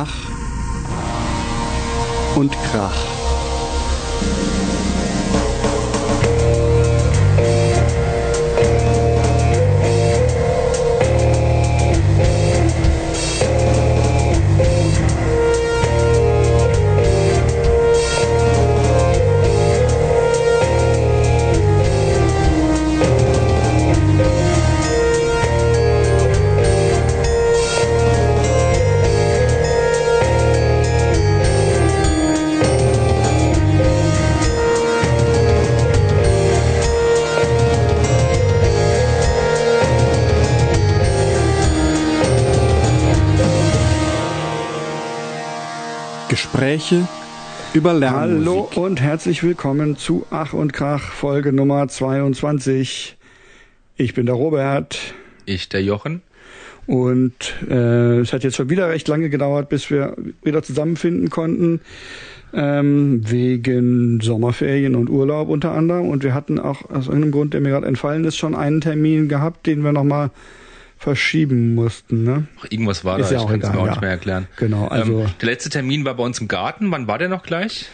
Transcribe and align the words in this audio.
Ach 0.00 0.14
und 2.36 2.52
Krach. 2.70 2.94
Gespräche 46.58 47.06
über 47.72 47.94
Lernmusik. 47.94 48.48
Hallo 48.48 48.68
und 48.74 49.00
herzlich 49.00 49.44
willkommen 49.44 49.96
zu 49.96 50.26
Ach 50.30 50.54
und 50.54 50.72
Krach, 50.72 51.12
Folge 51.12 51.52
Nummer 51.52 51.86
22. 51.86 53.16
Ich 53.96 54.14
bin 54.14 54.26
der 54.26 54.34
Robert. 54.34 55.14
Ich 55.46 55.68
der 55.68 55.84
Jochen. 55.84 56.20
Und 56.88 57.54
äh, 57.70 58.18
es 58.18 58.32
hat 58.32 58.42
jetzt 58.42 58.56
schon 58.56 58.70
wieder 58.70 58.88
recht 58.88 59.06
lange 59.06 59.30
gedauert, 59.30 59.68
bis 59.68 59.88
wir 59.88 60.16
wieder 60.42 60.64
zusammenfinden 60.64 61.30
konnten. 61.30 61.80
Ähm, 62.52 63.22
wegen 63.30 64.20
Sommerferien 64.20 64.96
und 64.96 65.10
Urlaub 65.10 65.50
unter 65.50 65.70
anderem. 65.70 66.08
Und 66.08 66.24
wir 66.24 66.34
hatten 66.34 66.58
auch 66.58 66.90
aus 66.90 67.06
irgendeinem 67.06 67.30
Grund, 67.30 67.54
der 67.54 67.60
mir 67.60 67.70
gerade 67.70 67.86
entfallen 67.86 68.24
ist, 68.24 68.36
schon 68.36 68.56
einen 68.56 68.80
Termin 68.80 69.28
gehabt, 69.28 69.64
den 69.68 69.84
wir 69.84 69.92
nochmal 69.92 70.30
verschieben 70.98 71.74
mussten. 71.74 72.24
Ne? 72.24 72.46
Ach, 72.60 72.66
irgendwas 72.70 73.04
war 73.04 73.18
Ist 73.18 73.30
da, 73.30 73.36
ja 73.36 73.40
ich 73.42 73.48
kann 73.48 73.60
es 73.62 73.72
mir 73.72 73.78
auch 73.78 73.84
ja. 73.86 73.90
nicht 73.92 74.00
mehr 74.00 74.10
erklären. 74.10 74.48
Genau, 74.56 74.88
also- 74.88 75.20
ähm, 75.20 75.26
der 75.40 75.48
letzte 75.48 75.70
Termin 75.70 76.04
war 76.04 76.14
bei 76.14 76.24
uns 76.24 76.40
im 76.40 76.48
Garten. 76.48 76.90
Wann 76.90 77.06
war 77.06 77.18
der 77.18 77.28
noch 77.28 77.42
gleich? 77.42 77.86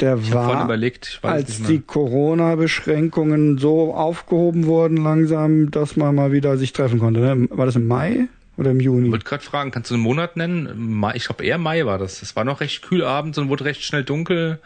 Der 0.00 0.16
Ich 0.16 0.32
war, 0.32 0.64
überlegt, 0.64 1.18
als 1.22 1.60
die 1.64 1.80
Corona-Beschränkungen 1.80 3.58
so 3.58 3.92
aufgehoben 3.94 4.66
wurden 4.66 4.96
langsam, 4.96 5.70
dass 5.72 5.96
man 5.96 6.14
mal 6.14 6.30
wieder 6.32 6.56
sich 6.56 6.72
treffen 6.72 7.00
konnte. 7.00 7.20
Ne? 7.20 7.48
War 7.50 7.66
das 7.66 7.74
im 7.76 7.88
Mai 7.88 8.28
oder 8.56 8.70
im 8.70 8.78
Juni? 8.80 9.06
Ich 9.06 9.12
wollte 9.12 9.24
gerade 9.24 9.42
fragen, 9.42 9.70
kannst 9.72 9.90
du 9.90 9.94
einen 9.94 10.04
Monat 10.04 10.36
nennen? 10.36 11.02
Ich 11.14 11.24
glaube 11.24 11.44
eher 11.44 11.58
Mai 11.58 11.84
war 11.84 11.98
das. 11.98 12.22
Es 12.22 12.36
war 12.36 12.44
noch 12.44 12.60
recht 12.60 12.82
kühl 12.82 13.02
abends 13.04 13.38
und 13.38 13.48
wurde 13.48 13.64
recht 13.64 13.82
schnell 13.82 14.04
dunkel. 14.04 14.60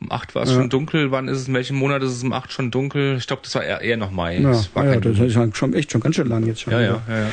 Um 0.00 0.12
acht 0.12 0.34
war 0.34 0.42
es 0.44 0.50
Ja. 0.50 0.56
schon 0.56 0.68
dunkel. 0.70 1.10
Wann 1.10 1.26
ist 1.28 1.38
es? 1.38 1.48
In 1.48 1.54
welchem 1.54 1.76
Monat 1.76 2.02
ist 2.02 2.12
es 2.12 2.22
um 2.22 2.32
acht 2.32 2.52
schon 2.52 2.70
dunkel? 2.70 3.16
Ich 3.18 3.26
glaube, 3.26 3.42
das 3.44 3.54
war 3.56 3.64
eher, 3.64 3.80
eher 3.80 3.96
noch 3.96 4.10
Mai. 4.12 4.38
Ja, 4.38 4.50
Es 4.50 4.70
war 4.74 4.84
ja, 4.86 4.96
das 5.00 5.18
ist 5.18 5.56
schon 5.56 5.74
echt 5.74 5.90
schon 5.92 6.00
ganz 6.00 6.14
schön 6.16 6.28
lang 6.28 6.46
jetzt 6.46 6.60
schon. 6.60 6.72
ja, 6.72 6.80
ja, 6.80 7.02
ja, 7.08 7.18
ja. 7.18 7.26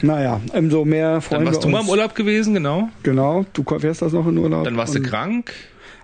Naja, 0.00 0.40
umso 0.52 0.84
mehr 0.84 1.20
freuen 1.20 1.44
Dann 1.44 1.52
warst 1.52 1.64
du 1.64 1.68
mal 1.68 1.80
im 1.82 1.88
Urlaub 1.88 2.14
gewesen, 2.14 2.54
genau. 2.54 2.88
Genau, 3.02 3.44
du 3.52 3.64
fährst 3.80 4.00
das 4.02 4.12
noch 4.12 4.28
in 4.28 4.38
Urlaub. 4.38 4.62
Dann 4.64 4.76
warst 4.76 4.94
du 4.94 5.02
krank. 5.02 5.52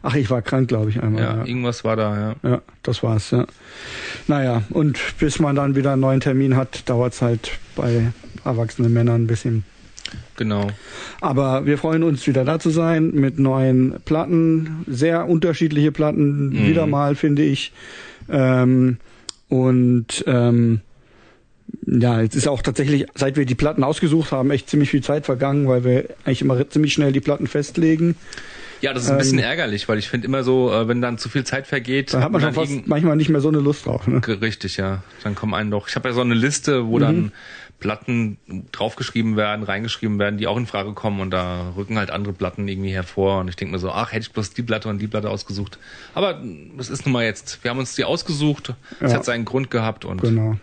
Ach, 0.03 0.17
ich 0.17 0.29
war 0.31 0.43
krank, 0.43 0.67
glaube 0.69 0.91
ich, 0.91 1.01
einmal. 1.03 1.23
Ja, 1.23 1.37
Ja, 1.39 1.45
irgendwas 1.47 1.85
war 1.85 1.95
da, 1.97 2.35
ja. 2.43 2.51
ja, 2.51 2.63
das 2.83 3.03
war's, 3.05 3.31
ja. 3.31 3.47
Naja, 4.27 4.63
und 4.71 4.99
bis 5.19 5.39
man 5.39 5.55
dann 5.57 5.77
wieder 5.77 5.93
einen 5.93 6.01
neuen 6.01 6.21
Termin 6.21 6.57
hat, 6.57 6.89
dauert's 6.89 7.23
halt 7.23 7.53
bei 7.77 8.13
erwachsenen 8.45 8.93
Männern 8.93 9.23
ein 9.23 9.27
bisschen. 9.29 9.65
Genau. 10.37 10.69
Aber 11.21 11.65
wir 11.67 11.79
freuen 11.79 12.03
uns 12.03 12.27
wieder 12.27 12.45
da 12.45 12.59
zu 12.59 12.71
sein 12.71 13.13
mit 13.15 13.39
neuen 13.39 13.95
Platten, 14.05 14.85
sehr 14.87 15.29
unterschiedliche 15.29 15.93
Platten, 15.93 16.49
Mhm. 16.51 16.67
wieder 16.67 16.87
mal 16.87 17.15
finde 17.15 17.43
ich. 17.43 17.73
Ähm, 18.29 18.99
und 19.49 20.25
ähm, 20.27 20.81
ja, 21.87 22.21
jetzt 22.21 22.35
ist 22.35 22.49
auch 22.49 22.63
tatsächlich, 22.63 23.07
seit 23.15 23.37
wir 23.37 23.47
die 23.47 23.55
Platten 23.55 23.85
ausgesucht 23.85 24.33
haben, 24.33 24.51
echt 24.51 24.69
ziemlich 24.69 24.91
viel 24.91 25.03
Zeit 25.03 25.25
vergangen, 25.27 25.69
weil 25.69 25.85
wir 25.85 26.09
eigentlich 26.25 26.43
immer 26.43 26.69
ziemlich 26.69 26.93
schnell 26.93 27.13
die 27.13 27.21
Platten 27.21 27.47
festlegen. 27.47 28.17
Ja, 28.81 28.93
das 28.93 29.05
ist 29.05 29.11
ein 29.11 29.19
bisschen 29.19 29.39
Ähm, 29.39 29.45
ärgerlich, 29.45 29.89
weil 29.89 29.99
ich 29.99 30.09
finde 30.09 30.27
immer 30.27 30.43
so, 30.43 30.71
äh, 30.73 30.89
wenn 30.89 31.01
dann 31.01 31.17
zu 31.17 31.29
viel 31.29 31.45
Zeit 31.45 31.67
vergeht, 31.67 32.13
Da 32.13 32.21
hat 32.21 32.33
man 32.33 32.41
schon 32.43 32.55
dann 32.55 32.67
fast 32.67 32.87
manchmal 32.87 33.17
nicht 33.17 33.31
mehr 33.31 33.41
so 33.41 33.49
eine 33.49 33.59
Lust 33.61 33.87
drauf. 33.87 34.07
Ne? 34.07 34.21
Richtig, 34.43 34.77
ja. 34.77 35.03
Dann 35.23 35.35
kommen 35.35 35.55
einen 35.55 35.71
doch. 35.71 35.89
Ich 35.89 35.97
habe 35.97 36.09
ja 36.09 36.15
so 36.15 36.21
eine 36.21 36.35
Liste, 36.35 36.83
Mhm. 36.83 36.89
wo 36.89 36.99
dann 36.99 37.33
Platten 37.81 38.39
draufgeschrieben 38.73 39.37
werden, 39.37 39.63
reingeschrieben 39.63 40.19
werden, 40.19 40.39
die 40.39 40.47
auch 40.47 40.57
in 40.57 40.67
Frage 40.67 40.93
kommen 40.93 41.21
und 41.21 41.31
da 41.31 41.73
rücken 41.77 41.99
halt 41.99 42.11
andere 42.11 42.33
Platten 42.33 42.67
irgendwie 42.67 42.93
hervor 42.93 43.41
und 43.41 43.49
ich 43.49 43.57
denke 43.57 43.73
mir 43.73 43.79
so, 43.79 43.91
ach, 43.91 44.13
hätte 44.13 44.23
ich 44.23 44.33
bloß 44.33 44.55
die 44.55 44.63
Platte 44.63 44.89
und 44.89 44.99
die 45.01 45.07
Platte 45.07 45.29
ausgesucht. 45.29 45.79
Aber 46.15 46.41
das 46.79 46.89
ist 46.89 47.05
nun 47.05 47.13
mal 47.13 47.25
jetzt, 47.25 47.63
wir 47.63 47.71
haben 47.71 47.79
uns 47.79 47.95
die 47.95 48.05
ausgesucht, 48.05 48.73
es 49.01 49.11
Ja. 49.13 49.19
hat 49.19 49.25
seinen 49.27 49.45
Grund 49.45 49.71
gehabt 49.71 50.05
und 50.07 50.23
Genau. 50.23 50.57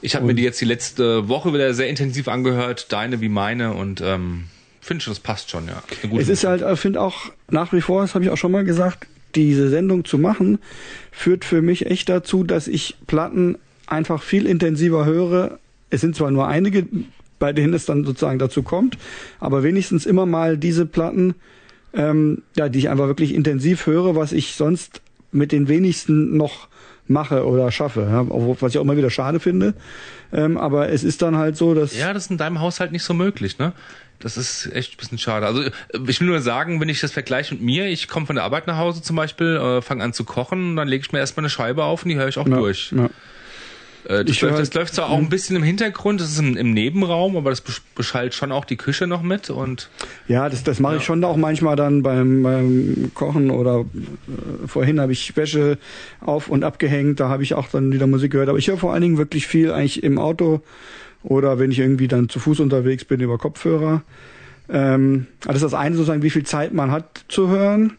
ich 0.00 0.14
habe 0.14 0.24
mir 0.26 0.34
die 0.34 0.42
jetzt 0.44 0.60
die 0.60 0.64
letzte 0.66 1.28
Woche 1.28 1.52
wieder 1.52 1.74
sehr 1.74 1.88
intensiv 1.88 2.28
angehört, 2.28 2.92
deine 2.92 3.20
wie 3.20 3.28
meine 3.28 3.72
und 3.72 4.00
ähm, 4.00 4.44
finde 4.80 5.02
schon, 5.02 5.12
das 5.12 5.20
passt 5.20 5.50
schon, 5.50 5.66
ja. 5.66 5.82
Es 6.16 6.28
ist 6.28 6.44
halt, 6.44 6.62
ich 6.62 6.78
finde 6.80 7.00
auch 7.00 7.30
nach 7.50 7.72
wie 7.72 7.80
vor, 7.80 8.02
das 8.02 8.14
habe 8.14 8.24
ich 8.24 8.30
auch 8.30 8.36
schon 8.36 8.52
mal 8.52 8.64
gesagt, 8.64 9.06
diese 9.34 9.68
Sendung 9.68 10.04
zu 10.04 10.16
machen, 10.16 10.58
führt 11.10 11.44
für 11.44 11.60
mich 11.60 11.86
echt 11.86 12.08
dazu, 12.08 12.44
dass 12.44 12.68
ich 12.68 12.96
Platten 13.06 13.58
einfach 13.86 14.22
viel 14.22 14.46
intensiver 14.46 15.04
höre. 15.04 15.58
Es 15.90 16.00
sind 16.00 16.16
zwar 16.16 16.30
nur 16.30 16.46
einige, 16.46 16.86
bei 17.38 17.52
denen 17.52 17.74
es 17.74 17.86
dann 17.86 18.04
sozusagen 18.04 18.38
dazu 18.38 18.62
kommt, 18.62 18.98
aber 19.40 19.62
wenigstens 19.62 20.06
immer 20.06 20.26
mal 20.26 20.58
diese 20.58 20.86
Platten, 20.86 21.34
ähm, 21.94 22.42
ja, 22.56 22.68
die 22.68 22.78
ich 22.78 22.88
einfach 22.88 23.06
wirklich 23.06 23.34
intensiv 23.34 23.86
höre, 23.86 24.16
was 24.16 24.32
ich 24.32 24.54
sonst 24.54 25.00
mit 25.32 25.52
den 25.52 25.68
wenigsten 25.68 26.36
noch 26.36 26.68
mache 27.06 27.46
oder 27.46 27.70
schaffe, 27.72 28.02
ja, 28.10 28.26
was 28.28 28.72
ich 28.72 28.78
auch 28.78 28.82
immer 28.82 28.96
wieder 28.96 29.10
schade 29.10 29.40
finde. 29.40 29.74
Ähm, 30.32 30.58
aber 30.58 30.90
es 30.90 31.04
ist 31.04 31.22
dann 31.22 31.36
halt 31.36 31.56
so, 31.56 31.74
dass 31.74 31.96
Ja, 31.96 32.12
das 32.12 32.24
ist 32.24 32.30
in 32.30 32.38
deinem 32.38 32.60
Haushalt 32.60 32.92
nicht 32.92 33.02
so 33.02 33.14
möglich, 33.14 33.58
ne? 33.58 33.72
Das 34.20 34.36
ist 34.36 34.70
echt 34.74 34.94
ein 34.94 34.96
bisschen 34.96 35.18
schade. 35.18 35.46
Also 35.46 35.62
äh, 35.62 35.70
ich 36.06 36.20
will 36.20 36.26
nur 36.26 36.40
sagen, 36.40 36.80
wenn 36.80 36.88
ich 36.88 37.00
das 37.00 37.12
vergleiche 37.12 37.54
mit 37.54 37.62
mir, 37.62 37.86
ich 37.86 38.08
komme 38.08 38.26
von 38.26 38.36
der 38.36 38.44
Arbeit 38.44 38.66
nach 38.66 38.76
Hause 38.76 39.00
zum 39.00 39.16
Beispiel, 39.16 39.56
äh, 39.56 39.80
fange 39.80 40.04
an 40.04 40.12
zu 40.12 40.24
kochen, 40.24 40.76
dann 40.76 40.88
lege 40.88 41.02
ich 41.06 41.12
mir 41.12 41.18
erstmal 41.18 41.42
eine 41.42 41.50
Scheibe 41.50 41.84
auf 41.84 42.02
und 42.02 42.10
die 42.10 42.16
höre 42.16 42.28
ich 42.28 42.38
auch 42.38 42.48
ja, 42.48 42.56
durch. 42.56 42.92
Ja. 42.92 43.08
Äh, 44.08 44.24
das, 44.24 44.34
Ich 44.36 44.40
läuft, 44.40 44.58
das 44.58 44.74
läuft 44.74 44.94
zwar 44.94 45.10
auch 45.10 45.18
ein 45.18 45.28
bisschen 45.28 45.54
im 45.56 45.62
Hintergrund, 45.62 46.20
das 46.20 46.30
ist 46.32 46.38
im, 46.38 46.56
im 46.56 46.72
Nebenraum, 46.72 47.36
aber 47.36 47.50
das 47.50 47.64
besch- 47.64 47.82
beschallt 47.94 48.34
schon 48.34 48.50
auch 48.52 48.64
die 48.64 48.76
Küche 48.76 49.06
noch 49.06 49.22
mit 49.22 49.50
und 49.50 49.90
Ja, 50.26 50.48
das, 50.48 50.64
das 50.64 50.80
mache 50.80 50.94
ich 50.96 51.02
Ja. 51.02 51.06
schon 51.06 51.22
auch 51.24 51.36
manchmal 51.36 51.76
dann 51.76 52.02
beim, 52.02 52.42
beim 52.42 53.10
Kochen 53.14 53.50
oder 53.50 53.80
äh, 53.80 54.66
vorhin 54.66 55.00
habe 55.00 55.12
ich 55.12 55.36
Wäsche 55.36 55.78
auf 56.20 56.48
und 56.48 56.64
abgehängt, 56.64 57.20
da 57.20 57.28
habe 57.28 57.42
ich 57.42 57.54
auch 57.54 57.68
dann 57.68 57.92
wieder 57.92 58.06
Musik 58.06 58.32
gehört. 58.32 58.48
Aber 58.48 58.58
ich 58.58 58.68
höre 58.68 58.78
vor 58.78 58.92
allen 58.92 59.02
Dingen 59.02 59.18
wirklich 59.18 59.46
viel 59.46 59.70
eigentlich 59.72 60.02
im 60.02 60.18
Auto 60.18 60.62
oder 61.22 61.58
wenn 61.58 61.70
ich 61.70 61.78
irgendwie 61.78 62.08
dann 62.08 62.28
zu 62.28 62.40
Fuß 62.40 62.60
unterwegs 62.60 63.04
bin 63.04 63.20
über 63.20 63.36
Kopfhörer. 63.38 64.02
Ähm, 64.70 65.26
also 65.46 65.52
das 65.52 65.56
ist 65.56 65.72
das 65.72 65.74
eine 65.74 65.96
sozusagen, 65.96 66.22
wie 66.22 66.30
viel 66.30 66.44
Zeit 66.44 66.72
man 66.72 66.90
hat 66.90 67.24
zu 67.28 67.48
hören. 67.48 67.94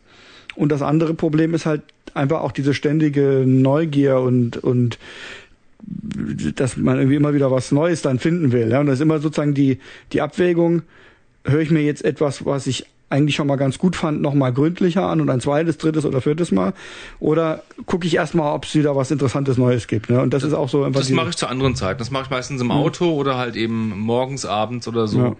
Und 0.55 0.71
das 0.71 0.81
andere 0.81 1.13
Problem 1.13 1.53
ist 1.53 1.65
halt 1.65 1.83
einfach 2.13 2.41
auch 2.41 2.51
diese 2.51 2.73
ständige 2.73 3.43
Neugier 3.45 4.19
und, 4.19 4.57
und 4.57 4.97
dass 5.81 6.78
man 6.78 6.97
irgendwie 6.97 7.16
immer 7.16 7.34
wieder 7.34 7.51
was 7.51 7.72
Neues 7.72 8.01
dann 8.01 8.19
finden 8.19 8.51
will. 8.51 8.69
Ja? 8.69 8.79
Und 8.79 8.88
das 8.88 8.95
ist 8.95 9.01
immer 9.01 9.19
sozusagen 9.19 9.53
die, 9.53 9.79
die 10.12 10.22
Abwägung, 10.22 10.84
höre 11.45 11.62
ich 11.62 11.72
mir 11.72 11.81
jetzt 11.81 12.03
etwas, 12.03 12.45
was 12.45 12.67
ich 12.67 12.85
eigentlich 13.09 13.35
schon 13.35 13.47
mal 13.47 13.56
ganz 13.56 13.79
gut 13.79 13.95
fand, 13.95 14.22
nochmal 14.22 14.53
gründlicher 14.53 15.07
an 15.07 15.19
und 15.19 15.29
ein 15.31 15.41
zweites, 15.41 15.78
drittes 15.79 16.06
oder 16.06 16.22
viertes 16.22 16.51
Mal? 16.51 16.73
Oder 17.19 17.63
gucke 17.88 18.06
ich 18.06 18.16
erstmal, 18.16 18.53
ob 18.53 18.66
es 18.66 18.75
wieder 18.75 18.95
was 18.95 19.09
Interessantes 19.09 19.57
Neues 19.57 19.88
gibt? 19.88 20.09
Ne? 20.09 20.22
Und 20.22 20.31
das 20.34 20.44
ist 20.44 20.53
auch 20.53 20.69
so 20.69 20.88
das 20.89 21.09
mache 21.09 21.29
ich 21.29 21.38
zu 21.38 21.47
anderen 21.47 21.75
Zeiten. 21.75 21.97
Das 21.97 22.12
mache 22.12 22.25
ich 22.25 22.29
meistens 22.29 22.62
im 22.62 22.72
Auto 22.72 23.12
oder 23.13 23.38
halt 23.38 23.56
eben 23.56 23.98
morgens, 24.00 24.45
abends 24.45 24.88
oder 24.88 25.07
so. 25.07 25.19
Ja. 25.19 25.36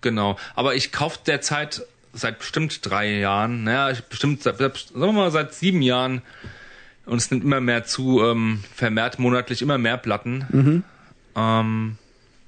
Genau. 0.00 0.36
Aber 0.56 0.74
ich 0.74 0.90
kaufe 0.90 1.18
derzeit 1.24 1.86
seit 2.12 2.40
bestimmt 2.40 2.84
drei 2.84 3.18
Jahren, 3.18 3.64
naja, 3.64 3.90
ich 3.90 4.02
bestimmt, 4.02 4.42
seit- 4.42 4.58
sagen 4.58 4.76
wir 4.94 5.12
mal, 5.12 5.30
seit 5.30 5.54
sieben 5.54 5.80
Jahren 5.80 6.22
und 7.06 7.18
es 7.18 7.30
nimmt 7.30 7.44
immer 7.44 7.60
mehr 7.60 7.84
zu, 7.84 8.22
ähm, 8.22 8.62
vermehrt 8.74 9.18
monatlich 9.18 9.62
immer 9.62 9.78
mehr 9.78 9.96
Platten. 9.96 10.46
Mhm. 10.50 10.84
Ähm, 11.34 11.96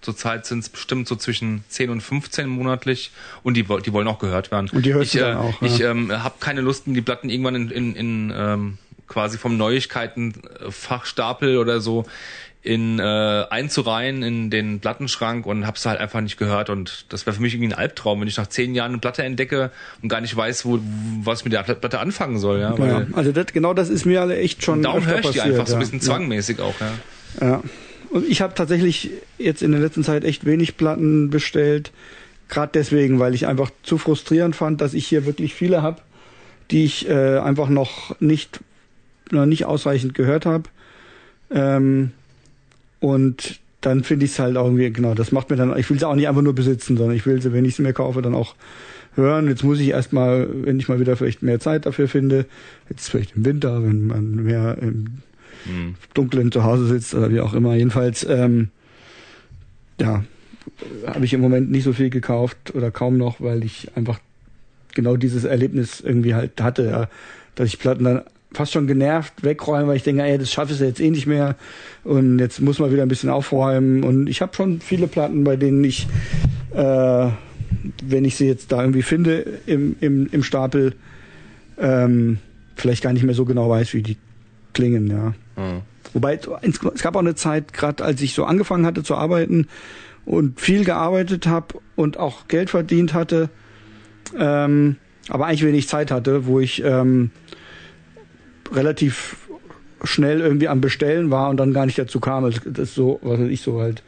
zurzeit 0.00 0.46
sind 0.46 0.60
es 0.60 0.68
bestimmt 0.68 1.08
so 1.08 1.16
zwischen 1.16 1.64
10 1.68 1.90
und 1.90 2.02
15 2.02 2.48
monatlich 2.48 3.10
und 3.42 3.54
die, 3.54 3.64
die 3.64 3.92
wollen 3.92 4.06
auch 4.06 4.18
gehört 4.18 4.50
werden. 4.50 4.68
Und 4.70 4.84
die 4.84 4.94
hörst 4.94 5.14
ich, 5.14 5.20
du 5.20 5.26
dann 5.26 5.38
auch, 5.38 5.62
Ich 5.62 5.78
ja. 5.78 5.90
ähm, 5.90 6.12
habe 6.12 6.34
keine 6.40 6.60
Lust, 6.60 6.84
die 6.86 7.00
Platten 7.00 7.30
irgendwann 7.30 7.54
in, 7.54 7.70
in, 7.70 7.96
in 7.96 8.32
ähm, 8.36 8.78
quasi 9.08 9.38
vom 9.38 9.56
Neuigkeitenfachstapel 9.56 11.58
oder 11.58 11.80
so 11.80 12.06
in 12.64 12.98
äh, 12.98 13.02
einzureihen 13.02 14.22
in 14.22 14.48
den 14.48 14.80
Plattenschrank 14.80 15.44
und 15.44 15.66
hab's 15.66 15.84
halt 15.84 16.00
einfach 16.00 16.22
nicht 16.22 16.38
gehört 16.38 16.70
und 16.70 17.04
das 17.10 17.26
wäre 17.26 17.36
für 17.36 17.42
mich 17.42 17.52
irgendwie 17.54 17.74
ein 17.74 17.78
Albtraum, 17.78 18.20
wenn 18.20 18.26
ich 18.26 18.38
nach 18.38 18.46
zehn 18.46 18.74
Jahren 18.74 18.92
eine 18.92 18.98
Platte 18.98 19.22
entdecke 19.22 19.70
und 20.02 20.08
gar 20.08 20.22
nicht 20.22 20.34
weiß, 20.34 20.64
wo 20.64 20.80
was 21.22 21.40
ich 21.40 21.44
mit 21.44 21.52
der 21.52 21.62
Platte 21.62 22.00
anfangen 22.00 22.38
soll, 22.38 22.60
ja, 22.60 22.74
Ja, 22.76 23.06
also 23.12 23.32
das, 23.32 23.48
genau 23.52 23.74
das 23.74 23.90
ist 23.90 24.06
mir 24.06 24.22
alle 24.22 24.38
echt 24.38 24.64
schon 24.64 24.82
darum 24.82 25.06
höre 25.06 25.16
ich 25.16 25.20
die 25.20 25.26
passiert, 25.38 25.46
einfach 25.46 25.66
so 25.66 25.74
ein 25.74 25.80
ja. 25.80 25.84
bisschen 25.84 26.00
zwangmäßig 26.00 26.60
auch, 26.60 26.74
ja. 26.80 27.46
Ja. 27.46 27.62
und 28.10 28.26
ich 28.26 28.40
habe 28.40 28.54
tatsächlich 28.54 29.10
jetzt 29.36 29.62
in 29.62 29.72
der 29.72 29.80
letzten 29.82 30.02
Zeit 30.02 30.24
echt 30.24 30.46
wenig 30.46 30.78
Platten 30.78 31.28
bestellt. 31.28 31.92
Gerade 32.48 32.72
deswegen, 32.74 33.18
weil 33.18 33.34
ich 33.34 33.46
einfach 33.46 33.70
zu 33.82 33.98
frustrierend 33.98 34.54
fand, 34.54 34.80
dass 34.80 34.94
ich 34.94 35.06
hier 35.06 35.26
wirklich 35.26 35.54
viele 35.54 35.82
habe, 35.82 36.00
die 36.70 36.84
ich 36.84 37.08
äh, 37.08 37.38
einfach 37.38 37.68
noch 37.68 38.18
nicht, 38.20 38.60
noch 39.30 39.46
nicht 39.46 39.64
ausreichend 39.64 40.14
gehört 40.14 40.46
habe. 40.46 40.64
Ähm, 41.50 42.12
und 43.04 43.60
dann 43.82 44.02
finde 44.02 44.24
ich 44.24 44.32
es 44.32 44.38
halt 44.38 44.56
auch 44.56 44.64
irgendwie, 44.64 44.90
genau, 44.90 45.12
das 45.12 45.30
macht 45.30 45.50
mir 45.50 45.56
dann, 45.56 45.76
ich 45.76 45.90
will 45.90 45.98
sie 45.98 46.08
auch 46.08 46.14
nicht 46.14 46.26
einfach 46.26 46.40
nur 46.40 46.54
besitzen, 46.54 46.96
sondern 46.96 47.14
ich 47.14 47.26
will 47.26 47.42
sie, 47.42 47.52
wenn 47.52 47.66
ich 47.66 47.76
sie 47.76 47.82
mir 47.82 47.92
kaufe, 47.92 48.22
dann 48.22 48.34
auch 48.34 48.54
hören. 49.14 49.46
Jetzt 49.46 49.62
muss 49.62 49.78
ich 49.78 49.88
erstmal, 49.88 50.48
wenn 50.64 50.80
ich 50.80 50.88
mal 50.88 51.00
wieder 51.00 51.14
vielleicht 51.14 51.42
mehr 51.42 51.60
Zeit 51.60 51.84
dafür 51.84 52.08
finde, 52.08 52.46
jetzt 52.88 53.10
vielleicht 53.10 53.36
im 53.36 53.44
Winter, 53.44 53.82
wenn 53.82 54.06
man 54.06 54.36
mehr 54.36 54.78
im 54.80 55.18
hm. 55.64 55.96
Dunklen 56.14 56.50
zu 56.50 56.64
Hause 56.64 56.86
sitzt 56.86 57.14
oder 57.14 57.30
wie 57.30 57.40
auch 57.40 57.52
immer. 57.52 57.74
Jedenfalls, 57.74 58.24
ähm, 58.26 58.68
ja, 60.00 60.24
habe 61.06 61.26
ich 61.26 61.34
im 61.34 61.42
Moment 61.42 61.70
nicht 61.70 61.84
so 61.84 61.92
viel 61.92 62.08
gekauft 62.08 62.74
oder 62.74 62.90
kaum 62.90 63.18
noch, 63.18 63.42
weil 63.42 63.64
ich 63.64 63.90
einfach 63.96 64.18
genau 64.94 65.18
dieses 65.18 65.44
Erlebnis 65.44 66.00
irgendwie 66.00 66.34
halt 66.34 66.58
hatte, 66.62 66.86
ja, 66.86 67.08
dass 67.54 67.68
ich 67.68 67.78
Platten 67.78 68.04
dann 68.04 68.22
fast 68.54 68.72
schon 68.72 68.86
genervt 68.86 69.42
wegräumen, 69.42 69.88
weil 69.88 69.96
ich 69.96 70.02
denke, 70.02 70.22
ey, 70.22 70.38
das 70.38 70.52
schaffe 70.52 70.72
ich 70.72 70.80
jetzt 70.80 71.00
eh 71.00 71.10
nicht 71.10 71.26
mehr 71.26 71.56
und 72.04 72.38
jetzt 72.38 72.60
muss 72.60 72.78
man 72.78 72.92
wieder 72.92 73.02
ein 73.02 73.08
bisschen 73.08 73.30
aufräumen 73.30 74.04
und 74.04 74.28
ich 74.28 74.40
habe 74.42 74.54
schon 74.54 74.80
viele 74.80 75.06
Platten, 75.06 75.44
bei 75.44 75.56
denen 75.56 75.82
ich, 75.84 76.06
äh, 76.74 77.28
wenn 78.02 78.24
ich 78.24 78.36
sie 78.36 78.46
jetzt 78.46 78.72
da 78.72 78.80
irgendwie 78.80 79.02
finde 79.02 79.58
im, 79.66 79.96
im, 80.00 80.28
im 80.30 80.42
Stapel, 80.42 80.94
ähm, 81.78 82.38
vielleicht 82.76 83.02
gar 83.02 83.12
nicht 83.12 83.24
mehr 83.24 83.34
so 83.34 83.44
genau 83.44 83.68
weiß, 83.68 83.94
wie 83.94 84.02
die 84.02 84.16
klingen, 84.72 85.06
ja. 85.08 85.34
Mhm. 85.56 85.82
Wobei 86.12 86.38
es 86.62 87.02
gab 87.02 87.16
auch 87.16 87.20
eine 87.20 87.34
Zeit, 87.34 87.72
gerade 87.72 88.04
als 88.04 88.22
ich 88.22 88.34
so 88.34 88.44
angefangen 88.44 88.86
hatte 88.86 89.02
zu 89.02 89.16
arbeiten 89.16 89.66
und 90.24 90.60
viel 90.60 90.84
gearbeitet 90.84 91.46
habe 91.46 91.80
und 91.96 92.18
auch 92.18 92.46
Geld 92.46 92.70
verdient 92.70 93.14
hatte, 93.14 93.50
ähm, 94.38 94.96
aber 95.28 95.46
eigentlich 95.46 95.64
wenig 95.64 95.88
Zeit 95.88 96.10
hatte, 96.10 96.46
wo 96.46 96.60
ich 96.60 96.84
ähm, 96.84 97.30
relativ 98.72 99.36
schnell 100.04 100.40
irgendwie 100.40 100.68
am 100.68 100.80
Bestellen 100.80 101.30
war 101.30 101.48
und 101.48 101.56
dann 101.56 101.72
gar 101.72 101.86
nicht 101.86 101.98
dazu 101.98 102.20
kam. 102.20 102.44
Das 102.44 102.88
ist 102.88 102.94
so, 102.94 103.18
was 103.22 103.40
weiß 103.40 103.48
ich, 103.48 103.62
so 103.62 103.80
halt 103.80 104.02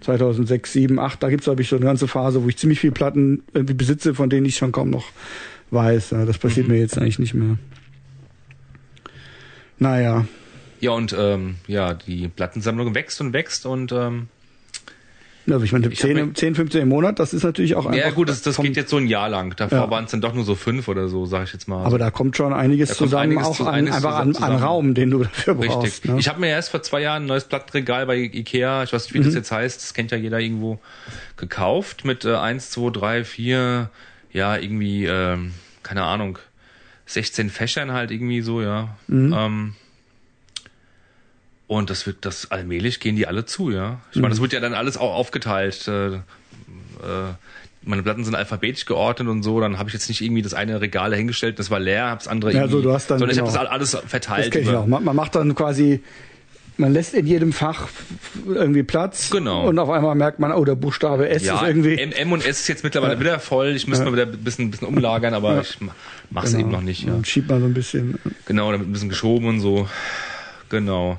2006, 0.00 0.72
7, 0.72 0.98
8, 0.98 1.22
da 1.22 1.28
gibt's 1.28 1.44
glaube 1.44 1.62
ich 1.62 1.68
so 1.68 1.76
eine 1.76 1.84
ganze 1.84 2.06
Phase, 2.06 2.42
wo 2.42 2.48
ich 2.48 2.56
ziemlich 2.56 2.80
viele 2.80 2.92
Platten 2.92 3.42
irgendwie 3.52 3.74
besitze, 3.74 4.14
von 4.14 4.30
denen 4.30 4.46
ich 4.46 4.56
schon 4.56 4.72
kaum 4.72 4.90
noch 4.90 5.06
weiß. 5.70 6.10
Das 6.10 6.38
passiert 6.38 6.68
mhm. 6.68 6.74
mir 6.74 6.80
jetzt 6.80 6.98
eigentlich 6.98 7.18
nicht 7.18 7.34
mehr. 7.34 7.58
Naja. 9.78 10.26
Ja, 10.80 10.92
und 10.92 11.14
ähm, 11.18 11.56
ja, 11.66 11.94
die 11.94 12.28
Plattensammlung 12.28 12.94
wächst 12.94 13.20
und 13.20 13.32
wächst 13.32 13.66
und 13.66 13.90
ähm, 13.92 14.28
ja, 15.48 15.58
ich 15.62 15.72
meine, 15.72 15.88
ich 15.88 15.98
10, 15.98 16.34
10, 16.34 16.54
15 16.54 16.82
im 16.82 16.88
Monat, 16.88 17.18
das 17.18 17.32
ist 17.32 17.42
natürlich 17.42 17.74
auch 17.74 17.86
einfach. 17.86 17.98
Ja, 17.98 18.10
gut, 18.10 18.28
das, 18.28 18.42
das 18.42 18.58
geht 18.58 18.76
jetzt 18.76 18.90
so 18.90 18.98
ein 18.98 19.06
Jahr 19.06 19.28
lang. 19.28 19.56
Davor 19.56 19.78
ja. 19.78 19.90
waren 19.90 20.04
es 20.04 20.10
dann 20.10 20.20
doch 20.20 20.34
nur 20.34 20.44
so 20.44 20.54
fünf 20.54 20.88
oder 20.88 21.08
so, 21.08 21.24
sag 21.26 21.44
ich 21.44 21.52
jetzt 21.52 21.68
mal. 21.68 21.84
Aber 21.84 21.98
da 21.98 22.10
kommt 22.10 22.36
schon 22.36 22.52
einiges 22.52 22.94
zusammen, 22.94 23.32
einiges 23.32 23.46
auch 23.46 23.56
zu, 23.56 23.66
an, 23.66 23.88
einfach 23.88 24.16
an, 24.16 24.36
an, 24.36 24.56
Raum, 24.56 24.94
den 24.94 25.10
du 25.10 25.22
dafür 25.24 25.54
brauchst. 25.54 25.86
Richtig. 25.86 26.10
Ne? 26.12 26.18
Ich 26.18 26.28
habe 26.28 26.40
mir 26.40 26.48
erst 26.48 26.70
vor 26.70 26.82
zwei 26.82 27.00
Jahren 27.00 27.24
ein 27.24 27.26
neues 27.26 27.44
Plattenregal 27.44 28.06
bei 28.06 28.16
Ikea, 28.16 28.82
ich 28.82 28.92
weiß 28.92 29.04
nicht, 29.04 29.14
wie 29.14 29.20
mhm. 29.20 29.24
das 29.24 29.34
jetzt 29.34 29.50
heißt, 29.50 29.82
das 29.82 29.94
kennt 29.94 30.10
ja 30.10 30.18
jeder 30.18 30.38
irgendwo, 30.38 30.78
gekauft 31.36 32.04
mit 32.04 32.24
äh, 32.24 32.34
1, 32.34 32.70
2, 32.70 32.90
3, 32.90 33.24
4, 33.24 33.90
ja, 34.32 34.56
irgendwie, 34.56 35.06
ähm, 35.06 35.52
keine 35.82 36.02
Ahnung, 36.04 36.38
16 37.06 37.48
Fächern 37.48 37.92
halt 37.92 38.10
irgendwie 38.10 38.42
so, 38.42 38.60
ja. 38.60 38.96
Mhm. 39.06 39.34
Ähm, 39.34 39.74
und 41.68 41.90
das 41.90 42.06
wird, 42.06 42.24
das 42.24 42.50
allmählich 42.50 42.98
gehen 42.98 43.14
die 43.14 43.28
alle 43.28 43.44
zu, 43.44 43.70
ja. 43.70 44.00
Ich 44.10 44.16
meine, 44.16 44.30
das 44.30 44.38
mhm. 44.38 44.42
wird 44.42 44.54
ja 44.54 44.60
dann 44.60 44.74
alles 44.74 44.96
auch 44.96 45.14
aufgeteilt. 45.14 45.86
Äh, 45.86 46.14
äh, 46.14 46.20
meine 47.82 48.02
Platten 48.02 48.24
sind 48.24 48.34
alphabetisch 48.34 48.86
geordnet 48.86 49.28
und 49.28 49.42
so, 49.42 49.60
dann 49.60 49.78
habe 49.78 49.88
ich 49.88 49.94
jetzt 49.94 50.08
nicht 50.08 50.20
irgendwie 50.20 50.42
das 50.42 50.54
eine 50.54 50.80
Regal 50.80 51.14
hingestellt, 51.14 51.58
das 51.58 51.70
war 51.70 51.78
leer, 51.78 52.06
habe 52.06 52.18
das 52.18 52.26
andere 52.26 52.52
ja, 52.52 52.62
irgendwie, 52.62 52.72
so, 52.72 52.82
du 52.82 52.92
hast 52.92 53.10
dann, 53.10 53.18
sondern 53.20 53.36
genau. 53.36 53.48
ich 53.48 53.54
habe 53.54 53.64
das 53.64 53.72
alles 53.72 54.10
verteilt. 54.10 54.54
Das 54.54 54.62
ich 54.62 54.68
auch. 54.70 54.86
Man, 54.86 55.04
man 55.04 55.14
macht 55.14 55.36
dann 55.36 55.54
quasi 55.54 56.02
man 56.78 56.92
lässt 56.92 57.12
in 57.12 57.26
jedem 57.26 57.52
Fach 57.52 57.88
irgendwie 58.46 58.84
Platz. 58.84 59.30
Genau. 59.30 59.68
Und 59.68 59.78
auf 59.78 59.90
einmal 59.90 60.14
merkt 60.14 60.38
man, 60.38 60.52
oh, 60.52 60.64
der 60.64 60.76
Buchstabe 60.76 61.28
S 61.28 61.44
ja, 61.44 61.56
ist 61.56 61.66
irgendwie. 61.66 61.98
M, 61.98 62.12
M 62.12 62.32
und 62.32 62.46
S 62.46 62.60
ist 62.60 62.68
jetzt 62.68 62.84
mittlerweile 62.84 63.14
ja. 63.14 63.20
wieder 63.20 63.40
voll. 63.40 63.70
Ich 63.70 63.88
müsste 63.88 64.04
ja. 64.04 64.10
mal 64.10 64.16
wieder 64.16 64.30
ein 64.30 64.44
bisschen, 64.44 64.66
ein 64.66 64.70
bisschen 64.70 64.86
umlagern, 64.86 65.34
aber 65.34 65.56
ja. 65.56 65.60
ich 65.62 65.78
mache 66.30 66.46
es 66.46 66.52
genau. 66.52 66.62
eben 66.62 66.70
noch 66.70 66.80
nicht. 66.80 67.04
Ja. 67.04 67.14
Und 67.14 67.26
schiebt 67.26 67.50
man 67.50 67.60
so 67.60 67.66
ein 67.66 67.74
bisschen. 67.74 68.18
Genau, 68.46 68.70
damit 68.70 68.88
ein 68.88 68.92
bisschen 68.92 69.08
geschoben 69.08 69.48
und 69.48 69.60
so. 69.60 69.88
Genau. 70.68 71.18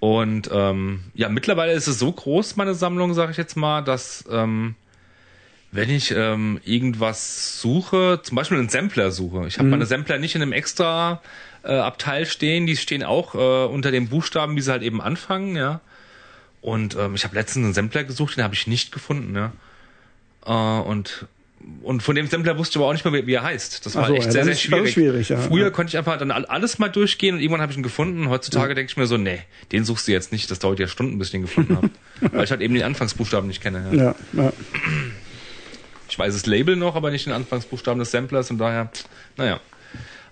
Und 0.00 0.48
ähm, 0.50 1.00
ja, 1.14 1.28
mittlerweile 1.28 1.72
ist 1.72 1.86
es 1.86 1.98
so 1.98 2.10
groß, 2.10 2.56
meine 2.56 2.74
Sammlung, 2.74 3.12
sage 3.12 3.32
ich 3.32 3.36
jetzt 3.36 3.56
mal, 3.56 3.82
dass 3.82 4.24
ähm, 4.30 4.74
wenn 5.72 5.90
ich 5.90 6.10
ähm, 6.10 6.58
irgendwas 6.64 7.60
suche, 7.60 8.20
zum 8.22 8.34
Beispiel 8.34 8.58
einen 8.58 8.70
Sampler 8.70 9.10
suche, 9.10 9.46
ich 9.46 9.58
habe 9.58 9.66
mhm. 9.66 9.70
meine 9.72 9.86
Sampler 9.86 10.18
nicht 10.18 10.34
in 10.34 10.42
einem 10.42 10.52
extra 10.52 11.20
äh, 11.62 11.74
Abteil 11.74 12.24
stehen, 12.24 12.66
die 12.66 12.76
stehen 12.76 13.02
auch 13.02 13.34
äh, 13.34 13.66
unter 13.66 13.90
den 13.90 14.08
Buchstaben, 14.08 14.56
wie 14.56 14.62
sie 14.62 14.72
halt 14.72 14.82
eben 14.82 15.00
anfangen, 15.00 15.54
ja. 15.54 15.80
Und 16.62 16.96
ähm, 16.96 17.14
ich 17.14 17.24
habe 17.24 17.34
letztens 17.34 17.64
einen 17.64 17.74
Sampler 17.74 18.04
gesucht, 18.04 18.36
den 18.36 18.44
habe 18.44 18.54
ich 18.54 18.66
nicht 18.66 18.92
gefunden, 18.92 19.36
ja. 19.36 19.52
Äh, 20.46 20.82
und 20.82 21.26
und 21.82 22.02
von 22.02 22.14
dem 22.14 22.26
Sampler 22.26 22.56
wusste 22.58 22.72
ich 22.72 22.76
aber 22.76 22.88
auch 22.88 22.92
nicht 22.92 23.04
mehr, 23.04 23.26
wie 23.26 23.34
er 23.34 23.42
heißt. 23.42 23.84
Das 23.84 23.94
war 23.94 24.06
so, 24.06 24.14
echt 24.14 24.26
ja, 24.26 24.32
sehr, 24.32 24.44
sehr 24.44 24.54
schwierig. 24.54 24.92
schwierig 24.92 25.28
ja. 25.28 25.38
Früher 25.38 25.66
ja. 25.66 25.70
konnte 25.70 25.90
ich 25.90 25.98
einfach 25.98 26.18
dann 26.18 26.30
alles 26.30 26.78
mal 26.78 26.88
durchgehen 26.88 27.34
und 27.34 27.40
irgendwann 27.40 27.60
habe 27.60 27.72
ich 27.72 27.78
ihn 27.78 27.82
gefunden. 27.82 28.28
Heutzutage 28.28 28.74
denke 28.74 28.90
ich 28.90 28.96
mir 28.96 29.06
so, 29.06 29.16
nee, 29.16 29.40
den 29.72 29.84
suchst 29.84 30.08
du 30.08 30.12
jetzt 30.12 30.32
nicht. 30.32 30.50
Das 30.50 30.58
dauert 30.58 30.78
ja 30.78 30.88
Stunden, 30.88 31.18
bis 31.18 31.28
ich 31.28 31.32
den 31.32 31.42
gefunden 31.42 31.76
habe. 31.76 31.90
weil 32.32 32.44
ich 32.44 32.50
halt 32.50 32.60
eben 32.60 32.74
den 32.74 32.82
Anfangsbuchstaben 32.82 33.46
nicht 33.46 33.62
kenne. 33.62 33.84
Ja. 33.92 34.14
ja, 34.32 34.52
Ich 36.08 36.18
weiß 36.18 36.32
das 36.32 36.46
Label 36.46 36.76
noch, 36.76 36.96
aber 36.96 37.10
nicht 37.10 37.26
den 37.26 37.32
Anfangsbuchstaben 37.32 37.98
des 37.98 38.10
Samplers 38.10 38.50
und 38.50 38.58
daher, 38.58 38.90
naja. 39.36 39.60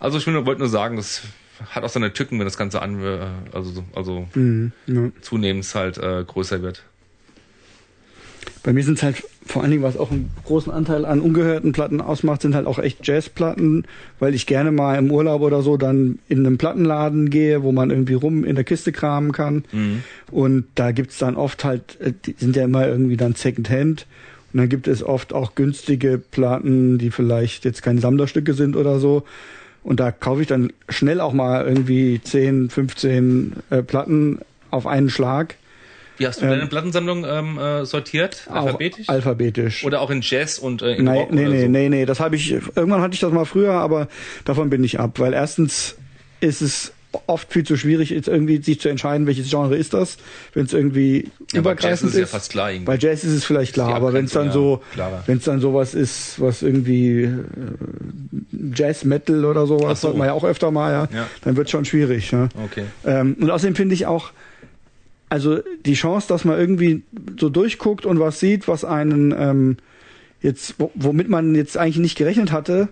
Also 0.01 0.19
ich 0.19 0.27
wollte 0.27 0.61
nur 0.61 0.69
sagen, 0.69 0.97
das 0.97 1.23
hat 1.71 1.83
auch 1.83 1.89
seine 1.89 2.13
Tücken, 2.13 2.39
wenn 2.39 2.47
das 2.47 2.57
Ganze 2.57 2.81
an, 2.83 3.03
äh, 3.03 3.27
also, 3.53 3.85
also 3.95 4.29
mhm, 4.35 4.73
zunehmend 5.21 5.75
halt 5.75 5.99
äh, 5.99 6.25
größer 6.25 6.63
wird. 6.63 6.85
Bei 8.63 8.73
mir 8.73 8.85
sind 8.85 8.99
es 8.99 9.03
halt 9.03 9.23
vor 9.49 9.63
allen 9.63 9.71
Dingen, 9.71 9.83
was 9.83 9.97
auch 9.97 10.11
einen 10.11 10.31
großen 10.45 10.71
Anteil 10.71 11.07
an 11.07 11.21
ungehörten 11.21 11.73
Platten 11.73 12.01
ausmacht, 12.01 12.43
sind 12.43 12.55
halt 12.55 12.67
auch 12.67 12.79
echt 12.79 13.07
Jazzplatten, 13.07 13.87
weil 14.19 14.35
ich 14.35 14.47
gerne 14.47 14.73
mal 14.73 14.97
im 14.97 15.11
Urlaub 15.11 15.41
oder 15.41 15.63
so 15.63 15.79
dann 15.79 16.19
in 16.29 16.47
einen 16.47 16.59
Plattenladen 16.59 17.31
gehe, 17.31 17.63
wo 17.63 17.73
man 17.73 17.91
irgendwie 17.91 18.15
rum 18.15 18.45
in 18.45 18.57
der 18.57 18.65
Kiste 18.65 18.93
kramen 18.93 19.33
kann. 19.33 19.65
Mhm. 19.73 20.03
Und 20.31 20.67
da 20.75 20.93
gibt's 20.93 21.19
dann 21.19 21.37
oft 21.37 21.65
halt, 21.65 21.99
äh, 22.01 22.13
die 22.27 22.35
sind 22.37 22.57
ja 22.57 22.65
immer 22.65 22.87
irgendwie 22.87 23.17
dann 23.17 23.35
Secondhand. 23.35 24.07
Und 24.53 24.59
dann 24.61 24.69
gibt 24.69 24.87
es 24.87 25.03
oft 25.03 25.33
auch 25.33 25.55
günstige 25.55 26.19
Platten, 26.19 26.99
die 26.99 27.11
vielleicht 27.11 27.65
jetzt 27.65 27.83
keine 27.83 28.01
Sammlerstücke 28.01 28.53
sind 28.53 28.77
oder 28.77 28.99
so. 28.99 29.25
Und 29.83 30.01
da 30.01 30.11
kaufe 30.11 30.43
ich 30.43 30.47
dann 30.47 30.73
schnell 30.91 31.21
auch 31.21 31.33
mal 31.33 31.67
irgendwie 31.67 32.21
10, 32.23 32.69
15 32.69 33.55
äh, 33.71 33.83
Platten 33.83 34.41
auf 34.71 34.87
einen 34.87 35.09
Schlag 35.09 35.55
wie 36.19 36.27
hast 36.27 36.41
du 36.41 36.45
ähm, 36.45 36.51
deine 36.51 36.67
Plattensammlung 36.67 37.25
ähm, 37.27 37.59
äh, 37.59 37.85
sortiert? 37.85 38.47
Alphabetisch? 38.51 39.09
Alphabetisch. 39.09 39.85
Oder 39.85 40.01
auch 40.01 40.11
in 40.11 40.21
Jazz 40.23 40.59
und 40.59 40.83
äh, 40.83 40.97
in 40.97 41.05
Nein, 41.05 41.17
Rock 41.17 41.33
nee, 41.33 41.49
nee, 41.49 41.63
so? 41.63 41.69
nee, 41.69 41.89
nee, 41.89 42.07
das 42.07 42.21
habe 42.21 42.37
ich 42.37 42.51
irgendwann 42.51 43.01
hatte 43.01 43.15
ich 43.15 43.21
das 43.21 43.33
mal 43.33 43.45
früher, 43.45 43.73
aber 43.73 44.09
davon 44.45 44.71
bin 44.71 44.85
ich 44.85 45.01
ab, 45.01 45.19
weil 45.19 45.33
erstens 45.33 45.97
ist 46.41 46.61
es 46.61 46.93
oft 47.27 47.53
viel 47.53 47.65
zu 47.65 47.77
schwierig, 47.77 48.11
jetzt 48.11 48.29
irgendwie 48.29 48.63
sich 48.63 48.81
zu 48.81 48.89
entscheiden, 48.89 49.27
welches 49.27 49.49
Genre 49.49 49.77
ist 49.77 49.95
das, 49.95 50.19
wenn 50.53 50.67
es 50.67 50.73
irgendwie 50.73 51.31
ja, 51.53 51.61
übergreifend 51.61 51.81
bei 51.81 51.89
Jazz 51.89 52.03
ist. 52.03 52.11
ist. 52.11 52.19
Ja 52.19 52.27
fast 52.27 52.51
klar 52.51 52.71
irgendwie. 52.71 52.85
Bei 52.85 52.99
Jazz 52.99 53.25
ist 53.25 53.33
es 53.33 53.45
vielleicht 53.45 53.75
klar, 53.75 53.95
aber 53.95 54.13
wenn 54.13 54.27
es 54.27 54.33
dann 54.33 54.53
so, 54.53 54.83
wenn 55.27 55.39
es 55.39 55.45
dann 55.45 55.61
sowas 55.61 55.95
ist, 55.95 56.41
was 56.41 56.63
irgendwie 56.63 57.23
äh, 57.23 57.39
Jazz 58.75 59.05
Metal 59.05 59.45
oder 59.45 59.67
sowas, 59.67 60.01
so. 60.01 60.09
hat 60.09 60.17
man 60.17 60.27
ja 60.27 60.33
auch 60.35 60.45
öfter 60.45 60.71
mal, 60.71 60.93
ja, 60.93 61.09
ja. 61.15 61.27
dann 61.43 61.57
wird 61.57 61.71
schon 61.71 61.85
schwierig. 61.85 62.31
Ja. 62.31 62.49
Okay. 62.65 62.85
Ähm, 63.07 63.37
und 63.41 63.51
außerdem 63.51 63.75
finde 63.75 63.95
ich 63.95 64.07
auch 64.07 64.33
also 65.29 65.61
die 65.85 65.95
Chance, 65.95 66.29
dass 66.29 66.45
man 66.45 66.59
irgendwie 66.59 67.03
so 67.39 67.49
durchguckt 67.49 68.07
und 68.07 68.19
was 68.21 68.41
sieht, 68.41 68.69
was 68.69 68.85
einen 68.85 69.35
ähm, 69.37 69.77
jetzt, 70.41 70.77
womit 70.95 71.29
man 71.29 71.55
jetzt 71.55 71.77
eigentlich 71.77 71.99
nicht 71.99 72.17
gerechnet 72.17 72.53
hatte 72.53 72.89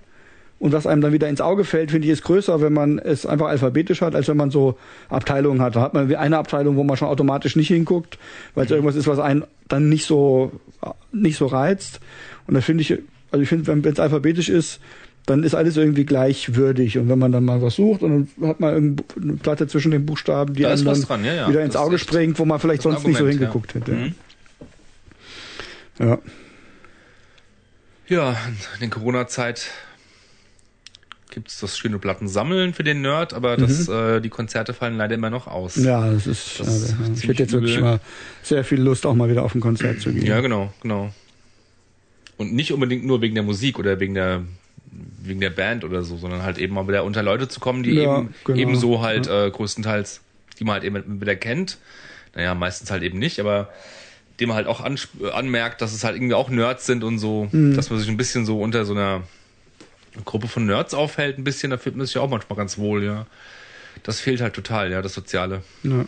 und 0.59 0.73
was 0.73 0.87
einem 0.87 1.03
dann 1.03 1.13
wieder 1.13 1.29
ins 1.29 1.41
Auge 1.41 1.65
fällt, 1.65 1.91
finde 1.91 2.07
ich, 2.07 2.13
ist 2.13 2.25
größer, 2.25 2.61
wenn 2.61 2.73
man 2.73 2.99
es 2.99 3.27
einfach 3.27 3.49
alphabetisch 3.49 4.01
hat, 4.01 4.15
als 4.15 4.29
wenn 4.29 4.37
man 4.37 4.51
so 4.51 4.79
Abteilungen 5.09 5.61
hat. 5.61 5.77
Da 5.77 5.83
hat 5.83 5.95
man 5.95 6.15
eine 6.15 6.39
Abteilung, 6.39 6.77
wo 6.77 6.85
man 6.85 6.97
schon 6.97 7.09
automatisch 7.09 7.57
nicht 7.57 7.69
hinguckt, 7.69 8.19
weil 8.55 8.65
es 8.65 8.71
mhm. 8.71 8.77
irgendwas 8.77 8.97
ist, 8.97 9.07
was 9.07 9.19
einen 9.19 9.45
dann 9.69 9.89
nicht 9.89 10.05
so 10.05 10.53
nicht 11.13 11.37
so 11.37 11.47
reizt. 11.47 12.01
Und 12.47 12.55
da 12.55 12.61
finde 12.61 12.83
ich, 12.83 12.93
also 13.31 13.43
ich 13.43 13.49
finde, 13.49 13.67
wenn 13.67 13.85
es 13.85 14.01
alphabetisch 14.01 14.49
ist, 14.49 14.81
dann 15.27 15.43
ist 15.43 15.55
alles 15.55 15.77
irgendwie 15.77 16.05
gleichwürdig. 16.05 16.99
Und 16.99 17.09
wenn 17.09 17.19
man 17.19 17.33
dann 17.33 17.45
mal 17.45 17.61
was 17.61 17.75
sucht 17.75 18.03
und 18.03 18.31
dann 18.39 18.49
hat 18.49 18.61
man 18.61 18.97
eine 19.21 19.33
Platte 19.35 19.67
zwischen 19.67 19.91
den 19.91 20.07
Buchstaben, 20.07 20.55
die 20.55 20.65
einem 20.65 20.85
dann 20.85 21.25
ja, 21.25 21.35
ja. 21.35 21.49
wieder 21.49 21.63
ins 21.63 21.75
das 21.75 21.83
Auge 21.83 21.99
springt, 21.99 22.39
wo 22.39 22.45
man 22.45 22.61
vielleicht 22.61 22.83
sonst 22.83 22.99
Argument, 22.99 23.21
nicht 23.21 23.37
so 23.37 23.39
hingeguckt 23.39 23.75
ja. 23.75 23.81
hätte. 23.81 23.93
Mhm. 23.93 24.15
Ja. 25.99 26.19
Ja, 28.09 28.37
in 28.81 28.91
Corona-Zeit 28.91 29.69
gibt's 31.31 31.59
das 31.59 31.77
schöne 31.77 31.99
Plattensammeln 31.99 32.73
für 32.73 32.85
den 32.85 33.03
Nerd, 33.03 33.35
aber 33.35 33.57
das, 33.57 33.89
äh, 33.89 34.21
die 34.21 34.29
Konzerte 34.29 34.73
fallen 34.75 34.97
leider 34.97 35.17
immer 35.17 35.29
noch 35.29 35.49
aus. 35.49 35.77
Mhm. 35.77 35.85
Ja, 35.85 36.11
das 36.11 36.29
ist 36.29 36.61
Das 36.61 36.67
schade. 36.67 37.13
ist. 37.13 37.23
Ich 37.25 37.29
hätte 37.29 37.43
jetzt 37.43 37.53
wirklich 37.53 37.81
mal 37.81 37.99
sehr 38.45 38.63
viel 38.63 38.81
Lust, 38.81 39.05
auch 39.07 39.15
mal 39.15 39.29
wieder 39.29 39.43
auf 39.43 39.57
ein 39.57 39.61
Konzert 39.61 40.01
zu 40.01 40.13
gehen. 40.13 40.25
Ja, 40.25 40.41
genau, 40.41 40.73
genau. 40.83 41.13
Und 42.37 42.55
nicht 42.55 42.73
unbedingt 42.73 43.05
nur 43.05 43.21
wegen 43.23 43.35
der 43.35 43.43
Musik 43.43 43.79
oder 43.79 43.99
wegen 43.99 44.15
der 44.15 44.45
wegen 45.23 45.41
der 45.41 45.51
Band 45.51 45.85
oder 45.85 46.03
so, 46.03 46.17
sondern 46.17 46.43
halt 46.43 46.59
eben 46.59 46.75
mal 46.75 46.87
wieder 46.89 47.05
unter 47.05 47.23
Leute 47.23 47.49
zu 47.49 47.61
kommen, 47.61 47.83
die 47.83 47.93
Ja, 47.95 48.19
eben 48.21 48.35
genau. 48.45 48.59
ebenso 48.59 49.03
halt 49.03 49.27
äh, 49.27 49.51
größtenteils, 49.51 50.21
die 50.59 50.65
man 50.65 50.75
halt 50.75 50.85
eben 50.85 51.21
wieder 51.21 51.37
kennt. 51.37 51.79
Naja, 52.35 52.55
meistens 52.55 52.91
halt 52.91 53.03
eben 53.03 53.19
nicht, 53.19 53.41
aber 53.41 53.71
dem 54.41 54.49
man 54.49 54.57
halt 54.57 54.67
auch 54.67 54.81
anmerkt, 55.33 55.81
dass 55.81 55.95
es 55.95 56.05
halt 56.05 56.17
irgendwie 56.17 56.35
auch 56.35 56.51
Nerds 56.51 56.87
sind 56.87 57.03
und 57.05 57.19
so, 57.19 57.49
Mhm. 57.53 57.75
dass 57.75 57.91
man 57.91 57.99
sich 57.99 58.09
ein 58.09 58.17
bisschen 58.19 58.45
so 58.47 58.61
unter 58.61 58.85
so 58.85 58.93
einer 58.93 59.23
Gruppe 60.25 60.47
von 60.49 60.67
Nerds 60.67 60.95
aufhält, 60.95 61.39
ein 61.39 61.45
bisschen, 61.45 61.71
da 61.71 61.79
fühlt 61.79 61.97
man 61.97 62.07
sich 62.07 62.15
ja 62.15 62.21
auch 62.23 62.29
manchmal 62.31 62.57
ganz 62.57 62.79
wohl, 62.79 63.03
ja. 63.05 63.27
Das 64.03 64.21
fehlt 64.21 64.41
halt 64.43 64.53
total, 64.55 64.93
ja, 64.93 65.01
das 65.03 65.15
Soziale. 65.15 65.63
Ja. 65.83 66.05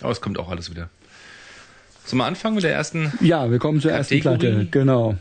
Aber 0.00 0.10
es 0.10 0.20
kommt 0.20 0.38
auch 0.38 0.48
alles 0.50 0.70
wieder. 0.70 0.88
Sollen 2.04 2.18
wir 2.18 2.26
anfangen 2.26 2.56
mit 2.56 2.64
der 2.64 2.72
ersten? 2.72 3.12
Ja, 3.20 3.50
wir 3.50 3.58
kommen 3.58 3.80
zur 3.80 3.92
ersten 3.92 4.20
Kategorie. 4.20 4.52
Platte. 4.52 4.68
Genau. 4.70 5.16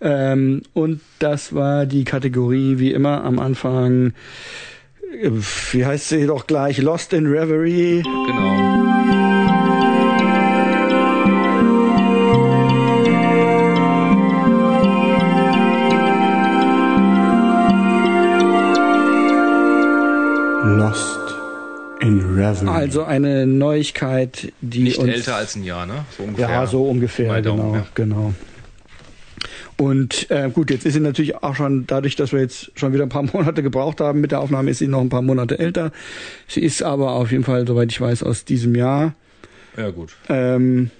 Ähm, 0.00 0.62
und 0.74 1.00
das 1.18 1.54
war 1.54 1.86
die 1.86 2.04
Kategorie, 2.04 2.78
wie 2.78 2.92
immer 2.92 3.24
am 3.24 3.38
Anfang, 3.38 4.12
äh, 5.22 5.30
wie 5.72 5.84
heißt 5.84 6.10
sie 6.10 6.26
doch 6.26 6.46
gleich, 6.46 6.78
Lost 6.78 7.12
in 7.12 7.26
Reverie. 7.26 8.02
Genau. 8.02 8.78
Lost 20.76 21.18
in 22.00 22.36
Reverie. 22.36 22.68
Also 22.68 23.02
eine 23.02 23.46
Neuigkeit, 23.46 24.52
die 24.60 24.84
Nicht 24.84 24.98
uns 24.98 25.12
älter 25.12 25.34
als 25.34 25.56
ein 25.56 25.64
Jahr, 25.64 25.86
ne? 25.86 26.04
So 26.16 26.22
ungefähr. 26.22 26.48
Ja, 26.48 26.66
so 26.68 26.84
ungefähr, 26.84 27.42
genau, 27.42 27.56
Daumen, 27.56 27.74
ja. 27.74 27.86
genau. 27.96 28.34
Und 29.80 30.28
äh, 30.30 30.50
gut, 30.50 30.70
jetzt 30.70 30.84
ist 30.84 30.94
sie 30.94 31.00
natürlich 31.00 31.36
auch 31.36 31.54
schon, 31.54 31.86
dadurch, 31.86 32.16
dass 32.16 32.32
wir 32.32 32.40
jetzt 32.40 32.72
schon 32.74 32.92
wieder 32.92 33.04
ein 33.04 33.08
paar 33.08 33.22
Monate 33.32 33.62
gebraucht 33.62 34.00
haben 34.00 34.20
mit 34.20 34.32
der 34.32 34.40
Aufnahme, 34.40 34.70
ist 34.70 34.78
sie 34.78 34.88
noch 34.88 35.00
ein 35.00 35.08
paar 35.08 35.22
Monate 35.22 35.58
älter. 35.58 35.92
Sie 36.48 36.60
ist 36.60 36.82
aber 36.82 37.12
auf 37.12 37.30
jeden 37.30 37.44
Fall, 37.44 37.66
soweit 37.66 37.90
ich 37.92 38.00
weiß, 38.00 38.24
aus 38.24 38.44
diesem 38.44 38.74
Jahr. 38.74 39.14
Ja, 39.76 39.90
gut. 39.90 40.16
Ähm, 40.28 40.90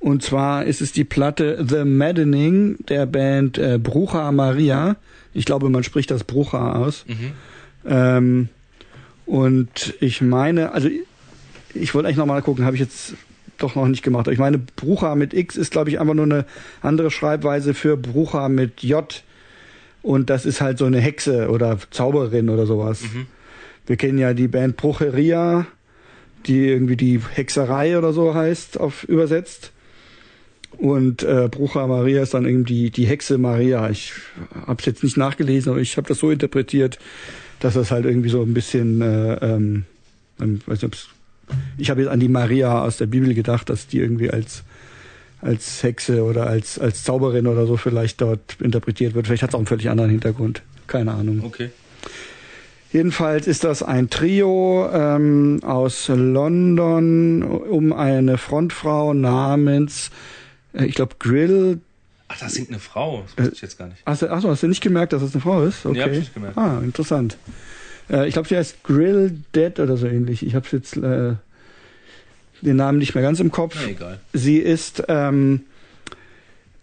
und 0.00 0.22
zwar 0.22 0.64
ist 0.64 0.80
es 0.80 0.92
die 0.92 1.04
Platte 1.04 1.64
The 1.68 1.84
Maddening 1.84 2.78
der 2.88 3.04
Band 3.04 3.58
äh, 3.58 3.78
Brucha 3.78 4.32
Maria. 4.32 4.96
Ich 5.34 5.44
glaube, 5.44 5.68
man 5.68 5.84
spricht 5.84 6.10
das 6.10 6.24
Brucha 6.24 6.72
aus. 6.76 7.04
Mhm. 7.06 7.32
Ähm, 7.86 8.48
und 9.26 9.94
ich 10.00 10.22
meine, 10.22 10.72
also 10.72 10.88
ich 11.74 11.94
wollte 11.94 12.08
eigentlich 12.08 12.16
nochmal 12.16 12.42
gucken, 12.42 12.64
habe 12.64 12.74
ich 12.74 12.80
jetzt 12.80 13.14
doch 13.62 13.74
noch 13.74 13.88
nicht 13.88 14.02
gemacht. 14.02 14.28
Ich 14.28 14.38
meine, 14.38 14.58
Brucha 14.58 15.14
mit 15.14 15.34
X 15.34 15.56
ist, 15.56 15.72
glaube 15.72 15.90
ich, 15.90 16.00
einfach 16.00 16.14
nur 16.14 16.24
eine 16.24 16.44
andere 16.80 17.10
Schreibweise 17.10 17.74
für 17.74 17.96
Brucha 17.96 18.48
mit 18.48 18.82
J. 18.82 19.22
Und 20.02 20.30
das 20.30 20.46
ist 20.46 20.60
halt 20.60 20.78
so 20.78 20.84
eine 20.84 21.00
Hexe 21.00 21.48
oder 21.48 21.78
Zauberin 21.90 22.48
oder 22.48 22.66
sowas. 22.66 23.02
Mhm. 23.02 23.26
Wir 23.86 23.96
kennen 23.96 24.18
ja 24.18 24.34
die 24.34 24.48
Band 24.48 24.76
Brucheria, 24.76 25.66
die 26.46 26.68
irgendwie 26.68 26.96
die 26.96 27.20
Hexerei 27.34 27.98
oder 27.98 28.12
so 28.12 28.34
heißt, 28.34 28.78
auf 28.78 29.04
übersetzt. 29.04 29.72
Und 30.78 31.22
äh, 31.22 31.48
Brucha 31.50 31.86
Maria 31.86 32.22
ist 32.22 32.34
dann 32.34 32.46
irgendwie 32.46 32.90
die 32.90 33.06
Hexe 33.06 33.38
Maria. 33.38 33.90
Ich 33.90 34.14
habe 34.66 34.80
es 34.80 34.86
jetzt 34.86 35.04
nicht 35.04 35.16
nachgelesen, 35.16 35.70
aber 35.70 35.80
ich 35.80 35.96
habe 35.96 36.08
das 36.08 36.18
so 36.18 36.30
interpretiert, 36.30 36.98
dass 37.60 37.74
das 37.74 37.90
halt 37.90 38.06
irgendwie 38.06 38.30
so 38.30 38.42
ein 38.42 38.54
bisschen, 38.54 39.00
äh, 39.00 39.34
ähm, 39.34 39.84
ähm, 40.40 40.60
weiß 40.66 40.82
nicht, 40.82 40.84
ob's, 40.84 41.08
ich 41.78 41.90
habe 41.90 42.02
jetzt 42.02 42.10
an 42.10 42.20
die 42.20 42.28
Maria 42.28 42.82
aus 42.82 42.96
der 42.96 43.06
Bibel 43.06 43.34
gedacht, 43.34 43.68
dass 43.68 43.86
die 43.86 43.98
irgendwie 43.98 44.30
als 44.30 44.62
als 45.40 45.82
Hexe 45.82 46.22
oder 46.22 46.46
als 46.46 46.78
als 46.78 47.02
Zauberin 47.04 47.46
oder 47.46 47.66
so 47.66 47.76
vielleicht 47.76 48.20
dort 48.20 48.56
interpretiert 48.60 49.14
wird. 49.14 49.26
Vielleicht 49.26 49.42
hat 49.42 49.50
es 49.50 49.54
auch 49.54 49.58
einen 49.58 49.66
völlig 49.66 49.90
anderen 49.90 50.10
Hintergrund. 50.10 50.62
Keine 50.86 51.12
Ahnung. 51.12 51.42
Okay. 51.44 51.70
Jedenfalls 52.92 53.46
ist 53.46 53.64
das 53.64 53.82
ein 53.82 54.10
Trio 54.10 54.88
ähm, 54.92 55.60
aus 55.64 56.08
London 56.08 57.42
um 57.42 57.92
eine 57.94 58.36
Frontfrau 58.36 59.14
namens, 59.14 60.10
äh, 60.74 60.84
ich 60.84 60.94
glaube, 60.94 61.14
Grill. 61.18 61.80
Ach, 62.28 62.38
da 62.38 62.48
singt 62.50 62.68
eine 62.68 62.78
Frau. 62.78 63.24
Das 63.34 63.44
wusste 63.46 63.54
ich 63.54 63.62
jetzt 63.62 63.78
gar 63.78 63.88
nicht. 63.88 64.06
Achso, 64.06 64.28
hast 64.28 64.62
du 64.62 64.68
nicht 64.68 64.82
gemerkt, 64.82 65.14
dass 65.14 65.22
es 65.22 65.32
eine 65.32 65.40
Frau 65.40 65.62
ist? 65.64 65.86
Okay. 65.86 65.96
Nee, 65.96 66.02
hab 66.02 66.12
ich 66.12 66.18
nicht 66.18 66.34
gemerkt. 66.34 66.58
Ah, 66.58 66.80
interessant. 66.82 67.38
Äh, 68.10 68.26
ich 68.28 68.34
glaube, 68.34 68.48
sie 68.48 68.56
heißt 68.56 68.82
Grill 68.84 69.38
Dead 69.54 69.78
oder 69.80 69.96
so 69.96 70.06
ähnlich. 70.06 70.44
Ich 70.44 70.54
habe 70.54 70.66
jetzt 70.72 70.96
äh, 70.96 71.34
den 72.60 72.76
Namen 72.76 72.98
nicht 72.98 73.14
mehr 73.14 73.22
ganz 73.22 73.40
im 73.40 73.50
Kopf. 73.50 73.76
Na, 73.80 73.88
egal. 73.88 74.20
Sie 74.32 74.58
ist 74.58 75.04
ähm, 75.08 75.62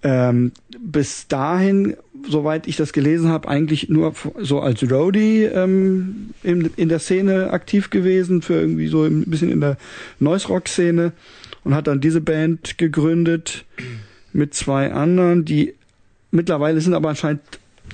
ähm, 0.01 0.51
bis 0.79 1.27
dahin, 1.27 1.97
soweit 2.27 2.67
ich 2.67 2.77
das 2.77 2.93
gelesen 2.93 3.29
habe, 3.29 3.47
eigentlich 3.49 3.89
nur 3.89 4.13
so 4.39 4.61
als 4.61 4.89
Roadie 4.89 5.43
ähm, 5.43 6.31
in, 6.43 6.69
in 6.75 6.89
der 6.89 6.99
Szene 6.99 7.51
aktiv 7.51 7.89
gewesen, 7.89 8.41
für 8.41 8.55
irgendwie 8.55 8.87
so 8.87 9.03
ein 9.03 9.25
bisschen 9.25 9.51
in 9.51 9.61
der 9.61 9.77
Noise-Rock-Szene 10.19 11.11
und 11.63 11.75
hat 11.75 11.87
dann 11.87 11.99
diese 11.99 12.21
Band 12.21 12.77
gegründet 12.77 13.65
mit 14.31 14.53
zwei 14.53 14.91
anderen, 14.91 15.43
die 15.43 15.75
mittlerweile 16.31 16.79
sind 16.79 16.93
aber 16.93 17.09
anscheinend 17.09 17.41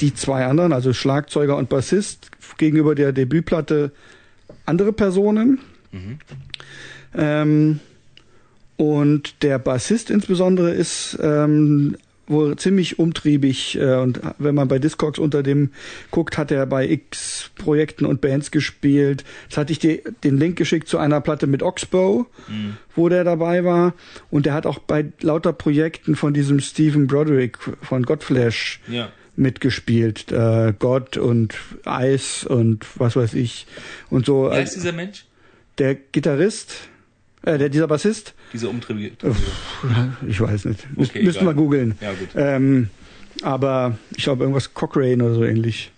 die 0.01 0.13
zwei 0.13 0.45
anderen, 0.45 0.73
also 0.73 0.93
Schlagzeuger 0.93 1.55
und 1.55 1.69
Bassist, 1.69 2.29
gegenüber 2.57 2.95
der 2.95 3.11
Debütplatte 3.11 3.91
andere 4.65 4.93
Personen. 4.93 5.59
Mhm. 5.91 6.19
Ähm, 7.15 7.79
und 8.77 9.41
der 9.43 9.57
Bassist 9.59 10.09
insbesondere 10.09 10.71
ist 10.71 11.17
ähm, 11.21 11.95
wohl 12.27 12.55
ziemlich 12.57 12.99
umtriebig. 12.99 13.77
Äh, 13.79 13.95
und 13.95 14.19
wenn 14.37 14.53
man 14.55 14.67
bei 14.67 14.79
Discogs 14.79 15.17
unter 15.19 15.43
dem 15.43 15.69
guckt, 16.11 16.37
hat 16.37 16.51
er 16.51 16.65
bei 16.65 16.89
X 16.89 17.51
Projekten 17.55 18.05
und 18.05 18.19
Bands 18.19 18.51
gespielt. 18.51 19.23
Jetzt 19.43 19.57
hatte 19.57 19.71
ich 19.71 19.79
dir 19.79 20.01
den 20.23 20.37
Link 20.37 20.57
geschickt 20.57 20.87
zu 20.89 20.97
einer 20.97 21.21
Platte 21.21 21.47
mit 21.47 21.63
Oxbow, 21.63 22.25
Mhm. 22.49 22.77
wo 22.95 23.07
der 23.07 23.23
dabei 23.23 23.63
war. 23.63 23.93
Und 24.29 24.45
der 24.45 24.53
hat 24.53 24.65
auch 24.65 24.79
bei 24.79 25.05
lauter 25.21 25.53
Projekten 25.53 26.15
von 26.15 26.33
diesem 26.33 26.59
Stephen 26.59 27.07
Broderick 27.07 27.57
von 27.81 28.03
Godflesh 28.03 28.81
Ja. 28.89 29.09
Mitgespielt. 29.35 30.31
Äh, 30.31 30.73
Gott 30.77 31.17
und 31.17 31.55
Eis 31.85 32.45
und 32.45 32.85
was 32.99 33.15
weiß 33.15 33.33
ich. 33.33 33.67
Und 34.09 34.25
so. 34.25 34.49
Wer 34.49 34.63
ist 34.63 34.75
dieser 34.75 34.91
Mensch? 34.91 35.25
Der 35.77 35.95
Gitarrist, 35.95 36.73
äh, 37.43 37.57
der, 37.57 37.69
dieser 37.69 37.87
Bassist, 37.87 38.33
Diese 38.53 38.69
umtriebige. 38.69 39.11
ich 40.27 40.39
weiß 40.39 40.65
nicht. 40.65 40.97
Müs 40.97 41.09
Okay, 41.09 41.23
müssten 41.23 41.45
wir 41.45 41.53
googeln. 41.53 41.95
Ja, 42.01 42.11
gut. 42.13 42.29
Ähm, 42.35 42.89
aber 43.41 43.97
ich 44.15 44.23
glaube 44.23 44.43
irgendwas 44.43 44.73
Cochrane 44.73 45.23
oder 45.23 45.35
so 45.35 45.43
ähnlich. 45.43 45.91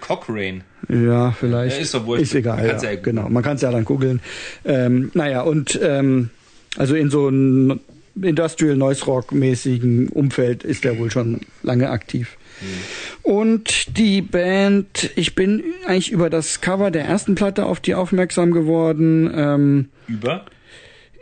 Cochrane. 0.00 0.62
Ja, 0.88 1.32
vielleicht. 1.32 1.76
Ja, 1.76 1.82
ist 1.82 1.94
doch 1.94 2.06
wurscht. 2.06 2.22
Ist 2.22 2.34
egal. 2.34 2.58
Man 2.58 2.66
ja, 2.66 2.90
ja 2.90 2.96
genau. 2.96 3.28
Man 3.28 3.42
kann 3.42 3.56
es 3.56 3.62
ja 3.62 3.70
dann 3.70 3.84
googeln. 3.84 4.20
Ähm, 4.64 5.10
naja, 5.14 5.42
und 5.42 5.78
ähm, 5.82 6.30
also 6.76 6.94
in 6.94 7.10
so 7.10 7.28
einem 7.28 7.80
Industrial 8.22 8.76
Noise 8.76 9.04
Rock 9.04 9.32
mäßigen 9.32 10.08
Umfeld 10.08 10.64
ist 10.64 10.84
der 10.84 10.98
wohl 10.98 11.10
schon 11.10 11.40
lange 11.62 11.90
aktiv. 11.90 12.36
Hm. 12.60 13.32
Und 13.32 13.96
die 13.96 14.22
Band, 14.22 15.10
ich 15.16 15.34
bin 15.34 15.62
eigentlich 15.86 16.10
über 16.10 16.30
das 16.30 16.60
Cover 16.60 16.90
der 16.90 17.04
ersten 17.04 17.34
Platte 17.34 17.66
auf 17.66 17.80
die 17.80 17.94
aufmerksam 17.94 18.52
geworden. 18.52 19.30
Ähm, 19.34 19.88
Über? 20.06 20.46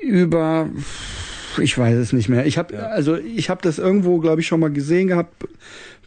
über 0.02 0.69
ich 1.59 1.76
weiß 1.76 1.97
es 1.97 2.12
nicht 2.12 2.28
mehr. 2.28 2.47
Ich 2.47 2.59
habe 2.59 2.75
Ja. 2.75 2.81
also 2.88 3.16
ich 3.16 3.49
habe 3.50 3.62
das 3.62 3.78
irgendwo 3.78 4.19
glaube 4.19 4.40
ich 4.40 4.47
schon 4.47 4.61
mal 4.61 4.71
gesehen 4.71 5.09
gehabt 5.09 5.45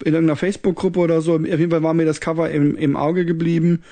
in 0.03 0.13
irgendeiner 0.13 0.36
Facebook 0.38 0.75
Gruppe 0.75 1.00
oder 1.00 1.21
so. 1.21 1.36
Auf 1.36 1.45
jeden 1.45 1.71
Fall 1.71 1.83
war 1.83 1.93
mir 1.93 2.05
das 2.05 2.21
Cover 2.21 2.50
im, 2.50 2.75
im 2.77 2.95
Auge 2.95 3.25
geblieben 3.25 3.83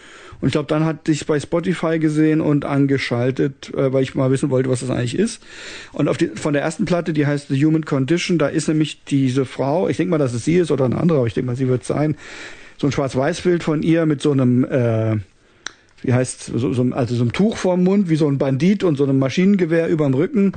und 0.41 0.47
ich 0.47 0.51
glaube 0.51 0.67
dann 0.67 0.85
hatte 0.85 1.11
ich 1.11 1.25
bei 1.25 1.39
Spotify 1.39 1.99
gesehen 1.99 2.41
und 2.41 2.65
angeschaltet, 2.65 3.73
äh, 3.73 3.91
weil 3.91 4.03
ich 4.03 4.15
mal 4.15 4.31
wissen 4.31 4.49
wollte, 4.49 4.69
was 4.69 4.81
das 4.81 4.89
eigentlich 4.89 5.17
ist. 5.17 5.41
Und 5.93 6.07
auf 6.07 6.17
die, 6.17 6.27
von 6.27 6.53
der 6.53 6.61
ersten 6.61 6.85
Platte, 6.85 7.13
die 7.13 7.25
heißt 7.25 7.47
The 7.49 7.65
Human 7.65 7.85
Condition, 7.85 8.37
da 8.37 8.47
ist 8.47 8.67
nämlich 8.67 9.03
diese 9.05 9.45
Frau, 9.45 9.87
ich 9.87 9.97
denke 9.97 10.11
mal, 10.11 10.17
dass 10.17 10.33
es 10.33 10.45
sie 10.45 10.55
ist 10.55 10.71
oder 10.71 10.85
eine 10.85 10.97
andere, 10.97 11.19
aber 11.19 11.27
ich 11.27 11.33
denke 11.33 11.47
mal, 11.47 11.55
sie 11.55 11.67
wird 11.67 11.83
sein. 11.83 12.15
So 12.77 12.87
ein 12.87 12.91
Schwarz-Weiß-Bild 12.91 13.63
von 13.63 13.81
ihr 13.81 14.05
mit 14.05 14.21
so 14.21 14.31
einem 14.31 14.63
äh, 14.65 15.17
wie 16.03 16.13
heißt 16.13 16.51
so, 16.55 16.73
so, 16.73 16.83
also 16.91 17.15
so 17.15 17.21
einem 17.23 17.33
Tuch 17.33 17.57
vorm 17.57 17.83
Mund, 17.83 18.09
wie 18.09 18.15
so 18.15 18.27
ein 18.27 18.37
Bandit 18.37 18.83
und 18.83 18.97
so 18.97 19.03
einem 19.03 19.19
Maschinengewehr 19.19 19.87
überm 19.87 20.13
Rücken. 20.13 20.53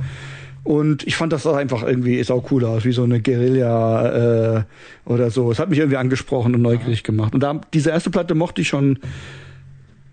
Und 0.63 1.07
ich 1.07 1.15
fand 1.15 1.33
das 1.33 1.47
auch 1.47 1.55
einfach 1.55 1.81
irgendwie, 1.81 2.19
ist 2.19 2.29
auch 2.29 2.51
cool 2.51 2.65
aus, 2.65 2.85
wie 2.85 2.91
so 2.91 3.03
eine 3.03 3.19
Guerilla 3.19 4.57
äh, 4.57 4.63
oder 5.05 5.31
so. 5.31 5.51
Es 5.51 5.57
hat 5.57 5.69
mich 5.69 5.79
irgendwie 5.79 5.97
angesprochen 5.97 6.53
und 6.53 6.61
neugierig 6.61 7.03
gemacht. 7.03 7.33
Und 7.33 7.41
da, 7.41 7.59
diese 7.73 7.89
erste 7.89 8.11
Platte 8.11 8.35
mochte 8.35 8.61
ich 8.61 8.67
schon 8.67 8.99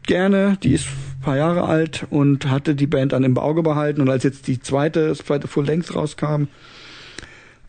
gerne. 0.08 0.58
Die 0.64 0.72
ist 0.72 0.86
ein 0.86 1.22
paar 1.22 1.36
Jahre 1.36 1.64
alt 1.64 2.04
und 2.10 2.50
hatte 2.50 2.74
die 2.74 2.88
Band 2.88 3.12
dann 3.12 3.22
im 3.22 3.38
Auge 3.38 3.62
behalten. 3.62 4.00
Und 4.00 4.10
als 4.10 4.24
jetzt 4.24 4.48
die 4.48 4.60
zweite, 4.60 5.08
das 5.08 5.18
zweite 5.18 5.46
Full 5.46 5.66
Length 5.66 5.94
rauskam, 5.94 6.48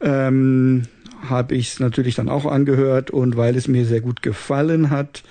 ähm, 0.02 0.84
habe 1.28 1.54
ich 1.54 1.74
es 1.74 1.80
natürlich 1.80 2.16
dann 2.16 2.30
auch 2.30 2.46
angehört 2.46 3.12
und 3.12 3.38
weil 3.38 3.56
es 3.56 3.68
mir 3.68 3.86
sehr 3.86 4.02
gut 4.02 4.22
gefallen 4.22 4.90
hat, 4.90 5.24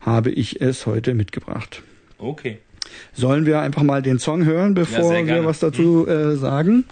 habe 0.00 0.30
ich 0.30 0.60
es 0.60 0.86
heute 0.86 1.14
mitgebracht. 1.14 1.82
Okay. 2.18 2.58
Sollen 3.12 3.46
wir 3.46 3.60
einfach 3.60 3.82
mal 3.82 4.02
den 4.02 4.18
Song 4.18 4.44
hören, 4.44 4.74
bevor 4.74 5.16
ja, 5.16 5.26
wir 5.26 5.44
was 5.44 5.60
dazu 5.60 6.06
äh, 6.06 6.36
sagen? 6.36 6.84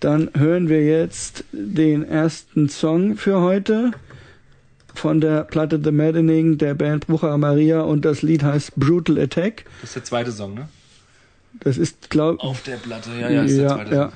Dann 0.00 0.30
hören 0.36 0.68
wir 0.68 0.84
jetzt 0.84 1.44
den 1.52 2.04
ersten 2.04 2.68
Song 2.68 3.16
für 3.16 3.40
heute 3.40 3.92
von 5.00 5.20
der 5.20 5.44
Platte 5.44 5.80
The 5.82 5.90
Maddening 5.90 6.58
der 6.58 6.74
Band 6.74 7.06
Brucher 7.06 7.36
Maria 7.38 7.80
und 7.80 8.04
das 8.04 8.22
Lied 8.22 8.42
heißt 8.42 8.76
Brutal 8.76 9.18
Attack. 9.18 9.64
Das 9.80 9.90
ist 9.90 9.96
der 9.96 10.04
zweite 10.04 10.32
Song, 10.32 10.54
ne? 10.54 10.68
Das 11.60 11.78
ist, 11.78 12.10
glaube 12.10 12.40
Auf 12.40 12.62
der 12.62 12.76
Platte, 12.76 13.10
ja, 13.20 13.28
ja, 13.28 13.42
ist 13.42 13.56
ja, 13.56 13.62
der 13.62 13.76
zweite 13.76 13.94
ja. 13.94 14.12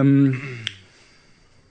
Ähm, 0.00 0.40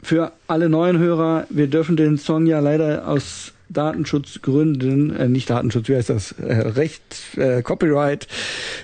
für 0.02 0.32
alle 0.48 0.70
neuen 0.70 0.98
Hörer, 0.98 1.46
wir 1.50 1.68
dürfen 1.68 1.96
den 1.96 2.18
Song 2.18 2.46
ja 2.46 2.60
leider 2.60 3.08
aus 3.08 3.54
Datenschutzgründen, 3.70 5.16
äh, 5.16 5.28
nicht 5.28 5.50
Datenschutz, 5.50 5.88
wie 5.88 5.96
heißt 5.96 6.10
das, 6.10 6.34
äh, 6.34 6.54
Recht, 6.54 7.38
äh, 7.38 7.62
Copyright, 7.62 8.28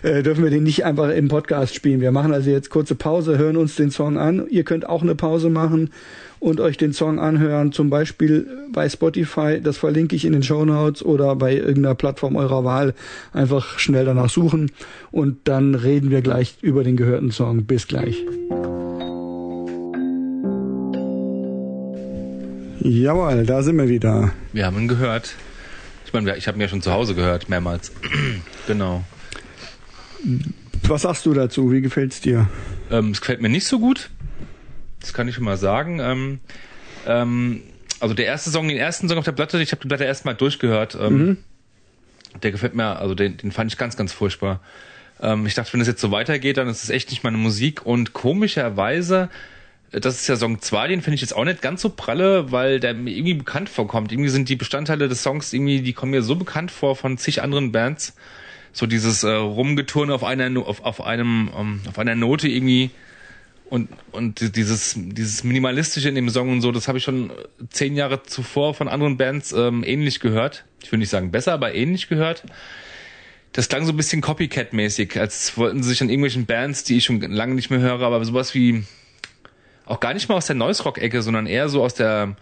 äh, 0.04 0.24
dürfen 0.24 0.44
wir 0.44 0.52
den 0.52 0.64
nicht 0.64 0.86
einfach 0.86 1.10
im 1.10 1.28
Podcast 1.28 1.76
spielen. 1.76 2.02
Wir 2.02 2.12
machen 2.12 2.34
also 2.34 2.50
jetzt 2.50 2.70
kurze 2.70 2.96
Pause, 2.96 3.38
hören 3.38 3.58
uns 3.58 3.76
den 3.76 3.92
Song 3.92 4.18
an. 4.18 4.48
Ihr 4.50 4.64
könnt 4.64 4.88
auch 4.88 5.02
eine 5.02 5.16
Pause 5.16 5.50
machen 5.50 5.92
und 6.40 6.60
euch 6.60 6.78
den 6.78 6.94
Song 6.94 7.20
anhören, 7.20 7.72
zum 7.72 7.90
Beispiel 7.90 8.48
bei 8.72 8.88
Spotify, 8.88 9.60
das 9.62 9.78
verlinke 9.78 10.16
ich 10.16 10.26
in 10.26 10.34
den 10.34 10.44
Show 10.44 10.64
Notes 10.66 11.04
oder 11.04 11.36
bei 11.36 11.56
irgendeiner 11.56 11.96
Plattform 11.96 12.36
eurer 12.36 12.64
Wahl. 12.64 12.94
Einfach 13.34 13.80
schnell 13.80 14.06
danach 14.06 14.30
suchen 14.30 14.72
und 15.12 15.38
dann 15.46 15.76
reden 15.76 16.12
wir 16.12 16.22
gleich 16.22 16.58
über 16.62 16.84
den 16.84 16.98
gehörten 16.98 17.32
Song. 17.32 17.66
Bis 17.66 17.88
gleich. 17.88 18.24
Jawohl, 22.82 23.46
da 23.46 23.62
sind 23.62 23.78
wir 23.78 23.90
wieder. 23.90 24.32
Wir 24.54 24.66
haben 24.66 24.78
ihn 24.78 24.88
gehört. 24.88 25.36
Ich 26.06 26.14
meine, 26.14 26.36
ich 26.38 26.48
habe 26.48 26.58
ihn 26.58 26.62
ja 26.62 26.68
schon 26.68 26.82
zu 26.82 26.92
Hause 26.92 27.14
gehört, 27.14 27.50
mehrmals. 27.50 27.92
genau. 28.68 29.04
Was 30.88 31.04
sagst 31.04 31.26
du 31.26 31.34
dazu? 31.34 31.72
Wie 31.72 31.82
gefällt's 31.82 32.22
dir? 32.22 32.48
Ähm, 32.90 33.12
es 33.12 33.22
gefällt 33.22 33.42
mir 33.42 33.50
nicht 33.50 33.68
so 33.68 33.80
gut. 33.80 34.10
Das 35.00 35.14
kann 35.14 35.28
ich 35.28 35.36
schon 35.36 35.44
mal 35.44 35.58
sagen. 35.58 36.00
Ähm, 36.00 36.40
ähm, 37.08 37.64
also 38.00 38.14
der 38.14 38.26
erste 38.26 38.50
Song, 38.50 38.68
den 38.68 38.78
ersten 38.78 39.08
Song 39.10 39.18
auf 39.18 39.26
der 39.26 39.32
Platte, 39.32 39.62
ich 39.62 39.72
habe 39.72 39.82
die 39.82 39.88
Platte 39.88 40.04
erstmal 40.06 40.36
durchgehört. 40.36 40.98
Ähm, 41.00 41.18
mhm. 41.18 41.38
Der 42.44 42.52
gefällt 42.52 42.76
mir, 42.76 42.98
also 42.98 43.16
den, 43.16 43.38
den 43.38 43.52
fand 43.52 43.72
ich 43.72 43.78
ganz, 43.78 43.98
ganz 43.98 44.14
furchtbar. 44.14 44.62
Ähm, 45.22 45.46
ich 45.46 45.56
dachte, 45.56 45.74
wenn 45.74 45.82
es 45.82 45.88
jetzt 45.88 46.02
so 46.02 46.12
weitergeht, 46.12 46.58
dann 46.58 46.68
ist 46.68 46.84
es 46.84 46.90
echt 46.90 47.10
nicht 47.10 47.24
meine 47.24 47.38
Musik. 47.38 47.86
Und 47.86 48.14
komischerweise 48.14 49.30
das 49.92 50.22
ist 50.22 50.28
ja 50.28 50.36
Song 50.36 50.62
2, 50.62 50.88
den 50.88 51.02
finde 51.02 51.16
ich 51.16 51.22
jetzt 51.22 51.36
auch 51.36 51.46
nicht 51.46 51.62
ganz 51.62 51.82
so 51.82 51.90
pralle, 51.90 52.52
weil 52.52 52.80
der 52.80 52.94
mir 52.94 53.12
irgendwie 53.12 53.34
bekannt 53.34 53.70
vorkommt. 53.70 54.12
Irgendwie 54.12 54.30
sind 54.30 54.48
die 54.50 54.56
Bestandteile 54.56 55.08
des 55.08 55.24
Songs 55.24 55.52
irgendwie, 55.52 55.82
die 55.82 55.94
kommen 55.94 56.12
mir 56.12 56.22
so 56.22 56.36
bekannt 56.36 56.72
vor 56.72 56.96
von 56.96 57.18
zig 57.18 57.42
anderen 57.42 57.72
Bands. 57.72 58.16
So 58.72 58.86
dieses 58.86 59.24
äh, 59.24 59.32
Rumgeturne 59.32 60.14
auf 60.14 60.24
einer 60.24 60.60
auf, 60.62 60.84
auf 60.84 61.02
einem 61.02 61.48
um, 61.48 61.60
ähm, 61.60 61.82
auf 61.90 61.98
einer 61.98 62.14
Note 62.14 62.48
irgendwie 62.48 62.92
und 63.70 63.90
und 64.12 64.56
dieses 64.56 64.96
dieses 64.98 65.44
minimalistische 65.44 66.10
in 66.10 66.16
dem 66.16 66.30
Song 66.30 66.50
und 66.50 66.62
so, 66.62 66.72
das 66.72 66.88
habe 66.88 66.98
ich 66.98 67.04
schon 67.04 67.32
zehn 67.70 67.96
Jahre 67.96 68.24
zuvor 68.24 68.74
von 68.74 68.88
anderen 68.88 69.18
Bands 69.18 69.52
ähm, 69.52 69.84
ähnlich 69.86 70.20
gehört. 70.20 70.66
Ich 70.84 70.92
will 70.92 71.00
nicht 71.00 71.10
sagen 71.10 71.32
besser, 71.32 71.54
aber 71.54 71.76
ähnlich 71.76 72.10
gehört. 72.10 72.44
Das 73.54 73.68
klang 73.68 73.86
so 73.86 73.94
ein 73.94 73.98
bisschen 73.98 74.22
Copycat-mäßig, 74.22 75.20
als 75.20 75.58
wollten 75.58 75.82
sie 75.82 75.90
sich 75.90 76.02
an 76.02 76.10
irgendwelchen 76.10 76.46
Bands, 76.46 76.84
die 76.84 76.98
ich 76.98 77.06
schon 77.06 77.20
lange 77.20 77.56
nicht 77.56 77.70
mehr 77.72 77.80
höre, 77.80 78.02
aber 78.02 78.24
sowas 78.24 78.54
wie 78.54 78.84
auch 79.86 80.00
gar 80.00 80.14
nicht 80.14 80.30
mal 80.30 80.36
aus 80.36 80.46
der 80.46 80.56
Noise 80.56 80.84
Rock 80.84 81.00
Ecke, 81.00 81.24
sondern 81.24 81.48
eher 81.48 81.68
so 81.68 81.84
aus 81.84 81.96
der 81.96 82.36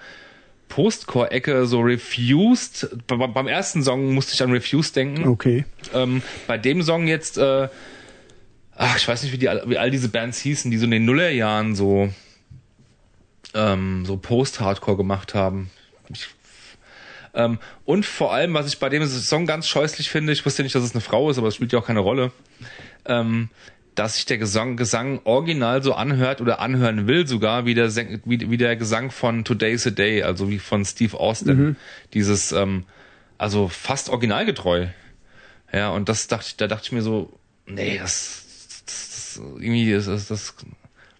Postcore 0.67 1.31
Ecke, 1.31 1.65
so 1.65 1.79
Refused. 1.79 2.89
beim 3.07 3.47
ersten 3.47 3.83
Song 3.83 4.13
musste 4.13 4.33
ich 4.33 4.43
an 4.43 4.51
Refused 4.51 4.95
denken. 4.95 5.27
Okay. 5.27 5.65
Ähm, 5.93 6.21
bei 6.45 6.57
dem 6.57 6.81
Song 6.81 7.07
jetzt, 7.07 7.37
äh, 7.37 7.69
ach, 8.77 8.97
ich 8.97 9.07
weiß 9.07 9.23
nicht, 9.23 9.31
wie, 9.33 9.37
die, 9.37 9.49
wie 9.65 9.77
all 9.77 9.91
diese 9.91 10.09
Bands 10.09 10.39
hießen, 10.39 10.71
die 10.71 10.77
so 10.77 10.85
in 10.85 10.91
den 10.91 11.05
Nullerjahren 11.05 11.75
so, 11.75 12.13
ähm, 13.53 14.05
so 14.05 14.17
Post-Hardcore 14.17 14.97
gemacht 14.97 15.33
haben. 15.33 15.69
Ich, 16.09 16.27
ähm, 17.33 17.59
und 17.85 18.05
vor 18.05 18.33
allem, 18.33 18.53
was 18.53 18.67
ich 18.67 18.79
bei 18.79 18.89
dem 18.89 19.05
Song 19.05 19.45
ganz 19.45 19.67
scheußlich 19.67 20.09
finde, 20.09 20.33
ich 20.33 20.45
wusste 20.45 20.63
nicht, 20.63 20.75
dass 20.75 20.83
es 20.83 20.93
eine 20.93 21.01
Frau 21.01 21.29
ist, 21.29 21.37
aber 21.37 21.47
es 21.47 21.55
spielt 21.55 21.73
ja 21.73 21.79
auch 21.79 21.85
keine 21.85 21.99
Rolle. 21.99 22.31
Ähm, 23.05 23.49
dass 23.95 24.15
sich 24.15 24.25
der 24.25 24.37
Gesang, 24.37 24.77
Gesang 24.77 25.21
original 25.23 25.81
so 25.81 25.93
anhört 25.93 26.39
oder 26.39 26.59
anhören 26.59 27.07
will 27.07 27.25
sogar 27.25 27.65
wie 27.65 27.73
der, 27.73 27.95
wie, 27.95 28.51
wie 28.51 28.57
der 28.57 28.75
Gesang 28.75 29.09
von 29.09 29.43
Today's 29.43 29.87
a 29.87 29.89
Day, 29.89 30.21
also 30.21 30.49
wie 30.49 30.59
von 30.59 30.85
Steve 30.85 31.19
Austin. 31.19 31.57
Mhm. 31.57 31.75
Dieses, 32.13 32.51
ähm, 32.51 32.85
also 33.39 33.67
fast 33.67 34.09
originalgetreu. 34.09 34.87
Ja, 35.73 35.89
und 35.89 36.09
das 36.09 36.27
dachte 36.27 36.45
ich, 36.47 36.57
da 36.57 36.67
dachte 36.67 36.85
ich 36.85 36.91
mir 36.91 37.01
so, 37.01 37.39
nee, 37.65 37.97
das, 37.97 38.46
das, 39.37 39.45
irgendwie, 39.59 39.91
das, 39.91 40.05
das, 40.05 40.27
das 40.27 40.55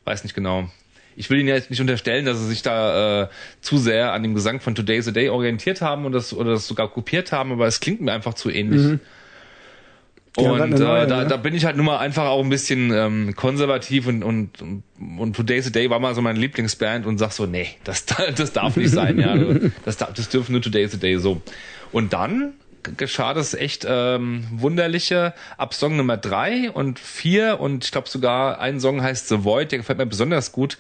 weiß 0.06 0.24
nicht 0.24 0.36
genau. 0.36 0.70
Ich 1.16 1.30
will 1.30 1.40
Ihnen 1.40 1.48
jetzt 1.48 1.72
nicht 1.72 1.82
unterstellen, 1.82 2.26
dass 2.26 2.38
sie 2.38 2.48
sich 2.48 2.62
da 2.62 3.24
äh, 3.24 3.28
zu 3.62 3.78
sehr 3.78 4.14
an 4.14 4.22
dem 4.22 4.36
Gesang 4.36 4.60
von 4.60 4.76
Today's 4.76 5.08
a 5.08 5.12
Day 5.12 5.30
orientiert 5.30 5.82
haben 5.82 6.06
und 6.06 6.12
das 6.12 6.32
oder 6.32 6.52
das 6.52 6.68
sogar 6.68 6.90
kopiert 6.90 7.32
haben, 7.32 7.52
aber 7.52 7.66
es 7.66 7.80
klingt 7.80 8.02
mir 8.02 8.14
einfach 8.14 8.36
zu 8.36 8.52
ähnlich. 8.52 8.84
Mhm. 8.84 9.00
Und 10.38 10.74
äh, 10.74 10.80
neue, 10.80 11.08
da, 11.08 11.24
ne? 11.24 11.28
da 11.28 11.38
bin 11.38 11.56
ich 11.56 11.66
halt 11.66 11.78
nun 11.78 11.88
mal 11.88 11.98
einfach 11.98 12.26
auch 12.26 12.44
ein 12.44 12.50
bisschen 12.50 12.92
ähm, 12.94 13.36
konservativ 13.36 14.06
und, 14.06 14.24
und, 14.24 14.52
und 15.18 15.36
Today's 15.36 15.66
a 15.66 15.72
Day 15.72 15.90
war 15.90 16.00
mal 16.00 16.14
so 16.14 16.22
meine 16.22 16.38
Lieblingsband 16.38 17.08
und 17.08 17.18
sag 17.18 17.32
so, 17.32 17.48
nee, 17.48 17.70
das, 17.84 18.06
das 18.36 18.54
darf 18.54 18.78
nicht 18.78 18.92
sein, 18.92 19.20
ja. 19.20 19.36
Das, 19.84 19.98
das 19.98 20.30
dürfen 20.30 20.52
nur 20.52 20.62
Today's 20.62 20.94
a 20.94 20.98
Day 20.98 21.18
so. 21.18 21.42
Und 21.92 22.14
dann 22.14 22.54
geschah 22.96 23.34
das 23.34 23.54
echt 23.54 23.86
ähm, 23.88 24.46
wunderliche 24.52 25.34
ab 25.58 25.74
Song 25.74 25.98
Nummer 25.98 26.18
drei 26.18 26.72
und 26.72 27.00
vier 27.00 27.60
und 27.60 27.86
ich 27.86 27.92
glaube 27.92 28.10
sogar 28.10 28.60
ein 28.60 28.80
Song 28.80 29.02
heißt 29.02 29.28
The 29.28 29.44
Void, 29.44 29.72
der 29.72 29.80
gefällt 29.80 29.98
mir 29.98 30.06
besonders 30.06 30.52
gut 30.52 30.78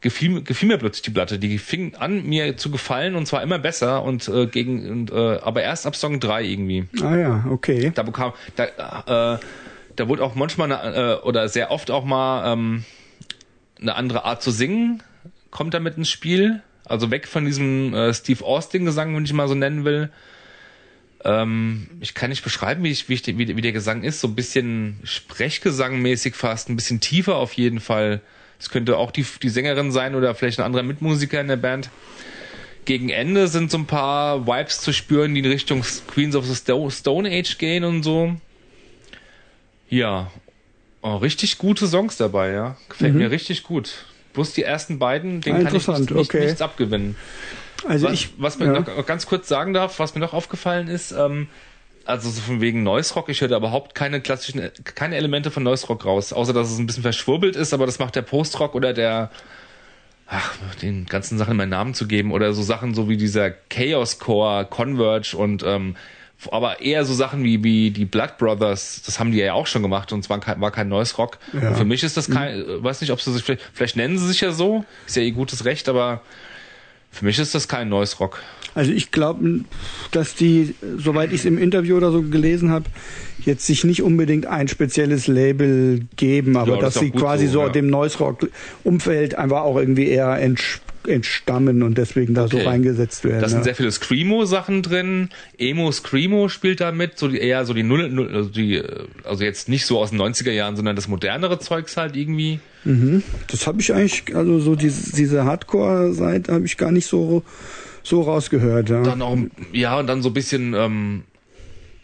gefiel, 0.00 0.42
gefiel 0.42 0.68
mir 0.68 0.78
plötzlich 0.78 1.02
die 1.02 1.10
Platte. 1.10 1.38
Die 1.38 1.58
fing 1.58 1.94
an, 1.94 2.24
mir 2.24 2.56
zu 2.56 2.70
gefallen 2.70 3.14
und 3.14 3.26
zwar 3.26 3.42
immer 3.42 3.58
besser 3.58 4.02
und 4.02 4.28
äh, 4.28 4.46
gegen 4.46 4.90
und, 4.90 5.10
äh, 5.10 5.38
aber 5.38 5.62
erst 5.62 5.86
ab 5.86 5.96
Song 5.96 6.20
3 6.20 6.44
irgendwie. 6.44 6.84
Ah 7.00 7.16
ja, 7.16 7.44
okay. 7.48 7.92
Da 7.94 8.02
bekam 8.02 8.32
da 8.56 9.36
äh, 9.36 9.38
da 9.96 10.08
wurde 10.08 10.24
auch 10.24 10.34
manchmal 10.34 10.72
eine, 10.72 10.96
äh, 10.96 11.26
oder 11.26 11.48
sehr 11.48 11.70
oft 11.70 11.90
auch 11.90 12.04
mal 12.04 12.52
ähm, 12.52 12.84
eine 13.80 13.94
andere 13.94 14.24
Art 14.24 14.42
zu 14.42 14.50
singen 14.50 15.02
kommt 15.52 15.74
damit 15.74 15.96
ins 15.96 16.10
Spiel. 16.10 16.62
Also 16.84 17.12
weg 17.12 17.28
von 17.28 17.44
diesem 17.44 17.94
äh, 17.94 18.12
Steve 18.12 18.44
Austin 18.44 18.84
Gesang, 18.84 19.14
wenn 19.14 19.24
ich 19.24 19.32
mal 19.32 19.46
so 19.46 19.54
nennen 19.54 19.84
will. 19.84 20.10
Ähm, 21.24 21.88
ich 22.00 22.14
kann 22.14 22.30
nicht 22.30 22.42
beschreiben, 22.42 22.82
wie, 22.84 22.90
ich, 22.90 23.08
wie, 23.08 23.14
ich, 23.14 23.26
wie, 23.26 23.56
wie 23.56 23.60
der 23.60 23.72
Gesang 23.72 24.02
ist. 24.02 24.20
So 24.20 24.28
ein 24.28 24.34
bisschen 24.34 24.98
Sprechgesangmäßig 25.04 26.34
fast, 26.34 26.68
ein 26.68 26.76
bisschen 26.76 27.00
tiefer 27.00 27.36
auf 27.36 27.52
jeden 27.54 27.80
Fall. 27.80 28.20
Es 28.58 28.70
könnte 28.70 28.96
auch 28.96 29.10
die, 29.10 29.24
die 29.42 29.48
Sängerin 29.48 29.92
sein 29.92 30.14
oder 30.14 30.34
vielleicht 30.34 30.60
ein 30.60 30.64
anderer 30.64 30.82
Mitmusiker 30.82 31.40
in 31.40 31.48
der 31.48 31.56
Band. 31.56 31.90
Gegen 32.84 33.10
Ende 33.10 33.46
sind 33.46 33.70
so 33.70 33.78
ein 33.78 33.86
paar 33.86 34.46
Vibes 34.46 34.80
zu 34.80 34.92
spüren, 34.92 35.34
die 35.34 35.40
in 35.40 35.46
Richtung 35.46 35.84
Queens 36.08 36.34
of 36.34 36.46
the 36.46 36.90
Stone 36.90 37.30
Age 37.30 37.58
gehen 37.58 37.84
und 37.84 38.02
so. 38.02 38.36
Ja, 39.88 40.30
oh, 41.02 41.16
richtig 41.16 41.58
gute 41.58 41.86
Songs 41.86 42.16
dabei, 42.16 42.50
ja. 42.50 42.76
Gefällt 42.88 43.14
mhm. 43.14 43.20
mir 43.20 43.30
richtig 43.30 43.62
gut. 43.62 44.06
Bloß 44.32 44.54
die 44.54 44.62
ersten 44.62 44.98
beiden, 44.98 45.40
denen 45.42 45.64
kann 45.64 45.76
ich 45.76 45.86
nicht, 45.86 46.10
nicht, 46.10 46.12
okay. 46.12 46.46
nichts 46.46 46.62
abgewinnen. 46.62 47.14
Also 47.88 48.06
was, 48.06 48.12
ich, 48.12 48.30
was 48.38 48.58
mir 48.58 48.66
ja. 48.66 48.80
noch 48.80 49.06
ganz 49.06 49.26
kurz 49.26 49.48
sagen 49.48 49.72
darf, 49.72 49.98
was 49.98 50.14
mir 50.14 50.20
noch 50.20 50.32
aufgefallen 50.32 50.88
ist, 50.88 51.12
ähm, 51.12 51.48
also 52.04 52.30
so 52.30 52.40
von 52.40 52.60
wegen 52.60 52.82
Noise 52.82 53.14
Rock, 53.14 53.28
ich 53.28 53.40
höre 53.40 53.48
da 53.48 53.56
überhaupt 53.56 53.94
keine 53.94 54.20
klassischen, 54.20 54.70
keine 54.84 55.16
Elemente 55.16 55.50
von 55.50 55.62
Noise 55.62 55.86
Rock 55.86 56.04
raus, 56.04 56.32
außer 56.32 56.52
dass 56.52 56.70
es 56.70 56.78
ein 56.78 56.86
bisschen 56.86 57.02
verschwurbelt 57.02 57.56
ist, 57.56 57.72
aber 57.72 57.86
das 57.86 57.98
macht 57.98 58.16
der 58.16 58.22
Post 58.22 58.58
Rock 58.60 58.74
oder 58.74 58.92
der, 58.92 59.30
ach, 60.26 60.52
den 60.82 61.06
ganzen 61.06 61.38
Sachen 61.38 61.56
meinen 61.56 61.70
Namen 61.70 61.94
zu 61.94 62.06
geben 62.06 62.32
oder 62.32 62.52
so 62.52 62.62
Sachen 62.62 62.94
so 62.94 63.08
wie 63.08 63.16
dieser 63.16 63.50
Chaos 63.50 64.18
Core, 64.18 64.66
Converge 64.66 65.36
und 65.36 65.62
ähm, 65.62 65.96
aber 66.50 66.80
eher 66.80 67.04
so 67.04 67.14
Sachen 67.14 67.44
wie, 67.44 67.62
wie 67.62 67.92
die 67.92 68.04
Blood 68.04 68.36
Brothers, 68.38 69.02
das 69.06 69.20
haben 69.20 69.30
die 69.30 69.38
ja 69.38 69.52
auch 69.52 69.68
schon 69.68 69.82
gemacht 69.82 70.12
und 70.12 70.24
zwar 70.24 70.40
kein, 70.40 70.60
war 70.60 70.72
kein 70.72 70.88
Noise 70.88 71.14
Rock. 71.16 71.38
Ja. 71.52 71.74
Für 71.74 71.84
mich 71.84 72.02
ist 72.02 72.16
das 72.16 72.28
kein, 72.28 72.58
mhm. 72.58 72.82
weiß 72.82 73.00
nicht, 73.00 73.12
ob 73.12 73.20
sie 73.20 73.32
sich 73.32 73.44
vielleicht, 73.44 73.62
vielleicht 73.72 73.96
nennen 73.96 74.18
sie 74.18 74.26
sich 74.26 74.40
ja 74.40 74.50
so, 74.50 74.84
ist 75.06 75.14
ja 75.14 75.22
ihr 75.22 75.30
gutes 75.30 75.64
Recht, 75.64 75.88
aber 75.88 76.22
für 77.12 77.26
mich 77.26 77.38
ist 77.38 77.54
das 77.54 77.68
kein 77.68 77.88
Noise 77.88 78.16
Rock. 78.18 78.42
Also 78.74 78.90
ich 78.90 79.10
glaube, 79.10 79.60
dass 80.12 80.34
die, 80.34 80.74
soweit 80.96 81.30
ich 81.32 81.40
es 81.40 81.44
im 81.44 81.58
Interview 81.58 81.96
oder 81.96 82.10
so 82.10 82.22
gelesen 82.22 82.70
habe, 82.70 82.86
jetzt 83.44 83.66
sich 83.66 83.84
nicht 83.84 84.02
unbedingt 84.02 84.46
ein 84.46 84.66
spezielles 84.66 85.26
Label 85.26 86.00
geben, 86.16 86.56
aber 86.56 86.76
ja, 86.76 86.80
das 86.80 86.94
dass 86.94 87.02
sie 87.02 87.10
quasi 87.10 87.46
so, 87.46 87.52
so 87.52 87.66
ja. 87.66 87.68
dem 87.68 87.88
Noise 87.88 88.18
Rock 88.18 88.48
Umfeld 88.82 89.34
einfach 89.34 89.60
auch 89.60 89.76
irgendwie 89.76 90.08
eher 90.08 90.38
entsprechen 90.38 90.81
entstammen 91.06 91.82
und 91.82 91.98
deswegen 91.98 92.34
da 92.34 92.44
Okay. 92.44 92.62
so 92.62 92.68
reingesetzt 92.68 93.24
werden. 93.24 93.40
Da 93.40 93.48
sind 93.48 93.58
ja. 93.58 93.64
sehr 93.64 93.74
viele 93.74 93.90
Screamo-Sachen 93.92 94.82
drin. 94.82 95.28
Emo 95.58 95.90
Screamo 95.92 96.48
spielt 96.48 96.80
da 96.80 96.92
mit, 96.92 97.18
so 97.18 97.28
die, 97.28 97.38
eher 97.38 97.64
so 97.64 97.74
die 97.74 97.82
Null, 97.82 98.08
Null 98.10 98.34
also 98.34 98.50
die, 98.50 98.76
äh, 98.76 99.04
also 99.24 99.44
jetzt 99.44 99.68
nicht 99.68 99.86
so 99.86 99.98
aus 99.98 100.10
den 100.10 100.20
90er 100.20 100.52
Jahren, 100.52 100.76
sondern 100.76 100.96
das 100.96 101.08
modernere 101.08 101.58
Zeugs 101.58 101.96
halt 101.96 102.16
irgendwie. 102.16 102.60
Das 103.46 103.68
habe 103.68 103.80
ich 103.80 103.94
eigentlich, 103.94 104.34
also 104.34 104.58
so 104.58 104.74
diese, 104.74 105.14
diese 105.14 105.44
Hardcore-Seite 105.44 106.52
habe 106.52 106.64
ich 106.66 106.76
gar 106.76 106.90
nicht 106.90 107.06
so 107.06 107.44
so 108.02 108.22
rausgehört. 108.22 108.90
Ja. 108.90 109.02
Dann 109.02 109.22
auch, 109.22 109.38
ja, 109.72 109.98
und 109.98 110.06
dann 110.06 110.22
so 110.22 110.30
ein 110.30 110.34
bisschen, 110.34 110.74
ähm, 110.74 111.22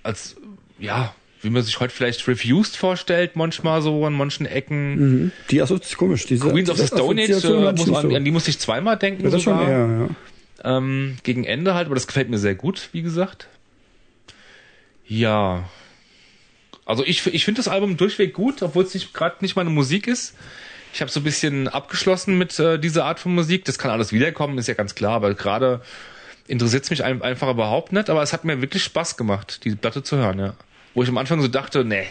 als, 0.02 0.36
ja, 0.78 1.14
wie 1.42 1.50
man 1.50 1.62
sich 1.62 1.78
heute 1.80 1.94
vielleicht 1.94 2.26
Refused 2.26 2.76
vorstellt, 2.76 3.36
manchmal 3.36 3.82
so 3.82 4.04
an 4.04 4.14
manchen 4.14 4.46
Ecken. 4.46 4.94
Mhm. 4.96 5.32
Die 5.50 5.62
Assozi 5.62 5.90
ist 5.90 5.96
komisch. 5.96 6.26
Diese, 6.26 6.48
Queens 6.48 6.70
of 6.70 6.78
the 6.78 6.86
Stone 6.86 7.22
Age, 7.22 7.30
äh, 7.44 7.72
muss, 7.72 7.86
nicht 7.86 7.96
an, 7.96 8.10
so. 8.10 8.16
an 8.16 8.24
die 8.24 8.30
musste 8.30 8.50
ich 8.50 8.58
zweimal 8.58 8.96
denken 8.96 9.24
Ja, 9.24 9.30
das 9.30 9.42
schon 9.42 9.58
sogar. 9.58 9.68
eher, 9.68 10.08
ja. 10.64 10.78
Ähm, 10.78 11.16
gegen 11.22 11.44
Ende 11.44 11.74
halt, 11.74 11.86
aber 11.86 11.94
das 11.94 12.06
gefällt 12.06 12.28
mir 12.30 12.38
sehr 12.38 12.56
gut, 12.56 12.88
wie 12.92 13.02
gesagt. 13.02 13.48
Ja. 15.06 15.68
Also 16.84 17.04
ich, 17.04 17.26
ich 17.26 17.44
finde 17.44 17.60
das 17.60 17.68
Album 17.68 17.96
durchweg 17.96 18.32
gut, 18.32 18.62
obwohl 18.62 18.84
es 18.84 18.94
nicht 18.94 19.14
gerade 19.14 19.36
nicht 19.40 19.54
meine 19.56 19.70
Musik 19.70 20.08
ist. 20.08 20.34
Ich 20.92 21.00
habe 21.00 21.10
so 21.10 21.20
ein 21.20 21.24
bisschen 21.24 21.68
abgeschlossen 21.68 22.38
mit 22.38 22.58
äh, 22.58 22.78
dieser 22.78 23.04
Art 23.04 23.20
von 23.20 23.34
Musik. 23.34 23.64
Das 23.66 23.78
kann 23.78 23.90
alles 23.90 24.12
wiederkommen, 24.12 24.58
ist 24.58 24.68
ja 24.68 24.74
ganz 24.74 24.94
klar, 24.94 25.12
aber 25.12 25.34
gerade 25.34 25.82
interessiert 26.48 26.84
es 26.84 26.90
mich 26.90 27.04
ein, 27.04 27.22
einfach 27.22 27.50
überhaupt 27.50 27.92
nicht. 27.92 28.10
Aber 28.10 28.22
es 28.22 28.32
hat 28.32 28.44
mir 28.44 28.60
wirklich 28.60 28.82
Spaß 28.82 29.16
gemacht, 29.16 29.60
diese 29.64 29.76
Platte 29.76 30.02
zu 30.02 30.16
hören, 30.16 30.38
ja. 30.38 30.54
Wo 30.98 31.04
ich 31.04 31.08
am 31.08 31.18
Anfang 31.18 31.40
so 31.40 31.46
dachte, 31.46 31.84
nee, 31.84 32.06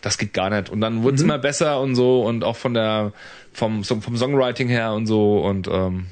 das 0.00 0.16
geht 0.16 0.32
gar 0.32 0.48
nicht. 0.48 0.70
Und 0.70 0.80
dann 0.80 1.02
wurde 1.02 1.16
es 1.16 1.22
immer 1.22 1.36
besser 1.36 1.78
und 1.78 1.94
so 1.94 2.22
und 2.22 2.42
auch 2.42 2.56
von 2.56 2.72
der 2.72 3.12
vom, 3.52 3.84
vom 3.84 4.16
Songwriting 4.16 4.68
her 4.68 4.94
und 4.94 5.06
so 5.06 5.40
und 5.40 5.68
ähm, 5.68 6.06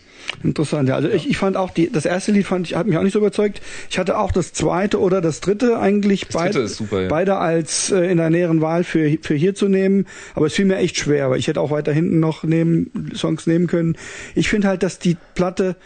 Interessant, 0.45 0.91
ja. 0.91 0.97
Also 0.97 1.09
ich, 1.09 1.27
ich 1.27 1.39
fand 1.39 1.57
auch 1.57 1.71
die, 1.71 1.91
das 1.91 2.05
erste 2.05 2.33
Lied 2.33 2.45
fand 2.45 2.67
ich, 2.67 2.77
hat 2.77 2.87
mich 2.87 2.99
auch 2.99 3.03
nicht 3.03 3.15
so 3.15 3.19
überzeugt. 3.19 3.63
Ich 3.89 3.99
hatte 3.99 4.19
auch 4.19 4.31
das 4.31 4.53
zweite 4.53 5.01
oder 5.01 5.23
das 5.23 5.41
dritte 5.41 5.79
eigentlich 5.79 6.27
Das 6.27 6.35
beide, 6.35 6.53
dritte 6.53 6.69
super, 6.69 7.01
ja. 7.01 7.09
beide 7.09 7.37
als 7.39 7.91
äh, 7.91 8.11
in 8.11 8.19
der 8.19 8.29
näheren 8.29 8.61
Wahl 8.61 8.85
für, 8.85 9.17
für 9.23 9.35
hier 9.35 9.55
zu 9.55 9.69
nehmen. 9.69 10.05
Aber 10.35 10.45
es 10.45 10.53
fiel 10.53 10.67
mir 10.67 10.77
echt 10.77 10.99
schwer, 10.99 11.31
weil 11.31 11.39
ich 11.39 11.47
hätte 11.47 11.63
auch 11.63 11.71
weiter 11.71 11.95
hinten 11.95 12.21
noch 12.21 12.43
nehmen, 12.43 13.11
Songs 13.15 13.47
nehmen 13.47 13.69
können. 13.69 13.97
Ich 14.35 14.51
finde 14.51 14.69
halt, 14.69 14.83
dass 14.83 14.99
die 14.99 15.17
Platte, 15.35 15.77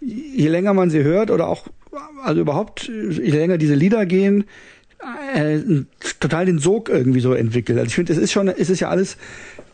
je 0.00 0.46
länger 0.46 0.74
man 0.74 0.90
sie 0.90 1.02
hört 1.02 1.32
oder 1.32 1.48
auch, 1.48 1.66
also 2.22 2.40
überhaupt, 2.40 2.86
je 2.86 3.30
länger 3.30 3.58
diese 3.58 3.74
Lieder 3.74 4.06
gehen, 4.06 4.44
äh, 5.34 5.60
total 6.20 6.46
den 6.46 6.58
Sog 6.58 6.88
irgendwie 6.88 7.20
so 7.20 7.32
entwickelt. 7.32 7.78
Also 7.78 7.88
ich 7.88 7.94
finde, 7.94 8.12
es 8.12 8.18
ist 8.18 8.32
schon, 8.32 8.48
es 8.48 8.70
ist 8.70 8.80
ja 8.80 8.88
alles 8.88 9.16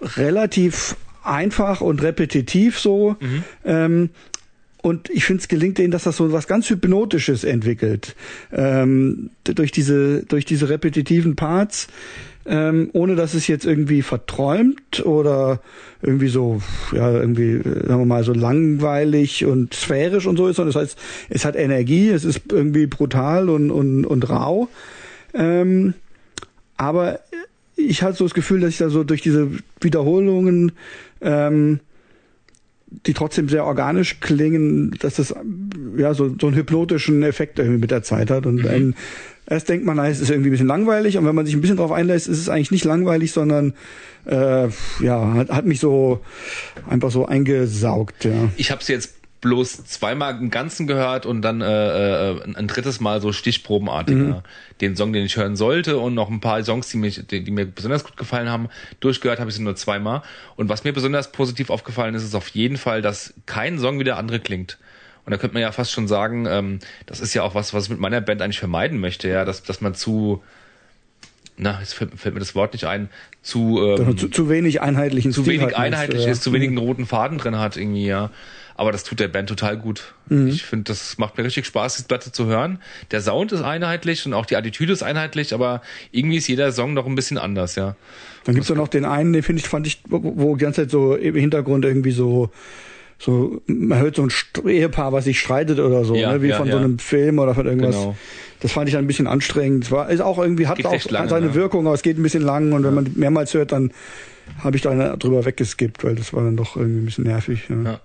relativ 0.00 0.96
einfach 1.22 1.80
und 1.80 2.02
repetitiv 2.02 2.78
so. 2.78 3.16
Ähm, 3.64 4.10
und 4.82 5.10
ich 5.10 5.24
finde, 5.24 5.40
es 5.42 5.48
gelingt 5.48 5.78
denen, 5.78 5.92
dass 5.92 6.02
das 6.02 6.16
so 6.16 6.32
was 6.32 6.48
ganz 6.48 6.68
Hypnotisches 6.68 7.44
entwickelt. 7.44 8.16
Ähm, 8.52 9.30
durch 9.44 9.70
diese, 9.70 10.24
durch 10.24 10.44
diese 10.44 10.68
repetitiven 10.68 11.36
Parts, 11.36 11.86
ähm, 12.44 12.90
ohne 12.92 13.14
dass 13.14 13.34
es 13.34 13.46
jetzt 13.46 13.64
irgendwie 13.64 14.02
verträumt 14.02 15.06
oder 15.06 15.60
irgendwie 16.02 16.26
so, 16.26 16.60
ja, 16.92 17.12
irgendwie, 17.12 17.52
äh, 17.52 17.86
sagen 17.86 18.00
wir 18.00 18.06
mal, 18.06 18.24
so 18.24 18.32
langweilig 18.32 19.44
und 19.44 19.72
sphärisch 19.72 20.26
und 20.26 20.36
so 20.36 20.48
ist, 20.48 20.56
sondern 20.56 20.72
das 20.72 20.82
heißt, 20.82 20.98
es 21.30 21.44
hat 21.44 21.54
Energie, 21.54 22.08
es 22.08 22.24
ist 22.24 22.40
irgendwie 22.50 22.86
brutal 22.86 23.48
und, 23.48 23.70
und, 23.70 24.04
und 24.04 24.28
rau. 24.28 24.68
Ähm, 25.34 25.94
aber 26.76 27.20
ich 27.76 28.02
hatte 28.02 28.16
so 28.16 28.24
das 28.24 28.34
Gefühl, 28.34 28.60
dass 28.60 28.70
ich 28.70 28.78
da 28.78 28.90
so 28.90 29.04
durch 29.04 29.22
diese 29.22 29.50
Wiederholungen, 29.80 30.72
ähm, 31.20 31.80
die 33.06 33.14
trotzdem 33.14 33.48
sehr 33.48 33.64
organisch 33.64 34.20
klingen, 34.20 34.90
dass 35.00 35.16
das 35.16 35.34
ja 35.96 36.12
so, 36.12 36.34
so 36.38 36.48
einen 36.48 36.56
hypnotischen 36.56 37.22
Effekt 37.22 37.58
irgendwie 37.58 37.78
mit 37.80 37.90
der 37.90 38.02
Zeit 38.02 38.30
hat. 38.30 38.44
Und 38.44 38.66
ein, 38.66 38.94
erst 39.46 39.70
denkt 39.70 39.86
man, 39.86 39.96
na, 39.96 40.08
es 40.08 40.20
ist 40.20 40.30
irgendwie 40.30 40.50
ein 40.50 40.52
bisschen 40.52 40.66
langweilig 40.66 41.16
und 41.16 41.24
wenn 41.24 41.34
man 41.34 41.46
sich 41.46 41.54
ein 41.54 41.62
bisschen 41.62 41.78
drauf 41.78 41.92
einlässt, 41.92 42.28
ist 42.28 42.38
es 42.38 42.48
eigentlich 42.50 42.70
nicht 42.70 42.84
langweilig, 42.84 43.32
sondern 43.32 43.72
äh, 44.26 44.68
ja, 45.00 45.34
hat, 45.34 45.50
hat 45.50 45.64
mich 45.64 45.80
so 45.80 46.20
einfach 46.88 47.10
so 47.10 47.24
eingesaugt, 47.26 48.24
ja. 48.24 48.50
ich 48.56 48.70
habe 48.70 48.82
es 48.82 48.88
jetzt 48.88 49.14
bloß 49.42 49.84
zweimal 49.84 50.38
im 50.38 50.50
Ganzen 50.50 50.86
gehört 50.86 51.26
und 51.26 51.42
dann 51.42 51.60
äh, 51.60 52.30
äh, 52.30 52.42
ein, 52.44 52.56
ein 52.56 52.68
drittes 52.68 53.00
Mal 53.00 53.20
so 53.20 53.32
stichprobenartiger 53.32 54.44
den 54.80 54.96
Song, 54.96 55.12
den 55.12 55.26
ich 55.26 55.36
hören 55.36 55.56
sollte 55.56 55.98
und 55.98 56.14
noch 56.14 56.30
ein 56.30 56.40
paar 56.40 56.62
Songs, 56.64 56.88
die, 56.88 56.96
mich, 56.96 57.26
die, 57.26 57.42
die 57.42 57.50
mir 57.50 57.66
besonders 57.66 58.04
gut 58.04 58.16
gefallen 58.16 58.48
haben. 58.48 58.68
Durchgehört 59.00 59.40
habe 59.40 59.50
ich 59.50 59.56
sie 59.56 59.62
nur 59.62 59.74
zweimal. 59.74 60.22
Und 60.56 60.68
was 60.68 60.84
mir 60.84 60.92
besonders 60.92 61.32
positiv 61.32 61.70
aufgefallen 61.70 62.14
ist, 62.14 62.22
ist 62.22 62.36
auf 62.36 62.48
jeden 62.48 62.76
Fall, 62.76 63.02
dass 63.02 63.34
kein 63.44 63.80
Song 63.80 63.98
wie 63.98 64.04
der 64.04 64.16
andere 64.16 64.38
klingt. 64.38 64.78
Und 65.24 65.32
da 65.32 65.36
könnte 65.36 65.54
man 65.54 65.62
ja 65.62 65.72
fast 65.72 65.90
schon 65.90 66.06
sagen, 66.06 66.46
ähm, 66.46 66.78
das 67.06 67.20
ist 67.20 67.34
ja 67.34 67.42
auch 67.42 67.54
was, 67.54 67.74
was 67.74 67.84
ich 67.84 67.90
mit 67.90 67.98
meiner 67.98 68.20
Band 68.20 68.42
eigentlich 68.42 68.60
vermeiden 68.60 69.00
möchte, 69.00 69.28
ja, 69.28 69.44
dass, 69.44 69.64
dass 69.64 69.80
man 69.80 69.94
zu, 69.94 70.42
na, 71.56 71.78
jetzt 71.80 71.94
fällt, 71.94 72.18
fällt 72.18 72.34
mir 72.34 72.40
das 72.40 72.54
Wort 72.54 72.72
nicht 72.74 72.86
ein, 72.86 73.08
zu, 73.42 73.80
ähm, 73.82 74.16
zu, 74.16 74.28
zu 74.28 74.48
wenig 74.48 74.80
einheitlichen 74.80 75.32
zu 75.32 75.42
Stil 75.42 75.60
wenig 75.60 75.76
einheitlich 75.76 76.24
ja. 76.24 76.30
ist, 76.30 76.42
zu 76.42 76.52
wenig 76.52 76.68
einen 76.68 76.78
roten 76.78 77.06
Faden 77.06 77.38
drin 77.38 77.58
hat 77.58 77.76
irgendwie, 77.76 78.06
ja. 78.06 78.30
Aber 78.76 78.92
das 78.92 79.04
tut 79.04 79.20
der 79.20 79.28
Band 79.28 79.48
total 79.48 79.76
gut. 79.76 80.14
Mhm. 80.28 80.48
Ich 80.48 80.64
finde, 80.64 80.84
das 80.84 81.18
macht 81.18 81.36
mir 81.36 81.44
richtig 81.44 81.66
Spaß, 81.66 81.96
die 81.96 82.02
Platte 82.04 82.32
zu 82.32 82.46
hören. 82.46 82.78
Der 83.10 83.20
Sound 83.20 83.52
ist 83.52 83.62
einheitlich 83.62 84.24
und 84.26 84.34
auch 84.34 84.46
die 84.46 84.56
Attitüde 84.56 84.92
ist 84.92 85.02
einheitlich, 85.02 85.54
aber 85.54 85.82
irgendwie 86.10 86.38
ist 86.38 86.48
jeder 86.48 86.72
Song 86.72 86.94
noch 86.94 87.06
ein 87.06 87.14
bisschen 87.14 87.38
anders, 87.38 87.74
ja. 87.76 87.96
Dann 88.44 88.54
gibt's 88.54 88.68
ja 88.68 88.74
noch 88.74 88.88
den 88.88 89.04
einen, 89.04 89.32
den 89.32 89.42
finde 89.42 89.60
ich, 89.60 89.68
fand 89.68 89.86
ich, 89.86 90.00
wo, 90.08 90.56
die 90.56 90.64
ganze 90.64 90.82
Zeit 90.82 90.90
so 90.90 91.14
im 91.14 91.36
Hintergrund 91.36 91.84
irgendwie 91.84 92.10
so, 92.10 92.50
so, 93.18 93.62
man 93.66 93.98
hört 94.00 94.16
so 94.16 94.26
ein 94.26 94.68
Ehepaar, 94.68 95.12
was 95.12 95.24
sich 95.24 95.38
streitet 95.38 95.78
oder 95.78 96.04
so, 96.04 96.16
Ja, 96.16 96.32
ne? 96.32 96.42
wie 96.42 96.48
ja, 96.48 96.56
von 96.56 96.66
ja. 96.66 96.72
so 96.72 96.78
einem 96.78 96.98
Film 96.98 97.38
oder 97.38 97.54
von 97.54 97.66
irgendwas. 97.66 97.94
Genau. 97.94 98.16
Das 98.60 98.72
fand 98.72 98.88
ich 98.88 98.94
dann 98.94 99.04
ein 99.04 99.06
bisschen 99.06 99.26
anstrengend. 99.26 99.84
Es 99.84 99.90
war, 99.90 100.10
ist 100.10 100.20
auch 100.20 100.38
irgendwie, 100.38 100.66
hat 100.66 100.76
geht 100.76 100.86
auch 100.86 101.10
lange, 101.10 101.28
seine 101.28 101.46
ne? 101.46 101.54
Wirkung, 101.54 101.86
aber 101.86 101.94
es 101.94 102.02
geht 102.02 102.18
ein 102.18 102.22
bisschen 102.22 102.42
lang 102.42 102.72
und 102.72 102.84
wenn 102.84 102.94
man 102.94 103.12
mehrmals 103.14 103.54
hört, 103.54 103.72
dann 103.72 103.92
habe 104.58 104.76
ich 104.76 104.82
da 104.82 105.16
drüber 105.16 105.44
weggeskippt, 105.44 106.04
weil 106.04 106.16
das 106.16 106.32
war 106.32 106.42
dann 106.42 106.56
doch 106.56 106.76
irgendwie 106.76 107.02
ein 107.02 107.04
bisschen 107.06 107.24
nervig. 107.24 107.68
Ja. 107.68 107.92
Ja. 107.92 108.00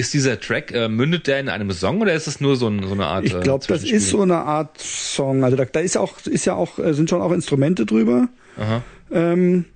Ist 0.00 0.14
dieser 0.14 0.40
Track, 0.40 0.72
äh, 0.72 0.88
mündet 0.88 1.26
der 1.26 1.40
in 1.40 1.48
einem 1.48 1.70
Song 1.72 2.00
oder 2.00 2.14
ist 2.14 2.26
es 2.26 2.40
nur 2.40 2.56
so, 2.56 2.68
ein, 2.68 2.82
so 2.82 2.92
eine 2.92 3.06
Art 3.06 3.24
Ich 3.26 3.38
glaube, 3.40 3.64
das 3.68 3.84
ist 3.84 4.08
so 4.08 4.22
eine 4.22 4.36
Art 4.38 4.78
Song. 4.78 5.44
Also 5.44 5.56
da, 5.56 5.64
da 5.66 5.80
ist 5.80 5.96
auch, 5.96 6.18
ist 6.26 6.44
ja 6.46 6.54
auch, 6.54 6.78
äh, 6.78 6.94
sind 6.94 7.10
schon 7.10 7.20
auch 7.20 7.32
Instrumente 7.32 7.84
drüber. 7.86 8.28
Aha, 8.58 8.82
Ähm, 9.12 9.66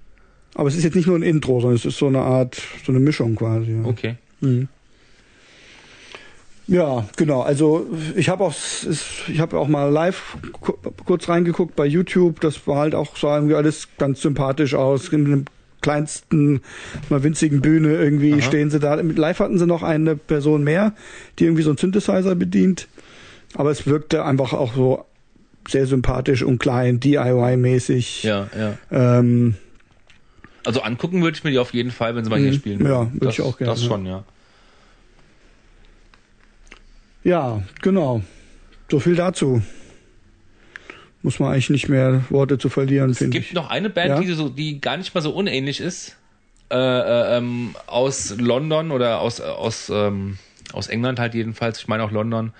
aber 0.54 0.68
es 0.68 0.76
ist 0.76 0.84
jetzt 0.84 0.94
nicht 0.94 1.06
nur 1.06 1.16
ein 1.18 1.22
Intro, 1.22 1.60
sondern 1.60 1.76
es 1.76 1.84
ist 1.84 1.98
so 1.98 2.06
eine 2.06 2.20
Art, 2.20 2.60
so 2.86 2.92
eine 2.92 3.00
Mischung 3.00 3.36
quasi. 3.36 3.72
Ja. 3.72 3.84
okay. 3.84 4.14
Ja, 6.66 7.06
genau. 7.16 7.42
Also 7.42 7.86
ich 8.16 8.28
habe 8.30 8.44
auch, 8.44 8.54
ich 9.28 9.38
habe 9.40 9.58
auch 9.58 9.68
mal 9.68 9.90
live 9.90 10.38
ku- 10.52 10.72
kurz 11.04 11.28
reingeguckt 11.28 11.76
bei 11.76 11.84
YouTube. 11.84 12.40
Das 12.40 12.66
war 12.66 12.78
halt 12.78 12.94
auch 12.94 13.16
sah 13.16 13.36
irgendwie 13.36 13.54
alles 13.54 13.88
ganz 13.98 14.22
sympathisch 14.22 14.74
aus. 14.74 15.08
In 15.08 15.26
einem 15.26 15.44
kleinsten, 15.84 16.62
mal 17.10 17.22
winzigen 17.22 17.60
Bühne 17.60 17.94
irgendwie 17.94 18.32
Aha. 18.32 18.40
stehen 18.42 18.70
sie 18.70 18.80
da. 18.80 18.96
Mit 19.02 19.18
Live 19.18 19.38
hatten 19.38 19.58
sie 19.58 19.66
noch 19.66 19.82
eine 19.82 20.16
Person 20.16 20.64
mehr, 20.64 20.94
die 21.38 21.44
irgendwie 21.44 21.62
so 21.62 21.68
einen 21.70 21.76
Synthesizer 21.76 22.34
bedient. 22.34 22.88
Aber 23.54 23.70
es 23.70 23.86
wirkte 23.86 24.24
einfach 24.24 24.54
auch 24.54 24.74
so 24.74 25.04
sehr 25.68 25.86
sympathisch 25.86 26.42
und 26.42 26.58
klein, 26.58 27.00
DIY-mäßig. 27.00 28.22
Ja, 28.24 28.48
ja. 28.58 28.78
Ähm, 28.90 29.56
Also 30.64 30.80
angucken 30.80 31.22
würde 31.22 31.36
ich 31.36 31.44
mir 31.44 31.50
die 31.50 31.58
auf 31.58 31.74
jeden 31.74 31.90
Fall, 31.90 32.16
wenn 32.16 32.24
sie 32.24 32.30
mal 32.30 32.40
hier 32.40 32.50
Mhm. 32.50 32.54
spielen. 32.54 32.84
Ja, 32.86 33.10
würde 33.12 33.28
ich 33.28 33.42
auch 33.42 33.58
gerne, 33.58 33.72
Das 33.72 33.84
schon, 33.84 34.06
ja. 34.06 34.24
ja, 37.24 37.62
genau. 37.82 38.22
So 38.90 39.00
viel 39.00 39.16
dazu. 39.16 39.62
Muss 41.24 41.40
man 41.40 41.52
eigentlich 41.52 41.70
nicht 41.70 41.88
mehr 41.88 42.22
Worte 42.28 42.58
zu 42.58 42.68
verlieren, 42.68 43.08
Es 43.08 43.16
finde 43.18 43.30
gibt 43.30 43.46
ich. 43.46 43.52
noch 43.54 43.70
eine 43.70 43.88
Band, 43.88 44.10
Ja? 44.10 44.20
die, 44.20 44.30
so, 44.34 44.50
die 44.50 44.78
gar 44.78 44.98
nicht 44.98 45.14
mal 45.14 45.22
so 45.22 45.30
unähnlich 45.30 45.80
ist. 45.80 46.16
Äh, 46.70 46.76
äh, 46.76 47.38
ähm, 47.38 47.74
aus 47.86 48.34
London 48.38 48.90
oder 48.90 49.20
aus, 49.22 49.40
aus, 49.40 49.88
ähm, 49.88 50.36
aus 50.74 50.88
England 50.88 51.18
halt 51.18 51.32
jedenfalls, 51.34 51.78
ich 51.80 51.88
meine 51.88 52.02
auch 52.04 52.10
London, 52.10 52.52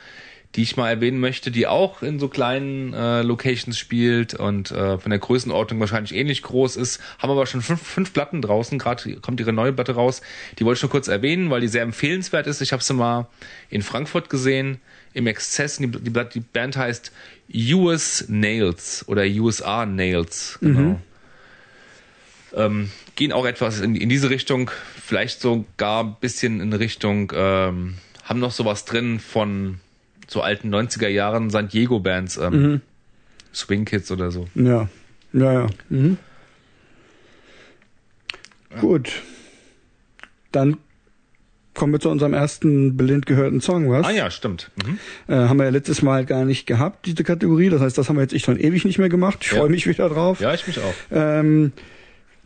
die 0.54 0.62
ich 0.62 0.78
mal 0.78 0.88
erwähnen 0.88 1.20
möchte, 1.20 1.50
die 1.50 1.66
auch 1.66 2.02
in 2.02 2.18
so 2.18 2.28
kleinen 2.28 2.94
äh, 2.94 3.20
Locations 3.20 3.76
spielt 3.78 4.32
und 4.32 4.70
äh, 4.70 4.96
von 4.98 5.10
der 5.10 5.18
Größenordnung 5.18 5.80
wahrscheinlich 5.80 6.14
ähnlich 6.14 6.42
groß 6.42 6.76
ist, 6.76 7.00
haben 7.18 7.30
aber 7.30 7.44
schon 7.44 7.60
fünf, 7.60 7.82
fünf 7.82 8.14
Platten 8.14 8.40
draußen, 8.40 8.78
gerade 8.78 9.16
kommt 9.16 9.40
ihre 9.40 9.52
neue 9.52 9.74
Platte 9.74 9.94
raus. 9.94 10.22
Die 10.58 10.64
wollte 10.64 10.78
ich 10.78 10.82
nur 10.84 10.90
kurz 10.90 11.08
erwähnen, 11.08 11.50
weil 11.50 11.60
die 11.60 11.68
sehr 11.68 11.82
empfehlenswert 11.82 12.46
ist. 12.46 12.62
Ich 12.62 12.72
habe 12.72 12.82
sie 12.82 12.94
mal 12.94 13.26
in 13.68 13.82
Frankfurt 13.82 14.30
gesehen, 14.30 14.80
im 15.12 15.26
Exzess. 15.26 15.78
Die, 15.78 15.88
die, 15.88 16.12
die 16.34 16.40
Band 16.40 16.76
heißt 16.76 17.12
US 17.52 18.26
Nails 18.28 19.04
oder 19.08 19.24
USA 19.24 19.86
Nails, 19.86 20.58
genau. 20.60 21.00
Ähm, 22.54 22.90
gehen 23.16 23.32
auch 23.32 23.46
etwas 23.46 23.80
in, 23.80 23.96
in 23.96 24.08
diese 24.08 24.30
Richtung, 24.30 24.70
vielleicht 25.02 25.40
sogar 25.40 26.04
ein 26.04 26.16
bisschen 26.20 26.60
in 26.60 26.72
Richtung, 26.72 27.32
ähm, 27.34 27.94
haben 28.24 28.40
noch 28.40 28.52
sowas 28.52 28.84
drin 28.84 29.18
von 29.18 29.80
so 30.28 30.40
alten 30.40 30.72
90er 30.74 31.08
Jahren 31.08 31.50
San 31.50 31.68
Diego 31.68 32.00
Bands, 32.00 32.36
ähm, 32.36 32.80
Swing 33.52 33.84
Kids 33.84 34.10
oder 34.10 34.30
so. 34.30 34.48
Ja, 34.54 34.88
ja, 35.32 35.52
ja. 35.52 35.66
Mhm. 35.90 36.16
Gut. 38.80 39.22
Dann 40.52 40.78
kommen 41.74 41.92
wir 41.92 42.00
zu 42.00 42.08
unserem 42.08 42.32
ersten 42.34 42.96
blind 42.96 43.26
gehörten 43.26 43.60
Song, 43.60 43.90
was? 43.90 44.06
Ah 44.06 44.10
ja, 44.10 44.30
stimmt. 44.30 44.70
Mhm. 44.86 44.98
Äh, 45.32 45.48
haben 45.48 45.56
wir 45.58 45.64
ja 45.64 45.70
letztes 45.70 46.02
Mal 46.02 46.24
gar 46.24 46.44
nicht 46.44 46.66
gehabt, 46.66 47.06
diese 47.06 47.24
Kategorie. 47.24 47.68
Das 47.70 47.80
heißt, 47.80 47.98
das 47.98 48.08
haben 48.08 48.16
wir 48.16 48.22
jetzt 48.22 48.34
echt 48.34 48.44
schon 48.46 48.58
ewig 48.58 48.84
nicht 48.84 48.98
mehr 48.98 49.08
gemacht. 49.08 49.38
Ich 49.42 49.52
Ja. 49.52 49.58
freue 49.58 49.70
mich 49.70 49.86
wieder 49.86 50.08
drauf. 50.08 50.40
Ja, 50.40 50.54
ich 50.54 50.66
mich 50.66 50.78
auch. 50.78 50.94
Ähm, 51.10 51.72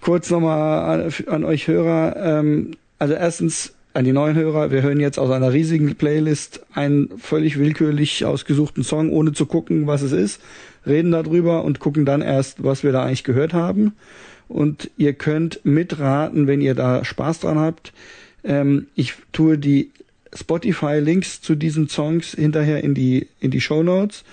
kurz 0.00 0.30
nochmal 0.30 1.00
an, 1.02 1.12
an 1.26 1.44
euch 1.44 1.68
Hörer. 1.68 2.16
Ähm, 2.16 2.72
also 2.98 3.14
erstens 3.14 3.74
an 3.94 4.04
die 4.04 4.12
neuen 4.12 4.36
Hörer. 4.36 4.70
Wir 4.70 4.82
hören 4.82 5.00
jetzt 5.00 5.18
aus 5.18 5.30
einer 5.30 5.52
riesigen 5.52 5.94
Playlist 5.96 6.64
einen 6.74 7.10
völlig 7.18 7.58
willkürlich 7.58 8.24
ausgesuchten 8.24 8.84
Song, 8.84 9.10
ohne 9.10 9.32
zu 9.32 9.46
gucken, 9.46 9.86
was 9.86 10.02
es 10.02 10.12
ist. 10.12 10.40
Reden 10.86 11.10
darüber 11.10 11.64
und 11.64 11.80
gucken 11.80 12.04
dann 12.04 12.22
erst, 12.22 12.62
was 12.62 12.84
wir 12.84 12.92
da 12.92 13.02
eigentlich 13.04 13.24
gehört 13.24 13.52
haben. 13.54 13.94
Und 14.46 14.90
ihr 14.96 15.12
könnt 15.12 15.60
mitraten, 15.64 16.46
wenn 16.46 16.60
ihr 16.60 16.74
da 16.74 17.04
Spaß 17.04 17.40
dran 17.40 17.58
habt. 17.58 17.92
Ähm, 18.44 18.87
ich 18.94 19.14
tue 19.33 19.59
die 19.59 19.90
Spotify-Links 20.35 21.40
zu 21.40 21.55
diesen 21.55 21.88
Songs 21.88 22.33
hinterher 22.33 22.85
in 22.85 22.94
die, 22.94 23.29
in 23.40 23.51
die 23.51 23.61
Show 23.61 23.83
Notes. 23.83 24.24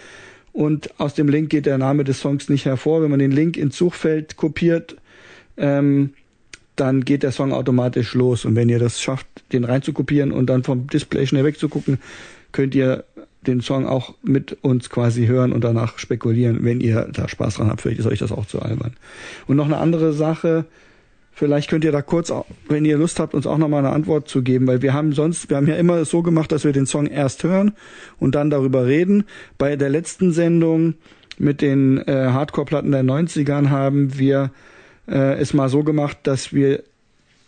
Und 0.54 1.00
aus 1.00 1.14
dem 1.14 1.28
Link 1.28 1.50
geht 1.50 1.66
der 1.66 1.78
Name 1.78 2.04
des 2.04 2.22
Songs 2.22 2.50
nicht 2.50 2.66
hervor. 2.66 3.02
Wenn 3.02 3.10
man 3.10 3.20
den 3.20 3.32
Link 3.32 3.58
ins 3.58 3.78
Suchfeld 3.78 4.38
kopiert, 4.38 4.96
ähm, 5.58 6.14
dann 6.76 7.06
geht 7.06 7.24
der 7.24 7.32
Song 7.32 7.52
automatisch 7.52 8.14
los. 8.14 8.46
Und 8.46 8.56
wenn 8.56 8.70
ihr 8.70 8.80
das 8.80 9.02
schafft, 9.02 9.28
den 9.52 9.64
reinzukopieren 9.64 10.32
und 10.32 10.48
dann 10.48 10.64
vom 10.64 10.88
Display 10.88 11.28
schnell 11.28 11.44
wegzugucken, 11.44 12.00
könnt 12.52 12.76
ihr 12.76 13.04
den 13.48 13.62
Song 13.62 13.86
auch 13.86 14.16
mit 14.24 14.58
uns 14.62 14.90
quasi 14.90 15.28
hören 15.28 15.54
und 15.54 15.64
danach 15.64 16.00
spekulieren, 16.00 16.60
wenn 16.64 16.82
ihr 16.82 17.10
da 17.12 17.28
Spaß 17.28 17.56
dran 17.56 17.70
habt. 17.70 17.82
Vielleicht 17.82 18.00
ist 18.00 18.08
euch 18.08 18.20
das 18.20 18.32
auch 18.32 18.46
zu 18.46 18.62
albern. 18.62 18.94
Und 19.48 19.58
noch 19.58 19.66
eine 19.66 19.78
andere 19.78 20.14
Sache, 20.14 20.66
vielleicht 21.36 21.70
könnt 21.70 21.84
ihr 21.84 21.92
da 21.92 22.02
kurz, 22.02 22.34
wenn 22.68 22.86
ihr 22.86 22.98
Lust 22.98 23.20
habt, 23.20 23.34
uns 23.34 23.46
auch 23.46 23.58
nochmal 23.58 23.86
eine 23.86 23.94
Antwort 23.94 24.28
zu 24.28 24.42
geben, 24.42 24.66
weil 24.66 24.82
wir 24.82 24.94
haben 24.94 25.14
sonst, 25.14 25.50
wir 25.50 25.58
haben 25.58 25.68
ja 25.68 25.76
immer 25.76 26.04
so 26.06 26.24
gemacht, 26.24 26.52
dass 26.52 26.64
wir 26.64 26.72
den 26.72 26.88
Song 26.88 27.06
erst 27.06 27.44
hören 27.44 27.74
und 28.20 28.34
dann 28.36 28.50
darüber 28.50 28.86
reden. 28.86 29.26
Bei 29.58 29.76
der 29.76 29.90
letzten 29.90 30.32
Sendung 30.32 30.96
mit 31.38 31.62
den 31.62 32.00
äh, 32.08 32.30
Hardcore-Platten 32.32 32.92
der 32.92 33.04
90ern 33.04 33.70
haben 33.70 34.18
wir 34.18 34.52
äh, 35.08 35.38
es 35.40 35.54
mal 35.54 35.70
so 35.70 35.84
gemacht, 35.84 36.18
dass 36.24 36.54
wir 36.54 36.84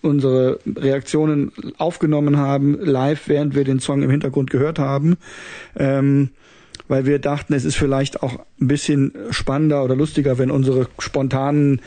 unsere 0.01 0.59
Reaktionen 0.75 1.51
aufgenommen 1.77 2.37
haben, 2.37 2.77
live, 2.79 3.27
während 3.27 3.55
wir 3.55 3.63
den 3.63 3.79
Song 3.79 4.03
im 4.03 4.11
Hintergrund 4.11 4.49
gehört 4.49 4.79
haben. 4.79 5.17
Ähm, 5.75 6.29
weil 6.87 7.05
wir 7.05 7.19
dachten, 7.19 7.53
es 7.53 7.65
ist 7.65 7.75
vielleicht 7.75 8.23
auch 8.23 8.39
ein 8.61 8.67
bisschen 8.67 9.11
spannender 9.31 9.83
oder 9.83 9.95
lustiger, 9.95 10.37
wenn 10.37 10.51
unsere 10.51 10.87
spontanen 10.99 11.81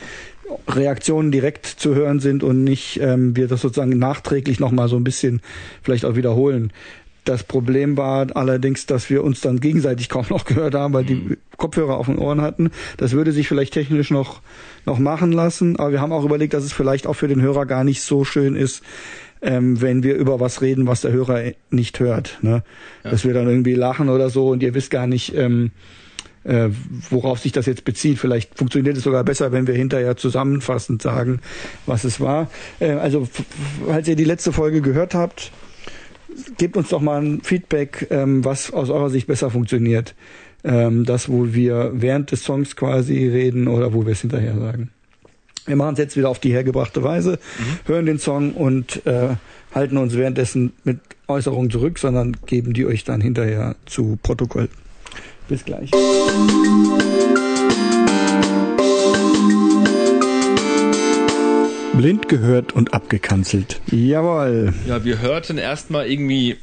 Reaktionen 0.67 1.31
direkt 1.31 1.65
zu 1.65 1.95
hören 1.95 2.19
sind 2.19 2.43
und 2.43 2.63
nicht 2.63 2.99
ähm, 3.01 3.35
wir 3.35 3.47
das 3.47 3.61
sozusagen 3.61 3.97
nachträglich 3.97 4.59
nochmal 4.59 4.87
so 4.87 4.95
ein 4.95 5.03
bisschen 5.03 5.41
vielleicht 5.81 6.05
auch 6.05 6.15
wiederholen. 6.15 6.71
Das 7.23 7.43
Problem 7.43 7.97
war 7.97 8.35
allerdings, 8.35 8.87
dass 8.87 9.09
wir 9.11 9.23
uns 9.23 9.41
dann 9.41 9.59
gegenseitig 9.59 10.09
kaum 10.09 10.25
noch 10.29 10.45
gehört 10.45 10.73
haben, 10.73 10.93
weil 10.93 11.05
die 11.05 11.37
Kopfhörer 11.57 11.97
auf 11.97 12.07
den 12.07 12.17
Ohren 12.17 12.41
hatten. 12.41 12.71
Das 12.97 13.11
würde 13.11 13.31
sich 13.31 13.47
vielleicht 13.47 13.73
technisch 13.73 14.09
noch, 14.09 14.41
noch 14.85 14.97
machen 14.97 15.31
lassen, 15.31 15.77
aber 15.77 15.91
wir 15.91 16.01
haben 16.01 16.11
auch 16.11 16.25
überlegt, 16.25 16.53
dass 16.55 16.63
es 16.63 16.73
vielleicht 16.73 17.05
auch 17.05 17.13
für 17.13 17.27
den 17.27 17.41
Hörer 17.41 17.67
gar 17.67 17.83
nicht 17.83 18.01
so 18.01 18.25
schön 18.25 18.55
ist, 18.55 18.81
ähm, 19.43 19.81
wenn 19.81 20.01
wir 20.01 20.15
über 20.15 20.39
was 20.39 20.61
reden, 20.61 20.87
was 20.87 21.01
der 21.01 21.11
Hörer 21.11 21.51
nicht 21.69 21.99
hört. 21.99 22.39
Ne? 22.41 22.63
Dass 23.03 23.23
wir 23.23 23.33
dann 23.33 23.47
irgendwie 23.47 23.75
lachen 23.75 24.09
oder 24.09 24.29
so 24.31 24.49
und 24.49 24.63
ihr 24.63 24.73
wisst 24.73 24.89
gar 24.89 25.05
nicht, 25.05 25.35
ähm, 25.35 25.71
äh, 26.43 26.69
worauf 27.09 27.39
sich 27.39 27.51
das 27.51 27.65
jetzt 27.65 27.83
bezieht. 27.83 28.19
Vielleicht 28.19 28.57
funktioniert 28.57 28.97
es 28.97 29.03
sogar 29.03 29.23
besser, 29.23 29.51
wenn 29.51 29.67
wir 29.67 29.75
hinterher 29.75 30.17
zusammenfassend 30.17 31.01
sagen, 31.01 31.39
was 31.85 32.03
es 32.03 32.19
war. 32.19 32.49
Äh, 32.79 32.91
also, 32.91 33.27
falls 33.85 34.07
ihr 34.07 34.15
die 34.15 34.23
letzte 34.23 34.51
Folge 34.51 34.81
gehört 34.81 35.13
habt, 35.13 35.51
gebt 36.57 36.77
uns 36.77 36.89
doch 36.89 37.01
mal 37.01 37.21
ein 37.21 37.41
Feedback, 37.41 38.07
ähm, 38.09 38.43
was 38.45 38.71
aus 38.71 38.89
eurer 38.89 39.09
Sicht 39.09 39.27
besser 39.27 39.49
funktioniert. 39.49 40.15
Ähm, 40.63 41.05
das, 41.05 41.29
wo 41.29 41.53
wir 41.53 41.91
während 41.93 42.31
des 42.31 42.43
Songs 42.43 42.75
quasi 42.75 43.27
reden 43.27 43.67
oder 43.67 43.93
wo 43.93 44.05
wir 44.05 44.13
es 44.13 44.21
hinterher 44.21 44.55
sagen. 44.57 44.91
Wir 45.65 45.75
machen 45.75 45.93
es 45.93 45.99
jetzt 45.99 46.17
wieder 46.17 46.29
auf 46.29 46.39
die 46.39 46.51
hergebrachte 46.51 47.03
Weise, 47.03 47.37
hören 47.85 48.07
den 48.07 48.17
Song 48.17 48.53
und 48.53 49.05
äh, 49.05 49.35
halten 49.73 49.97
uns 49.97 50.15
währenddessen 50.15 50.73
mit 50.83 50.99
Äußerungen 51.27 51.69
zurück, 51.69 51.99
sondern 51.99 52.35
geben 52.45 52.73
die 52.73 52.85
euch 52.85 53.03
dann 53.03 53.21
hinterher 53.21 53.75
zu 53.85 54.17
Protokoll. 54.21 54.69
Bis 55.51 55.65
gleich. 55.65 55.91
Blind 61.91 62.29
gehört 62.29 62.71
und 62.71 62.93
abgekanzelt. 62.93 63.81
Jawohl. 63.87 64.73
Ja, 64.87 65.03
wir 65.03 65.19
hörten 65.19 65.57
erstmal 65.57 66.09
irgendwie 66.09 66.55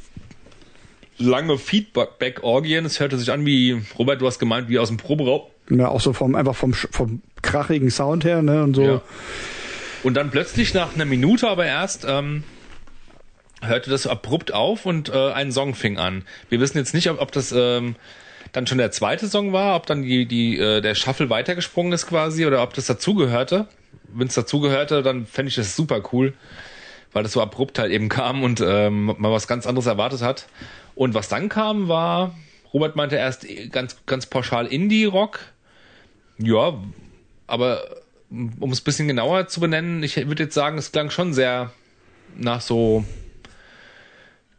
lange 1.19 1.59
Feedback-Orgien. 1.59 2.83
Es 2.83 2.99
hörte 2.99 3.19
sich 3.19 3.31
an 3.31 3.45
wie, 3.45 3.79
Robert, 3.99 4.21
du 4.21 4.25
hast 4.25 4.39
gemeint, 4.39 4.69
wie 4.69 4.79
aus 4.79 4.87
dem 4.87 4.97
Proberaum. 4.97 5.43
Ja, 5.69 5.89
auch 5.89 6.01
so 6.01 6.11
vom 6.11 6.33
einfach 6.33 6.55
vom 6.55 6.73
vom 6.73 7.21
krachigen 7.43 7.91
Sound 7.91 8.25
her, 8.25 8.41
ne? 8.41 8.63
Und 8.63 8.75
so. 8.75 8.81
Ja. 8.81 9.01
Und 10.01 10.15
dann 10.15 10.31
plötzlich 10.31 10.73
nach 10.73 10.95
einer 10.95 11.05
Minute 11.05 11.47
aber 11.47 11.67
erst 11.67 12.07
ähm, 12.09 12.43
hörte 13.61 13.91
das 13.91 14.07
abrupt 14.07 14.51
auf 14.51 14.87
und 14.87 15.09
äh, 15.09 15.31
ein 15.31 15.51
Song 15.51 15.75
fing 15.75 15.99
an. 15.99 16.23
Wir 16.49 16.59
wissen 16.59 16.79
jetzt 16.79 16.95
nicht, 16.95 17.07
ob, 17.11 17.21
ob 17.21 17.31
das 17.31 17.53
ähm, 17.55 17.95
dann 18.51 18.67
schon 18.67 18.77
der 18.77 18.91
zweite 18.91 19.27
Song 19.27 19.53
war, 19.53 19.75
ob 19.75 19.85
dann 19.85 20.01
die, 20.01 20.25
die, 20.25 20.57
äh, 20.57 20.81
der 20.81 20.95
Shuffle 20.95 21.29
weitergesprungen 21.29 21.93
ist 21.93 22.07
quasi 22.07 22.45
oder 22.45 22.63
ob 22.63 22.73
das 22.73 22.87
dazugehörte. 22.87 23.67
Wenn 24.11 24.27
es 24.27 24.33
dazugehörte, 24.33 25.03
dann 25.03 25.25
fände 25.25 25.49
ich 25.49 25.55
das 25.55 25.75
super 25.75 26.01
cool, 26.11 26.33
weil 27.13 27.23
das 27.23 27.33
so 27.33 27.41
abrupt 27.41 27.79
halt 27.79 27.91
eben 27.91 28.09
kam 28.09 28.43
und 28.43 28.61
ähm, 28.61 29.05
man 29.05 29.31
was 29.31 29.47
ganz 29.47 29.67
anderes 29.67 29.85
erwartet 29.85 30.21
hat. 30.21 30.47
Und 30.95 31.13
was 31.13 31.29
dann 31.29 31.49
kam, 31.49 31.87
war, 31.87 32.35
Robert 32.73 32.95
meinte 32.95 33.15
erst 33.15 33.45
ganz, 33.71 33.97
ganz 34.05 34.25
pauschal 34.25 34.67
Indie-Rock. 34.67 35.39
Ja, 36.37 36.73
aber 37.47 37.83
um 38.29 38.71
es 38.71 38.81
ein 38.81 38.83
bisschen 38.83 39.07
genauer 39.07 39.47
zu 39.47 39.59
benennen, 39.59 40.03
ich 40.03 40.15
würde 40.27 40.43
jetzt 40.43 40.53
sagen, 40.53 40.77
es 40.77 40.91
klang 40.91 41.09
schon 41.09 41.33
sehr 41.33 41.71
nach 42.35 42.61
so 42.61 43.03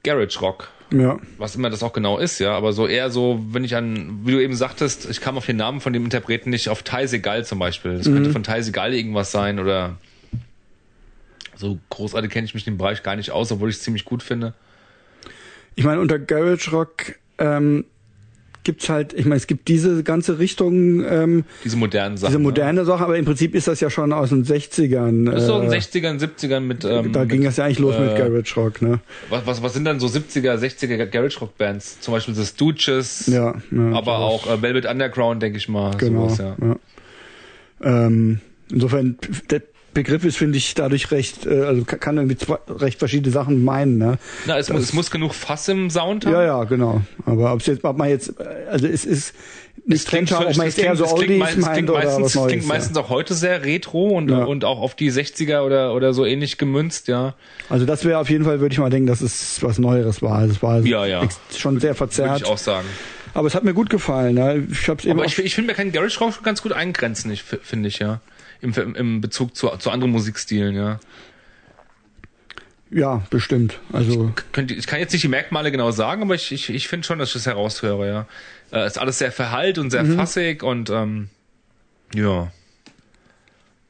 Garage 0.02 0.40
Rock, 0.40 0.70
Ja. 0.92 1.18
was 1.38 1.54
immer 1.54 1.70
das 1.70 1.82
auch 1.82 1.92
genau 1.92 2.18
ist, 2.18 2.40
ja, 2.40 2.52
aber 2.52 2.72
so 2.72 2.86
eher 2.86 3.10
so, 3.10 3.44
wenn 3.50 3.62
ich 3.64 3.76
an, 3.76 4.20
wie 4.24 4.32
du 4.32 4.42
eben 4.42 4.54
sagtest, 4.54 5.08
ich 5.08 5.20
kam 5.20 5.36
auf 5.36 5.46
den 5.46 5.56
Namen 5.56 5.80
von 5.80 5.92
dem 5.92 6.04
Interpreten 6.04 6.50
nicht, 6.50 6.68
auf 6.68 6.82
Ty 6.82 7.06
Segal 7.06 7.44
zum 7.44 7.58
Beispiel. 7.58 7.96
Das 7.96 8.06
könnte 8.06 8.30
von 8.30 8.42
Ty 8.42 8.62
Segal 8.62 8.92
irgendwas 8.92 9.30
sein 9.30 9.60
oder 9.60 9.96
so 11.56 11.78
großartig 11.90 12.30
kenne 12.30 12.46
ich 12.46 12.54
mich 12.54 12.66
in 12.66 12.74
dem 12.74 12.78
Bereich 12.78 13.02
gar 13.02 13.16
nicht 13.16 13.30
aus, 13.30 13.52
obwohl 13.52 13.68
ich 13.68 13.76
es 13.76 13.82
ziemlich 13.82 14.04
gut 14.04 14.22
finde. 14.22 14.54
Ich 15.76 15.84
meine, 15.84 16.00
unter 16.00 16.18
Garage 16.18 16.70
Rock 16.70 17.16
ähm, 17.38 17.84
gibt's 18.64 18.88
halt, 18.88 19.12
ich 19.12 19.24
meine, 19.24 19.36
es 19.36 19.46
gibt 19.46 19.68
diese 19.68 20.02
ganze 20.02 20.38
Richtung, 20.38 21.04
ähm, 21.04 21.44
Diese 21.64 21.76
modernen 21.76 22.16
Sachen. 22.16 22.30
diese 22.30 22.38
moderne 22.38 22.84
Sache, 22.84 23.04
aber 23.04 23.16
im 23.16 23.24
Prinzip 23.24 23.54
ist 23.54 23.68
das 23.68 23.80
ja 23.80 23.90
schon 23.90 24.12
aus 24.12 24.30
den 24.30 24.44
60ern. 24.44 25.10
Ne? 25.10 25.30
Das 25.30 25.42
ist 25.42 25.46
so 25.46 25.60
in 25.60 25.70
den 25.70 25.80
60ern, 25.80 26.20
70ern 26.20 26.60
mit. 26.60 26.84
Ähm, 26.84 27.12
da 27.12 27.24
ging 27.24 27.38
mit, 27.38 27.48
das 27.48 27.56
ja 27.56 27.64
eigentlich 27.64 27.78
los 27.78 27.98
mit 27.98 28.10
äh, 28.10 28.16
Garage 28.18 28.54
Rock, 28.56 28.82
ne? 28.82 29.00
Was, 29.28 29.46
was, 29.46 29.62
was 29.62 29.72
sind 29.72 29.84
dann 29.84 30.00
so 30.00 30.06
70er, 30.06 30.56
60er 30.56 31.06
Garage 31.06 31.40
Rock 31.40 31.56
Bands? 31.56 32.00
Zum 32.00 32.12
Beispiel 32.12 32.34
The 32.34 32.44
Stooges, 32.44 33.26
Ja, 33.26 33.54
ja 33.70 33.92
aber 33.92 34.18
auch 34.18 34.46
äh, 34.50 34.60
Velvet 34.60 34.86
Underground, 34.86 35.42
denke 35.42 35.58
ich 35.58 35.68
mal. 35.68 35.96
Genau. 35.96 36.28
Sowas, 36.28 36.38
ja. 36.38 36.56
ja. 36.60 36.76
Ähm, 38.06 38.40
insofern, 38.70 39.16
Begriff 39.94 40.24
ist, 40.24 40.36
finde 40.36 40.56
ich, 40.58 40.74
dadurch 40.74 41.10
recht, 41.10 41.46
äh, 41.46 41.62
also 41.62 41.84
ka- 41.84 41.96
kann 41.96 42.16
irgendwie 42.16 42.36
zwei, 42.36 42.58
recht 42.68 42.98
verschiedene 42.98 43.32
Sachen 43.32 43.64
meinen, 43.64 43.98
ne? 43.98 44.18
Na, 44.46 44.58
es, 44.58 44.68
muss- 44.70 44.82
es 44.82 44.92
muss 44.92 45.10
genug 45.10 45.34
Fass 45.34 45.68
im 45.68 45.90
Sound 45.90 46.26
haben. 46.26 46.32
Ja, 46.32 46.42
ja, 46.44 46.64
genau. 46.64 47.02
Aber 47.26 47.52
ob 47.52 47.60
es 47.60 47.66
jetzt, 47.66 47.82
ob 47.84 47.96
man 47.96 48.08
jetzt, 48.08 48.38
äh, 48.40 48.44
also 48.70 48.86
es 48.86 49.04
ist 49.04 49.34
nicht 49.86 50.06
trennscharf, 50.06 50.44
ob 50.46 50.56
man 50.56 50.66
es 50.68 50.76
jetzt 50.76 50.84
eher 50.86 50.94
so 50.94 51.04
es 51.04 51.10
klingt, 51.14 51.22
Oldies 51.22 51.38
meistens, 51.38 51.64
meint 51.64 51.74
klingt 51.76 51.90
oder 51.90 51.98
meistens, 52.04 52.24
was 52.24 52.34
Neues. 52.36 52.48
klingt 52.48 52.66
meistens 52.68 52.96
auch 52.98 53.08
heute 53.08 53.34
sehr 53.34 53.64
retro 53.64 54.08
und, 54.10 54.30
Ja. 54.30 54.44
und 54.44 54.64
auch 54.64 54.80
auf 54.80 54.94
die 54.94 55.10
60er 55.10 55.62
oder, 55.62 55.94
oder 55.94 56.12
so 56.12 56.24
ähnlich 56.24 56.58
gemünzt, 56.58 57.08
ja. 57.08 57.28
ja. 57.28 57.34
Also 57.68 57.86
das 57.86 58.04
wäre 58.04 58.18
auf 58.18 58.30
jeden 58.30 58.44
Fall, 58.44 58.60
würde 58.60 58.72
ich 58.72 58.78
mal 58.78 58.90
denken, 58.90 59.06
dass 59.08 59.20
es 59.22 59.62
was 59.62 59.78
Neueres 59.78 60.22
war. 60.22 60.36
Also 60.38 60.52
es 60.54 60.62
war 60.62 60.80
Ja, 60.80 61.06
ja. 61.06 61.22
schon 61.56 61.80
sehr 61.80 61.90
Würde 61.90 61.94
verzerrt. 61.98 62.40
ich 62.42 62.46
auch 62.46 62.58
sagen. 62.58 62.86
Aber 63.32 63.46
es 63.48 63.54
hat 63.54 63.64
mir 63.64 63.74
gut 63.74 63.90
gefallen. 63.90 64.34
Ne? 64.34 64.66
Ich 64.70 64.88
hab's 64.88 65.04
eben 65.04 65.18
Aber 65.18 65.24
ich, 65.24 65.38
ich 65.38 65.54
finde, 65.54 65.68
man 65.68 65.76
kann 65.76 65.92
Garage 65.92 66.18
Rock 66.20 66.42
ganz 66.42 66.62
gut 66.62 66.72
eingrenzen, 66.72 67.30
ich, 67.32 67.42
finde 67.42 67.88
ich, 67.88 67.98
ja. 68.00 68.20
Im, 68.62 68.72
im, 68.94 69.20
Bezug 69.20 69.56
zu, 69.56 69.68
zu 69.78 69.90
anderen 69.90 70.12
Musikstilen, 70.12 70.74
ja. 70.74 71.00
ja, 72.90 73.22
bestimmt. 73.30 73.78
Also 73.92 74.32
Könnt, 74.52 74.70
ihr- 74.70 74.76
ich 74.78 74.86
kann 74.86 74.98
jetzt 75.00 75.12
nicht 75.12 75.22
die 75.22 75.28
Merkmale 75.28 75.70
genau 75.70 75.90
sagen, 75.92 76.22
aber 76.22 76.34
ich, 76.34 76.52
ich, 76.52 76.68
ich 76.70 76.88
finde 76.88 77.06
schon, 77.06 77.18
dass 77.18 77.28
ich 77.30 77.34
das 77.34 77.46
heraushöre, 77.46 78.06
ja. 78.06 78.26
Äh, 78.72 78.86
ist 78.86 78.98
alles 78.98 79.18
sehr 79.18 79.32
verhallt 79.32 79.78
und 79.78 79.90
sehr 79.90 80.04
fassig 80.04 80.62
und 80.62 80.90
ähm, 80.90 81.28
ja. 82.14 82.52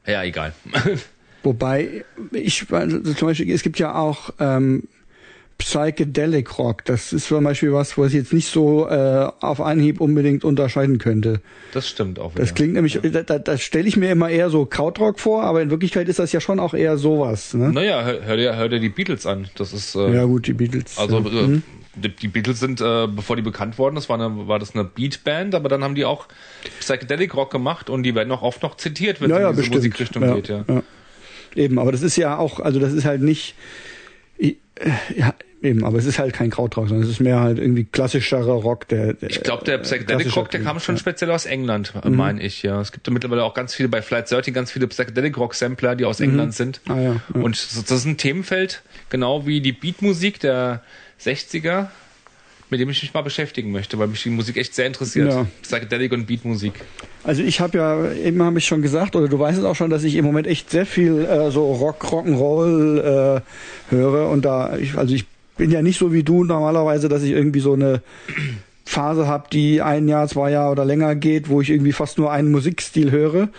Ja, 0.05 0.23
egal. 0.23 0.53
Wobei, 1.43 2.05
ich, 2.31 2.71
also 2.71 2.99
zum 3.13 3.27
Beispiel, 3.27 3.51
es 3.51 3.63
gibt 3.63 3.77
ja 3.79 3.95
auch 3.95 4.31
ähm, 4.39 4.87
Psychedelic 5.61 6.57
Rock. 6.57 6.85
Das 6.85 7.13
ist 7.13 7.27
zum 7.27 7.43
Beispiel 7.43 7.71
was, 7.71 7.95
wo 7.95 8.03
ich 8.05 8.13
jetzt 8.13 8.33
nicht 8.33 8.47
so 8.47 8.89
äh, 8.89 9.29
auf 9.41 9.61
Anhieb 9.61 10.01
unbedingt 10.01 10.43
unterscheiden 10.43 10.97
könnte. 10.97 11.39
Das 11.71 11.87
stimmt 11.87 12.17
auch. 12.17 12.33
Das 12.33 12.55
klingt 12.55 12.73
nämlich, 12.73 12.95
ja. 12.95 13.01
da, 13.23 13.37
da 13.37 13.57
stelle 13.59 13.87
ich 13.87 13.95
mir 13.95 14.11
immer 14.11 14.29
eher 14.29 14.49
so 14.49 14.65
Krautrock 14.65 15.19
vor, 15.19 15.43
aber 15.43 15.61
in 15.61 15.69
Wirklichkeit 15.69 16.09
ist 16.09 16.17
das 16.17 16.31
ja 16.31 16.41
schon 16.41 16.59
auch 16.59 16.73
eher 16.73 16.97
sowas. 16.97 17.53
Ne? 17.53 17.71
Naja, 17.71 18.03
hör, 18.03 18.25
hör, 18.25 18.37
dir, 18.37 18.55
hör 18.55 18.69
dir 18.69 18.79
die 18.79 18.89
Beatles 18.89 19.27
an. 19.27 19.49
Das 19.55 19.71
ist 19.71 19.93
äh, 19.93 20.15
ja 20.15 20.23
gut, 20.25 20.47
die 20.47 20.53
Beatles. 20.53 20.97
Also 20.97 21.19
äh, 21.19 21.29
hm? 21.29 21.63
die 21.95 22.27
Beatles 22.27 22.59
sind, 22.59 22.81
äh, 22.81 23.07
bevor 23.07 23.35
die 23.35 23.43
bekannt 23.43 23.77
wurden, 23.77 23.93
das 23.93 24.09
war, 24.09 24.19
eine, 24.19 24.47
war 24.47 24.57
das 24.57 24.73
eine 24.73 24.83
Beatband, 24.83 25.53
aber 25.53 25.69
dann 25.69 25.83
haben 25.83 25.93
die 25.93 26.05
auch 26.05 26.27
Psychedelic 26.79 27.35
Rock 27.35 27.51
gemacht 27.51 27.91
und 27.91 28.01
die 28.01 28.15
werden 28.15 28.31
auch 28.31 28.41
oft 28.41 28.63
noch 28.63 28.77
zitiert, 28.77 29.21
wenn 29.21 29.29
ja, 29.29 29.35
es 29.35 29.41
ja, 29.43 29.49
in 29.49 29.55
diese 29.55 29.69
bestimmt. 29.69 29.75
Musikrichtung 29.75 30.23
ja, 30.23 30.33
geht. 30.33 30.47
Ja. 30.49 30.65
ja. 30.67 30.83
Eben, 31.55 31.77
aber 31.77 31.91
das 31.91 32.01
ist 32.01 32.15
ja 32.15 32.39
auch, 32.39 32.59
also 32.59 32.79
das 32.79 32.93
ist 32.93 33.05
halt 33.05 33.21
nicht, 33.21 33.55
ja, 35.15 35.35
eben, 35.61 35.83
aber 35.83 35.97
es 35.97 36.05
ist 36.05 36.19
halt 36.19 36.33
kein 36.33 36.49
Krautrock, 36.49 36.89
sondern 36.89 37.05
es 37.05 37.11
ist 37.11 37.19
mehr 37.19 37.39
halt 37.39 37.59
irgendwie 37.59 37.85
klassischerer 37.85 38.53
Rock. 38.53 38.87
Der, 38.87 39.13
der 39.13 39.29
ich 39.29 39.43
glaube, 39.43 39.63
der 39.63 39.77
Psychedelic 39.79 40.35
Rock, 40.35 40.51
der 40.51 40.61
kam 40.61 40.79
schon 40.79 40.97
speziell 40.97 41.31
aus 41.31 41.45
England, 41.45 41.93
mhm. 42.03 42.15
meine 42.15 42.41
ich. 42.41 42.63
Ja, 42.63 42.81
es 42.81 42.91
gibt 42.91 43.07
ja 43.07 43.13
mittlerweile 43.13 43.43
auch 43.43 43.53
ganz 43.53 43.73
viele 43.73 43.89
bei 43.89 44.01
Flight 44.01 44.31
13 44.31 44.53
ganz 44.53 44.71
viele 44.71 44.87
Psychedelic 44.87 45.37
Rock 45.37 45.53
Sampler, 45.53 45.95
die 45.95 46.05
aus 46.05 46.19
mhm. 46.19 46.25
England 46.25 46.53
sind. 46.53 46.81
Ah, 46.87 46.95
ja, 46.95 47.01
ja. 47.13 47.21
Und 47.33 47.55
das 47.55 47.91
ist 47.91 48.05
ein 48.05 48.17
Themenfeld, 48.17 48.81
genau 49.09 49.45
wie 49.45 49.61
die 49.61 49.71
Beatmusik 49.71 50.39
der 50.39 50.81
60er, 51.21 51.87
mit 52.69 52.79
dem 52.79 52.89
ich 52.89 53.01
mich 53.01 53.13
mal 53.13 53.21
beschäftigen 53.21 53.71
möchte, 53.71 53.99
weil 53.99 54.07
mich 54.07 54.23
die 54.23 54.29
Musik 54.29 54.55
echt 54.57 54.73
sehr 54.73 54.87
interessiert. 54.87 55.29
Ja. 55.29 55.45
Psychedelic 55.61 56.13
und 56.13 56.25
Beatmusik. 56.25 56.73
Also 57.23 57.43
ich 57.43 57.59
habe 57.59 57.77
ja, 57.77 58.11
eben 58.13 58.41
habe 58.41 58.57
ich 58.57 58.65
schon 58.65 58.81
gesagt, 58.81 59.15
oder 59.15 59.27
du 59.27 59.37
weißt 59.37 59.59
es 59.59 59.65
auch 59.65 59.75
schon, 59.75 59.89
dass 59.89 60.03
ich 60.03 60.15
im 60.15 60.25
Moment 60.25 60.47
echt 60.47 60.69
sehr 60.69 60.85
viel 60.85 61.25
äh, 61.25 61.51
so 61.51 61.73
Rock, 61.73 62.05
Rock'n'Roll 62.05 63.37
äh, 63.37 63.41
höre 63.89 64.29
und 64.29 64.45
da, 64.45 64.77
ich, 64.77 64.97
also 64.97 65.13
ich 65.13 65.25
bin 65.57 65.71
ja 65.71 65.81
nicht 65.81 65.99
so 65.99 66.13
wie 66.13 66.23
du 66.23 66.43
normalerweise, 66.43 67.09
dass 67.09 67.23
ich 67.23 67.31
irgendwie 67.31 67.59
so 67.59 67.73
eine 67.73 68.01
Phase 68.85 69.27
habe, 69.27 69.47
die 69.51 69.81
ein 69.81 70.07
Jahr, 70.07 70.27
zwei 70.27 70.51
Jahre 70.51 70.71
oder 70.71 70.85
länger 70.85 71.15
geht, 71.15 71.49
wo 71.49 71.61
ich 71.61 71.69
irgendwie 71.69 71.93
fast 71.93 72.17
nur 72.17 72.31
einen 72.31 72.51
Musikstil 72.51 73.11
höre. 73.11 73.49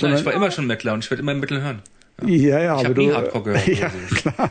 Nein, 0.00 0.14
ich 0.14 0.24
war 0.24 0.32
immer 0.32 0.50
schon 0.50 0.66
Mettler 0.66 0.94
und 0.94 1.04
ich 1.04 1.10
werde 1.10 1.22
immer 1.22 1.34
Metal 1.34 1.60
hören. 1.60 1.82
Ja, 2.26 2.60
ja, 2.60 2.80
ich 2.80 2.86
aber 2.86 2.98
nie 3.00 3.08
du. 3.08 3.14
Hardcore 3.14 3.44
gehört. 3.44 3.66
Ja, 3.78 3.90
klar. 4.14 4.50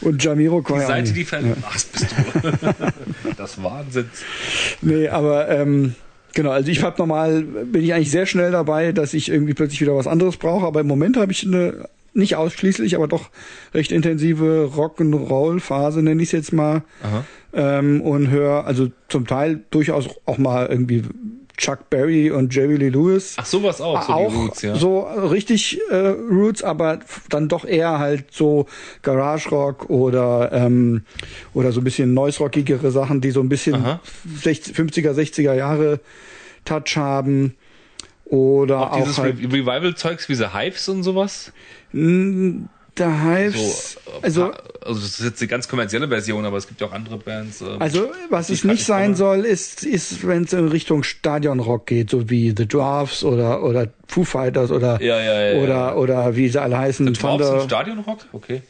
Und 0.00 0.22
Jamiro 0.22 0.62
Die 0.62 0.80
Seite, 0.80 1.12
die 1.12 1.24
ver 1.24 1.40
ja. 1.40 1.54
Ach, 1.62 1.72
bist 1.72 2.06
du. 2.10 3.32
das 3.36 3.62
Wahnsinns. 3.62 4.22
Nee, 4.82 5.08
aber 5.08 5.48
ähm, 5.48 5.94
genau, 6.34 6.50
also 6.50 6.70
ich 6.70 6.82
habe 6.82 6.96
normal, 6.98 7.42
bin 7.42 7.82
ich 7.82 7.94
eigentlich 7.94 8.10
sehr 8.10 8.26
schnell 8.26 8.50
dabei, 8.50 8.92
dass 8.92 9.14
ich 9.14 9.30
irgendwie 9.30 9.54
plötzlich 9.54 9.80
wieder 9.80 9.96
was 9.96 10.06
anderes 10.06 10.36
brauche, 10.36 10.66
aber 10.66 10.80
im 10.80 10.86
Moment 10.86 11.16
habe 11.16 11.32
ich 11.32 11.46
eine 11.46 11.88
nicht 12.12 12.36
ausschließlich, 12.36 12.96
aber 12.96 13.08
doch 13.08 13.30
recht 13.74 13.92
intensive 13.92 14.70
Rock'n'Roll-Phase, 14.74 16.02
nenne 16.02 16.22
ich 16.22 16.28
es 16.28 16.32
jetzt 16.32 16.52
mal. 16.52 16.82
Ähm, 17.52 18.00
und 18.00 18.30
höre 18.30 18.64
also 18.66 18.88
zum 19.08 19.26
Teil 19.26 19.60
durchaus 19.70 20.08
auch 20.24 20.38
mal 20.38 20.66
irgendwie 20.66 21.02
Chuck 21.60 21.90
Berry 21.90 22.30
und 22.30 22.54
Jerry 22.54 22.76
Lee 22.76 22.88
Lewis. 22.88 23.34
Ach, 23.36 23.44
sowas 23.44 23.82
auch, 23.82 24.00
so 24.02 24.12
auch 24.14 24.32
Roots, 24.32 24.62
ja. 24.62 24.76
So 24.76 25.00
richtig 25.00 25.78
äh, 25.90 25.94
Roots, 25.94 26.62
aber 26.62 27.00
dann 27.28 27.48
doch 27.48 27.66
eher 27.66 27.98
halt 27.98 28.32
so 28.32 28.66
Garage 29.02 29.50
Rock 29.50 29.90
oder 29.90 30.50
ähm, 30.52 31.02
oder 31.52 31.70
so 31.72 31.82
ein 31.82 31.84
bisschen 31.84 32.14
noise 32.14 32.38
rockigere 32.38 32.90
Sachen, 32.90 33.20
die 33.20 33.30
so 33.30 33.40
ein 33.40 33.50
bisschen 33.50 33.74
Aha. 33.74 34.00
60, 34.42 34.74
50er, 34.74 35.12
60er 35.12 35.52
Jahre 35.52 36.00
Touch 36.64 36.96
haben. 36.96 37.54
Oder 38.30 38.80
auch, 38.80 38.92
auch 38.92 38.96
dieses 39.02 39.18
halt, 39.18 39.38
Re 39.38 39.52
Revival-Zeugs 39.52 40.28
wie 40.28 40.34
The 40.36 40.48
Hives 40.54 40.88
und 40.88 41.02
sowas? 41.02 41.52
mh, 41.92 42.68
der 42.96 43.22
Hives, 43.22 43.94
So, 44.04 44.10
äh, 44.10 44.14
also 44.22 44.52
also 44.84 45.00
das 45.00 45.20
ist 45.20 45.24
jetzt 45.24 45.40
die 45.40 45.46
ganz 45.46 45.68
kommerzielle 45.68 46.08
Version, 46.08 46.44
aber 46.44 46.56
es 46.56 46.66
gibt 46.66 46.80
ja 46.80 46.86
auch 46.86 46.92
andere 46.92 47.18
Bands. 47.18 47.60
ähm, 47.60 47.76
Also, 47.80 48.10
was 48.30 48.50
es 48.50 48.64
nicht 48.64 48.80
ich 48.80 48.86
sein 48.86 49.14
soll, 49.14 49.44
ist, 49.44 49.84
ist 49.84 50.26
wenn 50.26 50.44
es 50.44 50.52
in 50.52 50.68
Richtung 50.68 51.02
Stadionrock 51.02 51.86
geht, 51.86 52.10
so 52.10 52.30
wie 52.30 52.54
The 52.56 52.66
Dwarfs 52.66 53.24
oder, 53.24 53.62
oder 53.62 53.88
Foo 54.06 54.24
Fighters 54.24 54.70
oder, 54.70 55.00
Ja, 55.02 55.20
ja, 55.20 55.52
ja, 55.52 55.62
oder, 55.62 55.96
oder 55.96 56.36
wie 56.36 56.48
sie 56.48 56.60
alle 56.60 56.78
heißen. 56.78 57.06
Dwarfs 57.06 57.24
und 57.24 57.38
Thunder. 57.40 57.60
Stadionrock? 57.64 58.18
Okay. 58.32 58.62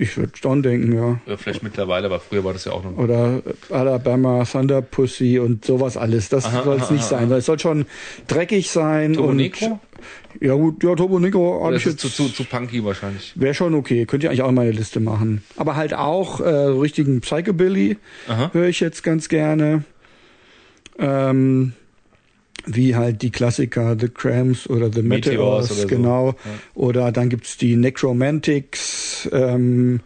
Ich 0.00 0.16
würde 0.16 0.32
schon 0.34 0.62
denken, 0.62 0.94
ja. 0.94 1.36
Vielleicht 1.36 1.62
mittlerweile, 1.62 2.06
aber 2.06 2.20
früher 2.20 2.42
war 2.42 2.54
das 2.54 2.64
ja 2.64 2.72
auch 2.72 2.82
noch. 2.82 2.96
Oder 2.96 3.42
Alabama, 3.68 4.44
Thunder 4.44 4.80
Pussy 4.80 5.38
und 5.38 5.66
sowas 5.66 5.98
alles. 5.98 6.30
Das 6.30 6.50
soll 6.50 6.78
es 6.80 6.90
nicht 6.90 7.02
aha. 7.02 7.20
sein. 7.20 7.30
Es 7.32 7.44
soll 7.44 7.58
schon 7.58 7.84
dreckig 8.26 8.70
sein. 8.70 9.12
Turbo 9.12 9.28
und, 9.28 9.36
Negro? 9.36 9.78
Ja 10.40 10.54
gut, 10.54 10.82
ja, 10.82 10.94
Turbo 10.94 11.18
Negro 11.18 11.62
habe 11.62 11.76
ich 11.76 11.84
jetzt... 11.84 12.00
zu, 12.00 12.08
zu, 12.08 12.30
zu 12.30 12.44
punky 12.44 12.82
wahrscheinlich. 12.82 13.34
Wäre 13.34 13.52
schon 13.52 13.74
okay. 13.74 14.06
Könnt 14.06 14.22
ihr 14.22 14.30
eigentlich 14.30 14.40
auch 14.40 14.48
in 14.48 14.54
meine 14.54 14.70
Liste 14.70 15.00
machen. 15.00 15.44
Aber 15.58 15.76
halt 15.76 15.92
auch 15.92 16.40
äh, 16.40 16.48
richtigen 16.48 17.20
Psychobilly 17.20 17.98
höre 18.52 18.68
ich 18.68 18.80
jetzt 18.80 19.02
ganz 19.02 19.28
gerne. 19.28 19.84
Ähm, 20.98 21.74
wie 22.66 22.94
halt 22.96 23.22
die 23.22 23.30
Klassiker 23.30 23.96
The 23.98 24.08
Cramps 24.08 24.68
oder 24.68 24.92
The 24.92 25.02
Meteors 25.02 25.34
Meteors, 25.36 25.70
oder 25.72 25.80
so. 25.82 25.86
genau. 25.88 26.28
Ja. 26.28 26.34
Oder 26.74 27.12
dann 27.12 27.28
gibt's 27.28 27.56
die 27.56 27.76
Necromantics 27.76 29.28
ähm, 29.32 30.00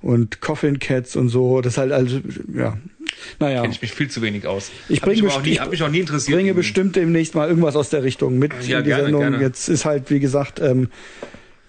und 0.00 0.40
Coffin 0.40 0.78
Cats 0.78 1.16
und 1.16 1.28
so. 1.28 1.60
Das 1.60 1.74
ist 1.74 1.78
halt 1.78 1.92
also, 1.92 2.20
ja. 2.54 2.76
Naja, 3.38 3.60
Kenne 3.62 3.74
ich 3.74 3.82
mich 3.82 3.92
viel 3.92 4.08
zu 4.10 4.20
wenig 4.22 4.46
aus. 4.46 4.70
Ich 4.88 4.88
mich, 4.88 5.00
bringe 5.02 5.28
aber 5.28 5.36
auch 5.36 5.42
nie, 5.42 5.52
besti- 5.56 5.60
hab 5.60 5.70
mich 5.70 5.82
auch 5.82 5.88
nie 5.88 5.96
ich 5.96 6.00
interessiert. 6.00 6.36
bringe 6.36 6.54
bestimmt 6.54 6.96
demnächst 6.96 7.34
mal 7.34 7.48
irgendwas 7.48 7.76
aus 7.76 7.90
der 7.90 8.02
Richtung 8.02 8.38
mit 8.38 8.52
Ja, 8.66 8.78
in 8.78 8.84
die 8.84 8.88
gerne, 8.88 9.02
Sendung. 9.04 9.20
gerne. 9.20 9.40
Jetzt 9.40 9.68
ist 9.68 9.84
halt, 9.84 10.10
wie 10.10 10.18
gesagt, 10.18 10.60
ähm, 10.60 10.88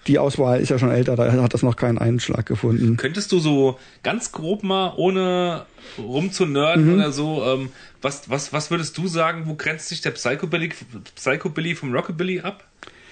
die 0.06 0.18
Auswahl 0.18 0.60
ist 0.60 0.68
ja 0.68 0.78
schon 0.78 0.90
älter, 0.90 1.16
da 1.16 1.30
hat 1.32 1.54
das 1.54 1.62
noch 1.62 1.76
keinen 1.76 1.98
Einschlag 1.98 2.46
gefunden. 2.46 2.96
Könntest 2.96 3.32
du 3.32 3.38
so 3.38 3.78
ganz 4.02 4.32
grob 4.32 4.62
mal, 4.62 4.94
ohne 4.96 5.66
rumzunörden 5.98 6.86
Mhm. 6.88 6.94
oder 6.94 7.12
so, 7.12 7.44
ähm, 7.44 7.70
was, 8.02 8.28
was, 8.28 8.52
was 8.52 8.70
würdest 8.70 8.96
du 8.98 9.06
sagen, 9.08 9.44
wo 9.46 9.54
grenzt 9.54 9.88
sich 9.88 10.00
der 10.00 10.10
Psychobilly, 10.10 10.70
Psychobilly 11.16 11.74
vom 11.74 11.94
Rockabilly 11.94 12.40
ab? 12.40 12.64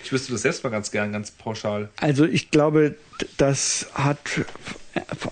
Ich 0.05 0.13
wüsste 0.13 0.33
das 0.33 0.43
selbst 0.43 0.65
mal 0.65 0.71
ganz 0.71 0.91
gern, 0.91 1.13
ganz 1.13 1.31
pauschal. 1.31 1.89
Also 1.97 2.25
ich 2.25 2.51
glaube, 2.51 2.97
das 3.37 3.87
hat 3.95 4.19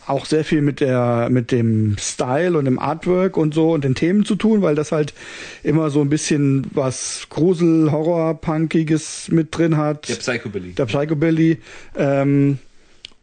auch 0.06 0.24
sehr 0.24 0.44
viel 0.44 0.62
mit 0.62 0.80
der 0.80 1.28
mit 1.30 1.52
dem 1.52 1.96
Style 1.98 2.56
und 2.56 2.64
dem 2.64 2.78
Artwork 2.78 3.36
und 3.36 3.52
so 3.54 3.72
und 3.72 3.84
den 3.84 3.94
Themen 3.94 4.24
zu 4.24 4.36
tun, 4.36 4.62
weil 4.62 4.74
das 4.74 4.92
halt 4.92 5.12
immer 5.62 5.90
so 5.90 6.00
ein 6.00 6.08
bisschen 6.08 6.66
was 6.72 7.26
Grusel, 7.30 7.92
Horror, 7.92 8.40
Punkiges 8.40 9.28
mit 9.30 9.56
drin 9.56 9.76
hat. 9.76 10.08
Der 10.08 10.14
Psychobilly. 10.14 10.72
der 10.72 10.86
Psychobilly. 10.86 11.58
Ähm, 11.96 12.58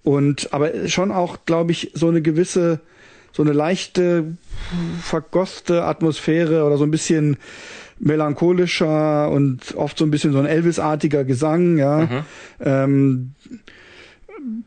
und 0.03 0.53
aber 0.53 0.87
schon 0.87 1.11
auch, 1.11 1.39
glaube 1.45 1.71
ich, 1.71 1.91
so 1.93 2.07
eine 2.07 2.21
gewisse, 2.21 2.79
so 3.33 3.43
eine 3.43 3.51
leichte, 3.51 4.37
vergosste 5.01 5.83
Atmosphäre 5.83 6.63
oder 6.63 6.77
so 6.77 6.85
ein 6.85 6.91
bisschen 6.91 7.37
melancholischer 7.99 9.29
und 9.29 9.75
oft 9.75 9.97
so 9.97 10.05
ein 10.05 10.11
bisschen 10.11 10.31
so 10.31 10.39
ein 10.39 10.45
Elvis-artiger 10.45 11.23
Gesang, 11.23 11.77
ja. 11.77 11.99
Mhm. 11.99 12.25
Ähm, 12.63 13.31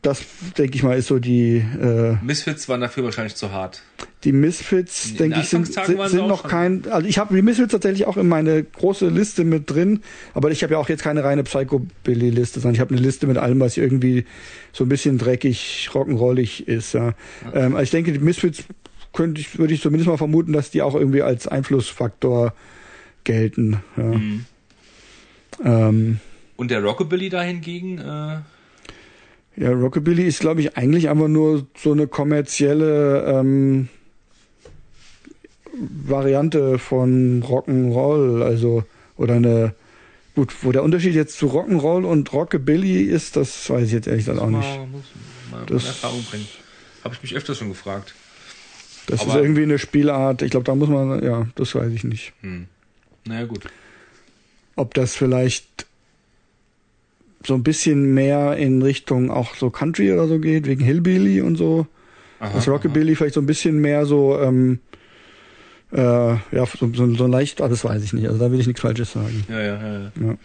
das, 0.02 0.22
denke 0.58 0.76
ich 0.76 0.82
mal, 0.82 0.96
ist 0.96 1.08
so 1.08 1.18
die, 1.18 1.56
äh, 1.56 2.16
Misfits 2.22 2.68
waren 2.68 2.80
dafür 2.80 3.04
wahrscheinlich 3.04 3.34
zu 3.34 3.52
hart. 3.52 3.82
die 4.24 4.32
Misfits, 4.32 5.14
denke 5.14 5.40
ich, 5.40 5.48
sind, 5.48 5.72
sind, 5.72 6.08
sind 6.08 6.26
noch 6.26 6.46
kein. 6.46 6.84
Also 6.90 7.06
ich 7.06 7.18
habe 7.18 7.34
die 7.34 7.42
Misfits 7.42 7.72
tatsächlich 7.72 8.06
auch 8.06 8.16
in 8.16 8.28
meine 8.28 8.62
große 8.62 9.08
Liste 9.08 9.44
mit 9.44 9.70
drin, 9.70 10.00
aber 10.34 10.50
ich 10.50 10.62
habe 10.62 10.74
ja 10.74 10.78
auch 10.78 10.88
jetzt 10.88 11.02
keine 11.02 11.24
reine 11.24 11.44
Psychobilly-Liste, 11.44 12.60
sondern 12.60 12.74
ich 12.74 12.80
habe 12.80 12.94
eine 12.94 13.00
Liste 13.00 13.26
mit 13.26 13.38
allem, 13.38 13.60
was 13.60 13.76
irgendwie 13.76 14.26
so 14.72 14.84
ein 14.84 14.88
bisschen 14.88 15.18
dreckig, 15.18 15.88
rock'n'rollig 15.92 16.66
ist. 16.66 16.92
Ja. 16.92 17.14
Ähm, 17.52 17.74
also 17.74 17.82
ich 17.82 17.90
denke, 17.90 18.12
die 18.12 18.18
Misfits 18.18 18.64
könnte 19.12 19.40
ich, 19.40 19.58
würde 19.58 19.74
ich 19.74 19.80
zumindest 19.80 20.08
mal 20.08 20.18
vermuten, 20.18 20.52
dass 20.52 20.70
die 20.70 20.82
auch 20.82 20.94
irgendwie 20.94 21.22
als 21.22 21.48
Einflussfaktor 21.48 22.54
gelten. 23.24 23.82
Ja. 23.96 24.02
Mhm. 24.04 24.44
Ähm, 25.64 26.20
Und 26.56 26.70
der 26.70 26.82
Rockabilly 26.82 27.28
da 27.28 27.42
hingegen, 27.42 27.98
äh, 27.98 28.38
Ja, 29.56 29.70
Rockabilly 29.72 30.24
ist, 30.26 30.40
glaube 30.40 30.60
ich, 30.60 30.76
eigentlich 30.76 31.08
einfach 31.08 31.28
nur 31.28 31.66
so 31.76 31.92
eine 31.92 32.06
kommerzielle 32.06 33.24
ähm, 33.26 33.88
Variante 36.06 36.78
von 36.78 37.42
Rock'n'Roll, 37.42 38.42
also 38.42 38.84
oder 39.16 39.34
eine 39.34 39.74
gut, 40.34 40.54
wo 40.62 40.72
der 40.72 40.82
Unterschied 40.82 41.14
jetzt 41.14 41.36
zu 41.38 41.46
Rock'n'Roll 41.48 42.04
und 42.04 42.32
Rockabilly 42.32 43.02
ist, 43.02 43.36
das 43.36 43.68
weiß 43.68 43.86
ich 43.86 43.92
jetzt 43.92 44.06
ehrlich 44.06 44.24
gesagt 44.24 44.40
auch 44.40 44.48
nicht. 44.50 44.60
mal, 44.60 44.86
muss 44.86 45.04
mal 45.50 45.66
Das- 45.66 45.86
Erfahrung 45.86 46.22
bringen. 46.24 46.46
Habe 47.04 47.14
ich 47.14 47.22
mich 47.22 47.34
öfters 47.34 47.58
schon 47.58 47.68
gefragt. 47.70 48.14
Das 49.06 49.22
ist 49.22 49.30
aber- 49.30 49.42
irgendwie 49.42 49.62
eine 49.62 49.78
Spielart. 49.78 50.42
Ich 50.42 50.50
glaube, 50.50 50.64
da 50.64 50.74
muss 50.74 50.88
man, 50.88 51.22
ja, 51.24 51.46
das 51.54 51.74
weiß 51.74 51.90
ich 51.92 52.04
nicht. 52.04 52.32
Hm. 52.42 52.66
Naja, 53.24 53.46
gut. 53.46 53.64
Ob 54.76 54.94
das 54.94 55.14
vielleicht 55.16 55.86
so 57.44 57.54
ein 57.54 57.62
bisschen 57.62 58.14
mehr 58.14 58.56
in 58.56 58.82
Richtung 58.82 59.30
auch 59.30 59.54
so 59.54 59.70
Country 59.70 60.12
oder 60.12 60.28
so 60.28 60.38
geht, 60.38 60.66
wegen 60.66 60.84
Hillbilly 60.84 61.40
und 61.40 61.56
so. 61.56 61.86
Aha, 62.38 62.50
das 62.54 62.68
Rockabilly 62.68 63.16
vielleicht 63.16 63.34
so 63.34 63.40
ein 63.40 63.46
bisschen 63.46 63.80
mehr 63.80 64.06
so, 64.06 64.38
ähm, 64.38 64.80
äh, 65.92 65.98
ja, 65.98 66.66
so, 66.66 66.90
so, 66.92 67.14
so 67.14 67.26
leicht, 67.26 67.60
ah, 67.60 67.68
das 67.68 67.84
weiß 67.84 68.02
ich 68.02 68.12
nicht. 68.12 68.26
Also 68.26 68.38
da 68.38 68.50
will 68.50 68.60
ich 68.60 68.66
nichts 68.66 68.80
Falsches 68.80 69.12
sagen. 69.12 69.44
aha. 69.48 69.60
Ja, 69.60 69.62
ja, 69.62 69.92
ja. 69.92 70.12
ja. 70.20 70.36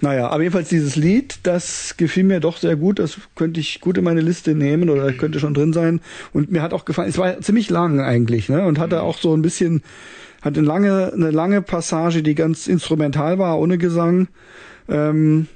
Naja, 0.00 0.28
aber 0.28 0.42
jedenfalls 0.42 0.68
dieses 0.68 0.96
Lied, 0.96 1.38
das 1.44 1.96
gefiel 1.96 2.24
mir 2.24 2.40
doch 2.40 2.58
sehr 2.58 2.76
gut. 2.76 2.98
Das 2.98 3.16
könnte 3.36 3.60
ich 3.60 3.80
gut 3.80 3.96
in 3.96 4.04
meine 4.04 4.20
Liste 4.20 4.54
nehmen 4.54 4.90
oder 4.90 5.12
könnte 5.12 5.40
schon 5.40 5.54
drin 5.54 5.72
sein. 5.72 6.00
Und 6.32 6.50
mir 6.50 6.62
hat 6.62 6.74
auch 6.74 6.84
gefallen, 6.84 7.08
es 7.08 7.16
war 7.16 7.40
ziemlich 7.40 7.70
lang 7.70 8.00
eigentlich, 8.00 8.48
ne? 8.48 8.66
Und 8.66 8.78
hatte 8.78 9.02
auch 9.02 9.18
so 9.18 9.34
ein 9.34 9.42
bisschen, 9.42 9.82
hat 10.42 10.58
eine 10.58 10.66
lange, 10.66 11.12
eine 11.12 11.30
lange 11.30 11.62
Passage, 11.62 12.22
die 12.22 12.34
ganz 12.34 12.66
instrumental 12.66 13.38
war, 13.38 13.58
ohne 13.58 13.78
Gesang. 13.78 14.28
Ähm, 14.88 15.46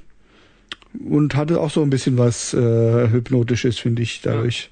und 0.97 1.35
hatte 1.35 1.59
auch 1.59 1.69
so 1.69 1.81
ein 1.81 1.89
bisschen 1.89 2.17
was 2.17 2.53
äh, 2.53 3.09
Hypnotisches, 3.09 3.79
finde 3.79 4.01
ich, 4.01 4.21
dadurch. 4.21 4.69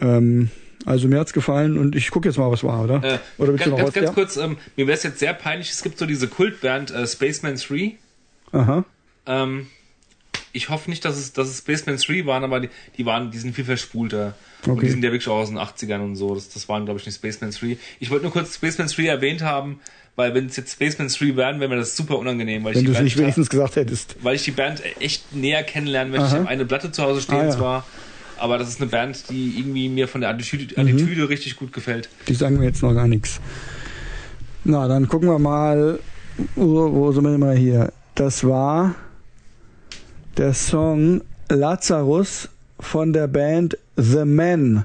Ja. 0.00 0.16
Ähm, 0.16 0.50
also 0.86 1.08
mir 1.08 1.18
hat's 1.18 1.32
gefallen 1.32 1.78
und 1.78 1.96
ich 1.96 2.10
gucke 2.10 2.28
jetzt 2.28 2.36
mal, 2.36 2.50
was 2.50 2.62
war, 2.62 2.84
oder? 2.84 3.02
Äh, 3.02 3.18
oder 3.38 3.54
ganz, 3.54 3.76
ganz, 3.76 3.92
ganz 3.92 4.12
kurz, 4.12 4.36
ähm, 4.36 4.56
mir 4.76 4.86
wäre 4.86 4.96
es 4.96 5.02
jetzt 5.02 5.18
sehr 5.18 5.32
peinlich, 5.32 5.70
es 5.70 5.82
gibt 5.82 5.98
so 5.98 6.06
diese 6.06 6.28
Kultband 6.28 6.90
äh, 6.90 7.06
Spaceman 7.06 7.56
3. 7.56 7.94
Aha. 8.52 8.84
Ähm, 9.26 9.66
ich 10.52 10.68
hoffe 10.68 10.88
nicht, 10.88 11.04
dass 11.04 11.16
es, 11.16 11.32
dass 11.32 11.48
es 11.48 11.58
Spaceman 11.58 11.96
3 11.96 12.26
waren, 12.26 12.44
aber 12.44 12.60
die, 12.60 12.68
die 12.96 13.04
waren, 13.04 13.30
die 13.30 13.38
sind 13.38 13.54
viel 13.54 13.64
verspulter. 13.64 14.34
Okay. 14.62 14.70
Und 14.70 14.82
die 14.82 14.88
sind 14.88 15.04
ja 15.04 15.10
wirklich 15.10 15.28
auch 15.28 15.36
aus 15.36 15.48
den 15.48 15.58
80ern 15.58 16.00
und 16.00 16.16
so. 16.16 16.34
Das, 16.34 16.48
das 16.48 16.68
waren, 16.68 16.84
glaube 16.84 17.00
ich, 17.00 17.06
nicht 17.06 17.16
Spaceman 17.16 17.50
3. 17.50 17.76
Ich 17.98 18.10
wollte 18.10 18.24
nur 18.24 18.32
kurz 18.32 18.54
Spaceman 18.54 18.88
3 18.88 19.06
erwähnt 19.06 19.42
haben, 19.42 19.80
weil 20.16 20.34
wenn 20.34 20.46
es 20.46 20.56
jetzt 20.56 20.72
Spaceman 20.72 21.08
3 21.08 21.36
wären, 21.36 21.60
wäre 21.60 21.68
mir 21.68 21.76
das 21.76 21.96
super 21.96 22.18
unangenehm. 22.18 22.64
Weil 22.64 22.74
wenn 22.74 22.84
du 22.84 22.92
es 22.92 23.00
nicht 23.00 23.16
wenigstens 23.18 23.50
gesagt 23.50 23.76
hättest. 23.76 24.16
Weil 24.22 24.36
ich 24.36 24.44
die 24.44 24.52
Band 24.52 24.82
echt 25.00 25.34
näher 25.34 25.62
kennenlernen 25.62 26.12
möchte. 26.12 26.26
Aha. 26.26 26.34
Ich 26.34 26.40
habe 26.40 26.48
eine 26.48 26.64
Platte 26.64 26.92
zu 26.92 27.02
Hause 27.02 27.20
stehen 27.20 27.36
Ah, 27.38 27.44
ja. 27.44 27.50
zwar, 27.50 27.86
aber 28.38 28.58
das 28.58 28.68
ist 28.68 28.80
eine 28.80 28.90
Band, 28.90 29.28
die 29.30 29.58
irgendwie 29.58 29.88
mir 29.88 30.06
von 30.08 30.20
der 30.20 30.30
Attitüde, 30.30 30.80
Attitüde 30.80 31.28
richtig 31.28 31.56
gut 31.56 31.72
gefällt. 31.72 32.08
Die 32.28 32.34
sagen 32.34 32.58
mir 32.58 32.64
jetzt 32.64 32.82
noch 32.82 32.94
gar 32.94 33.08
nichts. 33.08 33.40
Na, 34.64 34.88
dann 34.88 35.08
gucken 35.08 35.28
wir 35.28 35.38
mal, 35.38 35.98
wo, 36.54 36.92
wo 36.92 37.12
sind 37.12 37.24
wir 37.24 37.36
mal 37.38 37.56
hier? 37.56 37.92
Das 38.14 38.44
war 38.44 38.94
der 40.36 40.54
Song 40.54 41.22
Lazarus 41.48 42.48
von 42.80 43.12
der 43.12 43.26
Band 43.26 43.76
The 43.96 44.24
Men. 44.24 44.84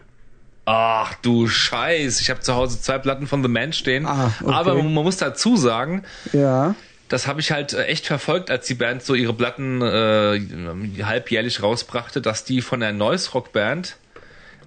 Ach 0.71 1.15
du 1.23 1.47
Scheiß, 1.47 2.21
ich 2.21 2.29
habe 2.29 2.41
zu 2.41 2.53
Hause 2.53 2.79
zwei 2.79 2.99
Platten 2.99 3.25
von 3.25 3.41
The 3.41 3.49
Man 3.49 3.73
stehen. 3.73 4.05
Ah, 4.05 4.31
okay. 4.43 4.53
Aber 4.53 4.75
man, 4.75 4.93
man 4.93 5.03
muss 5.03 5.17
dazu 5.17 5.57
sagen, 5.57 6.03
Ja. 6.31 6.75
das 7.07 7.25
habe 7.25 7.39
ich 7.41 7.51
halt 7.51 7.73
äh, 7.73 7.85
echt 7.85 8.05
verfolgt, 8.05 8.51
als 8.51 8.67
die 8.67 8.75
Band 8.75 9.01
so 9.01 9.15
ihre 9.15 9.33
Platten 9.33 9.81
äh, 9.81 11.03
halbjährlich 11.03 11.63
rausbrachte, 11.63 12.21
dass 12.21 12.43
die 12.43 12.61
von 12.61 12.81
der 12.81 12.91
Noise 12.93 13.31
Rock 13.31 13.51
Band 13.51 13.95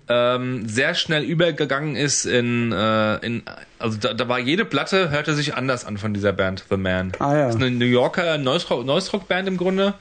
ähm, 0.08 0.68
sehr 0.68 0.94
schnell 0.96 1.22
übergegangen 1.22 1.94
ist 1.94 2.24
in, 2.26 2.72
äh, 2.72 3.16
in 3.24 3.42
also 3.78 3.96
da, 3.98 4.12
da 4.12 4.26
war 4.28 4.40
jede 4.40 4.64
Platte 4.64 5.10
hörte 5.10 5.34
sich 5.34 5.54
anders 5.54 5.84
an 5.84 5.98
von 5.98 6.12
dieser 6.12 6.32
Band 6.32 6.64
The 6.68 6.76
Man. 6.76 7.12
Ah, 7.20 7.32
ja. 7.36 7.46
Das 7.46 7.54
ist 7.54 7.62
eine 7.62 7.70
New 7.70 7.84
Yorker 7.86 8.36
Noise 8.38 8.66
Rock, 8.70 8.84
Noise 8.84 9.12
Rock 9.12 9.28
Band 9.28 9.46
im 9.46 9.56
Grunde. 9.56 9.94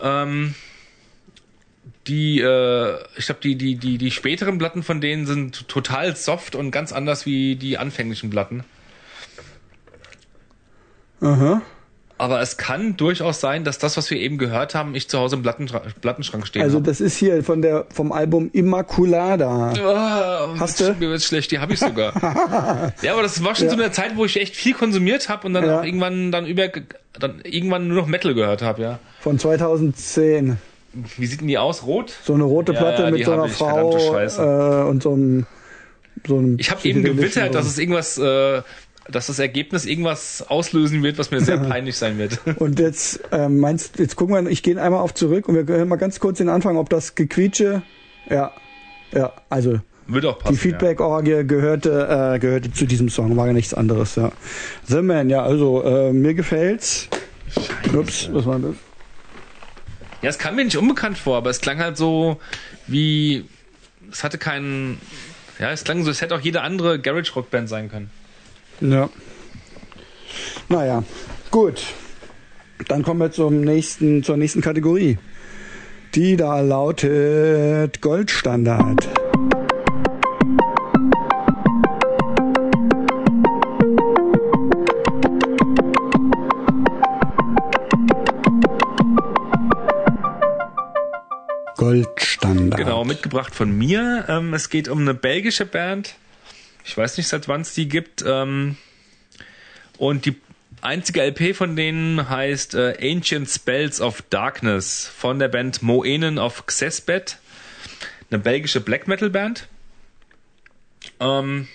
Ähm, 0.00 0.54
die, 2.06 2.40
äh, 2.40 2.96
ich 3.16 3.26
glaube, 3.26 3.40
die, 3.42 3.56
die, 3.56 3.76
die, 3.76 3.98
die 3.98 4.10
späteren 4.10 4.58
Platten 4.58 4.82
von 4.82 5.00
denen 5.00 5.26
sind 5.26 5.68
total 5.68 6.16
soft 6.16 6.54
und 6.54 6.70
ganz 6.70 6.92
anders 6.92 7.26
wie 7.26 7.56
die 7.56 7.78
anfänglichen 7.78 8.30
Platten. 8.30 8.64
Aha. 11.20 11.62
Aber 12.16 12.42
es 12.42 12.58
kann 12.58 12.98
durchaus 12.98 13.40
sein, 13.40 13.64
dass 13.64 13.78
das, 13.78 13.96
was 13.96 14.10
wir 14.10 14.18
eben 14.18 14.36
gehört 14.36 14.74
haben, 14.74 14.94
ich 14.94 15.08
zu 15.08 15.18
Hause 15.18 15.36
im 15.36 15.42
Plattentra 15.42 15.80
Plattenschrank 16.02 16.46
stehen 16.46 16.60
Also 16.60 16.78
das 16.78 17.00
ist 17.00 17.16
hier 17.16 17.42
von 17.42 17.62
der 17.62 17.86
vom 17.94 18.12
Album 18.12 18.50
Immaculada. 18.52 19.72
Oh, 19.82 20.58
Hast 20.60 20.80
du? 20.80 20.94
Mir 20.98 21.08
wird's 21.08 21.24
schlecht, 21.24 21.50
die 21.50 21.58
habe 21.60 21.72
ich 21.72 21.78
sogar. 21.80 22.12
ja, 23.02 23.12
aber 23.14 23.22
das 23.22 23.42
war 23.42 23.54
schon 23.54 23.66
Ja. 23.66 23.70
so 23.72 23.78
eine 23.82 23.90
Zeit, 23.90 24.16
wo 24.16 24.26
ich 24.26 24.38
echt 24.38 24.54
viel 24.54 24.74
konsumiert 24.74 25.30
habe 25.30 25.46
und 25.46 25.54
dann 25.54 25.64
Ja. 25.64 25.80
auch 25.80 25.84
irgendwann 25.84 26.30
dann 26.30 26.46
über 26.46 26.68
dann 27.18 27.40
irgendwann 27.42 27.88
nur 27.88 27.96
noch 28.02 28.06
Metal 28.06 28.34
gehört 28.34 28.60
habe, 28.60 28.82
ja. 28.82 28.98
Von 29.20 29.38
2010. 29.38 30.58
Wie 30.92 31.26
sieht 31.26 31.40
denn 31.40 31.48
die 31.48 31.58
aus? 31.58 31.84
Rot? 31.86 32.12
So 32.24 32.34
eine 32.34 32.44
rote 32.44 32.72
Ja, 32.72 32.78
Platte 32.80 33.02
ja, 33.04 33.10
mit 33.10 33.20
die 33.20 33.24
so 33.24 33.32
einer 33.32 33.46
ich, 33.46 33.52
Frau 33.52 33.98
Scheiße. 33.98 34.42
äh, 34.42 34.88
und 34.88 35.02
so 35.02 35.12
einem 35.12 35.46
so 36.26 36.38
einem 36.38 36.58
Ich 36.58 36.70
habe 36.70 36.86
eben 36.88 37.02
gewittert, 37.04 37.54
dass 37.54 37.66
es 37.66 37.78
irgendwas, 37.78 38.18
äh, 38.18 38.62
dass 39.10 39.28
das 39.28 39.38
Ergebnis 39.38 39.86
irgendwas 39.86 40.44
auslösen 40.48 41.02
wird, 41.02 41.18
was 41.18 41.30
mir 41.30 41.40
sehr 41.40 41.58
peinlich 41.68 41.96
sein 41.96 42.18
wird. 42.18 42.40
Und 42.56 42.78
jetzt 42.80 43.20
ähm, 43.32 43.58
meinst 43.58 43.98
jetzt 43.98 44.16
gucken 44.16 44.34
wir, 44.44 44.50
ich 44.50 44.62
gehe 44.62 44.80
einmal 44.80 45.00
auf 45.00 45.14
zurück 45.14 45.48
und 45.48 45.54
wir 45.54 45.66
hören 45.76 45.88
mal 45.88 45.96
ganz 45.96 46.18
kurz 46.20 46.38
den 46.38 46.48
Anfang, 46.48 46.76
ob 46.76 46.90
das 46.90 47.14
Gequietsche, 47.14 47.82
ja, 48.28 48.52
ja, 49.12 49.32
also 49.48 49.78
Wird 50.08 50.26
auch 50.26 50.38
passen. 50.38 50.54
die 50.54 50.58
Feedback-Orgie 50.60 51.44
gehörte, 51.46 52.34
äh, 52.34 52.38
gehörte 52.40 52.72
zu 52.72 52.84
diesem 52.84 53.08
Song, 53.08 53.36
war 53.36 53.46
ja 53.46 53.52
nichts 53.52 53.74
anderes, 53.74 54.16
ja. 54.16 54.30
The 54.86 55.02
Man, 55.02 55.30
ja, 55.30 55.42
also 55.42 55.82
äh, 55.84 56.12
mir 56.12 56.34
gefällt's. 56.34 57.08
Ups, 57.96 58.28
was 58.32 58.44
war 58.46 58.58
das? 58.58 58.74
Ja. 60.22 60.28
es 60.28 60.38
kam 60.38 60.56
mir 60.56 60.64
nicht 60.64 60.76
unbekannt 60.76 61.18
vor, 61.18 61.36
aber 61.36 61.50
es 61.50 61.60
klang 61.60 61.78
halt 61.78 61.96
so 61.96 62.38
wie, 62.86 63.44
es 64.10 64.24
hatte 64.24 64.38
keinen, 64.38 65.00
ja, 65.58 65.70
es 65.70 65.84
klang 65.84 66.04
so, 66.04 66.10
es 66.10 66.20
hätte 66.20 66.34
auch 66.34 66.40
jede 66.40 66.62
andere 66.62 66.98
Garage 66.98 67.32
Rock 67.34 67.50
Band 67.50 67.68
sein 67.68 67.90
können. 67.90 68.10
Ja. 68.80 69.08
Naja, 70.68 71.02
gut. 71.50 71.82
Dann 72.88 73.02
kommen 73.02 73.20
wir 73.20 73.30
zum 73.30 73.60
nächsten, 73.60 74.22
zur 74.22 74.36
nächsten 74.36 74.60
Kategorie. 74.60 75.18
Die 76.14 76.36
da 76.36 76.60
lautet 76.60 78.00
Goldstandard. 78.00 79.19
Goldstandard. 92.70 92.76
Genau, 92.76 93.04
mitgebracht 93.04 93.54
von 93.54 93.70
mir. 93.70 94.24
Ähm, 94.28 94.54
es 94.54 94.68
geht 94.68 94.88
um 94.88 95.00
eine 95.00 95.14
belgische 95.14 95.66
Band. 95.66 96.14
Ich 96.84 96.96
weiß 96.96 97.16
nicht, 97.16 97.28
seit 97.28 97.48
wann 97.48 97.62
es 97.62 97.74
die 97.74 97.88
gibt. 97.88 98.24
Ähm, 98.26 98.76
und 99.98 100.26
die 100.26 100.36
einzige 100.80 101.22
LP 101.22 101.54
von 101.54 101.76
denen 101.76 102.28
heißt 102.28 102.74
äh, 102.74 102.96
Ancient 103.00 103.48
Spells 103.48 104.00
of 104.00 104.22
Darkness 104.30 105.06
von 105.06 105.38
der 105.38 105.48
Band 105.48 105.82
Moenen 105.82 106.38
of 106.38 106.66
Xesbet. 106.66 107.38
Eine 108.30 108.40
belgische 108.40 108.80
Black 108.80 109.08
Metal 109.08 109.30
Band. 109.30 109.66
Ähm, 111.18 111.68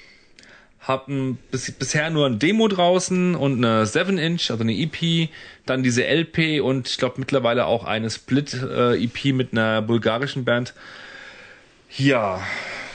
hatten 0.87 1.37
bis, 1.51 1.71
bisher 1.71 2.09
nur 2.09 2.27
ein 2.27 2.39
Demo 2.39 2.67
draußen 2.67 3.35
und 3.35 3.63
eine 3.63 3.85
7-Inch, 3.85 4.51
also 4.51 4.63
eine 4.63 4.73
EP, 4.73 5.29
dann 5.65 5.83
diese 5.83 6.05
LP 6.05 6.61
und 6.61 6.87
ich 6.87 6.97
glaube 6.97 7.15
mittlerweile 7.17 7.65
auch 7.65 7.83
eine 7.85 8.09
Split-EP 8.09 9.33
mit 9.33 9.51
einer 9.51 9.81
bulgarischen 9.81 10.45
Band. 10.45 10.73
Ja, 11.97 12.41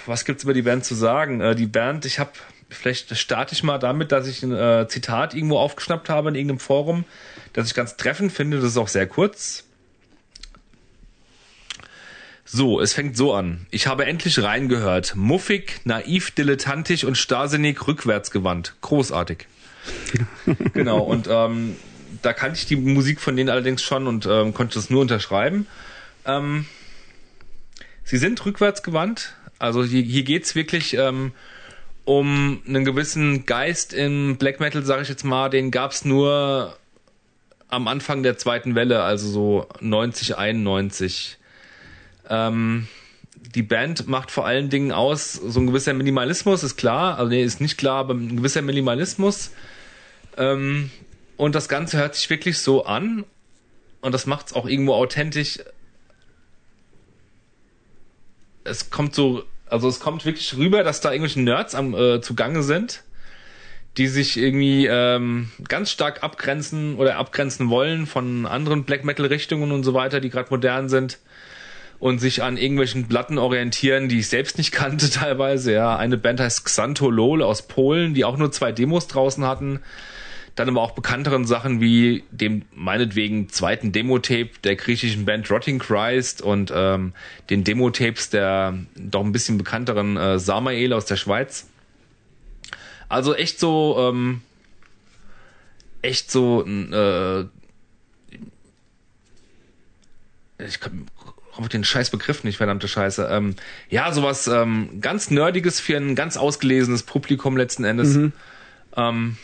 was 0.07 0.25
gibt's 0.25 0.45
über 0.45 0.55
die 0.55 0.63
Band 0.63 0.85
zu 0.85 0.95
sagen? 0.95 1.41
Äh, 1.41 1.55
die 1.55 1.67
Band, 1.67 2.05
ich 2.05 2.19
habe, 2.19 2.31
vielleicht 2.69 3.17
starte 3.17 3.55
ich 3.55 3.63
mal 3.63 3.79
damit, 3.79 4.13
dass 4.13 4.29
ich 4.29 4.43
ein 4.43 4.53
äh, 4.53 4.87
Zitat 4.89 5.35
irgendwo 5.35 5.59
aufgeschnappt 5.59 6.09
habe 6.09 6.29
in 6.29 6.37
irgendeinem 6.37 6.61
Forum, 6.61 7.05
das 7.53 7.67
ich 7.67 7.75
ganz 7.75 7.97
treffend 7.97 8.31
finde, 8.33 8.59
das 8.59 8.67
ist 8.67 8.77
auch 8.77 8.89
sehr 8.89 9.07
kurz. 9.07 9.65
So, 12.53 12.81
es 12.81 12.95
fängt 12.95 13.17
so 13.17 13.33
an. 13.33 13.67
Ich 13.71 13.87
habe 13.87 14.07
endlich 14.07 14.43
reingehört. 14.43 15.15
Muffig, 15.15 15.81
naiv, 15.85 16.33
dilettantisch 16.33 17.05
und 17.05 17.17
starrsinnig 17.17 17.87
rückwärtsgewandt. 17.87 18.75
Großartig. 18.81 19.47
genau, 20.73 20.99
und 20.99 21.29
ähm, 21.31 21.77
da 22.23 22.33
kannte 22.33 22.59
ich 22.59 22.67
die 22.67 22.75
Musik 22.75 23.21
von 23.21 23.37
denen 23.37 23.51
allerdings 23.51 23.85
schon 23.85 24.09
und 24.09 24.27
ähm, 24.27 24.53
konnte 24.53 24.75
das 24.75 24.91
nur 24.91 25.03
unterschreiben. 25.03 25.69
Ähm, 26.25 26.67
sie 28.03 28.17
sind 28.17 28.45
rückwärtsgewandt. 28.45 29.37
Also 29.61 29.85
hier, 29.85 30.03
hier 30.03 30.25
geht's 30.25 30.57
wirklich 30.57 30.95
ähm, 30.95 31.31
um 32.05 32.63
einen 32.67 32.85
gewissen 32.85 33.47
Geist 33.47 33.93
im 33.93 34.39
Black 34.39 34.59
Metal, 34.59 34.83
sage 34.83 35.03
ich 35.03 35.09
jetzt 35.09 35.25
mal. 35.25 35.51
Den 35.51 35.71
gab's 35.71 36.05
nur 36.05 36.77
am 37.69 37.87
Anfang 37.87 38.25
der 38.25 38.39
zweiten 38.39 38.75
Welle, 38.75 39.05
also 39.05 39.29
so 39.29 39.69
90, 39.81 40.37
91. 40.37 41.37
Ähm, 42.31 42.87
die 43.55 43.63
Band 43.63 44.07
macht 44.07 44.31
vor 44.31 44.47
allen 44.47 44.71
Dingen 44.71 44.93
aus, 44.93 45.33
so 45.35 45.61
ein 45.61 45.67
gewisser 45.67 45.93
Minimalismus 45.93 46.63
ist 46.63 46.77
klar, 46.77 47.19
also 47.19 47.31
nee, 47.31 47.43
ist 47.43 47.61
nicht 47.61 47.77
klar, 47.77 47.99
aber 47.99 48.15
ein 48.15 48.37
gewisser 48.37 48.63
Minimalismus. 48.63 49.51
Ähm, 50.37 50.91
und 51.37 51.55
das 51.55 51.69
Ganze 51.69 51.99
hört 51.99 52.15
sich 52.15 52.31
wirklich 52.31 52.59
so 52.59 52.85
an 52.85 53.25
und 54.01 54.13
das 54.13 54.27
macht 54.27 54.49
es 54.49 54.53
auch 54.53 54.67
irgendwo 54.67 54.95
authentisch. 54.95 55.59
Es 58.63 58.91
kommt 58.91 59.15
so, 59.15 59.43
also 59.67 59.89
es 59.89 60.01
kommt 60.01 60.25
wirklich 60.25 60.57
rüber, 60.57 60.85
dass 60.85 61.01
da 61.01 61.11
irgendwelche 61.11 61.41
Nerds 61.41 61.75
am 61.75 61.95
äh, 61.95 62.21
zugange 62.21 62.63
sind, 62.63 63.03
die 63.97 64.07
sich 64.07 64.37
irgendwie 64.37 64.87
ähm, 64.87 65.51
ganz 65.67 65.91
stark 65.91 66.23
abgrenzen 66.23 66.97
oder 66.97 67.17
abgrenzen 67.17 67.71
wollen 67.71 68.07
von 68.07 68.47
anderen 68.47 68.85
Black 68.85 69.05
Metal 69.05 69.27
Richtungen 69.27 69.73
und 69.73 69.83
so 69.83 69.95
weiter, 69.95 70.21
die 70.21 70.31
gerade 70.31 70.51
modern 70.51 70.89
sind 70.89 71.19
und 72.01 72.19
sich 72.19 72.43
an 72.43 72.57
irgendwelchen 72.57 73.07
Platten 73.07 73.39
orientieren, 73.39 74.09
die 74.09 74.21
ich 74.21 74.29
selbst 74.29 74.59
nicht 74.59 74.73
kannte 74.73 75.11
teilweise. 75.11 75.73
Ja, 75.73 75.97
eine 75.97 76.17
Band 76.17 76.41
heißt 76.41 76.65
Xanto 76.65 77.11
Lol 77.11 77.43
aus 77.43 77.69
Polen, 77.69 78.15
die 78.15 78.25
auch 78.25 78.37
nur 78.37 78.51
zwei 78.51 78.73
Demos 78.73 79.07
draußen 79.07 79.45
hatten. 79.45 79.81
dann 80.57 80.69
aber 80.69 80.81
auch 80.81 80.93
bekannteren 80.93 81.47
Sachen 81.47 81.81
wie 81.81 82.25
dem 82.31 82.63
meinetwegen 82.75 83.49
zweiten 83.51 83.93
Demo-Tape 83.93 84.51
der 84.65 84.77
griechischen 84.77 85.25
Band 85.25 85.51
Rotting 85.51 85.79
Christ 85.79 86.43
und 86.43 86.73
ähm, 86.75 87.13
den 87.51 87.65
Demo-Tapes 87.65 88.31
der 88.31 88.79
doch 88.97 89.25
ein 89.25 89.33
bisschen 89.33 89.59
bekannteren 89.59 90.17
äh, 90.17 90.39
Samael 90.39 90.93
aus 90.93 91.05
der 91.05 91.17
Schweiz. 91.17 91.69
Also 93.09 93.35
echt 93.35 93.61
so, 93.61 93.97
ähm, 93.99 94.43
echt 96.03 96.31
so, 96.31 96.65
äh, 96.67 97.45
ich 100.59 100.79
komme 101.61 101.69
den 101.69 101.85
scheiß 101.85 102.11
Begriff 102.11 102.43
nicht, 102.43 102.57
verdammte 102.57 102.89
Scheiße. 102.89 103.29
Ähm, 103.31 103.55
ja, 103.91 104.13
sowas 104.13 104.49
ähm, 104.49 105.01
ganz 105.01 105.31
Nerdiges 105.31 105.79
für 105.79 105.97
ein 105.97 106.15
ganz 106.15 106.39
ausgelesenes 106.39 107.03
Publikum 107.03 107.57
letzten 107.57 107.85
Endes. 107.85 108.15
Mhm. 108.15 108.33
Ähm, 108.97 109.37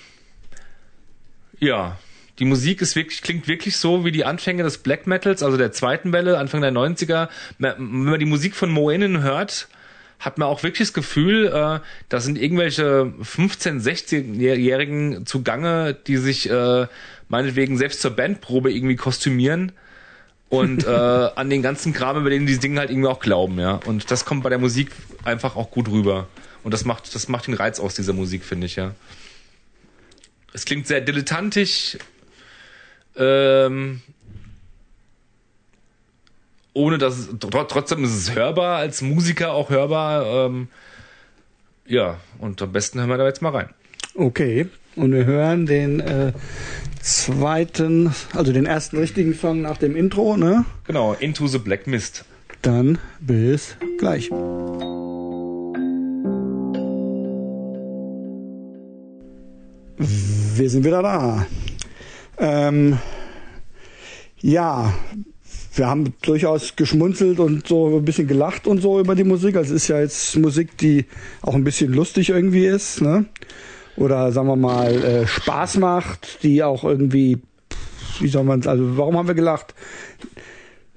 ja, 1.59 1.99
die 2.39 2.47
Musik 2.47 2.81
ist 2.81 2.97
wirklich, 2.97 3.21
klingt 3.21 3.49
wirklich 3.49 3.77
so 3.77 4.07
wie 4.07 4.13
die 4.13 4.25
Anfänge 4.25 4.63
des 4.63 4.79
Black 4.79 5.07
Metals, 5.07 5.43
also 5.43 5.59
der 5.59 5.73
zweiten 5.73 6.13
Welle, 6.13 6.39
Anfang 6.39 6.63
der 6.63 6.73
90er. 6.73 7.29
Wenn 7.59 7.75
man 7.79 8.19
die 8.19 8.27
Musik 8.27 8.55
von 8.57 8.71
Moenen 8.71 9.23
hört, 9.23 9.69
hat 10.19 10.39
man 10.39 10.49
auch 10.49 10.63
wirklich 10.63 10.89
das 10.89 10.95
Gefühl, 10.95 11.49
äh, 11.49 11.81
da 12.09 12.21
sind 12.21 12.39
irgendwelche 12.39 13.13
15-, 13.21 13.83
16-Jährigen 13.83 15.27
zugange, 15.27 15.93
die 15.93 16.17
sich 16.17 16.49
äh, 16.49 16.87
meinetwegen 17.29 17.77
selbst 17.77 18.01
zur 18.01 18.13
Bandprobe 18.13 18.73
irgendwie 18.73 18.97
kostümieren 18.97 19.73
und 20.49 20.85
äh, 20.85 20.91
an 20.91 21.51
den 21.51 21.63
ganzen 21.63 21.93
Kram, 21.93 22.19
über 22.19 22.31
den 22.31 22.47
die 22.47 22.59
Dinge 22.59 22.81
halt 22.81 22.91
irgendwie 22.91 23.09
auch 23.09 23.21
glauben, 23.21 23.59
ja. 23.59 23.81
Und 23.87 24.11
das 24.11 24.25
kommt 24.25 24.43
bei 24.43 24.49
der 24.49 24.59
Musik 24.59 24.93
einfach 25.25 25.57
auch 25.57 25.71
gut 25.71 25.89
rüber. 25.89 26.29
Und 26.63 26.73
das 26.73 26.85
macht, 26.85 27.15
das 27.15 27.29
macht 27.29 27.47
den 27.47 27.55
Reiz 27.55 27.81
aus 27.81 27.95
dieser 27.95 28.13
Musik, 28.13 28.45
finde 28.45 28.67
ich, 28.67 28.77
ja. 28.77 28.95
Es 30.53 30.65
klingt 30.65 30.87
sehr 30.87 31.01
dilettantisch, 31.01 31.99
ähm, 33.17 34.01
ohne 36.73 36.99
dass 36.99 37.29
trotzdem 37.41 38.05
ist 38.05 38.15
es 38.15 38.35
hörbar, 38.35 38.79
als 38.79 39.03
Musiker 39.03 39.53
auch 39.53 39.71
hörbar. 39.71 40.47
Ähm, 40.47 40.69
ja, 41.87 42.19
und 42.39 42.61
am 42.63 42.73
besten 42.73 42.99
hören 42.99 43.09
wir 43.09 43.17
da 43.17 43.27
jetzt 43.27 43.43
mal 43.43 43.51
rein. 43.51 43.71
Okay, 44.15 44.69
und 44.95 45.13
wir 45.13 45.25
hören 45.25 45.67
den 45.67 46.01
äh, 46.01 46.33
zweiten, 47.07 48.13
also 48.35 48.53
den 48.53 48.67
ersten 48.67 48.99
richtigen 48.99 49.33
Song 49.33 49.61
nach 49.61 49.77
dem 49.77 49.95
Intro, 49.95 50.37
ne? 50.37 50.65
Genau, 50.85 51.15
Into 51.15 51.47
the 51.47 51.59
Black 51.59 51.87
Mist. 51.87 52.25
Dann 52.63 52.99
bis 53.21 53.77
gleich. 53.99 54.29
Wir 59.99 60.71
sind 60.71 60.85
wieder 60.85 61.03
da. 61.03 61.47
Ähm, 62.39 62.99
ja, 64.41 64.93
wir 65.77 65.87
haben 65.87 66.13
durchaus 66.23 66.75
geschmunzelt 66.75 67.39
und 67.39 67.69
so 67.69 67.99
ein 67.99 68.05
bisschen 68.05 68.27
gelacht 68.27 68.67
und 68.67 68.81
so 68.81 68.99
über 68.99 69.15
die 69.15 69.25
Musik. 69.25 69.57
Also 69.57 69.75
es 69.75 69.83
ist 69.83 69.89
ja 69.89 70.01
jetzt 70.01 70.37
Musik, 70.39 70.77
die 70.79 71.05
auch 71.43 71.55
ein 71.55 71.63
bisschen 71.63 71.93
lustig 71.93 72.31
irgendwie 72.31 72.67
ist, 72.67 73.01
ne? 73.01 73.27
Oder 73.97 74.33
sagen 74.33 74.49
wir 74.49 74.57
mal 74.57 74.93
äh, 74.93 75.27
Spaß 75.27 75.79
macht, 75.79 76.43
die 76.43 76.63
auch 76.63 76.85
irgendwie, 76.85 77.39
wie 78.21 78.29
soll 78.29 78.45
man 78.45 78.67
also 78.67 78.97
warum 78.97 79.17
haben 79.17 79.29
wir 79.29 79.35
gelacht? 79.35 79.75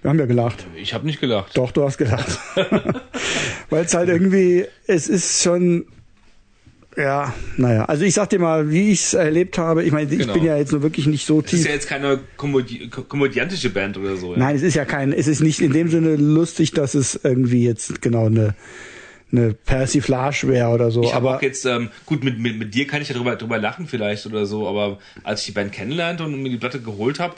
Wir 0.02 0.10
haben 0.10 0.20
ja 0.20 0.26
gelacht. 0.26 0.66
Ich 0.78 0.94
habe 0.94 1.06
nicht 1.06 1.20
gelacht. 1.20 1.58
Doch, 1.58 1.72
du 1.72 1.84
hast 1.84 1.98
gelacht. 1.98 2.40
Weil 3.70 3.86
es 3.86 3.94
halt 3.94 4.08
irgendwie, 4.08 4.66
es 4.88 5.10
ist 5.10 5.44
schon, 5.44 5.86
ja, 6.96 7.34
naja. 7.58 7.86
Also 7.86 8.04
ich 8.04 8.14
sag 8.14 8.30
dir 8.30 8.40
mal, 8.40 8.72
wie 8.72 8.92
ich 8.92 9.02
es 9.02 9.14
erlebt 9.14 9.58
habe. 9.58 9.84
Ich 9.84 9.92
meine, 9.92 10.12
ich 10.12 10.20
genau. 10.20 10.34
bin 10.34 10.44
ja 10.44 10.58
jetzt 10.58 10.72
nur 10.72 10.82
wirklich 10.82 11.06
nicht 11.06 11.26
so 11.26 11.42
tief. 11.42 11.54
Es 11.54 11.60
ist 11.60 11.68
ja 11.68 11.74
jetzt 11.74 11.88
keine 11.88 12.20
komödi 12.36 12.90
komödiantische 12.90 13.70
Band 13.70 13.98
oder 13.98 14.18
so. 14.18 14.34
Ja? 14.34 14.40
Nein, 14.40 14.56
es 14.56 14.64
ist 14.64 14.76
ja 14.76 14.86
kein, 14.86 15.14
es 15.14 15.28
ist 15.28 15.42
nicht 15.42 15.62
in 15.62 15.72
dem 15.72 15.90
Sinne 15.90 16.16
lustig, 16.16 16.72
dass 16.72 16.96
es 16.96 17.20
irgendwie 17.24 17.66
jetzt 17.66 18.02
genau 18.02 18.26
eine 18.26 18.56
eine 19.32 19.54
Persiflage 19.54 20.48
wäre 20.48 20.70
oder 20.70 20.92
so. 20.92 21.04
Ich 21.04 21.14
aber 21.14 21.38
auch 21.38 21.42
jetzt, 21.42 21.66
ähm, 21.66 21.90
gut, 22.06 22.24
mit, 22.24 22.40
mit, 22.40 22.58
mit 22.58 22.74
dir 22.74 22.88
kann 22.88 23.02
ich 23.02 23.10
ja 23.10 23.16
drüber, 23.16 23.36
drüber 23.36 23.60
lachen 23.60 23.88
vielleicht 23.88 24.26
oder 24.26 24.46
so, 24.46 24.68
aber 24.68 25.00
als 25.24 25.42
ich 25.42 25.48
die 25.48 25.52
Band 25.52 25.72
kennenlernte 25.72 26.24
und 26.24 26.42
mir 26.42 26.50
die 26.50 26.58
Platte 26.58 26.82
geholt 26.82 27.20
habe, 27.20 27.36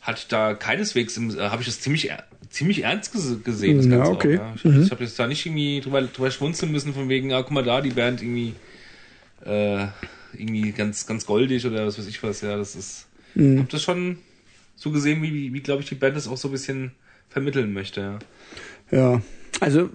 hatte 0.00 0.20
ich 0.20 0.28
da 0.28 0.54
keineswegs, 0.54 1.16
äh, 1.18 1.40
habe 1.40 1.62
ich 1.62 1.66
das 1.66 1.80
ziemlich 1.80 2.10
ziemlich 2.50 2.84
ernst 2.84 3.12
gesehen. 3.12 3.78
Das 3.78 3.88
Ganze 3.88 4.10
ja, 4.10 4.14
okay. 4.14 4.38
Auch, 4.38 4.42
ja. 4.42 4.52
Ich, 4.54 4.64
mhm. 4.64 4.82
ich 4.82 4.90
habe 4.90 5.04
jetzt 5.04 5.18
da 5.18 5.26
nicht 5.26 5.44
irgendwie 5.44 5.80
drüber, 5.80 6.02
drüber 6.02 6.30
schwunzeln 6.30 6.70
müssen 6.70 6.94
von 6.94 7.08
wegen, 7.08 7.32
ah, 7.32 7.42
guck 7.42 7.50
mal 7.50 7.64
da, 7.64 7.80
die 7.80 7.90
Band 7.90 8.22
irgendwie 8.22 8.54
äh, 9.44 9.86
irgendwie 10.32 10.72
ganz 10.72 11.06
ganz 11.06 11.26
goldig 11.26 11.66
oder 11.66 11.86
was 11.86 11.98
weiß 11.98 12.06
ich 12.06 12.22
was. 12.22 12.40
Ja, 12.40 12.56
das 12.56 12.76
ist. 12.76 13.06
Mhm. 13.34 13.58
Hab 13.58 13.68
das 13.70 13.82
schon 13.82 14.18
so 14.76 14.90
gesehen, 14.90 15.22
wie, 15.22 15.32
wie, 15.32 15.52
wie 15.52 15.60
glaube 15.60 15.82
ich 15.82 15.88
die 15.88 15.94
Band 15.96 16.16
das 16.16 16.28
auch 16.28 16.36
so 16.36 16.48
ein 16.48 16.52
bisschen 16.52 16.92
vermitteln 17.28 17.72
möchte. 17.72 18.00
Ja. 18.00 18.18
Ja, 18.90 19.22
also 19.60 19.90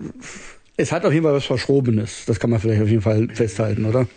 es 0.80 0.93
hat 0.93 1.05
auf 1.05 1.11
jeden 1.11 1.25
Fall 1.25 1.34
was 1.34 1.45
Verschrobenes. 1.45 2.23
Das 2.25 2.39
kann 2.39 2.49
man 2.49 2.59
vielleicht 2.59 2.82
auf 2.82 2.88
jeden 2.88 3.01
Fall 3.01 3.27
festhalten, 3.34 3.86
oder? 3.86 4.07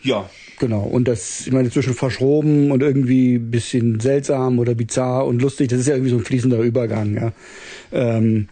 Ja. 0.00 0.30
Genau. 0.60 0.82
Und 0.82 1.08
das, 1.08 1.46
ich 1.46 1.52
meine, 1.52 1.68
zwischen 1.70 1.94
verschroben 1.94 2.70
und 2.70 2.80
irgendwie 2.80 3.38
bisschen 3.38 3.98
seltsam 3.98 4.60
oder 4.60 4.76
bizarr 4.76 5.26
und 5.26 5.42
lustig, 5.42 5.68
das 5.68 5.80
ist 5.80 5.88
ja 5.88 5.94
irgendwie 5.94 6.10
so 6.10 6.18
ein 6.18 6.24
fließender 6.24 6.60
Übergang, 6.60 7.16
ja. 7.16 7.32
Ähm, 7.90 8.48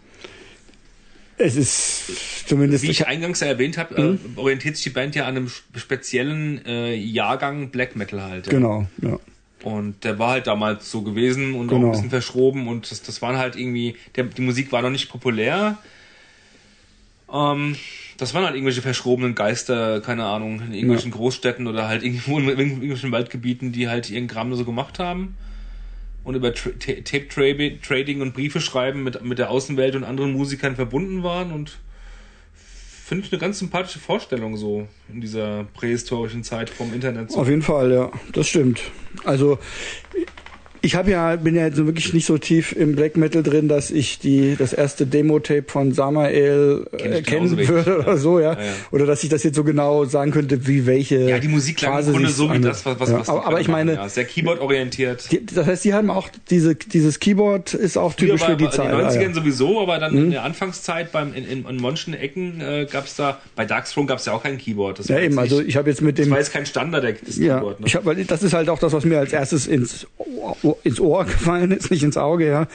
es 1.38 1.54
ist 1.54 2.48
zumindest. 2.48 2.82
Wie 2.82 2.90
ich 2.90 3.06
eingangs 3.06 3.40
erwähnt 3.40 3.78
habe, 3.78 4.02
mhm. 4.02 4.18
äh, 4.36 4.38
orientiert 4.38 4.74
sich 4.74 4.84
die 4.84 4.90
Band 4.90 5.14
ja 5.14 5.26
an 5.26 5.36
einem 5.36 5.50
speziellen 5.76 6.64
äh, 6.66 6.94
Jahrgang 6.94 7.70
Black 7.70 7.94
Metal 7.94 8.20
halt. 8.20 8.46
Ja. 8.46 8.52
Genau, 8.52 8.86
ja. 9.00 9.18
Und 9.62 10.02
der 10.02 10.18
war 10.18 10.30
halt 10.32 10.48
damals 10.48 10.90
so 10.90 11.02
gewesen 11.02 11.54
und 11.54 11.68
genau. 11.68 11.70
auch 11.70 11.76
ein 11.76 11.80
genau. 11.80 11.90
bisschen 11.92 12.10
verschroben 12.10 12.66
und 12.66 12.90
das, 12.90 13.02
das 13.02 13.22
waren 13.22 13.36
halt 13.36 13.54
irgendwie, 13.54 13.94
der, 14.16 14.24
die 14.24 14.42
Musik 14.42 14.72
war 14.72 14.82
noch 14.82 14.90
nicht 14.90 15.08
populär. 15.08 15.78
Ähm, 17.32 17.76
das 18.16 18.34
waren 18.34 18.44
halt 18.44 18.54
irgendwelche 18.54 18.82
verschrobenen 18.82 19.34
Geister, 19.34 20.00
keine 20.00 20.24
Ahnung, 20.24 20.60
in 20.60 20.74
irgendwelchen 20.74 21.10
ja. 21.10 21.16
Großstädten 21.16 21.66
oder 21.66 21.88
halt 21.88 22.02
irgendwo 22.02 22.38
in 22.38 22.48
irgendwelchen 22.48 23.12
Waldgebieten, 23.12 23.72
die 23.72 23.88
halt 23.88 24.10
ihren 24.10 24.28
Gramm 24.28 24.54
so 24.54 24.64
gemacht 24.64 24.98
haben 24.98 25.36
und 26.24 26.34
über 26.34 26.52
Tra 26.52 26.70
Tape 26.70 27.28
Trading 27.80 28.20
und 28.20 28.34
Briefe 28.34 28.60
schreiben 28.60 29.02
mit, 29.02 29.22
mit 29.24 29.38
der 29.38 29.50
Außenwelt 29.50 29.96
und 29.96 30.04
anderen 30.04 30.32
Musikern 30.32 30.76
verbunden 30.76 31.22
waren 31.22 31.50
und 31.52 31.78
finde 33.10 33.26
ich 33.26 33.32
eine 33.32 33.40
ganz 33.40 33.58
sympathische 33.58 33.98
Vorstellung 33.98 34.56
so 34.56 34.86
in 35.12 35.20
dieser 35.20 35.64
prähistorischen 35.64 36.44
Zeit 36.44 36.70
vom 36.70 36.94
Internet. 36.94 37.34
Auf 37.34 37.48
jeden 37.48 37.62
Fall, 37.62 37.90
ja, 37.90 38.12
das 38.32 38.48
stimmt. 38.48 38.82
Also 39.24 39.58
ich 40.82 40.94
habe 40.94 41.10
ja 41.10 41.36
bin 41.36 41.54
ja 41.54 41.66
jetzt 41.66 41.76
wirklich 41.84 42.12
nicht 42.14 42.26
so 42.26 42.38
tief 42.38 42.72
im 42.72 42.96
Black 42.96 43.16
Metal 43.16 43.42
drin, 43.42 43.68
dass 43.68 43.90
ich 43.90 44.18
die 44.18 44.56
das 44.58 44.72
erste 44.72 45.06
Demo-Tape 45.06 45.64
von 45.66 45.92
Samael 45.92 46.86
äh, 46.92 47.22
kennen 47.22 47.56
würde 47.56 47.98
oder 47.98 48.16
so, 48.16 48.38
ja. 48.38 48.54
Ja, 48.54 48.60
ja. 48.60 48.72
Oder 48.90 49.06
dass 49.06 49.22
ich 49.22 49.28
das 49.28 49.42
jetzt 49.42 49.56
so 49.56 49.64
genau 49.64 50.04
sagen 50.04 50.30
könnte, 50.30 50.66
wie 50.66 50.86
welche. 50.86 51.28
Ja, 51.28 51.38
die 51.38 51.48
Musik 51.48 51.76
klang 51.76 51.98
im 52.04 52.12
Grunde 52.12 52.28
so 52.30 52.52
wie 52.52 52.60
das, 52.60 52.84
was, 52.86 52.98
was, 52.98 53.10
ja. 53.10 53.18
was 53.20 53.28
Aber, 53.28 53.46
aber 53.46 53.60
ich 53.60 53.68
meine, 53.68 53.94
ja, 53.94 54.08
sehr 54.08 54.24
Keyboard-orientiert. 54.24 55.28
Das 55.54 55.66
heißt, 55.66 55.84
die 55.84 55.92
haben 55.92 56.10
auch 56.10 56.28
diese 56.48 56.74
dieses 56.74 57.20
Keyboard 57.20 57.74
ist 57.74 57.98
auch 57.98 58.14
typisch 58.14 58.42
für 58.42 58.56
die 58.56 58.70
Zeit. 58.70 58.92
In 58.92 58.98
den 58.98 59.06
90ern 59.06 59.34
sowieso, 59.34 59.80
aber 59.80 59.98
dann 59.98 60.12
mhm. 60.12 60.24
in 60.24 60.30
der 60.30 60.44
Anfangszeit 60.44 61.12
beim 61.12 61.34
in, 61.34 61.46
in, 61.46 61.66
in 61.66 61.76
manchen 61.76 62.14
Ecken 62.14 62.60
äh, 62.60 62.86
gab 62.90 63.06
es 63.06 63.16
da 63.16 63.38
bei 63.54 63.64
Darkthrone 63.64 64.06
gab 64.06 64.18
es 64.18 64.26
ja 64.26 64.32
auch 64.32 64.42
kein 64.42 64.58
Keyboard. 64.58 64.98
Das 64.98 65.08
ja 65.08 65.18
eben, 65.18 65.38
also 65.38 65.42
nicht, 65.42 65.52
also 65.52 65.68
ich 65.68 65.76
habe 65.76 65.90
jetzt 65.90 66.00
mit 66.00 66.18
dem. 66.18 66.24
Das 66.24 66.30
war 66.30 66.38
jetzt 66.38 66.52
kein 66.52 66.66
Standard 66.66 67.04
das 67.26 67.36
Keyboard. 67.36 67.80
Ne? 67.80 67.86
Ich 67.86 67.94
hab, 67.94 68.04
weil 68.04 68.24
das 68.24 68.42
ist 68.42 68.52
halt 68.52 68.68
auch 68.68 68.78
das, 68.78 68.92
was 68.92 69.04
mir 69.04 69.18
als 69.18 69.32
erstes 69.32 69.66
ins 69.66 70.06
ins 70.84 71.00
Ohr 71.00 71.24
gefallen 71.26 71.72
ist, 71.72 71.90
nicht 71.90 72.02
ins 72.02 72.16
Auge, 72.16 72.46
ja. 72.46 72.66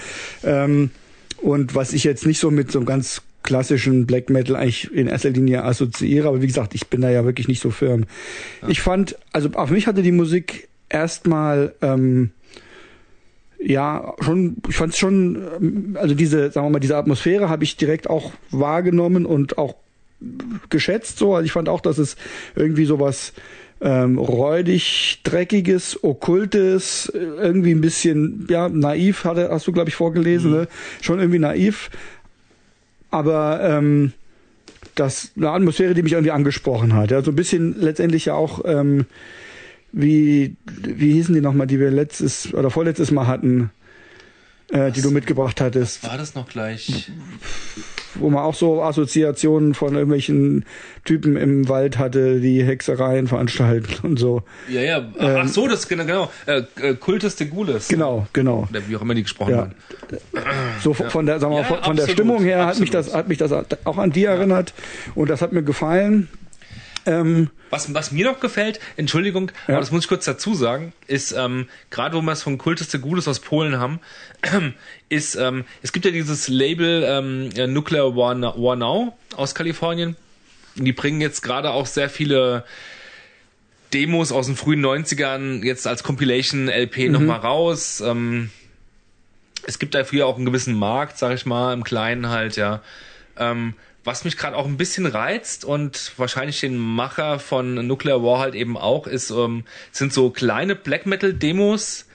Ähm, 0.44 0.92
und 1.38 1.76
was 1.76 1.94
ich 1.94 2.04
jetzt 2.04 2.26
nicht 2.26 2.40
so 2.40 2.52
mit 2.52 2.72
so 2.72 2.80
einem 2.80 2.86
ganz 2.86 3.22
klassischen 3.44 4.08
Black 4.08 4.30
Metal 4.30 4.56
eigentlich 4.56 4.92
in 4.92 5.08
erster 5.08 5.30
Linie 5.30 5.64
assoziiere, 5.64 6.28
aber 6.28 6.42
wie 6.42 6.48
gesagt, 6.48 6.74
ich 6.74 6.88
bin 6.88 7.02
da 7.02 7.12
ja 7.12 7.26
wirklich 7.26 7.48
nicht 7.48 7.62
so 7.62 7.70
firm. 7.70 8.06
Ja. 8.62 8.70
Ich 8.70 8.82
fand, 8.82 9.18
also 9.32 9.50
auf 9.54 9.70
mich 9.70 9.86
hatte 9.86 10.02
die 10.02 10.12
Musik 10.12 10.68
erstmal 10.90 11.74
ähm, 11.82 12.32
ja 13.60 14.14
schon, 14.20 14.58
ich 14.68 14.76
fand 14.76 14.94
es 14.94 15.00
schon, 15.00 15.44
ähm, 15.60 15.98
also 16.00 16.16
diese, 16.16 16.52
sagen 16.52 16.68
wir 16.68 16.72
mal, 16.72 16.80
diese 16.80 16.98
Atmosphäre 16.98 17.50
habe 17.50 17.64
ich 17.64 17.78
direkt 17.78 18.10
auch 18.10 18.32
wahrgenommen 18.52 19.26
und 19.26 19.58
auch 19.58 19.76
geschätzt 20.70 21.18
so. 21.18 21.36
Also 21.36 21.46
ich 21.46 21.52
fand 21.52 21.70
auch, 21.70 21.82
dass 21.82 21.98
es 21.98 22.16
irgendwie 22.56 22.86
sowas 22.86 23.34
ähm, 23.82 24.18
räudig, 24.18 25.20
dreckiges, 25.24 26.04
okkultes, 26.04 27.12
irgendwie 27.14 27.72
ein 27.72 27.82
bisschen, 27.82 28.48
ja, 28.50 28.70
naiv, 28.70 29.26
hatte, 29.26 29.50
hast 29.52 29.68
du, 29.68 29.72
glaube 29.72 29.90
ich, 29.90 29.96
vorgelesen, 29.96 30.52
mhm. 30.52 30.58
ne? 30.58 30.68
Schon 31.02 31.20
irgendwie 31.20 31.40
naiv. 31.40 31.90
Aber 33.12 33.60
ähm, 33.62 34.14
das 34.96 35.32
eine 35.36 35.52
Atmosphäre, 35.52 35.94
die 35.94 36.04
mich 36.04 36.14
irgendwie 36.14 36.32
angesprochen 36.32 36.94
hat. 36.94 37.12
Ja, 37.12 37.22
so 37.22 37.32
ein 37.32 37.36
bisschen 37.36 37.80
letztendlich 37.80 38.26
ja 38.26 38.34
auch 38.34 38.62
ähm, 38.66 39.06
wie 39.92 40.56
wie 40.66 41.14
hießen 41.14 41.34
die 41.34 41.42
nochmal, 41.42 41.68
die 41.68 41.80
wir 41.80 41.92
letztes 41.92 42.54
oder 42.54 42.70
vorletztes 42.70 43.12
Mal 43.12 43.28
hatten, 43.28 43.72
äh, 44.70 44.92
die 44.92 45.02
du 45.02 45.12
mitgebracht 45.12 45.62
hattest. 45.62 46.04
Was 46.04 46.10
war 46.12 46.18
das 46.18 46.36
noch 46.36 46.48
gleich? 46.48 47.12
Wo 48.20 48.30
man 48.30 48.44
auch 48.44 48.56
so 48.56 48.82
Assoziationen 48.82 49.74
von 49.74 49.94
irgendwelchen 49.94 50.66
Typen 51.04 51.38
im 51.38 51.70
Wald 51.70 51.98
hatte, 51.98 52.40
die 52.40 52.64
Hexereien 52.64 53.28
veranstalten 53.28 54.06
und 54.06 54.18
so. 54.18 54.44
Ja, 54.70 54.82
ja. 54.82 55.12
Ach 55.20 55.42
ähm, 55.42 55.48
so, 55.48 55.68
das 55.68 55.88
genau, 55.88 56.06
genau. 56.06 56.32
Äh, 56.46 56.64
äh, 56.82 56.96
Kultus 56.96 57.36
de 57.36 57.48
Gules. 57.48 57.88
Genau, 57.88 58.28
genau. 58.34 58.68
Wie 58.88 58.96
auch 58.96 59.02
immer 59.02 59.16
die 59.16 59.24
gesprochen 59.24 59.52
ja. 59.52 59.58
haben. 59.58 59.76
So 60.82 60.96
ja. 60.98 61.10
von 61.10 61.26
der, 61.26 61.40
sagen 61.40 61.54
wir, 61.54 61.62
ja, 61.62 61.66
von, 61.66 61.84
von 61.84 61.96
der 61.96 62.08
Stimmung 62.08 62.44
her 62.44 62.68
absolut. 62.68 62.74
hat 62.74 62.80
mich 62.80 62.90
das, 62.92 63.14
hat 63.14 63.28
mich 63.28 63.38
das 63.38 63.52
auch 63.86 63.98
an 63.98 64.12
die 64.12 64.26
erinnert 64.26 64.74
und 65.16 65.30
das 65.30 65.42
hat 65.42 65.52
mir 65.52 65.64
gefallen. 65.64 66.30
Ähm, 67.06 67.50
was, 67.70 67.94
was 67.94 68.12
mir 68.12 68.26
noch 68.26 68.40
gefällt, 68.40 68.80
Entschuldigung, 68.98 69.52
ja. 69.68 69.76
aber 69.76 69.82
das 69.82 69.92
muss 69.92 70.04
ich 70.04 70.08
kurz 70.08 70.26
dazu 70.26 70.54
sagen, 70.56 70.94
ist, 71.08 71.34
ähm, 71.34 71.68
gerade 71.92 72.16
wo 72.16 72.22
wir 72.22 72.32
es 72.32 72.42
von 72.42 72.58
Kultus 72.58 72.88
de 72.88 73.00
Gules 73.00 73.28
aus 73.28 73.40
Polen 73.40 73.78
haben, 73.80 74.00
äh, 74.42 74.72
ist, 75.10 75.36
ähm, 75.36 75.66
es 75.84 75.92
gibt 75.92 76.06
ja 76.06 76.12
dieses 76.12 76.48
Label 76.48 77.04
ähm, 77.08 77.74
Nuclear 77.74 78.16
War, 78.16 78.40
War 78.42 78.76
Now 78.76 79.18
aus 79.36 79.54
Kalifornien. 79.54 80.16
Die 80.76 80.94
bringen 80.94 81.22
jetzt 81.22 81.42
gerade 81.42 81.72
auch 81.72 81.86
sehr 81.86 82.10
viele 82.10 82.66
Demos 83.94 84.32
aus 84.32 84.48
den 84.48 84.56
frühen 84.56 84.84
90ern 84.84 85.64
jetzt 85.64 85.88
als 85.88 86.04
Compilation 86.04 86.68
LP 86.68 86.98
mhm. 86.98 87.12
nochmal 87.12 87.40
raus. 87.40 88.02
Ähm, 88.02 88.50
es 89.68 89.80
gibt 89.80 89.96
dafür 89.96 90.28
auch 90.28 90.36
einen 90.36 90.46
gewissen 90.46 90.76
Markt, 90.76 91.18
sag 91.18 91.34
ich 91.34 91.46
mal, 91.46 91.74
im 91.74 91.84
Kleinen 91.84 92.30
halt, 92.30 92.56
ja. 92.56 92.82
Ähm, 93.38 93.74
was 94.06 94.24
mich 94.24 94.38
gerade 94.38 94.56
auch 94.56 94.66
ein 94.66 94.78
bisschen 94.78 95.08
reizt 95.08 95.66
und 95.66 96.14
wahrscheinlich 96.18 96.62
den 96.62 96.78
Macher 96.78 97.40
von 97.40 97.86
Nuclear 97.88 98.24
War 98.24 98.40
halt 98.40 98.56
eben 98.56 98.78
auch 98.78 99.08
ist, 99.08 99.32
ähm, 99.32 99.66
sind 99.92 100.14
so 100.14 100.30
kleine 100.30 100.76
Black 100.76 101.06
Metal 101.06 101.34
Demos 101.34 102.06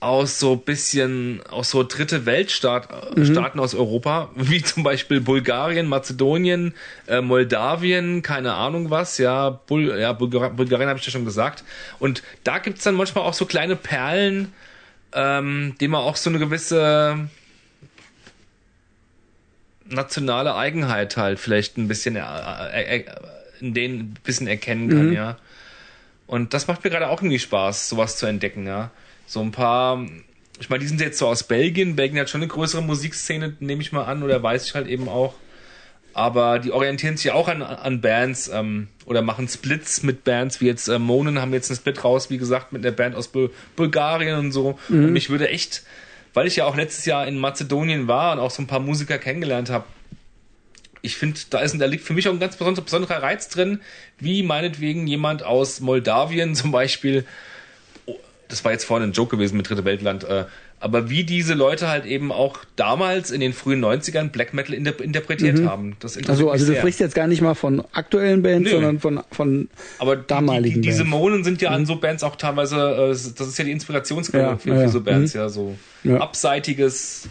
aus 0.00 0.38
so 0.38 0.56
bisschen 0.56 1.40
aus 1.48 1.70
so 1.70 1.82
dritte 1.82 2.24
Weltstaaten 2.24 3.16
mhm. 3.16 3.60
aus 3.60 3.74
Europa, 3.74 4.30
wie 4.36 4.62
zum 4.62 4.82
Beispiel 4.82 5.20
Bulgarien, 5.20 5.88
Mazedonien, 5.88 6.74
äh, 7.06 7.20
Moldawien, 7.20 8.22
keine 8.22 8.54
Ahnung 8.54 8.90
was, 8.90 9.18
ja, 9.18 9.50
Bul 9.50 9.98
ja 9.98 10.12
Bulgar 10.12 10.50
Bulgarien 10.50 10.88
habe 10.88 10.98
ich 10.98 11.06
ja 11.06 11.12
schon 11.12 11.24
gesagt. 11.24 11.64
Und 11.98 12.22
da 12.44 12.58
gibt's 12.58 12.84
dann 12.84 12.94
manchmal 12.94 13.24
auch 13.24 13.34
so 13.34 13.46
kleine 13.46 13.76
Perlen, 13.76 14.52
ähm, 15.12 15.74
die 15.80 15.88
man 15.88 16.02
auch 16.02 16.16
so 16.16 16.30
eine 16.30 16.38
gewisse 16.38 17.28
nationale 19.88 20.54
Eigenheit 20.54 21.16
halt 21.16 21.38
vielleicht 21.38 21.78
ein 21.78 21.88
bisschen 21.88 22.16
äh, 22.16 22.20
äh, 22.20 22.98
äh, 22.98 23.04
in 23.60 23.74
denen 23.74 23.98
ein 24.00 24.18
bisschen 24.22 24.46
erkennen 24.46 24.88
kann, 24.88 25.08
mhm. 25.08 25.12
ja. 25.12 25.36
Und 26.26 26.52
das 26.54 26.66
macht 26.66 26.84
mir 26.84 26.90
gerade 26.90 27.08
auch 27.08 27.22
irgendwie 27.22 27.38
Spaß, 27.38 27.88
sowas 27.88 28.16
zu 28.18 28.26
entdecken, 28.26 28.66
ja. 28.66 28.90
So 29.26 29.40
ein 29.40 29.50
paar, 29.50 30.06
ich 30.60 30.70
meine, 30.70 30.80
die 30.80 30.88
sind 30.88 31.00
jetzt 31.00 31.18
so 31.18 31.26
aus 31.26 31.42
Belgien. 31.42 31.96
Belgien 31.96 32.20
hat 32.20 32.30
schon 32.30 32.42
eine 32.42 32.48
größere 32.48 32.82
Musikszene, 32.82 33.56
nehme 33.60 33.82
ich 33.82 33.92
mal 33.92 34.04
an, 34.04 34.22
oder 34.22 34.42
weiß 34.42 34.66
ich 34.66 34.74
halt 34.74 34.86
eben 34.86 35.08
auch. 35.08 35.34
Aber 36.14 36.58
die 36.58 36.72
orientieren 36.72 37.16
sich 37.16 37.30
auch 37.30 37.48
an, 37.48 37.62
an 37.62 38.00
Bands 38.00 38.48
ähm, 38.48 38.88
oder 39.06 39.22
machen 39.22 39.48
Splits 39.48 40.02
mit 40.02 40.24
Bands, 40.24 40.60
wie 40.60 40.66
jetzt 40.66 40.88
äh, 40.88 40.98
Monen 40.98 41.40
haben 41.40 41.52
jetzt 41.52 41.70
einen 41.70 41.78
Split 41.78 42.02
raus, 42.02 42.28
wie 42.28 42.38
gesagt, 42.38 42.72
mit 42.72 42.84
einer 42.84 42.94
Band 42.94 43.14
aus 43.14 43.28
Bul 43.28 43.50
Bulgarien 43.76 44.38
und 44.38 44.52
so. 44.52 44.78
Mhm. 44.88 45.04
Und 45.04 45.12
mich 45.12 45.30
würde 45.30 45.48
echt 45.48 45.84
weil 46.34 46.46
ich 46.46 46.56
ja 46.56 46.66
auch 46.66 46.76
letztes 46.76 47.04
Jahr 47.04 47.26
in 47.26 47.38
Mazedonien 47.38 48.08
war 48.08 48.32
und 48.32 48.38
auch 48.38 48.50
so 48.50 48.62
ein 48.62 48.66
paar 48.66 48.80
Musiker 48.80 49.18
kennengelernt 49.18 49.70
habe, 49.70 49.84
ich 51.02 51.16
finde, 51.16 51.38
da 51.50 51.60
ist 51.60 51.80
da 51.80 51.86
liegt 51.86 52.04
für 52.04 52.12
mich 52.12 52.28
auch 52.28 52.32
ein 52.32 52.40
ganz 52.40 52.56
besonderer, 52.56 52.84
besonderer 52.84 53.22
Reiz 53.22 53.48
drin, 53.48 53.80
wie 54.18 54.42
meinetwegen 54.42 55.06
jemand 55.06 55.42
aus 55.42 55.80
Moldawien 55.80 56.54
zum 56.54 56.72
Beispiel, 56.72 57.24
oh, 58.06 58.18
das 58.48 58.64
war 58.64 58.72
jetzt 58.72 58.84
vorhin 58.84 59.10
ein 59.10 59.12
Joke 59.12 59.36
gewesen 59.36 59.56
mit 59.56 59.68
Dritte 59.68 59.84
Weltland, 59.84 60.24
äh, 60.24 60.46
aber 60.80 61.10
wie 61.10 61.24
diese 61.24 61.54
Leute 61.54 61.88
halt 61.88 62.06
eben 62.06 62.30
auch 62.30 62.58
damals 62.76 63.30
in 63.30 63.40
den 63.40 63.52
frühen 63.52 63.84
90ern 63.84 64.28
Black 64.28 64.54
Metal 64.54 64.74
interpretiert 64.74 65.58
mhm. 65.58 65.68
haben. 65.68 65.96
Das 66.00 66.16
also, 66.16 66.50
also 66.50 66.66
du 66.66 66.72
sehr. 66.72 66.80
sprichst 66.80 67.00
jetzt 67.00 67.14
gar 67.14 67.26
nicht 67.26 67.40
mal 67.40 67.54
von 67.54 67.82
aktuellen 67.92 68.42
Bands, 68.42 68.68
Nö. 68.68 68.76
sondern 68.76 69.00
von, 69.00 69.20
von 69.32 69.68
aber 69.98 70.16
damaligen 70.16 70.76
die, 70.76 70.80
die, 70.82 70.88
Diese 70.88 71.04
Monen 71.04 71.42
sind 71.42 71.60
ja 71.62 71.70
mhm. 71.70 71.76
an 71.76 71.86
so 71.86 71.96
Bands 71.96 72.22
auch 72.22 72.36
teilweise, 72.36 72.76
äh, 72.76 73.08
das 73.08 73.40
ist 73.40 73.58
ja 73.58 73.64
die 73.64 73.72
Inspirationsquelle 73.72 74.44
ja, 74.44 74.56
für, 74.56 74.74
ja. 74.74 74.80
für, 74.82 74.88
so 74.88 75.00
Bands, 75.00 75.34
mhm. 75.34 75.40
ja, 75.40 75.48
so 75.48 75.76
abseitiges 76.18 77.28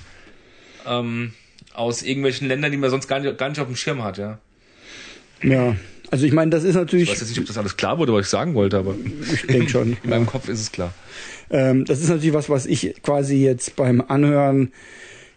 ähm, 0.85 1.33
aus 1.73 2.01
irgendwelchen 2.01 2.47
Ländern, 2.47 2.71
die 2.71 2.77
man 2.77 2.89
sonst 2.89 3.07
gar 3.07 3.19
nicht, 3.19 3.37
gar 3.37 3.49
nicht 3.49 3.59
auf 3.59 3.67
dem 3.67 3.75
Schirm 3.75 4.03
hat, 4.03 4.17
ja. 4.17 4.39
Ja, 5.41 5.75
also 6.09 6.25
ich 6.25 6.33
meine, 6.33 6.51
das 6.51 6.63
ist 6.63 6.75
natürlich. 6.75 7.05
Ich 7.05 7.11
weiß 7.11 7.19
jetzt 7.21 7.29
nicht, 7.29 7.39
ob 7.39 7.45
das 7.45 7.57
alles 7.57 7.77
klar 7.77 7.97
wurde, 7.97 8.13
was 8.13 8.25
ich 8.25 8.29
sagen 8.29 8.53
wollte, 8.53 8.77
aber 8.77 8.95
ich 9.33 9.47
denke 9.47 9.69
schon. 9.69 9.97
In 10.03 10.09
meinem 10.09 10.25
Kopf 10.25 10.47
ist 10.47 10.61
es 10.61 10.71
klar. 10.71 10.93
Ähm, 11.49 11.85
das 11.85 12.01
ist 12.01 12.09
natürlich 12.09 12.33
was, 12.33 12.49
was 12.49 12.65
ich 12.65 12.95
quasi 13.03 13.37
jetzt 13.37 13.75
beim 13.75 14.01
Anhören 14.07 14.71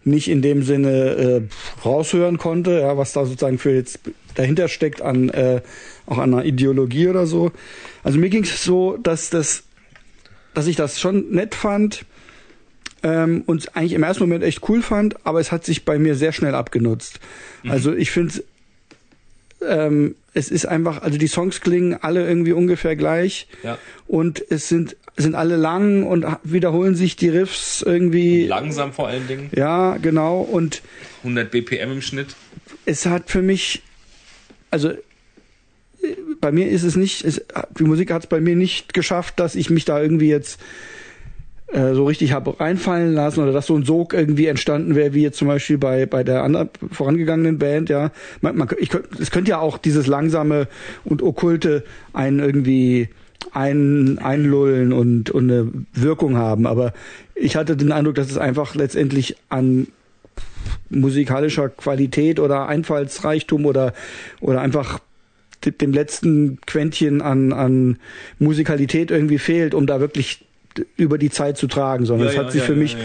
nicht 0.02 0.28
in 0.28 0.40
dem 0.40 0.62
Sinne 0.62 0.90
äh, 0.90 1.42
raushören 1.84 2.38
konnte, 2.38 2.80
ja, 2.80 2.96
was 2.96 3.12
da 3.12 3.26
sozusagen 3.26 3.58
für 3.58 3.74
jetzt 3.74 4.00
dahinter 4.34 4.68
steckt 4.68 5.02
an 5.02 5.28
äh, 5.28 5.60
auch 6.06 6.18
an 6.18 6.32
einer 6.32 6.44
Ideologie 6.44 7.08
oder 7.08 7.26
so. 7.26 7.52
Also 8.02 8.18
mir 8.18 8.30
ging 8.30 8.44
es 8.44 8.64
so, 8.64 8.96
dass 8.96 9.28
das, 9.30 9.64
dass 10.54 10.66
ich 10.66 10.76
das 10.76 11.00
schon 11.00 11.30
nett 11.30 11.54
fand 11.54 12.06
ähm, 13.02 13.42
und 13.46 13.76
eigentlich 13.76 13.92
im 13.92 14.02
ersten 14.02 14.22
Moment 14.22 14.42
echt 14.42 14.68
cool 14.68 14.82
fand, 14.82 15.26
aber 15.26 15.40
es 15.40 15.52
hat 15.52 15.64
sich 15.64 15.84
bei 15.84 15.98
mir 15.98 16.14
sehr 16.14 16.32
schnell 16.32 16.54
abgenutzt. 16.54 17.20
Mhm. 17.62 17.70
Also 17.70 17.94
ich 17.94 18.10
finde 18.10 18.42
ähm, 19.66 20.14
es 20.32 20.50
ist 20.50 20.66
einfach, 20.66 21.02
also 21.02 21.18
die 21.18 21.26
Songs 21.26 21.60
klingen 21.60 21.94
alle 21.94 22.26
irgendwie 22.26 22.52
ungefähr 22.52 22.96
gleich 22.96 23.48
ja. 23.62 23.78
und 24.06 24.42
es 24.50 24.68
sind 24.68 24.96
sind 25.16 25.34
alle 25.34 25.56
lang 25.56 26.04
und 26.04 26.24
wiederholen 26.44 26.94
sich 26.94 27.16
die 27.16 27.28
Riffs 27.28 27.82
irgendwie. 27.82 28.44
Und 28.44 28.48
langsam 28.48 28.92
vor 28.92 29.08
allen 29.08 29.26
Dingen. 29.28 29.50
Ja, 29.54 29.96
genau 29.98 30.40
und 30.40 30.82
100 31.18 31.50
BPM 31.50 31.92
im 31.92 32.02
Schnitt. 32.02 32.36
Es 32.86 33.06
hat 33.06 33.30
für 33.30 33.42
mich, 33.42 33.82
also 34.70 34.92
bei 36.40 36.52
mir 36.52 36.68
ist 36.68 36.82
es 36.82 36.96
nicht, 36.96 37.24
es, 37.24 37.44
die 37.78 37.84
Musik 37.84 38.10
hat 38.10 38.22
es 38.22 38.28
bei 38.28 38.40
mir 38.40 38.56
nicht 38.56 38.94
geschafft, 38.94 39.38
dass 39.38 39.54
ich 39.54 39.70
mich 39.70 39.84
da 39.84 40.00
irgendwie 40.00 40.28
jetzt 40.28 40.60
äh, 41.72 41.94
so 41.94 42.04
richtig 42.04 42.32
habe 42.32 42.58
reinfallen 42.58 43.14
lassen 43.14 43.40
oder 43.40 43.52
dass 43.52 43.66
so 43.66 43.76
ein 43.76 43.84
Sog 43.84 44.12
irgendwie 44.12 44.46
entstanden 44.46 44.94
wäre, 44.94 45.14
wie 45.14 45.22
jetzt 45.22 45.38
zum 45.38 45.48
Beispiel 45.48 45.78
bei 45.78 46.06
bei 46.06 46.24
der 46.24 46.42
anderen 46.42 46.70
vorangegangenen 46.90 47.58
Band, 47.58 47.88
ja. 47.88 48.10
Man, 48.40 48.56
man, 48.56 48.68
ich, 48.78 48.90
es 49.20 49.30
könnte 49.30 49.50
ja 49.50 49.60
auch 49.60 49.78
dieses 49.78 50.06
langsame 50.06 50.66
und 51.04 51.22
okkulte 51.22 51.84
einen 52.12 52.40
irgendwie 52.40 53.08
ein, 53.52 54.18
einlullen 54.18 54.92
und, 54.92 55.30
und 55.30 55.50
eine 55.50 55.70
Wirkung 55.92 56.36
haben, 56.36 56.66
aber 56.66 56.92
ich 57.34 57.56
hatte 57.56 57.76
den 57.76 57.92
Eindruck, 57.92 58.16
dass 58.16 58.30
es 58.30 58.38
einfach 58.38 58.74
letztendlich 58.74 59.36
an 59.48 59.86
musikalischer 60.88 61.68
Qualität 61.68 62.40
oder 62.40 62.66
Einfallsreichtum 62.68 63.64
oder 63.64 63.94
oder 64.40 64.60
einfach 64.60 65.00
dem 65.64 65.92
letzten 65.92 66.60
Quäntchen 66.62 67.22
an, 67.22 67.52
an 67.52 67.98
Musikalität 68.38 69.10
irgendwie 69.10 69.38
fehlt, 69.38 69.74
um 69.74 69.86
da 69.86 70.00
wirklich 70.00 70.46
über 70.96 71.18
die 71.18 71.30
Zeit 71.30 71.56
zu 71.56 71.66
tragen, 71.66 72.06
sondern 72.06 72.28
es 72.28 72.34
ja, 72.34 72.40
hat 72.40 72.46
ja, 72.46 72.52
sich 72.52 72.60
ja, 72.62 72.66
für 72.66 72.76
mich 72.76 72.96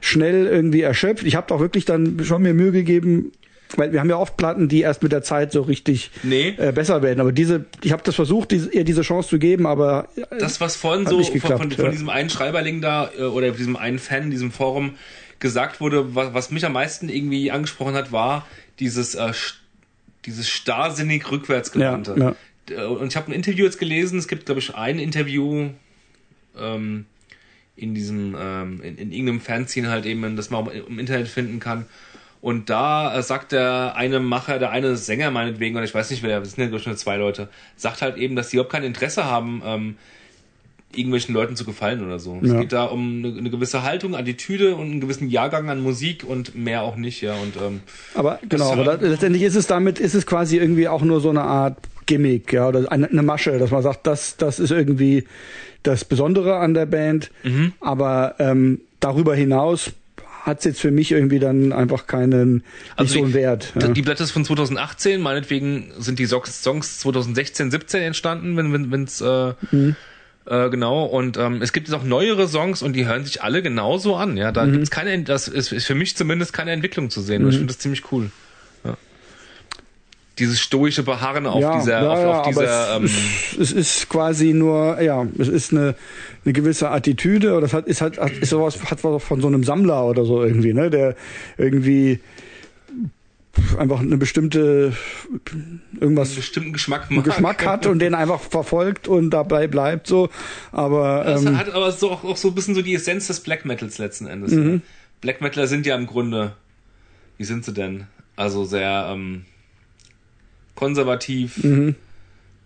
schnell 0.00 0.46
irgendwie 0.46 0.82
erschöpft. 0.82 1.24
Ich 1.24 1.36
habe 1.36 1.52
auch 1.54 1.60
wirklich 1.60 1.84
dann 1.84 2.24
schon 2.24 2.42
mir 2.42 2.54
Mühe 2.54 2.72
gegeben, 2.72 3.32
weil 3.76 3.92
wir 3.92 4.00
haben 4.00 4.10
ja 4.10 4.16
oft 4.16 4.36
Platten, 4.36 4.68
die 4.68 4.80
erst 4.80 5.02
mit 5.02 5.12
der 5.12 5.22
Zeit 5.22 5.52
so 5.52 5.62
richtig 5.62 6.10
nee. 6.22 6.54
äh, 6.58 6.72
besser 6.72 7.02
werden. 7.02 7.20
Aber 7.20 7.32
diese, 7.32 7.64
ich 7.82 7.92
habe 7.92 8.02
das 8.04 8.14
versucht, 8.14 8.50
diese, 8.50 8.70
ihr 8.70 8.84
diese 8.84 9.02
Chance 9.02 9.28
zu 9.28 9.38
geben, 9.38 9.66
aber 9.66 10.08
äh, 10.16 10.38
das 10.38 10.60
was 10.60 10.76
vorhin 10.76 11.06
so 11.06 11.18
geklappt, 11.18 11.60
von, 11.60 11.70
von, 11.70 11.84
von, 11.84 11.90
diesem 11.90 12.08
einen 12.08 12.30
Schreiberling 12.30 12.80
da 12.80 13.10
äh, 13.18 13.22
oder 13.22 13.50
diesem 13.52 13.76
einen 13.76 13.98
Fan, 13.98 14.30
diesem 14.30 14.50
Forum 14.50 14.96
gesagt 15.38 15.80
wurde, 15.80 16.14
was, 16.14 16.34
was 16.34 16.50
mich 16.50 16.64
am 16.64 16.72
meisten 16.72 17.08
irgendwie 17.08 17.50
angesprochen 17.50 17.94
hat, 17.94 18.12
war 18.12 18.46
dieses 18.78 19.14
äh, 19.14 19.32
dieses 20.24 20.48
starrsinnig 20.48 21.30
rückwärtsgewandte. 21.30 22.14
Ja, 22.16 22.34
ja. 22.70 22.82
Äh, 22.82 22.86
und 22.86 23.08
ich 23.08 23.16
habe 23.16 23.30
ein 23.30 23.34
Interview 23.34 23.64
jetzt 23.64 23.78
gelesen. 23.78 24.18
Es 24.18 24.28
gibt 24.28 24.46
glaube 24.46 24.60
ich 24.60 24.74
ein 24.74 24.98
Interview. 24.98 25.70
Ähm, 26.56 27.06
in 27.82 27.94
diesem, 27.94 28.36
ähm, 28.38 28.80
in, 28.82 28.96
in 28.96 29.12
irgendeinem 29.12 29.40
Fanzine 29.40 29.90
halt 29.90 30.06
eben, 30.06 30.36
das 30.36 30.50
man 30.50 30.68
im 30.68 30.98
Internet 30.98 31.28
finden 31.28 31.58
kann. 31.60 31.86
Und 32.40 32.70
da 32.70 33.16
äh, 33.16 33.22
sagt 33.22 33.52
der 33.52 33.94
eine 33.94 34.18
Macher, 34.18 34.58
der 34.58 34.70
eine 34.70 34.96
Sänger 34.96 35.30
meinetwegen, 35.30 35.76
oder 35.76 35.84
ich 35.84 35.94
weiß 35.94 36.10
nicht 36.10 36.22
wer, 36.22 36.40
das 36.40 36.52
sind 36.52 36.64
ja 36.64 36.70
durch 36.70 36.86
nur 36.86 36.96
zwei 36.96 37.16
Leute, 37.16 37.48
sagt 37.76 38.02
halt 38.02 38.16
eben, 38.16 38.34
dass 38.34 38.50
sie 38.50 38.56
überhaupt 38.56 38.72
kein 38.72 38.82
Interesse 38.82 39.24
haben, 39.24 39.62
ähm, 39.64 39.96
irgendwelchen 40.94 41.34
Leuten 41.34 41.56
zu 41.56 41.64
gefallen 41.64 42.04
oder 42.04 42.18
so. 42.18 42.38
Ja. 42.42 42.54
Es 42.54 42.60
geht 42.60 42.72
da 42.72 42.84
um 42.84 43.24
eine, 43.24 43.38
eine, 43.38 43.50
gewisse 43.50 43.82
Haltung, 43.82 44.14
Attitüde 44.14 44.74
und 44.74 44.90
einen 44.90 45.00
gewissen 45.00 45.30
Jahrgang 45.30 45.70
an 45.70 45.80
Musik 45.80 46.24
und 46.26 46.54
mehr 46.54 46.82
auch 46.82 46.96
nicht, 46.96 47.20
ja. 47.22 47.34
Und, 47.34 47.56
ähm, 47.56 47.80
aber 48.14 48.40
genau, 48.48 48.72
aber 48.72 48.98
letztendlich 48.98 49.42
ist 49.42 49.54
es 49.54 49.66
damit, 49.66 49.98
ist 49.98 50.14
es 50.14 50.26
quasi 50.26 50.58
irgendwie 50.58 50.88
auch 50.88 51.02
nur 51.02 51.20
so 51.20 51.30
eine 51.30 51.42
Art 51.42 51.76
Gimmick, 52.06 52.52
ja, 52.52 52.68
oder 52.68 52.90
eine, 52.90 53.08
eine 53.08 53.22
Masche, 53.22 53.58
dass 53.58 53.70
man 53.70 53.82
sagt, 53.82 54.06
das, 54.06 54.36
das 54.36 54.58
ist 54.58 54.70
irgendwie 54.70 55.24
das 55.82 56.04
Besondere 56.04 56.56
an 56.56 56.74
der 56.74 56.86
Band. 56.86 57.30
Mhm. 57.42 57.72
Aber 57.80 58.36
ähm, 58.38 58.80
darüber 59.00 59.34
hinaus 59.34 59.92
hat 60.42 60.58
es 60.58 60.64
jetzt 60.64 60.80
für 60.80 60.90
mich 60.90 61.12
irgendwie 61.12 61.38
dann 61.38 61.72
einfach 61.72 62.06
keinen 62.06 62.54
nicht 62.54 62.64
also 62.96 63.14
so 63.14 63.24
einen 63.24 63.34
Wert. 63.34 63.72
Ja. 63.80 63.88
Die 63.88 64.02
Blätter 64.02 64.24
ist 64.24 64.32
von 64.32 64.44
2018, 64.44 65.20
meinetwegen 65.20 65.92
sind 65.98 66.18
die 66.18 66.26
Songs 66.26 66.60
2016, 66.62 67.70
17 67.70 68.02
entstanden, 68.02 68.56
wenn 68.56 68.72
wenn 68.72 68.90
wenn's 68.90 69.20
äh, 69.20 69.52
mhm. 69.70 69.94
äh, 70.46 70.68
genau 70.68 71.04
und 71.04 71.36
ähm, 71.36 71.62
es 71.62 71.72
gibt 71.72 71.86
jetzt 71.86 71.96
auch 71.96 72.02
neuere 72.02 72.48
Songs 72.48 72.82
und 72.82 72.94
die 72.94 73.06
hören 73.06 73.24
sich 73.24 73.42
alle 73.42 73.62
genauso 73.62 74.16
an. 74.16 74.36
Ja, 74.36 74.50
da 74.50 74.66
mhm. 74.66 74.72
gibt's 74.72 74.90
keine, 74.90 75.22
das 75.22 75.46
ist, 75.46 75.72
ist 75.72 75.86
für 75.86 75.94
mich 75.94 76.16
zumindest 76.16 76.52
keine 76.52 76.72
Entwicklung 76.72 77.08
zu 77.08 77.20
sehen. 77.20 77.42
Mhm. 77.42 77.48
ich 77.48 77.56
finde 77.56 77.68
das 77.68 77.78
ziemlich 77.78 78.10
cool. 78.10 78.30
Dieses 80.42 80.60
stoische 80.60 81.04
Beharren 81.04 81.46
auf 81.46 81.60
ja, 81.60 81.78
dieser, 81.78 82.02
ja, 82.02 82.10
auf, 82.10 82.38
auf 82.40 82.46
dieser, 82.48 82.96
ähm, 82.96 83.04
es, 83.04 83.56
es 83.58 83.72
ist 83.72 84.08
quasi 84.08 84.52
nur, 84.52 85.00
ja, 85.00 85.24
es 85.38 85.46
ist 85.46 85.72
eine, 85.72 85.94
eine 86.44 86.52
gewisse 86.52 86.90
Attitüde 86.90 87.54
oder 87.54 87.66
es 87.66 87.72
hat, 87.72 87.86
ist 87.86 88.00
halt, 88.00 88.18
hat, 88.18 88.32
ist 88.32 88.50
sowas, 88.50 88.82
hat 88.90 89.04
was 89.04 89.22
von 89.22 89.40
so 89.40 89.46
einem 89.46 89.62
Sammler 89.62 90.04
oder 90.04 90.24
so 90.24 90.42
irgendwie, 90.42 90.74
ne, 90.74 90.90
der 90.90 91.14
irgendwie 91.58 92.18
einfach 93.78 94.00
eine 94.00 94.16
bestimmte 94.16 94.94
irgendwas 96.00 96.30
einen 96.30 96.36
bestimmten 96.36 96.72
Geschmack 96.72 97.08
einen. 97.08 97.22
Geschmack 97.22 97.64
hat 97.64 97.86
und 97.86 98.00
den 98.00 98.14
einfach 98.14 98.40
verfolgt 98.40 99.06
und 99.06 99.30
dabei 99.30 99.68
bleibt 99.68 100.08
so. 100.08 100.28
Aber 100.72 101.22
Das 101.24 101.44
ähm, 101.44 101.56
hat 101.56 101.72
aber 101.72 101.92
so 101.92 102.10
auch, 102.10 102.24
auch 102.24 102.36
so 102.36 102.48
ein 102.48 102.54
bisschen 102.54 102.74
so 102.74 102.82
die 102.82 102.94
Essenz 102.94 103.28
des 103.28 103.40
Black 103.40 103.64
Metals 103.64 103.98
letzten 103.98 104.26
Endes. 104.26 104.52
Mhm. 104.52 104.74
Ja. 104.74 104.80
Black 105.20 105.40
Metaler 105.40 105.68
sind 105.68 105.86
ja 105.86 105.94
im 105.94 106.06
Grunde, 106.06 106.56
wie 107.38 107.44
sind 107.44 107.64
sie 107.64 107.72
denn? 107.72 108.08
Also 108.34 108.64
sehr 108.64 109.08
ähm, 109.12 109.44
konservativ, 110.74 111.62
Mhm. 111.62 111.94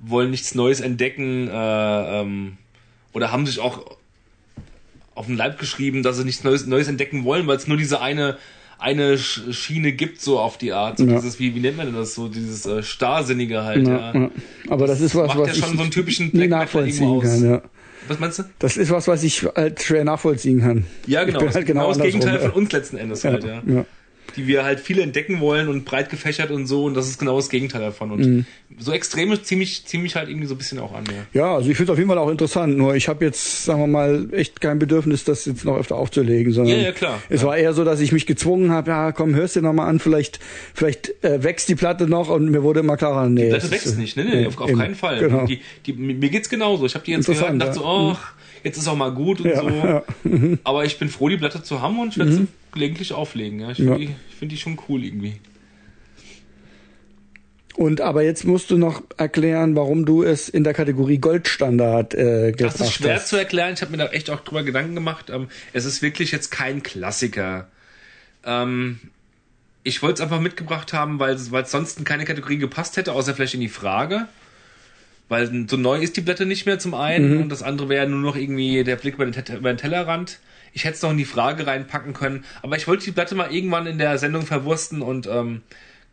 wollen 0.00 0.30
nichts 0.30 0.54
Neues 0.54 0.80
entdecken 0.80 1.48
äh, 1.48 2.20
ähm, 2.20 2.56
oder 3.12 3.32
haben 3.32 3.46
sich 3.46 3.58
auch 3.60 3.96
auf 5.14 5.26
den 5.26 5.36
Leib 5.36 5.58
geschrieben, 5.58 6.02
dass 6.02 6.16
sie 6.18 6.24
nichts 6.24 6.44
Neues, 6.44 6.66
Neues 6.66 6.88
entdecken 6.88 7.24
wollen, 7.24 7.46
weil 7.46 7.56
es 7.56 7.66
nur 7.66 7.76
diese 7.76 8.00
eine 8.00 8.36
eine 8.78 9.14
Sch- 9.14 9.54
Schiene 9.54 9.92
gibt 9.92 10.20
so 10.20 10.38
auf 10.38 10.58
die 10.58 10.74
Art, 10.74 10.98
so 10.98 11.06
Ja. 11.06 11.14
dieses 11.14 11.38
wie 11.38 11.54
wie 11.54 11.60
nennt 11.60 11.78
man 11.78 11.86
denn 11.86 11.94
das 11.94 12.14
so 12.14 12.28
dieses 12.28 12.66
äh, 12.66 12.82
starrsinnige 12.82 13.64
halt. 13.64 13.88
ja, 13.88 14.12
Ja. 14.14 14.30
aber 14.68 14.86
das 14.86 15.00
ist 15.00 15.14
was, 15.14 15.28
macht 15.28 15.38
was 15.38 15.48
ja 15.48 15.54
ich 15.54 15.60
schon 15.60 15.76
so 15.78 15.82
einen 15.82 15.90
typischen 15.90 16.30
Black 16.30 16.50
nachvollziehen 16.50 17.20
kann. 17.20 17.42
Ja. 17.42 17.62
Was 18.06 18.20
meinst 18.20 18.38
du? 18.38 18.42
Das 18.58 18.76
ist 18.76 18.90
was, 18.90 19.08
was 19.08 19.22
ich 19.22 19.44
halt 19.56 19.82
schwer 19.82 20.04
nachvollziehen 20.04 20.60
kann. 20.60 20.84
Ja, 21.06 21.22
Ich 21.22 21.28
genau. 21.28 21.38
bin 21.38 21.46
Das 21.48 21.54
halt 21.56 21.64
ist 21.64 21.68
genau 21.72 21.88
das 21.88 21.98
Gegenteil 22.02 22.38
von 22.38 22.50
uns 22.50 22.70
letzten 22.72 22.98
Endes 22.98 23.24
halt, 23.24 23.44
ja. 23.44 23.62
Die 24.34 24.46
wir 24.46 24.64
halt 24.64 24.80
viel 24.80 24.98
entdecken 25.00 25.40
wollen 25.40 25.68
und 25.68 25.84
breit 25.84 26.10
gefächert 26.10 26.50
und 26.50 26.66
so 26.66 26.84
und 26.84 26.94
das 26.94 27.06
ist 27.08 27.18
genau 27.18 27.36
das 27.36 27.48
Gegenteil 27.48 27.80
davon. 27.80 28.10
Und 28.10 28.20
Mhm. 28.26 28.46
so 28.78 28.92
Extreme 28.92 29.40
ziemlich, 29.42 29.86
ziemlich 29.86 30.16
halt 30.16 30.28
irgendwie 30.28 30.46
so 30.46 30.54
ein 30.54 30.58
bisschen 30.58 30.78
auch 30.78 30.92
an, 30.94 31.04
ja. 31.06 31.40
Ja, 31.40 31.54
also 31.56 31.70
ich 31.70 31.76
finde 31.76 31.92
es 31.92 31.94
auf 31.94 31.98
jeden 31.98 32.08
Fall 32.10 32.18
auch 32.18 32.28
interessant. 32.30 32.76
Nur 32.76 32.94
ich 32.96 33.08
habe 33.08 33.24
jetzt, 33.24 33.64
sagen 33.64 33.80
wir 33.80 33.86
mal, 33.86 34.28
echt 34.32 34.60
kein 34.60 34.78
Bedürfnis, 34.78 35.24
das 35.24 35.46
jetzt 35.46 35.64
noch 35.64 35.76
öfter 35.78 35.96
aufzulegen. 35.96 36.52
Sondern 36.52 36.76
Ja, 36.76 36.82
ja, 36.84 36.92
klar. 36.92 37.22
Es 37.28 37.40
Ja. 37.42 37.46
war 37.48 37.56
eher 37.56 37.72
so, 37.72 37.84
dass 37.84 38.00
ich 38.00 38.12
mich 38.12 38.26
gezwungen 38.26 38.70
habe, 38.72 38.90
ja, 38.90 39.12
komm, 39.12 39.34
hörst 39.34 39.56
dir 39.56 39.62
noch 39.62 39.72
mal 39.72 39.86
an, 39.86 39.98
vielleicht, 40.00 40.40
vielleicht 40.74 41.12
äh, 41.24 41.42
wächst 41.42 41.68
die 41.68 41.74
Platte 41.76 42.06
noch 42.06 42.28
und 42.28 42.50
mir 42.50 42.62
wurde 42.62 42.80
immer 42.80 42.96
klarer, 42.96 43.28
nee. 43.28 43.44
Die 43.44 43.50
das 43.50 43.60
Platte 43.68 43.76
ist, 43.76 43.84
wächst 43.86 43.98
nicht, 43.98 44.16
ne, 44.16 44.24
ne, 44.24 44.36
nee, 44.36 44.46
auf, 44.46 44.60
auf 44.60 44.72
keinen 44.72 44.94
Fall. 44.96 45.20
Genau. 45.20 45.46
Die, 45.46 45.60
die, 45.86 45.92
mir 45.94 46.28
geht's 46.28 46.48
genauso. 46.48 46.84
Ich 46.86 46.94
habe 46.94 47.04
die 47.04 47.12
jetzt 47.12 47.26
gehört 47.26 47.50
und 47.50 47.58
dachte 47.60 47.74
so, 47.74 47.80
ja. 47.84 48.12
ach, 48.18 48.32
jetzt 48.66 48.76
ist 48.78 48.88
auch 48.88 48.96
mal 48.96 49.12
gut 49.12 49.40
und 49.40 49.46
Ja, 49.50 49.60
so. 49.60 49.68
ja. 49.70 50.02
Mhm. 50.24 50.58
Aber 50.64 50.84
ich 50.84 50.98
bin 50.98 51.08
froh, 51.08 51.28
die 51.28 51.36
Platte 51.36 51.62
zu 51.62 51.80
haben 51.80 51.98
und 52.00 52.08
ich 52.10 52.18
werde 52.18 52.32
sie 52.32 52.46
gelegentlich 52.72 53.12
auflegen. 53.12 53.60
Ja. 53.60 53.70
Ich 53.70 53.76
finde 53.78 53.98
die, 53.98 54.14
find 54.38 54.52
die 54.52 54.56
schon 54.56 54.78
cool 54.88 55.04
irgendwie. 55.04 55.36
Und 57.76 58.00
aber 58.00 58.22
jetzt 58.22 58.44
musst 58.44 58.70
du 58.70 58.78
noch 58.78 59.02
erklären, 59.18 59.76
warum 59.76 60.06
du 60.06 60.22
es 60.22 60.48
in 60.48 60.64
der 60.64 60.72
Kategorie 60.72 61.18
Goldstandard 61.18 62.14
äh, 62.14 62.52
gebracht 62.52 62.80
Das 62.80 62.88
ist 62.88 62.94
schwer 62.94 63.16
hast. 63.16 63.28
zu 63.28 63.36
erklären. 63.36 63.74
Ich 63.74 63.82
habe 63.82 63.90
mir 63.90 63.98
da 63.98 64.06
echt 64.08 64.30
auch 64.30 64.40
drüber 64.40 64.62
Gedanken 64.62 64.94
gemacht. 64.94 65.28
Ähm, 65.28 65.48
es 65.74 65.84
ist 65.84 66.00
wirklich 66.00 66.32
jetzt 66.32 66.50
kein 66.50 66.82
Klassiker. 66.82 67.68
Ähm, 68.44 68.98
ich 69.82 70.02
wollte 70.02 70.14
es 70.14 70.20
einfach 70.22 70.40
mitgebracht 70.40 70.94
haben, 70.94 71.20
weil 71.20 71.34
es 71.34 71.50
sonst 71.70 71.98
in 71.98 72.04
keine 72.04 72.24
Kategorie 72.24 72.56
gepasst 72.56 72.96
hätte, 72.96 73.12
außer 73.12 73.34
vielleicht 73.34 73.54
in 73.54 73.60
die 73.60 73.68
Frage. 73.68 74.26
Weil 75.28 75.66
so 75.68 75.76
neu 75.76 75.98
ist 76.00 76.16
die 76.16 76.20
Blätter 76.20 76.44
nicht 76.44 76.66
mehr 76.66 76.78
zum 76.78 76.94
einen 76.94 77.42
und 77.42 77.48
das 77.48 77.62
andere 77.62 77.88
wäre 77.88 78.06
nur 78.08 78.20
noch 78.20 78.36
irgendwie 78.36 78.84
der 78.84 78.96
Blick 78.96 79.14
über 79.14 79.24
den, 79.24 79.32
Tet- 79.32 79.48
über 79.58 79.72
den 79.72 79.78
Tellerrand. 79.78 80.38
Ich 80.72 80.84
hätte 80.84 80.94
es 80.94 81.02
noch 81.02 81.10
in 81.10 81.18
die 81.18 81.24
Frage 81.24 81.66
reinpacken 81.66 82.12
können, 82.12 82.44
aber 82.62 82.76
ich 82.76 82.86
wollte 82.86 83.04
die 83.04 83.12
Platte 83.12 83.34
mal 83.34 83.52
irgendwann 83.52 83.86
in 83.86 83.98
der 83.98 84.18
Sendung 84.18 84.42
verwursten 84.42 85.02
und 85.02 85.26
ähm, 85.26 85.62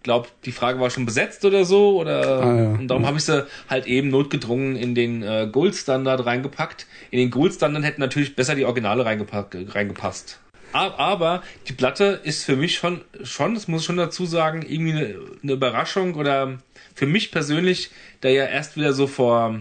glaube, 0.03 0.29
die 0.45 0.51
Frage 0.51 0.79
war 0.79 0.89
schon 0.89 1.05
besetzt 1.05 1.45
oder 1.45 1.63
so 1.63 1.99
oder 1.99 2.41
Ah, 2.41 2.55
ja. 2.57 2.69
und 2.71 2.87
darum 2.87 3.05
habe 3.05 3.17
ich 3.17 3.23
sie 3.25 3.45
halt 3.69 3.85
eben 3.87 4.09
notgedrungen 4.09 4.75
in 4.75 4.95
den 4.95 5.21
äh, 5.21 5.47
Gold 5.51 5.75
Standard 5.75 6.25
reingepackt. 6.25 6.87
In 7.11 7.19
den 7.19 7.29
Gold 7.29 7.53
Standard 7.53 7.83
hätten 7.83 8.01
natürlich 8.01 8.35
besser 8.35 8.55
die 8.55 8.65
Originale 8.65 9.05
reingepackt, 9.05 9.55
reingepasst. 9.75 10.39
A- 10.71 10.89
Aber 10.97 11.43
die 11.67 11.73
Platte 11.73 12.19
ist 12.23 12.43
für 12.45 12.55
mich 12.55 12.75
schon, 12.75 13.01
schon, 13.23 13.53
das 13.53 13.67
muss 13.67 13.81
ich 13.81 13.85
schon 13.85 13.97
dazu 13.97 14.25
sagen, 14.25 14.63
irgendwie 14.67 14.91
eine, 14.93 15.15
eine 15.43 15.51
Überraschung 15.53 16.15
oder 16.15 16.57
für 16.93 17.05
mich 17.05 17.31
persönlich, 17.31 17.91
der 18.21 18.31
ja 18.31 18.45
erst 18.45 18.75
wieder 18.75 18.93
so 18.93 19.07
vor, 19.07 19.59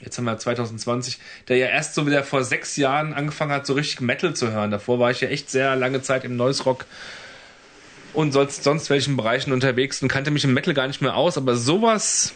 jetzt 0.00 0.18
haben 0.18 0.24
wir 0.24 0.38
2020, 0.38 1.18
der 1.48 1.56
ja 1.56 1.66
erst 1.66 1.94
so 1.94 2.06
wieder 2.06 2.22
vor 2.24 2.44
sechs 2.44 2.76
Jahren 2.76 3.14
angefangen 3.14 3.52
hat, 3.52 3.66
so 3.66 3.74
richtig 3.74 4.00
Metal 4.00 4.34
zu 4.34 4.52
hören. 4.52 4.70
Davor 4.70 4.98
war 4.98 5.10
ich 5.10 5.20
ja 5.20 5.28
echt 5.28 5.50
sehr 5.50 5.74
lange 5.76 6.02
Zeit 6.02 6.24
im 6.24 6.36
Noise 6.36 6.64
Rock 6.64 6.86
und 8.14 8.32
sonst, 8.32 8.64
sonst 8.64 8.90
welchen 8.90 9.16
Bereichen 9.16 9.52
unterwegs 9.52 10.02
und 10.02 10.08
kannte 10.08 10.30
mich 10.30 10.44
im 10.44 10.54
Metal 10.54 10.74
gar 10.74 10.86
nicht 10.86 11.02
mehr 11.02 11.14
aus, 11.14 11.36
aber 11.36 11.56
sowas 11.56 12.34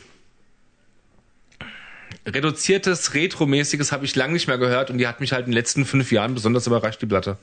reduziertes, 2.26 3.14
retromäßiges 3.14 3.90
habe 3.90 4.04
ich 4.04 4.14
lange 4.14 4.34
nicht 4.34 4.46
mehr 4.46 4.58
gehört 4.58 4.90
und 4.90 4.98
die 4.98 5.06
hat 5.06 5.20
mich 5.20 5.32
halt 5.32 5.46
in 5.46 5.52
den 5.52 5.56
letzten 5.56 5.84
fünf 5.84 6.12
Jahren 6.12 6.34
besonders 6.34 6.66
überrascht, 6.66 7.02
die 7.02 7.06
Platte. 7.06 7.36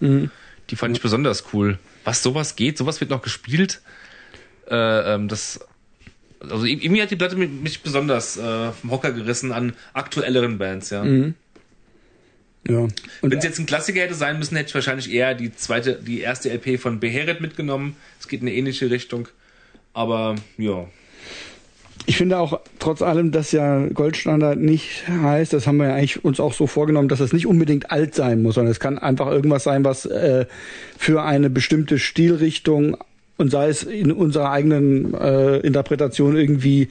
Die 0.70 0.76
fand 0.76 0.96
ich 0.96 1.02
besonders 1.02 1.46
cool. 1.54 1.80
Was 2.04 2.24
sowas 2.24 2.56
geht, 2.56 2.78
sowas 2.78 3.02
wird 3.02 3.10
noch 3.10 3.22
gespielt. 3.22 3.82
Äh, 4.70 5.16
ähm, 5.16 5.28
das, 5.28 5.60
also 6.40 6.66
irgendwie 6.66 7.02
hat 7.02 7.12
die 7.12 7.16
Platte 7.16 7.36
mich, 7.36 7.82
besonders 7.82 8.38
äh, 8.38 8.72
vom 8.72 8.92
Hocker 8.92 9.12
gerissen 9.12 9.52
an 9.52 9.74
aktuelleren 9.94 10.58
Bands, 10.58 10.90
ja. 10.90 11.04
Ja. 12.68 12.80
Und 12.80 12.96
Wenn 13.22 13.38
es 13.40 13.44
jetzt 13.44 13.60
ein 13.60 13.66
Klassiker 13.66 14.02
hätte 14.02 14.14
sein 14.14 14.38
müssen, 14.38 14.56
hätte 14.56 14.70
ich 14.70 14.76
wahrscheinlich 14.76 15.12
eher 15.12 15.34
die 15.34 15.54
zweite, 15.56 15.96
die 15.96 16.20
erste 16.20 16.50
LP 16.50 16.80
von 16.80 17.00
Beheret 17.00 17.42
mitgenommen. 17.42 17.96
Es 18.20 18.28
geht 18.28 18.42
in 18.42 18.48
eine 18.48 18.56
ähnliche 18.56 18.92
Richtung. 18.92 19.28
Aber 19.94 20.36
ja. 20.58 20.86
Ich 22.06 22.18
finde 22.18 22.40
auch 22.40 22.60
trotz 22.80 23.02
allem, 23.02 23.32
dass 23.32 23.52
ja 23.52 23.88
Goldstandard 23.88 24.58
nicht 24.58 25.08
heißt, 25.08 25.54
das 25.54 25.68
haben 25.68 25.78
wir 25.78 25.88
ja 25.88 25.96
eigentlich 25.96 26.24
uns 26.24 26.40
auch 26.40 26.54
so 26.54 26.66
vorgenommen, 26.66 27.08
dass 27.08 27.20
es 27.20 27.34
nicht 27.34 27.46
unbedingt 27.46 27.92
alt 27.92 28.16
sein 28.16 28.42
muss, 28.42 28.56
sondern 28.56 28.72
es 28.72 28.80
kann 28.80 28.98
einfach 28.98 29.28
irgendwas 29.28 29.64
sein, 29.64 29.84
was 29.84 30.06
äh, 30.06 30.46
für 30.98 31.24
eine 31.24 31.50
bestimmte 31.50 32.00
Stilrichtung 32.00 32.98
und 33.40 33.50
sei 33.52 33.70
es 33.70 33.84
in 33.84 34.12
unserer 34.12 34.52
eigenen 34.52 35.14
äh, 35.14 35.58
Interpretation 35.60 36.36
irgendwie 36.36 36.90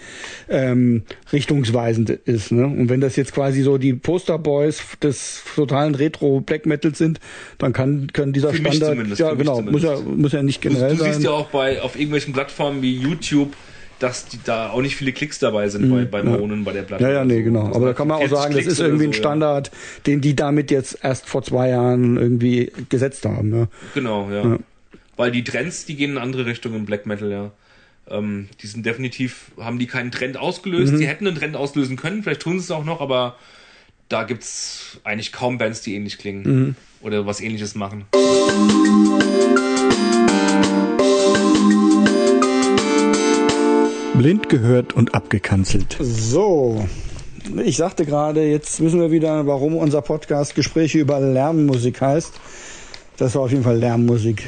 ähm, 0.49 1.03
richtungsweisend 1.31 2.09
ist. 2.11 2.53
Ne? 2.53 2.65
Und 2.65 2.89
wenn 2.89 3.01
das 3.03 3.17
jetzt 3.17 3.33
quasi 3.35 3.63
so 3.63 3.77
die 3.77 3.93
Posterboys 3.93 4.83
des 5.03 5.43
totalen 5.55 5.95
Retro 5.95 6.41
Black 6.41 6.65
Metal 6.65 6.95
sind, 6.95 7.21
dann 7.59 7.73
kann, 7.75 8.09
kann 8.13 8.33
dieser 8.33 8.51
Für 8.53 8.73
Standard 8.73 9.19
ja 9.19 9.35
genau 9.35 9.61
muss 9.61 9.83
ja 9.83 9.99
muss 10.01 10.33
ja 10.33 10.43
nicht 10.43 10.65
Du, 10.65 10.69
generell 10.71 10.97
du 10.97 11.05
siehst 11.05 11.15
sein. 11.17 11.23
ja 11.23 11.31
auch 11.33 11.49
bei 11.49 11.83
auf 11.83 11.97
irgendwelchen 11.97 12.33
Plattformen 12.33 12.81
wie 12.81 12.97
YouTube, 12.97 13.53
dass 13.99 14.27
die, 14.27 14.39
da 14.43 14.71
auch 14.71 14.81
nicht 14.81 14.97
viele 14.97 15.13
Klicks 15.13 15.39
dabei 15.39 15.69
sind 15.69 15.91
bei, 16.11 16.23
Mhm, 16.23 16.29
ja. 16.31 16.39
Monen 16.39 16.65
bei 16.65 16.73
der 16.73 16.83
Platte. 16.83 17.05
Ja, 17.05 17.11
ja, 17.11 17.25
nee, 17.25 17.43
genau. 17.43 17.67
Also 17.67 17.75
Aber 17.75 17.87
da 17.89 17.93
kann 17.93 18.09
man 18.09 18.17
auch 18.17 18.21
40 18.21 18.39
sagen, 18.39 18.55
das 18.55 18.61
Klicks 18.63 18.73
ist 18.73 18.81
oder 18.81 18.89
irgendwie 18.89 19.05
ein 19.07 19.13
so, 19.13 19.17
ja. 19.17 19.23
Standard, 19.23 19.71
den 20.07 20.21
die 20.23 20.35
damit 20.35 20.71
jetzt 20.71 20.99
erst 21.03 21.29
vor 21.29 21.43
zwei 21.43 21.69
Jahren 21.69 22.17
irgendwie 22.17 22.73
gesetzt 22.89 23.27
haben. 23.27 23.55
Ja. 23.55 23.69
Genau, 23.95 24.31
ja. 24.31 24.45
Ja. 24.45 24.59
Weil 25.19 25.33
die 25.33 25.43
Trends, 25.43 25.85
die 25.85 25.97
gehen 25.97 26.13
in 26.13 26.19
andere 26.19 26.47
Richtungen 26.47 26.77
im 26.77 26.85
Black 26.87 27.05
Metal, 27.05 27.31
ja. 27.31 27.51
Ähm, 28.09 28.49
die 28.63 28.69
sind 28.69 28.87
definitiv, 28.87 29.51
haben 29.59 29.81
die 29.81 29.89
keinen 29.89 30.13
Trend 30.13 30.37
ausgelöst. 30.37 30.93
Mhm. 30.93 30.99
Die 30.99 31.09
hätten 31.09 31.27
einen 31.27 31.37
Trend 31.37 31.57
auslösen 31.57 31.97
können, 31.97 32.23
vielleicht 32.23 32.43
tun 32.43 32.61
sie 32.61 32.65
es 32.65 32.71
auch 32.71 32.85
noch, 32.85 33.01
aber 33.01 33.37
da 34.09 34.23
gibt's 34.23 35.01
eigentlich 35.03 35.33
kaum 35.33 35.59
Bands, 35.59 35.83
die 35.83 35.97
ähnlich 35.97 36.19
klingen. 36.19 36.43
Mhm. 36.43 36.75
Oder 37.01 37.27
was 37.27 37.41
ähnliches 37.41 37.75
machen. 37.75 38.05
Blind 44.17 44.49
gehört 44.49 44.93
und 44.93 45.17
abgekanzelt. 45.17 45.97
So, 46.01 46.87
ich 47.65 47.77
sagte 47.77 48.07
gerade, 48.07 48.49
jetzt 48.49 48.81
wissen 48.81 49.01
wir 49.01 49.11
wieder, 49.11 49.49
warum 49.49 49.77
unser 49.77 50.01
Podcast 50.01 50.55
Gespräche 50.55 51.01
über 51.01 51.19
Lärmmusik 51.19 52.01
heißt. 52.01 52.35
Das 53.17 53.35
war 53.35 53.43
auf 53.43 53.51
jeden 53.51 53.65
Fall 53.65 53.79
Lärmmusik. 53.79 54.45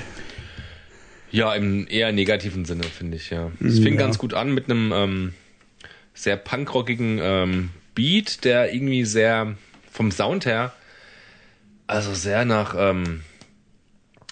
Ja, 1.33 1.55
im 1.55 1.87
eher 1.89 2.13
negativen 2.13 2.65
Sinne, 2.65 2.85
finde 2.85 3.17
ich, 3.17 3.31
ja. 3.31 3.51
Es 3.65 3.79
fing 3.79 3.95
Ja. 3.95 4.01
ganz 4.01 4.19
gut 4.19 4.35
an 4.35 4.53
mit 4.53 4.71
einem 4.71 4.93
ähm, 4.93 5.35
sehr 6.15 6.37
punkrockigen 6.37 7.19
ähm, 7.23 7.71
Beat, 7.95 8.45
der 8.45 8.73
irgendwie 8.75 9.05
sehr 9.05 9.57
vom 9.93 10.11
Sound 10.11 10.47
her, 10.47 10.73
also 11.87 12.15
sehr 12.15 12.45
nach 12.45 12.75
ähm, 12.77 13.23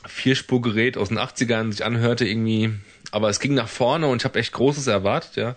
Vierspurgerät 0.07 0.97
aus 0.97 1.09
den 1.09 1.19
80ern 1.19 1.71
sich 1.73 1.85
anhörte 1.85 2.27
irgendwie. 2.27 2.71
Aber 3.11 3.29
es 3.29 3.41
ging 3.41 3.55
nach 3.55 3.69
vorne 3.69 4.07
und 4.07 4.23
ich 4.23 4.25
habe 4.25 4.39
echt 4.39 4.53
Großes 4.53 4.87
erwartet, 4.87 5.37
ja. 5.37 5.57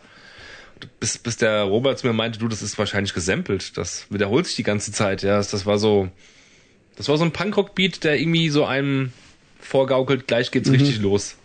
Bis, 0.99 1.17
bis 1.19 1.37
der 1.37 1.61
Robert 1.63 1.99
zu 1.99 2.07
mir 2.07 2.13
meinte, 2.13 2.39
du, 2.39 2.47
das 2.47 2.63
ist 2.63 2.77
wahrscheinlich 2.79 3.13
gesampelt. 3.13 3.77
Das 3.77 4.07
wiederholt 4.09 4.47
sich 4.47 4.55
die 4.55 4.63
ganze 4.63 4.91
Zeit, 4.91 5.21
ja. 5.21 5.37
Das 5.37 5.65
war 5.65 5.77
so, 5.77 6.09
das 6.95 7.07
war 7.07 7.17
so 7.17 7.23
ein 7.23 7.31
Punkrock-Beat, 7.33 8.03
der 8.03 8.19
irgendwie 8.19 8.49
so 8.49 8.65
einem 8.65 9.13
vorgaukelt, 9.71 10.27
gleich 10.27 10.51
geht's 10.51 10.69
richtig 10.71 10.99
los. 11.01 11.35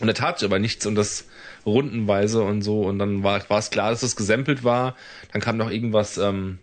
Und 0.00 0.08
er 0.08 0.14
tat 0.14 0.42
aber 0.44 0.58
nichts 0.58 0.86
und 0.86 0.94
das 0.94 1.24
rundenweise 1.66 2.42
und 2.42 2.62
so. 2.62 2.82
Und 2.82 2.98
dann 2.98 3.22
war, 3.22 3.42
es 3.58 3.70
klar, 3.70 3.90
dass 3.90 4.00
das 4.00 4.14
gesampelt 4.16 4.62
war. 4.64 4.94
Dann 5.32 5.40
kam 5.42 5.56
noch 5.56 5.70
irgendwas 5.70 6.16
ähm, 6.18 6.58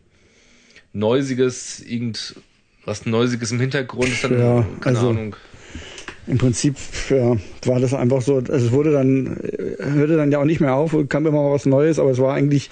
Neusiges, 0.93 1.79
irgendwas 1.81 3.05
Neusiges 3.05 3.51
im 3.51 3.59
Hintergrund. 3.59 4.09
Ist 4.09 4.23
dann, 4.23 4.39
Ja, 4.39 4.65
keine 4.79 4.97
also- 4.97 5.09
Ahnung. 5.09 5.35
im 6.27 6.37
Prinzip 6.37 6.75
ja, 7.09 7.37
war 7.65 7.79
das 7.79 7.93
einfach 7.93 8.21
so, 8.21 8.37
also 8.37 8.53
es 8.53 8.71
wurde 8.71 8.91
dann, 8.91 9.37
hörte 9.79 10.17
dann 10.17 10.31
ja 10.31 10.39
auch 10.39 10.45
nicht 10.45 10.59
mehr 10.61 10.75
auf, 10.75 10.95
kam 11.09 11.25
immer 11.25 11.41
mal 11.43 11.51
was 11.53 11.65
Neues, 11.65 11.99
aber 11.99 12.11
es 12.11 12.17
war 12.19 12.33
eigentlich 12.33 12.69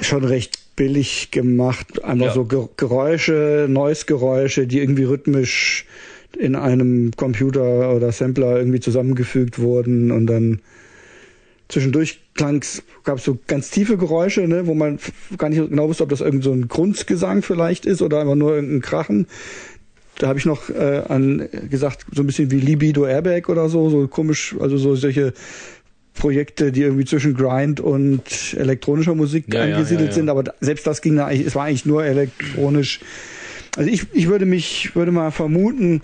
schon 0.00 0.24
recht 0.24 0.58
billig 0.76 1.30
gemacht. 1.30 2.02
Einfach 2.04 2.26
Ja. 2.26 2.32
so 2.34 2.44
Ge- 2.44 2.68
Geräusche, 2.76 3.66
Noise-Geräusche, 3.68 4.66
die 4.66 4.80
irgendwie 4.80 5.04
rhythmisch 5.04 5.86
in 6.36 6.54
einem 6.56 7.10
Computer 7.16 7.94
oder 7.94 8.12
Sampler 8.12 8.56
irgendwie 8.58 8.80
zusammengefügt 8.80 9.58
wurden 9.58 10.10
und 10.10 10.26
dann 10.26 10.60
zwischendurch 11.68 12.20
klang's, 12.34 12.82
gab 13.04 13.18
es 13.18 13.24
so 13.24 13.38
ganz 13.46 13.70
tiefe 13.70 13.96
Geräusche, 13.96 14.42
ne, 14.46 14.66
wo 14.66 14.74
man 14.74 14.98
gar 15.38 15.48
nicht 15.48 15.68
genau 15.70 15.88
wusste, 15.88 16.02
ob 16.04 16.10
das 16.10 16.20
irgend 16.20 16.44
so 16.44 16.52
ein 16.52 16.68
Grundgesang 16.68 17.42
vielleicht 17.42 17.86
ist 17.86 18.02
oder 18.02 18.20
einfach 18.20 18.34
nur 18.34 18.54
irgendein 18.54 18.80
Krachen. 18.82 19.26
Da 20.18 20.28
habe 20.28 20.38
ich 20.38 20.44
noch 20.44 20.68
äh, 20.70 21.02
an 21.08 21.48
gesagt, 21.70 22.06
so 22.14 22.22
ein 22.22 22.26
bisschen 22.26 22.50
wie 22.50 22.60
Libido 22.60 23.04
Airbag 23.06 23.48
oder 23.48 23.68
so, 23.68 23.88
so 23.90 24.06
komisch, 24.06 24.54
also 24.60 24.76
so 24.76 24.94
solche 24.94 25.32
Projekte, 26.14 26.70
die 26.70 26.82
irgendwie 26.82 27.04
zwischen 27.04 27.34
Grind 27.34 27.80
und 27.80 28.22
elektronischer 28.56 29.14
Musik 29.16 29.52
Ja, 29.52 29.62
angesiedelt 29.62 30.00
ja, 30.00 30.06
ja. 30.06 30.12
sind, 30.12 30.28
aber 30.28 30.44
da- 30.44 30.54
selbst 30.60 30.86
das 30.86 31.02
ging 31.02 31.16
da 31.16 31.26
eigentlich, 31.26 31.46
es 31.46 31.54
war 31.56 31.64
eigentlich 31.64 31.86
nur 31.86 32.04
elektronisch. 32.04 33.00
Also 33.76 33.90
ich, 33.90 34.06
ich 34.12 34.28
würde 34.28 34.46
mich, 34.46 34.94
würde 34.94 35.10
mal 35.10 35.32
vermuten, 35.32 36.02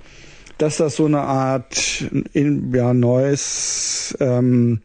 dass 0.61 0.77
das 0.77 0.97
so 0.97 1.07
eine 1.07 1.21
Art 1.21 2.05
in, 2.33 2.73
ja, 2.75 2.93
neues 2.93 4.17
ähm, 4.21 4.81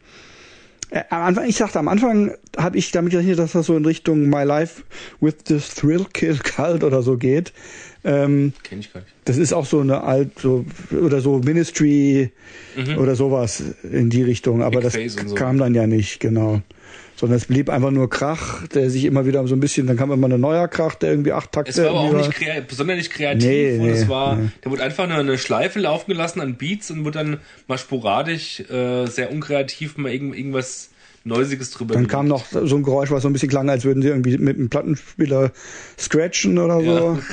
äh, 0.90 1.02
am 1.10 1.22
Anfang, 1.22 1.46
ich 1.48 1.56
sagte, 1.56 1.78
am 1.78 1.88
Anfang 1.88 2.32
habe 2.56 2.78
ich 2.78 2.92
damit 2.92 3.10
gerechnet, 3.12 3.38
dass 3.38 3.52
das 3.52 3.66
so 3.66 3.76
in 3.76 3.84
Richtung 3.84 4.28
My 4.30 4.44
Life 4.44 4.82
with 5.20 5.34
the 5.48 5.58
Thrill 5.58 6.06
Kill 6.12 6.38
Cult 6.38 6.84
oder 6.84 7.02
so 7.02 7.16
geht. 7.16 7.52
Ähm, 8.04 8.52
Kenn 8.62 8.78
ich 8.80 8.92
gar 8.92 9.00
nicht. 9.00 9.12
das 9.24 9.36
ist 9.36 9.52
auch 9.52 9.66
so 9.66 9.80
eine 9.80 10.04
alt, 10.04 10.38
so, 10.38 10.64
oder 11.02 11.20
so 11.20 11.38
Ministry 11.40 12.30
Mhm. 12.76 12.98
oder 12.98 13.16
sowas 13.16 13.62
in 13.90 14.10
die 14.10 14.22
Richtung, 14.22 14.62
aber 14.62 14.80
Big 14.80 14.92
das 15.14 15.28
so. 15.28 15.34
kam 15.34 15.58
dann 15.58 15.74
ja 15.74 15.86
nicht, 15.86 16.20
genau. 16.20 16.60
Sondern 17.16 17.38
es 17.38 17.46
blieb 17.46 17.70
einfach 17.70 17.90
nur 17.90 18.10
Krach, 18.10 18.66
der 18.68 18.90
sich 18.90 19.06
immer 19.06 19.24
wieder 19.24 19.46
so 19.46 19.54
ein 19.54 19.60
bisschen, 19.60 19.86
dann 19.86 19.96
kam 19.96 20.12
immer 20.12 20.28
ein 20.28 20.40
neuer 20.40 20.68
Krach, 20.68 20.94
der 20.96 21.10
irgendwie 21.10 21.32
acht 21.32 21.50
Takte 21.50 21.70
Es 21.70 21.78
war 21.78 21.88
aber 21.88 22.00
auch 22.00 22.12
nicht 22.12 22.30
krea 22.30 22.62
sonderlich 22.68 23.10
kreativ 23.10 23.48
Nee, 23.48 23.78
und 23.78 23.88
es 23.88 24.02
nee, 24.02 24.08
war, 24.08 24.36
nee. 24.36 24.48
da 24.60 24.70
wurde 24.70 24.82
einfach 24.82 25.04
eine, 25.04 25.14
eine 25.14 25.38
Schleife 25.38 25.80
laufen 25.80 26.10
gelassen 26.10 26.40
an 26.40 26.56
Beats 26.56 26.90
und 26.90 27.04
wurde 27.04 27.18
dann 27.18 27.40
mal 27.68 27.78
sporadisch, 27.78 28.60
äh, 28.60 29.06
sehr 29.06 29.32
unkreativ 29.32 29.96
mal 29.96 30.12
irgend, 30.12 30.36
irgendwas 30.36 30.90
Neusiges 31.24 31.72
drüber 31.72 31.94
Dann 31.94 32.06
kam 32.06 32.28
noch 32.28 32.44
so 32.46 32.76
ein 32.76 32.82
Geräusch, 32.82 33.10
was 33.10 33.22
so 33.22 33.28
ein 33.28 33.32
bisschen 33.32 33.48
klang, 33.48 33.68
als 33.68 33.84
würden 33.84 34.02
sie 34.02 34.08
irgendwie 34.08 34.38
mit 34.38 34.56
einem 34.56 34.68
Plattenspieler 34.68 35.52
scratchen 35.98 36.58
oder 36.58 36.82
so. 36.82 37.18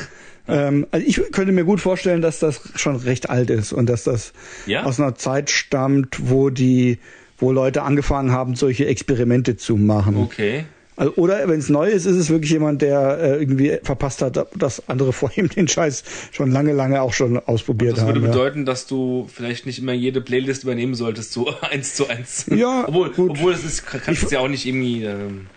Ähm, 0.45 0.87
also 0.91 1.05
ich 1.07 1.21
könnte 1.31 1.53
mir 1.53 1.63
gut 1.63 1.79
vorstellen, 1.79 2.21
dass 2.21 2.39
das 2.39 2.59
schon 2.75 2.97
recht 2.97 3.29
alt 3.29 3.49
ist 3.49 3.71
und 3.71 3.87
dass 3.87 4.03
das 4.03 4.33
Ja? 4.65 4.83
aus 4.83 4.99
einer 4.99 5.15
Zeit 5.15 5.49
stammt, 5.49 6.29
wo 6.29 6.49
die, 6.49 6.99
wo 7.37 7.51
Leute 7.51 7.83
angefangen 7.83 8.31
haben, 8.31 8.55
solche 8.55 8.85
Experimente 8.85 9.57
zu 9.57 9.77
machen. 9.77 10.17
Okay. 10.17 10.65
Also, 10.95 11.13
oder 11.15 11.47
wenn 11.47 11.59
es 11.59 11.69
neu 11.69 11.89
ist, 11.89 12.05
ist 12.05 12.15
es 12.17 12.29
wirklich 12.29 12.51
jemand, 12.51 12.81
der 12.83 13.17
äh, 13.19 13.39
irgendwie 13.39 13.79
verpasst 13.81 14.21
hat, 14.21 14.47
dass 14.55 14.87
andere 14.87 15.11
vor 15.11 15.31
ihm 15.35 15.49
den 15.49 15.67
Scheiß 15.67 16.03
schon 16.31 16.51
lange, 16.51 16.71
lange 16.73 17.01
auch 17.01 17.13
schon 17.13 17.39
ausprobiert 17.39 17.97
Das 17.97 18.05
würde 18.05 18.19
haben. 18.19 18.27
ja. 18.27 18.31
bedeuten, 18.31 18.65
dass 18.65 18.85
du 18.85 19.27
vielleicht 19.33 19.65
nicht 19.65 19.79
immer 19.79 19.93
jede 19.93 20.21
Playlist 20.21 20.63
übernehmen 20.63 20.93
solltest, 20.93 21.33
so 21.33 21.51
eins 21.61 21.95
zu 21.95 22.07
eins. 22.07 22.45
Ja, 22.53 22.85
obwohl, 22.87 23.09
gut. 23.11 23.31
obwohl 23.31 23.53
es 23.53 23.63
ist, 23.65 23.85
kannst 23.87 24.23
es 24.23 24.31
ja 24.31 24.39
auch 24.39 24.47
nicht 24.47 24.67
irgendwie 24.67 25.03
ähm, 25.03 25.47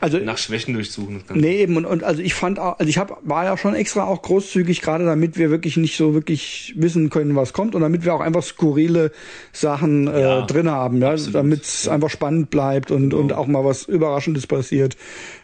Also 0.00 0.18
nach 0.18 0.38
Schwächen 0.38 0.74
durchsuchen. 0.74 1.22
Das. 1.26 1.36
Nee, 1.36 1.60
eben 1.60 1.76
und, 1.76 1.84
und 1.84 2.04
also 2.04 2.22
ich 2.22 2.34
fand 2.34 2.58
auch, 2.58 2.78
also 2.78 2.88
ich 2.88 2.98
hab, 2.98 3.18
war 3.22 3.44
ja 3.44 3.56
schon 3.56 3.74
extra 3.74 4.04
auch 4.04 4.22
großzügig, 4.22 4.80
gerade 4.80 5.04
damit 5.04 5.36
wir 5.38 5.50
wirklich 5.50 5.76
nicht 5.76 5.96
so 5.96 6.14
wirklich 6.14 6.72
wissen 6.76 7.10
können, 7.10 7.34
was 7.34 7.52
kommt 7.52 7.74
und 7.74 7.82
damit 7.82 8.04
wir 8.04 8.14
auch 8.14 8.20
einfach 8.20 8.42
skurrile 8.42 9.10
Sachen 9.52 10.06
äh, 10.06 10.20
Ja, 10.20 10.42
drin 10.42 10.70
haben, 10.70 11.00
ja, 11.00 11.16
damit 11.16 11.64
es 11.64 11.88
einfach 11.88 12.10
spannend 12.10 12.50
bleibt 12.50 12.90
und, 12.90 13.12
und 13.12 13.32
auch 13.32 13.46
mal 13.46 13.64
was 13.64 13.84
Überraschendes 13.84 14.46
passiert. 14.46 14.96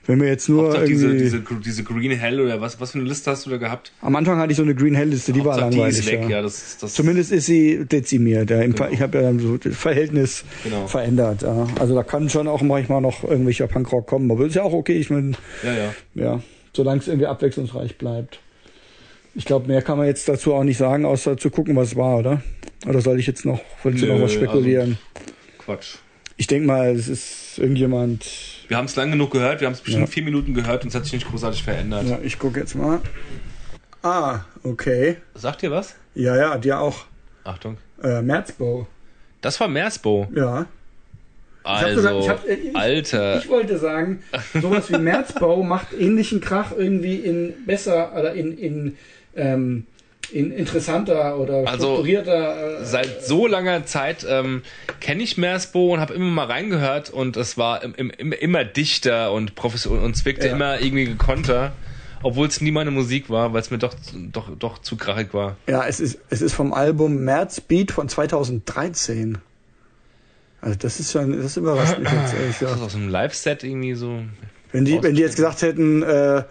Wenn 0.07 0.21
wir 0.21 0.29
jetzt 0.29 0.49
nur 0.49 0.65
Hauptsache 0.65 0.87
diese, 0.87 1.15
diese, 1.15 1.43
diese 1.65 1.83
Green 1.83 2.11
Hell 2.11 2.41
oder 2.41 2.61
was, 2.61 2.79
was 2.81 2.93
für 2.93 2.99
eine 2.99 3.09
Liste 3.09 3.31
hast 3.31 3.47
du 3.47 3.51
da 3.51 3.57
gehabt? 3.57 3.93
am 4.03 4.15
Anfang 4.17 4.39
hatte 4.39 4.51
ich 4.51 4.57
so 4.57 4.63
eine 4.63 4.75
Green 4.75 4.95
Hell 4.95 5.09
Liste, 5.09 5.33
die 5.33 5.41
war 5.45 5.55
Hauptsache, 5.55 5.71
langweilig. 5.71 5.95
Die 5.95 6.01
ist 6.01 6.13
weg, 6.13 6.23
ja. 6.25 6.29
ja. 6.29 6.43
das, 6.43 6.77
das, 6.79 6.95
Zumindest 6.95 7.33
ist 7.33 7.47
sie 7.47 7.85
dezimiert. 7.87 8.51
Ja. 8.51 8.61
Genau. 8.61 8.89
Ich 8.91 9.01
habe 9.01 9.19
ja 9.19 9.25
dann 9.25 9.39
so 9.39 9.57
das 9.57 9.75
Verhältnis 9.77 10.45
Genau. 10.63 10.87
verändert. 10.87 11.43
Ja. 11.43 11.67
Also 11.81 11.95
da 11.95 12.03
kann 12.03 12.29
schon 12.29 12.49
auch 12.49 12.61
manchmal 12.63 13.01
noch 13.01 13.25
irgendwelcher 13.25 13.67
Punkrock 13.67 14.07
kommen, 14.07 14.31
aber 14.31 14.47
ist 14.47 14.55
ja 14.55 14.63
auch 14.63 14.73
okay. 14.73 14.99
Ich 14.99 15.11
meine, 15.11 15.33
ja, 15.63 15.73
ja. 15.73 15.95
ja, 16.15 16.41
solange 16.75 17.01
es 17.01 17.09
irgendwie 17.09 17.27
abwechslungsreich 17.27 17.97
bleibt. 17.97 18.41
Ich 19.35 19.45
glaube, 19.47 19.67
mehr 19.67 19.83
kann 19.83 19.99
man 19.99 20.07
jetzt 20.07 20.29
dazu 20.29 20.55
auch 20.55 20.65
nicht 20.65 20.79
sagen, 20.79 21.05
außer 21.05 21.37
zu 21.37 21.51
gucken, 21.51 21.75
was 21.77 21.97
war, 21.97 22.19
oder? 22.19 22.43
Oder 22.87 23.01
soll 23.01 23.19
ich 23.19 23.27
jetzt 23.27 23.45
noch, 23.45 23.61
willst 23.83 24.03
du 24.03 24.07
noch 24.07 24.21
was 24.21 24.33
spekulieren? 24.33 24.99
Quatsch. 25.59 25.97
ich 26.37 26.47
denke 26.47 26.67
mal, 26.67 26.95
es 26.95 27.09
ist 27.09 27.59
irgendjemand. 27.59 28.54
Wir 28.69 28.77
haben 28.77 28.87
es 28.87 28.97
lang 28.97 29.11
genug 29.11 29.31
gehört, 29.31 29.61
wir 29.61 29.67
haben 29.67 29.75
es 29.75 29.81
bestimmt 29.81 30.07
Ja. 30.09 30.13
vier 30.13 30.23
Minuten 30.23 30.55
gehört 30.55 30.83
und 30.83 30.89
es 30.89 30.95
hat 30.95 31.05
sich 31.05 31.13
nicht 31.15 31.29
großartig 31.29 31.63
verändert. 31.63 32.05
Ja, 32.09 32.19
ich 32.23 32.39
gucke 32.39 32.61
jetzt 32.61 32.75
mal. 32.75 33.01
Ah, 34.03 34.41
okay. 34.63 35.17
Sagt 35.35 35.63
ihr 35.63 35.71
was? 35.71 35.95
Ja, 36.15 36.37
ja, 36.37 36.57
dir 36.59 36.79
auch. 36.81 37.05
Achtung. 37.45 37.77
Äh, 38.03 38.23
Merzbow. 38.23 38.87
Das 39.41 39.59
war 39.61 39.69
Meersbo. 39.69 40.29
Ja. 40.35 40.67
Also, 41.63 42.01
sogar- 42.03 42.19
ich 42.21 42.29
hab, 42.29 42.47
äh, 42.49 42.55
ich- 42.55 42.77
Alter. 42.77 43.39
Ich 43.39 43.49
wollte 43.49 43.79
sagen, 43.79 44.23
sowas 44.61 44.91
wie 44.93 44.99
Merzbau 44.99 45.63
macht 45.63 45.93
ähnlichen 45.99 46.41
Krach 46.41 46.73
irgendwie 46.77 47.17
in 47.17 47.55
besser 47.67 48.13
oder 48.15 48.35
in, 48.35 48.57
in, 48.59 48.97
ähm, 49.35 49.87
in 50.33 50.51
interessanter 50.51 51.39
oder 51.39 51.67
Also, 51.67 51.87
strukturierter. 51.95 52.81
Äh, 52.81 52.85
Seit 52.85 53.25
so 53.25 53.47
langer 53.47 53.87
Zeit 53.87 54.27
ähm, 54.29 54.63
kenne 55.01 55.23
ich 55.23 55.37
Meersbo 55.39 55.95
und 55.95 56.01
habe 56.01 56.15
immer 56.15 56.31
mal 56.31 56.47
reingehört 56.47 57.11
und 57.11 57.37
es 57.37 57.57
war 57.59 57.83
im, 57.83 57.95
im, 57.95 58.11
im, 58.11 58.33
immer 58.33 58.65
dichter 58.65 59.33
und 59.33 59.55
professionell 59.55 60.03
und 60.05 60.17
es 60.17 60.25
wirkte 60.25 60.47
Ja. 60.49 60.53
immer 60.55 60.81
irgendwie 60.81 61.05
gekonter, 61.07 61.73
obwohl 62.23 62.47
es 62.49 62.61
nie 62.61 62.71
meine 62.71 62.91
Musik 62.91 63.29
war, 63.31 63.53
weil 63.53 63.61
es 63.61 63.71
mir 63.71 63.79
doch, 63.79 63.95
doch, 64.33 64.49
doch 64.59 64.79
zu 64.79 64.97
krachig 64.97 65.35
war. 65.35 65.57
ja, 65.69 65.87
es 65.87 66.01
ist, 66.01 66.19
es 66.31 66.41
ist 66.43 66.55
vom 66.55 66.73
Album 66.73 67.17
März 67.25 67.61
Beat 67.61 67.91
von 67.93 68.09
2013. 68.09 69.39
Also 70.61 70.79
das 70.79 70.99
ist 71.01 71.13
schon, 71.13 71.43
das 71.43 71.57
überrascht 71.59 71.99
mich 71.99 72.11
jetzt 72.11 72.33
ehrlich 72.33 72.51
Ist 72.51 72.63
das 72.63 72.71
gesagt. 72.71 72.83
aus 72.83 72.95
einem 72.95 73.09
Live-Set 73.11 73.65
irgendwie 73.65 73.95
so? 73.95 74.23
Wenn 74.75 74.85
die, 74.85 75.01
wenn 75.05 75.15
die 75.15 75.21
jetzt 75.21 75.37
gesagt 75.37 75.63
hätten, 75.63 76.03
äh, 76.03 76.43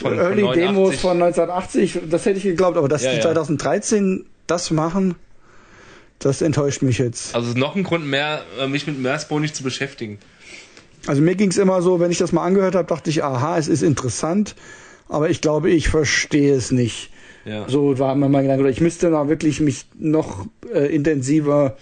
von, 0.00 0.18
Early 0.18 0.42
von 0.42 0.54
Demos 0.54 0.88
89. 0.96 1.00
von 1.00 1.22
1980, 1.22 2.00
das 2.10 2.26
hätte 2.26 2.38
ich 2.38 2.42
geglaubt, 2.42 2.76
aber 2.76 2.88
dass 2.88 3.04
Ja, 3.04 3.10
die 3.10 3.18
ja. 3.18 3.22
2013 3.22 4.26
das 4.48 4.72
machen, 4.72 5.14
das 6.18 6.42
enttäuscht 6.42 6.82
mich 6.82 6.98
jetzt. 6.98 7.32
Also 7.32 7.56
noch 7.56 7.76
ein 7.76 7.84
Grund 7.84 8.04
mehr, 8.04 8.42
äh, 8.58 8.66
mich 8.66 8.88
mit 8.88 8.98
Meersbo 8.98 9.38
nicht 9.38 9.54
zu 9.54 9.62
beschäftigen. 9.62 10.18
Also 11.06 11.22
mir 11.22 11.36
ging 11.36 11.48
es 11.48 11.58
immer 11.58 11.80
so, 11.80 12.00
wenn 12.00 12.10
ich 12.10 12.18
das 12.18 12.32
mal 12.32 12.44
angehört 12.44 12.74
habe, 12.74 12.88
dachte 12.88 13.08
ich, 13.08 13.22
aha, 13.22 13.56
es 13.56 13.68
ist 13.68 13.82
interessant, 13.82 14.56
aber 15.08 15.30
ich 15.30 15.40
glaube, 15.40 15.70
ich 15.70 15.88
verstehe 15.88 16.52
es 16.56 16.72
nicht. 16.72 17.10
Ja. 17.44 17.68
So 17.68 18.00
war 18.00 18.16
mir 18.16 18.28
mein 18.28 18.42
Gedanke. 18.42 18.68
Ich 18.68 18.80
müsste 18.80 19.12
da 19.12 19.28
wirklich 19.28 19.60
mich 19.60 19.86
noch 19.96 20.44
äh, 20.74 20.92
intensiver 20.92 21.76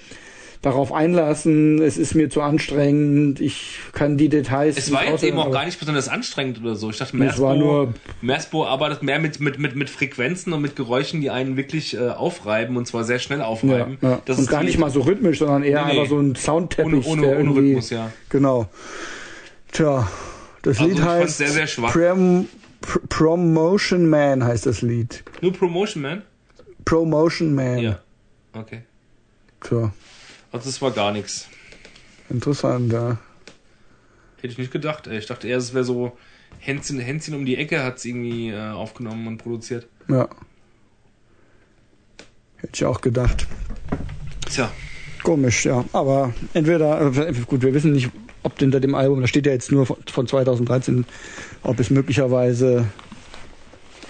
darauf 0.62 0.92
einlassen. 0.92 1.80
Es 1.80 1.96
ist 1.96 2.14
mir 2.14 2.30
zu 2.30 2.42
anstrengend. 2.42 3.40
Ich 3.40 3.78
kann 3.92 4.16
die 4.16 4.28
Details. 4.28 4.76
Es 4.76 4.90
war 4.92 5.04
jetzt 5.04 5.22
eben 5.22 5.38
auch 5.38 5.52
gar 5.52 5.64
nicht 5.64 5.78
besonders 5.78 6.08
anstrengend 6.08 6.60
oder 6.60 6.74
so. 6.74 6.90
Ich 6.90 6.98
dachte, 6.98 7.16
nur- 7.16 7.94
Meersbo 8.20 8.66
arbeitet 8.66 9.02
mehr 9.02 9.18
mit, 9.20 9.38
mit, 9.40 9.58
mit, 9.58 9.76
mit 9.76 9.88
Frequenzen 9.88 10.52
und 10.52 10.60
mit 10.60 10.74
Geräuschen, 10.74 11.20
die 11.20 11.30
einen 11.30 11.56
wirklich 11.56 11.94
äh, 11.96 12.08
aufreiben 12.10 12.76
und 12.76 12.86
zwar 12.86 13.04
sehr 13.04 13.18
schnell 13.20 13.38
Ja, 13.38 13.44
aufreiben. 13.46 13.98
ja. 14.00 14.20
Das 14.24 14.38
Und 14.38 14.44
ist 14.44 14.50
gar 14.50 14.62
nicht 14.64 14.78
mal 14.78 14.90
so 14.90 15.00
rhythmisch, 15.02 15.38
sondern 15.38 15.62
eher 15.62 15.84
Nee, 15.86 15.92
einfach 15.92 16.08
so 16.10 16.18
ein 16.18 16.34
Soundteppich. 16.34 17.06
ohne, 17.06 17.26
ohne, 17.28 17.38
ohne 17.38 17.54
Rhythmus, 17.54 17.90
ja. 17.90 18.10
Genau. 18.28 18.66
Tja, 19.72 20.10
das 20.62 20.78
Also 20.80 20.90
Lied 20.90 21.02
heißt 21.04 21.38
sehr, 21.38 21.48
sehr 21.50 21.66
schwach. 21.66 21.92
Prom 21.92 22.48
Pr 22.80 23.00
Promotion 23.08 24.08
Man 24.08 24.44
heißt 24.44 24.66
das 24.66 24.82
Lied. 24.82 25.22
Nur 25.40 25.52
Promotion 25.52 26.02
Man? 26.02 26.22
Promotion 26.84 27.54
Man. 27.54 27.78
Ja. 27.78 27.98
Okay. 28.54 28.82
Tja, 29.60 29.92
Also 30.52 30.66
das 30.68 30.80
war 30.82 30.90
gar 30.90 31.12
nichts. 31.12 31.46
interessant, 32.30 32.92
ja. 32.92 33.18
Hätte 34.40 34.52
ich 34.52 34.58
nicht 34.58 34.70
gedacht. 34.72 35.06
ey. 35.06 35.18
Ich 35.18 35.26
dachte 35.26 35.48
eher, 35.48 35.56
es 35.58 35.74
wäre 35.74 35.84
so 35.84 36.16
Hänschen, 36.60 36.98
Hänschen 37.00 37.34
um 37.34 37.44
die 37.44 37.56
Ecke 37.56 37.82
hat 37.84 37.98
es 37.98 38.04
irgendwie 38.04 38.50
äh, 38.50 38.70
aufgenommen 38.70 39.26
und 39.26 39.38
produziert. 39.38 39.86
Ja. 40.08 40.28
Hätte 42.56 42.72
ich 42.74 42.84
auch 42.84 43.00
gedacht. 43.00 43.46
Tja, 44.50 44.70
Komisch, 45.22 45.66
ja. 45.66 45.84
Aber 45.92 46.32
entweder, 46.54 47.00
äh, 47.14 47.32
gut, 47.46 47.62
wir 47.62 47.74
wissen 47.74 47.92
nicht, 47.92 48.10
ob 48.42 48.58
hinter 48.58 48.80
dem 48.80 48.94
Album, 48.94 49.20
da 49.20 49.26
steht 49.26 49.46
ja 49.46 49.52
jetzt 49.52 49.70
nur 49.72 49.84
von 49.84 49.96
von 50.10 50.26
2013, 50.26 51.04
ob 51.62 51.78
es 51.80 51.90
möglicherweise 51.90 52.86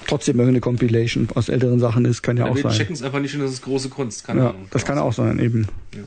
trotzdem 0.06 0.36
irgendeine 0.38 0.60
Compilation 0.60 1.28
aus 1.34 1.48
älteren 1.48 1.80
Sachen 1.80 2.04
ist, 2.04 2.22
kann 2.22 2.36
ja 2.36 2.44
ja, 2.44 2.50
auch 2.52 2.54
wir 2.56 2.62
sein. 2.62 2.72
checken 2.72 2.94
es 2.94 3.02
einfach 3.02 3.20
nicht 3.20 3.34
und 3.34 3.40
das 3.40 3.52
ist 3.52 3.62
große 3.62 3.88
Kunst. 3.88 4.24
Keine 4.24 4.40
Ja, 4.42 4.50
Ahnung. 4.50 4.68
das 4.70 4.84
kann 4.84 4.98
auch 4.98 5.12
sein, 5.12 5.38
eben. 5.38 5.66
Ja. 5.94 6.02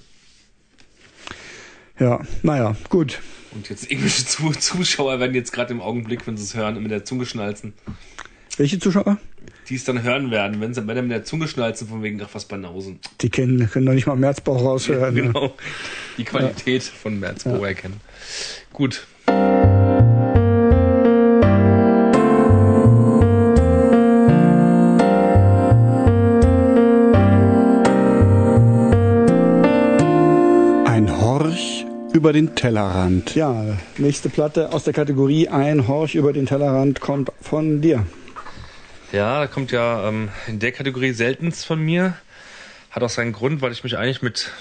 Ja, 2.01 2.19
naja, 2.41 2.75
gut. 2.89 3.19
Und 3.51 3.69
jetzt 3.69 3.91
irgendwelche 3.91 4.25
Zu 4.25 4.49
Zuschauer 4.51 5.19
werden 5.19 5.35
jetzt 5.35 5.53
gerade 5.53 5.71
im 5.71 5.81
Augenblick, 5.81 6.25
wenn 6.25 6.35
sie 6.35 6.43
es 6.43 6.55
hören, 6.55 6.81
mit 6.81 6.89
der 6.91 7.05
Zunge 7.05 7.27
schnalzen. 7.27 7.73
Welche 8.57 8.79
Zuschauer? 8.79 9.17
die 9.69 9.75
es 9.75 9.85
dann 9.85 10.03
hören 10.03 10.31
werden, 10.31 10.59
wenn 10.59 10.73
sie 10.73 10.81
mit 10.81 11.11
der 11.11 11.23
Zunge 11.23 11.47
schnalzen 11.47 11.87
von 11.87 12.03
wegen, 12.03 12.21
ach 12.21 12.29
was 12.33 12.45
Banausen. 12.45 12.99
Die 13.21 13.29
kennen, 13.29 13.69
können 13.69 13.85
doch 13.85 13.93
nicht 13.93 14.07
mal 14.07 14.17
Merzbauch 14.17 14.61
raushören. 14.61 15.13
ne? 15.15 15.21
Genau. 15.21 15.53
Die 16.17 16.25
Qualität 16.25 16.83
von 16.83 17.19
Merzbow 17.19 17.63
erkennen. 17.63 18.01
Gut. 18.73 19.07
Über 32.21 32.33
den 32.33 32.53
Tellerrand. 32.53 33.33
Ja, 33.33 33.79
nächste 33.97 34.29
Platte 34.29 34.73
aus 34.73 34.83
der 34.83 34.93
Kategorie 34.93 35.49
Ein 35.49 35.87
Horch 35.87 36.13
über 36.13 36.33
den 36.33 36.45
Tellerrand 36.45 37.01
kommt 37.01 37.31
von 37.41 37.81
dir. 37.81 38.05
Ja, 39.11 39.39
da 39.39 39.47
kommt 39.47 39.71
ja 39.71 40.07
ähm, 40.07 40.29
in 40.45 40.59
der 40.59 40.71
Kategorie 40.71 41.13
seltenst 41.13 41.65
von 41.65 41.81
mir. 41.81 42.15
Hat 42.91 43.01
auch 43.01 43.09
seinen 43.09 43.33
Grund, 43.33 43.63
weil 43.63 43.71
ich 43.71 43.83
mich 43.83 43.97
eigentlich 43.97 44.21
mit 44.21 44.51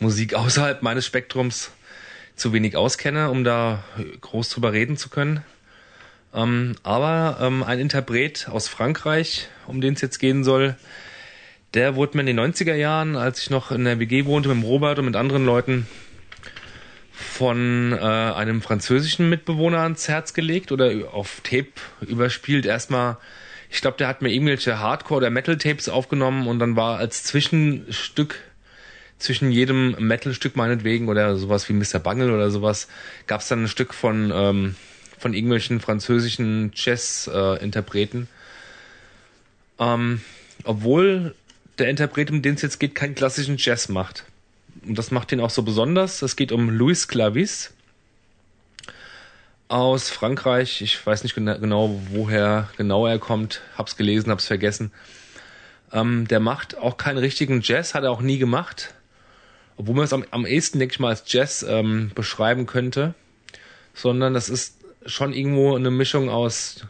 Musik 0.00 0.34
außerhalb 0.34 0.82
meines 0.82 1.06
Spektrums 1.06 1.70
zu 2.36 2.52
wenig 2.52 2.76
auskenne, 2.76 3.30
um 3.30 3.42
da 3.42 3.82
groß 4.20 4.50
drüber 4.50 4.74
reden 4.74 4.98
zu 4.98 5.08
können. 5.08 5.42
Ähm, 6.34 6.76
aber 6.82 7.38
ähm, 7.40 7.62
ein 7.62 7.78
Interpret 7.78 8.50
aus 8.50 8.68
Frankreich, 8.68 9.48
um 9.66 9.80
den 9.80 9.94
es 9.94 10.02
jetzt 10.02 10.18
gehen 10.18 10.44
soll, 10.44 10.76
der 11.72 11.96
wurde 11.96 12.18
mir 12.18 12.28
in 12.28 12.36
den 12.36 12.52
90er 12.52 12.74
Jahren, 12.74 13.16
als 13.16 13.40
ich 13.40 13.48
noch 13.48 13.70
in 13.70 13.86
der 13.86 13.98
WG 13.98 14.26
wohnte 14.26 14.54
mit 14.54 14.62
Robert 14.62 14.98
und 14.98 15.06
mit 15.06 15.16
anderen 15.16 15.46
Leuten, 15.46 15.86
von 17.20 17.92
äh, 17.92 17.96
einem 17.96 18.62
französischen 18.62 19.28
Mitbewohner 19.28 19.80
ans 19.80 20.08
Herz 20.08 20.34
gelegt 20.34 20.72
oder 20.72 20.90
auf 21.12 21.40
Tape 21.42 21.68
überspielt. 22.00 22.66
Erstmal, 22.66 23.18
ich 23.70 23.80
glaube, 23.80 23.98
der 23.98 24.08
hat 24.08 24.22
mir 24.22 24.30
irgendwelche 24.30 24.78
Hardcore- 24.78 25.18
oder 25.18 25.30
Metal-Tapes 25.30 25.88
aufgenommen 25.88 26.46
und 26.48 26.58
dann 26.58 26.76
war 26.76 26.98
als 26.98 27.24
Zwischenstück 27.24 28.36
zwischen 29.18 29.52
jedem 29.52 29.92
Metal-Stück 29.98 30.56
meinetwegen 30.56 31.08
oder 31.08 31.36
sowas 31.36 31.68
wie 31.68 31.74
Mr. 31.74 31.98
Bungle 31.98 32.32
oder 32.32 32.50
sowas, 32.50 32.88
gab 33.26 33.42
es 33.42 33.48
dann 33.48 33.64
ein 33.64 33.68
Stück 33.68 33.92
von, 33.92 34.32
ähm, 34.34 34.74
von 35.18 35.34
irgendwelchen 35.34 35.80
französischen 35.80 36.72
Jazz-Interpreten. 36.74 38.28
Ähm, 39.78 40.22
obwohl 40.64 41.34
der 41.78 41.88
Interpret, 41.88 42.30
um 42.30 42.42
den 42.42 42.54
es 42.54 42.62
jetzt 42.62 42.80
geht, 42.80 42.94
keinen 42.94 43.14
klassischen 43.14 43.56
Jazz 43.58 43.88
macht. 43.88 44.24
Und 44.86 44.96
das 44.98 45.10
macht 45.10 45.32
ihn 45.32 45.40
auch 45.40 45.50
so 45.50 45.62
besonders. 45.62 46.22
Es 46.22 46.36
geht 46.36 46.52
um 46.52 46.70
Louis 46.70 47.08
Clavis 47.08 47.72
aus 49.68 50.10
Frankreich. 50.10 50.82
Ich 50.82 51.04
weiß 51.06 51.22
nicht 51.22 51.34
gena 51.34 51.56
genau, 51.56 52.00
woher 52.10 52.68
genau 52.76 53.06
er 53.06 53.18
kommt. 53.18 53.60
Hab's 53.76 53.96
gelesen, 53.96 54.30
hab's 54.30 54.46
vergessen. 54.46 54.90
Ähm, 55.92 56.26
der 56.28 56.40
macht 56.40 56.76
auch 56.76 56.96
keinen 56.96 57.18
richtigen 57.18 57.60
Jazz, 57.62 57.94
hat 57.94 58.04
er 58.04 58.10
auch 58.10 58.20
nie 58.20 58.38
gemacht. 58.38 58.94
Obwohl 59.76 59.94
man 59.94 60.04
es 60.04 60.12
am, 60.12 60.24
am 60.30 60.44
ehesten, 60.44 60.78
denke 60.78 60.94
ich 60.94 61.00
mal, 61.00 61.08
als 61.08 61.24
Jazz 61.26 61.64
ähm, 61.68 62.10
beschreiben 62.14 62.66
könnte. 62.66 63.14
Sondern 63.94 64.34
das 64.34 64.48
ist 64.48 64.76
schon 65.06 65.32
irgendwo 65.32 65.76
eine 65.76 65.90
Mischung 65.90 66.30
aus 66.30 66.84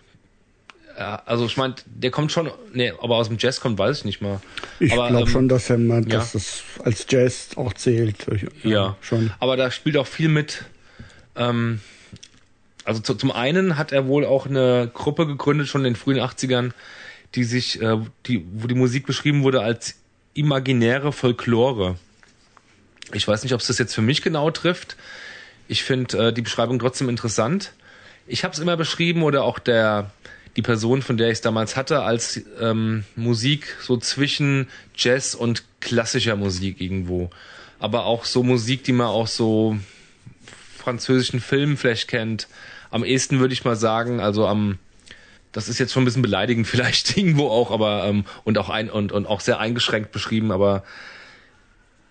ja, 1.01 1.23
also 1.25 1.47
ich 1.47 1.57
meine, 1.57 1.77
der 1.87 2.11
kommt 2.11 2.31
schon, 2.31 2.51
nee, 2.75 2.93
aber 3.01 3.17
aus 3.17 3.29
dem 3.29 3.39
Jazz 3.39 3.59
kommt, 3.59 3.79
weiß 3.79 4.01
ich 4.01 4.05
nicht 4.05 4.21
mal. 4.21 4.39
Ich 4.81 4.93
glaube 4.93 5.21
ähm, 5.21 5.27
schon, 5.27 5.49
dass, 5.49 5.71
er 5.71 5.79
mal, 5.79 6.03
ja. 6.03 6.19
dass 6.19 6.33
das 6.33 6.63
als 6.85 7.07
Jazz 7.09 7.57
auch 7.57 7.73
zählt. 7.73 8.27
Ja, 8.63 8.99
schon. 9.01 9.33
Aber 9.41 9.57
da 9.57 9.71
spielt 9.71 9.97
auch 9.97 10.07
viel 10.07 10.29
mit. 10.29 10.67
Ähm, 11.37 11.81
also 12.85 13.01
zu, 13.01 13.15
zum 13.15 13.33
einen 13.33 13.79
hat 13.79 13.93
er 13.93 14.09
wohl 14.09 14.27
auch 14.27 14.45
eine 14.45 14.91
Gruppe 14.93 15.27
gegründet, 15.27 15.69
schon 15.69 15.81
in 15.87 15.95
den 15.95 15.97
frühen 15.97 16.19
80ern, 16.19 16.73
die 17.35 17.45
sich, 17.45 17.81
äh, 17.81 17.97
die, 18.27 18.45
wo 18.53 18.67
die 18.67 18.75
Musik 18.75 19.07
beschrieben 19.07 19.43
wurde 19.43 19.63
als 19.63 19.95
imaginäre 20.35 21.13
Folklore. 21.13 21.97
Ich 23.15 23.27
weiß 23.27 23.43
nicht, 23.43 23.55
ob 23.55 23.63
es 23.63 23.69
das 23.69 23.79
jetzt 23.79 23.95
für 23.95 24.03
mich 24.03 24.21
genau 24.21 24.51
trifft. 24.51 24.97
Ich 25.67 25.83
finde 25.83 26.29
äh, 26.29 26.33
die 26.35 26.43
Beschreibung 26.43 26.79
trotzdem 26.79 27.09
interessant. 27.09 27.73
Ich 28.27 28.45
habe 28.45 28.53
es 28.53 28.61
immer 28.61 28.77
beschrieben 28.77 29.23
oder 29.23 29.45
auch 29.45 29.59
der 29.59 30.11
die 30.57 30.63
Person, 30.63 31.03
von 31.03 31.17
der 31.17 31.29
ich 31.29 31.35
es 31.35 31.41
damals 31.41 31.77
hatte, 31.77 32.03
als 32.03 32.41
ähm, 32.61 33.05
Musik 33.17 33.77
so 33.81 33.97
zwischen 33.97 34.69
Jazz 34.95 35.35
und 35.35 35.65
klassischer 35.81 36.37
Musik 36.37 36.81
irgendwo. 36.81 37.31
Aber 37.79 38.05
auch 38.05 38.25
so 38.25 38.43
Musik, 38.43 38.85
die 38.85 38.93
man 38.93 39.07
auch 39.07 39.27
so 39.27 39.79
französischen 40.77 41.41
Filmen 41.41 41.77
vielleicht 41.77 42.09
kennt. 42.09 42.49
Am 42.91 43.05
ehesten 43.05 43.39
würde 43.39 43.55
ich 43.55 43.65
mal 43.65 43.77
sagen, 43.77 44.21
also 44.21 44.47
am 44.47 44.79
das 45.53 45.69
ist 45.69 45.81
jetzt 45.81 45.93
schon 45.93 46.03
ein 46.03 46.05
bisschen 46.05 46.23
beleidigend 46.23 46.67
vielleicht 46.67 47.17
irgendwo 47.17 47.49
auch, 47.49 47.71
aber 47.71 48.05
ähm, 48.05 48.25
und 48.45 48.59
auch 48.59 48.69
ein 48.69 48.91
und, 48.91 49.13
und 49.13 49.27
auch 49.27 49.41
sehr 49.41 49.59
eingeschränkt 49.59 50.13
beschrieben, 50.13 50.53
aber 50.53 50.85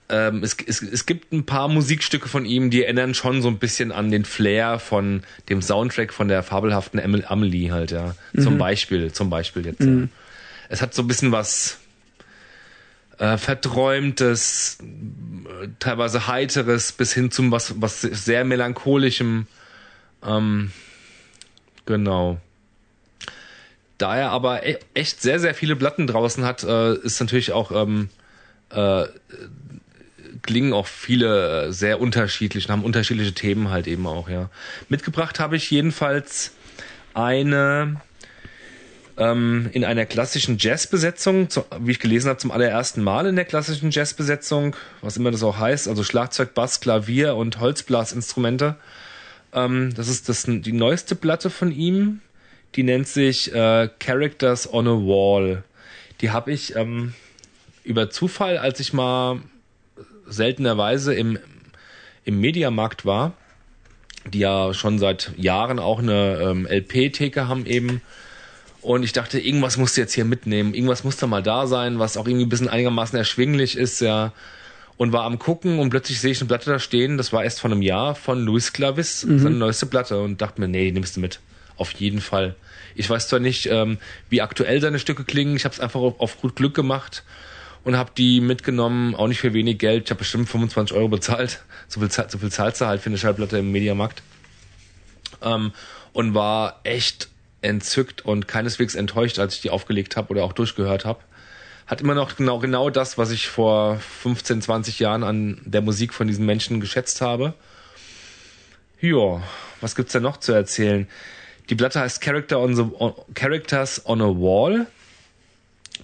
ähm, 0.10 0.44
es, 0.44 0.58
es, 0.66 0.82
es 0.82 1.06
gibt 1.06 1.32
ein 1.32 1.46
paar 1.46 1.68
Musikstücke 1.68 2.28
von 2.28 2.46
ihm, 2.46 2.70
die 2.70 2.84
erinnern 2.84 3.14
schon 3.14 3.42
so 3.42 3.48
ein 3.48 3.60
bisschen 3.60 3.92
an 3.92 4.12
den 4.12 4.26
Flair 4.26 4.80
von 4.80 5.24
dem 5.50 5.62
Soundtrack 5.62 6.14
von 6.14 6.28
der 6.28 6.44
fabelhaften 6.44 7.00
Emil- 7.00 7.26
Amelie 7.26 7.72
halt, 7.72 7.92
ja. 7.92 8.16
Zum 8.40 8.58
Beispiel, 8.58 9.12
zum 9.12 9.30
Beispiel 9.30 9.66
jetzt. 9.66 9.82
Ja. 9.82 10.08
Es 10.70 10.82
hat 10.82 10.94
so 10.94 11.04
ein 11.04 11.08
bisschen 11.08 11.32
was 11.32 11.78
äh, 13.20 13.38
verträumtes, 13.38 14.78
teilweise 15.80 16.28
heiteres, 16.28 16.92
bis 16.92 17.14
hin 17.14 17.32
zum 17.32 17.52
was, 17.52 17.82
was 17.82 18.02
sehr 18.02 18.46
melancholischem. 18.46 19.48
Ähm, 20.26 20.72
genau. 21.86 22.40
Da 23.98 24.16
er 24.16 24.30
aber 24.30 24.66
e 24.66 24.78
echt 24.94 25.22
sehr, 25.22 25.40
sehr 25.40 25.54
viele 25.54 25.76
Platten 25.76 26.08
draußen 26.08 26.46
hat, 26.46 26.64
äh, 26.64 26.96
ist 26.96 27.20
natürlich 27.20 27.52
auch 27.52 27.72
ähm, 27.72 28.10
äh, 28.70 29.04
klingen 30.42 30.74
auch 30.74 30.88
viele 30.88 31.68
äh, 31.68 31.72
sehr 31.72 32.00
unterschiedlich 32.00 32.66
und 32.66 32.72
haben 32.72 32.84
unterschiedliche 32.84 33.34
Themen 33.34 33.70
halt 33.70 33.88
eben 33.88 34.08
auch, 34.08 34.30
ja. 34.30 34.50
Mitgebracht 34.88 35.40
habe 35.40 35.56
ich 35.56 35.70
jedenfalls 35.72 36.54
eine 37.14 38.00
ähm, 39.20 39.70
in 39.74 39.84
einer 39.84 40.06
klassischen 40.06 40.58
Jazzbesetzung, 40.58 41.50
zu, 41.50 41.66
wie 41.80 41.92
ich 41.92 42.00
gelesen 42.00 42.30
habe, 42.30 42.40
zum 42.40 42.52
allerersten 42.52 43.04
Mal 43.04 43.28
in 43.28 43.36
der 43.36 43.46
klassischen 43.46 43.92
Jazzbesetzung, 43.92 44.76
was 45.02 45.18
immer 45.18 45.32
das 45.32 45.44
auch 45.44 45.60
heißt, 45.60 45.88
also 45.88 46.04
Schlagzeug, 46.04 46.54
Bass, 46.54 46.80
Klavier 46.80 47.36
und 47.36 47.60
Holzblasinstrumente. 47.60 48.78
Ähm, 49.54 49.94
das 49.96 50.08
ist 50.08 50.30
das, 50.30 50.46
die 50.48 50.72
neueste 50.72 51.16
Platte 51.16 51.50
von 51.50 51.72
ihm, 51.72 52.22
die 52.76 52.84
nennt 52.84 53.08
sich 53.08 53.54
äh, 53.54 53.90
Characters 54.00 54.72
on 54.72 54.88
a 54.88 54.92
Wall. 54.92 55.64
Die 56.22 56.32
habe 56.32 56.52
ich 56.52 56.76
ähm, 56.76 57.14
über 57.84 58.10
Zufall, 58.10 58.58
als 58.58 58.80
ich 58.80 58.94
mal 58.94 59.42
seltenerweise 60.30 61.14
im, 61.14 61.40
im 62.26 62.40
Mediamarkt 62.40 63.06
war, 63.06 63.34
die 64.26 64.40
ja 64.40 64.74
schon 64.74 65.00
seit 65.00 65.32
Jahren 65.38 65.80
auch 65.80 66.00
eine 66.00 66.40
ähm, 66.42 66.68
LP-Theke 66.68 67.48
haben 67.48 67.66
eben. 67.66 68.02
Und 68.82 69.04
ich 69.04 69.12
dachte, 69.12 69.40
irgendwas 69.40 69.78
musst 69.78 69.98
du 69.98 70.02
jetzt 70.02 70.14
hier 70.14 70.26
mitnehmen, 70.26 70.74
irgendwas 70.74 71.04
muss 71.04 71.18
da 71.18 71.28
mal 71.28 71.44
da 71.44 71.68
sein, 71.68 72.00
was 72.00 72.16
auch 72.16 72.28
irgendwie 72.28 72.46
ein 72.46 72.50
bisschen 72.50 72.70
einigermaßen 72.70 73.18
erschwinglich 73.18 73.78
ist, 73.78 74.00
ja. 74.00 74.32
Und 74.96 75.14
war 75.14 75.24
am 75.24 75.40
gucken 75.40 75.80
und 75.80 75.90
plötzlich 75.92 76.20
sehe 76.20 76.32
ich 76.32 76.42
eine 76.42 76.50
Platte 76.50 76.72
da 76.72 76.80
stehen, 76.80 77.18
das 77.18 77.32
war 77.32 77.44
erst 77.44 77.62
vor 77.62 77.72
einem 77.72 77.82
Jahr 77.82 78.16
von 78.16 78.44
Luis 78.44 78.74
Clavis, 78.74 79.22
seine 79.22 79.56
neueste 79.56 79.86
Platte 79.86 80.22
und 80.22 80.42
dachte 80.42 80.60
mir, 80.60 80.68
nee, 80.68 80.86
die 80.86 80.92
nimmst 80.92 81.16
du 81.16 81.22
mit. 81.22 81.40
Auf 81.78 81.94
jeden 81.94 82.20
Fall. 82.20 82.56
Ich 82.96 83.10
weiß 83.10 83.30
zwar 83.30 83.40
nicht, 83.40 83.68
ähm, 83.68 83.98
wie 84.30 84.42
aktuell 84.42 84.82
seine 84.82 85.00
Stücke 85.00 85.24
klingen, 85.24 85.56
ich 85.56 85.64
habe 85.64 85.74
es 85.74 85.80
einfach 85.80 86.02
auf, 86.02 86.20
auf 86.20 86.42
gut 86.42 86.58
Glück 86.58 86.76
gemacht 86.76 87.24
und 87.84 87.98
habe 87.98 88.12
die 88.18 88.42
mitgenommen, 88.42 89.16
auch 89.16 89.28
nicht 89.28 89.40
für 89.40 89.54
wenig 89.54 89.78
Geld. 89.80 90.06
Ich 90.06 90.12
habe 90.12 90.20
bestimmt 90.20 90.50
25 90.50 90.96
Euro 90.96 91.08
bezahlt. 91.08 91.64
So 91.88 92.00
viel, 92.00 92.10
so 92.10 92.38
viel 92.38 92.52
zahlst 92.52 92.82
du 92.82 92.86
halt 92.86 93.02
für 93.02 93.10
eine 93.10 93.18
Schallplatte 93.18 93.58
im 93.58 93.72
Mediamarkt. 93.72 94.22
Ähm, 95.42 95.72
und 96.14 96.34
war 96.34 96.82
echt 96.84 97.30
entzückt 97.62 98.26
und 98.26 98.48
keineswegs 98.48 98.96
enttäuscht, 98.96 99.40
als 99.40 99.56
ich 99.56 99.62
die 99.62 99.70
aufgelegt 99.70 100.18
habe 100.18 100.30
oder 100.30 100.44
auch 100.44 100.54
durchgehört 100.54 101.06
habe. 101.06 101.20
Hat 101.88 102.02
immer 102.02 102.14
noch 102.14 102.36
genau, 102.36 102.60
genau 102.60 102.90
das, 102.90 103.18
was 103.18 103.32
ich 103.32 103.48
vor 103.48 103.98
15, 103.98 104.62
20 104.62 105.00
Jahren 105.00 105.24
an 105.24 105.62
der 105.66 105.82
Musik 105.82 106.14
von 106.14 106.28
diesen 106.28 106.46
Menschen 106.46 106.80
geschätzt 106.80 107.22
habe. 107.22 107.54
Ja, 109.02 109.42
was 109.82 109.96
gibt's 109.96 110.14
denn 110.14 110.24
noch 110.24 110.38
zu 110.38 110.52
erzählen? 110.52 111.08
Die 111.70 111.76
Platte 111.76 112.00
heißt 112.00 112.22
Character 112.22 112.60
on 112.60 112.76
the, 112.76 112.84
on, 112.98 113.14
Characters 113.34 114.06
on 114.06 114.22
a 114.22 114.28
Wall. 114.28 114.88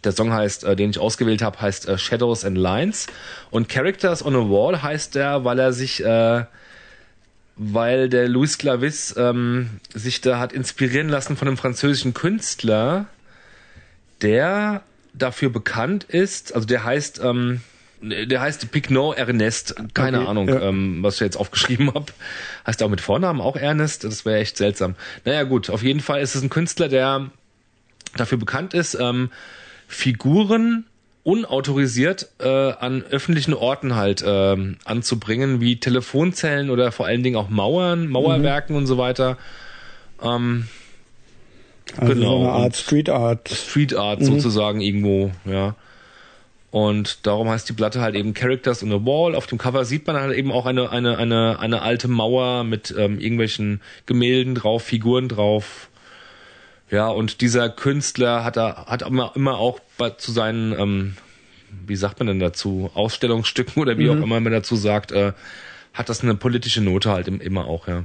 Der 0.05 0.11
Song 0.11 0.31
heißt, 0.31 0.63
äh, 0.63 0.75
den 0.75 0.91
ich 0.91 0.99
ausgewählt 0.99 1.41
habe, 1.41 1.59
heißt 1.59 1.87
äh, 1.87 1.97
Shadows 1.97 2.45
and 2.45 2.57
Lines. 2.57 3.07
Und 3.51 3.69
Characters 3.69 4.23
on 4.23 4.35
a 4.35 4.49
Wall 4.49 4.81
heißt 4.81 5.15
der, 5.15 5.43
weil 5.43 5.59
er 5.59 5.73
sich, 5.73 6.03
äh, 6.03 6.45
weil 7.57 8.09
der 8.09 8.27
Louis 8.29 8.57
Clavis 8.57 9.15
ähm, 9.17 9.69
sich 9.93 10.21
da 10.21 10.39
hat 10.39 10.53
inspirieren 10.53 11.09
lassen 11.09 11.35
von 11.37 11.47
einem 11.47 11.57
französischen 11.57 12.13
Künstler, 12.13 13.05
der 14.21 14.83
dafür 15.13 15.49
bekannt 15.49 16.03
ist, 16.03 16.53
also 16.53 16.67
der 16.67 16.83
heißt, 16.83 17.21
ähm, 17.23 17.61
der 18.01 18.41
heißt 18.41 18.69
Picnot 18.71 19.17
Ernest, 19.17 19.75
keine 19.93 20.19
Okay, 20.19 20.27
Ahnung, 20.27 20.49
ja. 20.49 20.61
ähm, 20.61 21.01
was 21.01 21.15
ich 21.15 21.21
jetzt 21.21 21.37
aufgeschrieben 21.37 21.93
habe. 21.93 22.07
Heißt 22.67 22.81
er 22.81 22.87
auch 22.87 22.91
mit 22.91 23.01
Vornamen 23.01 23.41
auch 23.41 23.55
Ernest? 23.55 24.03
Das 24.03 24.25
wäre 24.25 24.39
echt 24.39 24.57
seltsam. 24.57 24.95
Naja 25.23 25.43
gut, 25.43 25.69
auf 25.69 25.81
jeden 25.81 26.01
Fall 26.01 26.21
ist 26.21 26.35
es 26.35 26.41
ein 26.41 26.49
Künstler, 26.49 26.89
der 26.89 27.29
dafür 28.15 28.37
bekannt 28.37 28.73
ist, 28.73 28.95
ähm, 28.99 29.29
Figuren 29.87 30.85
unautorisiert 31.23 32.29
äh, 32.39 32.47
an 32.47 33.03
öffentlichen 33.09 33.53
Orten 33.53 33.95
halt 33.95 34.23
ähm, 34.25 34.77
anzubringen, 34.85 35.59
wie 35.59 35.79
Telefonzellen 35.79 36.69
oder 36.69 36.91
vor 36.91 37.07
allen 37.07 37.23
Dingen 37.23 37.35
auch 37.35 37.49
Mauern, 37.49 38.07
Mauerwerken 38.07 38.75
mhm. 38.75 38.81
und 38.81 38.87
so 38.87 38.97
weiter. 38.99 39.37
Ähm, 40.21 40.67
also 41.97 42.13
genau. 42.13 42.29
so 42.29 42.37
eine 42.37 42.51
Art 42.51 42.75
Street 42.75 43.09
Art. 43.09 43.49
Street 43.49 43.95
Art 43.95 44.21
mhm. 44.21 44.25
sozusagen 44.25 44.81
irgendwo, 44.81 45.31
ja. 45.45 45.75
Und 46.75 47.25
darum 47.25 47.49
heißt 47.49 47.69
die 47.69 47.73
Platte 47.73 48.01
halt 48.01 48.15
eben 48.15 48.33
Characters 48.33 48.83
on 48.83 48.89
the 48.89 49.05
Wall. 49.05 49.33
Auf 49.33 49.47
dem 49.47 49.57
Cover 49.57 49.85
sieht 49.85 50.05
man 50.07 50.17
halt 50.17 50.37
eben 50.37 50.51
auch 50.51 50.65
eine, 50.65 50.91
eine, 50.91 51.17
eine, 51.17 51.57
eine 51.57 51.81
alte 51.81 52.09
Mauer 52.09 52.65
mit 52.65 52.93
ähm, 52.97 53.17
irgendwelchen 53.17 53.81
Gemälden 54.05 54.55
drauf, 54.55 54.83
Figuren 54.83 55.29
drauf. 55.29 55.89
Ja, 56.91 57.07
und 57.07 57.41
dieser 57.41 57.69
Künstler 57.69 58.43
hat 58.43 58.57
er, 58.57 58.85
hat 58.85 59.01
immer, 59.01 59.31
immer 59.35 59.57
auch 59.57 59.79
bei, 59.97 60.11
zu 60.11 60.31
seinen, 60.31 60.71
ähm, 60.77 61.17
wie 61.85 61.95
sagt 61.95 62.19
man 62.19 62.27
denn 62.27 62.39
dazu, 62.39 62.91
Ausstellungsstücken 62.93 63.81
oder 63.81 63.97
wie 63.97 64.05
mhm. 64.05 64.19
auch 64.19 64.23
immer 64.23 64.39
man 64.39 64.53
dazu 64.53 64.75
sagt, 64.75 65.11
äh, 65.11 65.33
hat 65.93 66.09
das 66.09 66.21
eine 66.21 66.35
politische 66.35 66.81
Note 66.81 67.09
halt 67.09 67.27
immer 67.27 67.65
auch, 67.65 67.87
ja. 67.87 68.03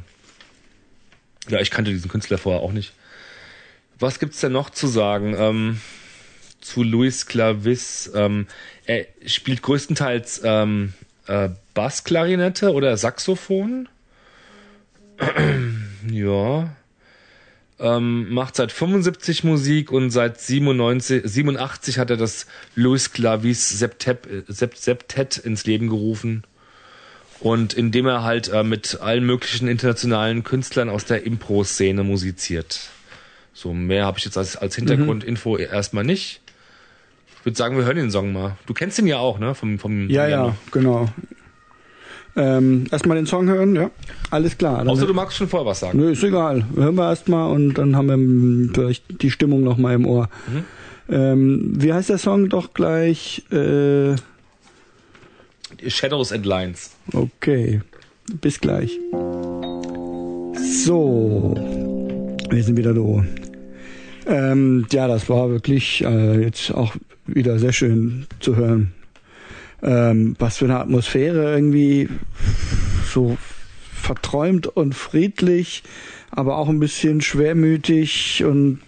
Ja, 1.48 1.60
ich 1.60 1.70
kannte 1.70 1.90
diesen 1.90 2.10
Künstler 2.10 2.38
vorher 2.38 2.62
auch 2.62 2.72
nicht. 2.72 2.92
Was 3.98 4.18
gibt's 4.18 4.40
denn 4.40 4.52
noch 4.52 4.70
zu 4.70 4.86
sagen? 4.86 5.34
Ähm, 5.36 5.80
zu 6.60 6.82
Luis 6.82 7.26
Clavis. 7.26 8.10
Ähm, 8.14 8.46
er 8.86 9.06
spielt 9.26 9.62
größtenteils 9.62 10.42
ähm, 10.44 10.94
äh, 11.26 11.50
Bassklarinette 11.74 12.72
oder 12.72 12.96
Saxophon. 12.96 13.88
ja. 16.10 16.70
Ähm, 17.80 18.32
macht 18.32 18.56
seit 18.56 18.72
75 18.72 19.42
Musik 19.44 19.90
und 19.90 20.10
seit 20.10 20.38
97, 20.38 21.22
87 21.24 21.98
hat 21.98 22.10
er 22.10 22.18
das 22.18 22.46
Luis 22.74 23.12
Clavis 23.12 23.70
Septet, 23.70 24.44
Septet 24.48 25.38
ins 25.38 25.64
Leben 25.64 25.88
gerufen. 25.88 26.44
Und 27.40 27.72
indem 27.72 28.06
er 28.06 28.22
halt 28.22 28.48
äh, 28.48 28.62
mit 28.62 28.98
allen 29.00 29.24
möglichen 29.24 29.66
internationalen 29.66 30.44
Künstlern 30.44 30.90
aus 30.90 31.06
der 31.06 31.24
Impro-Szene 31.24 32.04
musiziert. 32.04 32.90
So 33.54 33.72
mehr 33.72 34.04
habe 34.04 34.18
ich 34.18 34.26
jetzt 34.26 34.36
als, 34.36 34.56
als 34.56 34.76
Hintergrundinfo 34.76 35.54
mhm. 35.54 35.64
erstmal 35.70 36.04
nicht. 36.04 36.42
Ich 37.38 37.46
würde 37.46 37.56
sagen, 37.56 37.78
wir 37.78 37.84
hören 37.84 37.96
den 37.96 38.10
Song 38.10 38.32
mal. 38.34 38.58
Du 38.66 38.74
kennst 38.74 38.98
ihn 38.98 39.06
ja 39.06 39.16
auch, 39.16 39.38
ne? 39.38 39.54
Vom, 39.54 39.78
vom, 39.78 40.10
ja, 40.10 40.28
ja, 40.28 40.54
genau. 40.70 41.08
Ähm, 42.36 42.86
erstmal 42.90 43.16
den 43.16 43.26
Song 43.26 43.48
hören, 43.48 43.74
ja. 43.74 43.90
Alles 44.30 44.56
klar. 44.56 44.86
Außer 44.86 45.06
du 45.06 45.14
magst 45.14 45.36
schon 45.36 45.48
vorher 45.48 45.66
was 45.66 45.80
sagen. 45.80 45.98
Nö, 45.98 46.12
ist 46.12 46.22
egal. 46.22 46.64
Hören 46.74 46.94
wir 46.94 47.08
erstmal 47.08 47.50
und 47.52 47.74
dann 47.74 47.96
haben 47.96 48.08
wir 48.08 48.72
vielleicht 48.72 49.22
die 49.22 49.30
Stimmung 49.30 49.62
nochmal 49.62 49.94
im 49.94 50.06
Ohr. 50.06 50.28
Mhm. 50.46 50.64
Ähm, 51.14 51.72
wie 51.76 51.92
heißt 51.92 52.08
der 52.08 52.18
Song 52.18 52.48
doch 52.48 52.72
gleich? 52.72 53.44
Äh, 53.50 54.14
Shadows 55.86 56.32
and 56.32 56.46
Lines. 56.46 56.90
Okay. 57.12 57.80
Bis 58.40 58.60
gleich. 58.60 58.98
So. 60.84 61.54
Wir 62.50 62.62
sind 62.62 62.76
wieder 62.76 62.94
da. 62.94 63.24
Ähm, 64.26 64.86
ja, 64.92 65.08
das 65.08 65.28
war 65.28 65.50
wirklich 65.50 66.04
äh, 66.04 66.42
jetzt 66.42 66.72
auch 66.72 66.94
wieder 67.26 67.58
sehr 67.58 67.72
schön 67.72 68.26
zu 68.38 68.56
hören. 68.56 68.92
Ähm, 69.82 70.36
was 70.38 70.58
für 70.58 70.66
eine 70.66 70.78
Atmosphäre 70.78 71.54
irgendwie 71.54 72.08
so 73.10 73.38
verträumt 73.94 74.66
und 74.66 74.94
friedlich, 74.94 75.82
aber 76.30 76.58
auch 76.58 76.68
ein 76.68 76.80
bisschen 76.80 77.20
schwermütig 77.20 78.44
und 78.44 78.80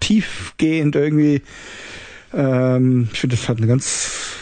tiefgehend 0.00 0.96
irgendwie. 0.96 1.42
Ähm, 2.34 3.08
ich 3.12 3.20
finde, 3.20 3.36
das 3.36 3.48
hat 3.48 3.58
eine 3.58 3.66
ganz 3.66 4.36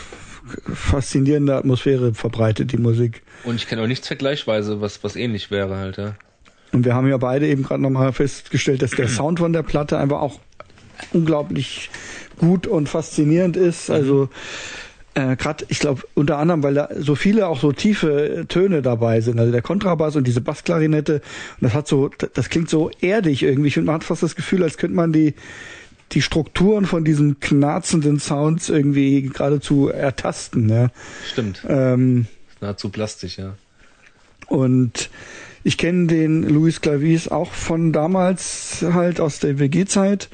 faszinierende 0.75 1.55
Atmosphäre 1.55 2.15
verbreitet, 2.15 2.73
die 2.73 2.79
Musik. 2.79 3.23
Und 3.45 3.57
ich 3.57 3.67
kenne 3.67 3.83
auch 3.83 3.87
nichts 3.87 4.07
vergleichsweise, 4.07 4.81
was, 4.81 5.05
was 5.05 5.17
ähnlich 5.17 5.51
wäre 5.51 5.77
halt, 5.77 5.97
ja. 5.97 6.17
Und 6.73 6.85
wir 6.85 6.95
haben 6.95 7.09
ja 7.09 7.17
beide 7.17 7.49
eben 7.49 7.63
gerade 7.63 7.83
nochmal 7.83 8.13
festgestellt, 8.13 8.83
dass 8.83 8.93
der 8.93 9.09
Sound 9.09 9.41
von 9.41 9.53
der 9.53 9.63
Platte 9.63 9.99
einfach 9.99 10.21
auch 10.21 10.41
unglaublich 11.13 11.91
gut 12.41 12.67
und 12.67 12.89
faszinierend 12.89 13.57
ist. 13.57 13.89
Mhm. 13.89 13.95
Also 13.95 14.29
äh, 15.15 15.37
gerade, 15.37 15.67
ich 15.69 15.79
glaube, 15.79 16.03
unter 16.15 16.39
anderem, 16.39 16.63
weil 16.63 16.75
da 16.75 16.89
so 16.97 17.15
viele 17.15 17.47
auch 17.47 17.61
so 17.61 17.73
tiefe 17.73 18.47
Töne 18.49 18.81
dabei 18.81 19.21
sind. 19.21 19.39
Also 19.39 19.53
der 19.53 19.63
Kontrabass 19.63 20.17
und 20.17 20.27
diese 20.27 20.41
Bassklarinette. 20.41 21.15
Und 21.15 21.23
das 21.61 21.75
hat 21.75 21.87
so, 21.87 22.11
das 22.35 22.49
klingt 22.49 22.71
so 22.71 22.91
erdig 23.01 23.43
irgendwie. 23.43 23.69
Ich 23.69 23.75
finde, 23.75 23.87
man 23.87 23.97
hat 23.97 24.05
fast 24.05 24.23
das 24.23 24.37
Gefühl, 24.37 24.63
als 24.63 24.79
könnte 24.79 24.97
man 24.97 25.13
die 25.13 25.35
die 26.13 26.23
Strukturen 26.23 26.87
von 26.87 27.05
diesen 27.05 27.39
knarzenden 27.39 28.19
Sounds 28.19 28.69
irgendwie 28.69 29.23
geradezu 29.23 29.91
ertasten. 29.91 30.69
Ja. 30.69 30.89
Stimmt. 31.31 31.65
Ähm, 31.69 32.27
nahezu 32.61 32.89
plastisch, 32.89 33.39
ja. 33.39 33.55
Und 34.49 35.09
ich 35.63 35.79
kenne 35.79 36.09
den 36.09 36.43
Luis 36.43 36.81
Clavis 36.81 37.29
auch 37.29 37.53
von 37.53 37.93
damals 37.93 38.85
halt 38.93 39.21
aus 39.21 39.39
der 39.39 39.61
WG-Zeit 39.61 40.31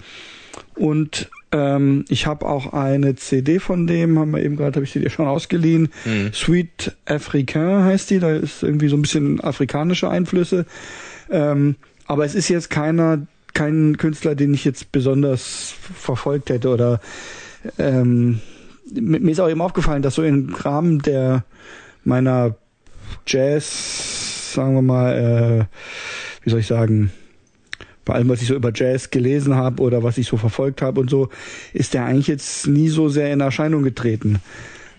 und 0.77 1.29
ähm, 1.57 2.05
ich 2.09 2.27
habe 2.27 2.47
auch 2.47 2.73
eine 2.73 3.17
CD 3.17 3.59
von 3.59 3.87
dem, 3.87 4.19
haben 4.19 4.33
wir 4.33 4.43
eben 4.43 4.57
gerade, 4.57 4.77
habe 4.77 4.85
ich 4.85 4.93
sie 4.93 5.01
dir 5.01 5.11
schon 5.11 5.27
ausgeliehen. 5.27 5.89
Mhm. 6.05 6.33
Sweet 6.33 6.97
Africain 7.07 7.85
heißt 7.85 8.11
die, 8.11 8.19
da 8.19 8.33
ist 8.33 8.63
irgendwie 8.63 8.89
so 8.89 8.97
ein 8.97 9.03
bisschen 9.03 9.41
afrikanische 9.41 10.11
Einflüsse. 10.11 10.67
Ähm, 11.31 11.77
aber 12.07 12.25
es 12.25 12.35
ist 12.35 12.49
jetzt 12.49 12.69
keiner, 12.69 13.27
kein 13.55 13.97
Künstler, 13.97 14.35
den 14.35 14.53
ich 14.53 14.65
jetzt 14.65 14.93
besonders 14.93 15.75
verfolgt 15.95 16.51
hätte 16.51 16.69
oder 16.69 17.01
ähm, 17.79 18.41
mir 18.93 19.31
ist 19.31 19.41
auch 19.41 19.49
eben 19.49 19.63
aufgefallen, 19.63 20.03
dass 20.03 20.15
so 20.15 20.23
im 20.23 20.55
Rahmen 20.55 21.01
der 21.01 21.45
meiner 22.05 22.55
Jazz, 23.27 24.53
sagen 24.53 24.75
wir 24.75 24.83
mal, 24.83 25.13
äh, 25.17 26.45
wie 26.45 26.51
soll 26.51 26.61
ich 26.61 26.67
sagen, 26.69 27.11
bei 28.07 28.15
allem, 28.15 28.31
was 28.31 28.41
ich 28.41 28.49
so 28.49 28.55
über 28.55 28.73
Jazz 28.75 29.11
gelesen 29.11 29.57
habe 29.57 29.83
oder 29.83 30.03
was 30.03 30.17
ich 30.17 30.27
so 30.27 30.39
verfolgt 30.39 30.81
habe 30.81 31.01
und 31.01 31.11
so, 31.11 31.29
ist 31.75 31.93
der 31.93 32.07
eigentlich 32.07 32.29
jetzt 32.29 32.67
nie 32.67 32.89
so 32.89 33.11
sehr 33.11 33.31
in 33.33 33.41
Erscheinung 33.41 33.83
getreten. 33.83 34.39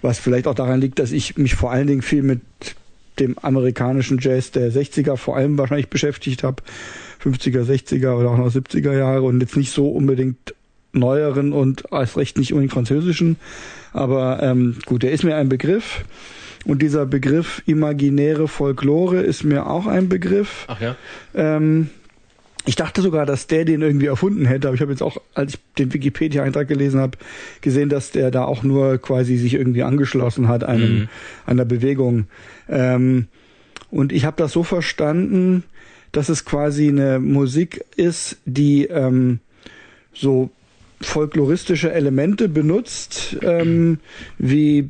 Was 0.03 0.19
vielleicht 0.19 0.45
auch 0.45 0.53
daran 0.53 0.79
liegt, 0.79 0.99
dass 0.99 1.11
ich 1.11 1.37
mich 1.37 1.55
vor 1.55 1.71
allen 1.71 1.87
Dingen 1.87 2.03
viel 2.03 2.21
mit 2.21 2.41
dem 3.17 3.37
amerikanischen 3.39 4.19
Jazz 4.21 4.51
der 4.51 4.71
60er 4.71 5.17
vor 5.17 5.37
allem 5.37 5.57
wahrscheinlich 5.57 5.89
beschäftigt 5.89 6.43
habe. 6.43 6.61
50er, 7.23 7.63
60er 7.63 8.13
oder 8.13 8.29
auch 8.29 8.37
noch 8.37 8.53
70er 8.53 8.95
Jahre 8.95 9.23
und 9.23 9.41
jetzt 9.41 9.57
nicht 9.57 9.71
so 9.71 9.89
unbedingt 9.89 10.53
neueren 10.91 11.53
und 11.53 11.85
erst 11.91 12.17
recht 12.17 12.37
nicht 12.37 12.51
unbedingt 12.51 12.73
französischen. 12.73 13.37
Aber 13.93 14.43
ähm, 14.43 14.75
gut, 14.85 15.01
der 15.01 15.11
ist 15.13 15.23
mir 15.23 15.35
ein 15.35 15.49
Begriff. 15.49 16.03
Und 16.65 16.81
dieser 16.81 17.05
Begriff 17.05 17.63
imaginäre 17.65 18.49
Folklore 18.49 19.21
ist 19.21 19.45
mir 19.45 19.67
auch 19.67 19.87
ein 19.87 20.09
Begriff. 20.09 20.65
Ach 20.67 20.81
ja. 20.81 20.95
Ähm, 21.33 21.89
ich 22.68 22.76
dachte 22.76 23.01
sogar, 23.01 23.26
dass 23.26 23.47
der 23.47 23.63
den 23.63 23.82
irgendwie 23.82 24.07
erfunden 24.07 24.45
hätte, 24.45 24.68
aber 24.68 24.76
ich 24.76 24.82
habe 24.82 24.91
jetzt 24.91 25.01
auch, 25.01 25.18
als 25.34 25.53
ich 25.53 25.59
den 25.80 25.93
Wikipedia-Eintrag 25.93 26.68
gelesen 26.68 26.99
habe, 26.99 27.18
gesehen, 27.61 27.88
dass 27.88 28.11
der 28.11 28.30
da 28.30 28.43
auch 28.43 28.61
nur 28.61 28.97
quasi 28.97 29.38
sich 29.38 29.53
irgendwie 29.53 29.84
angeschlossen 29.84 30.49
hat 30.49 30.65
einem, 30.65 30.99
mhm. 30.99 31.09
einer 31.45 31.63
Bewegung. 31.63 32.28
Ähm, 32.68 33.28
und 33.89 34.11
ich 34.11 34.26
habe 34.26 34.36
das 34.36 34.51
so 34.51 34.63
verstanden, 34.63 35.63
dass 36.11 36.28
es 36.28 36.43
quasi 36.43 36.89
eine 36.89 37.20
Musik 37.20 37.86
ist, 37.95 38.38
die 38.43 38.84
ähm, 38.88 39.39
so 40.13 40.49
folkloristische 40.99 41.93
Elemente 41.93 42.49
benutzt, 42.49 43.38
ähm, 43.43 43.99
wie 44.38 44.89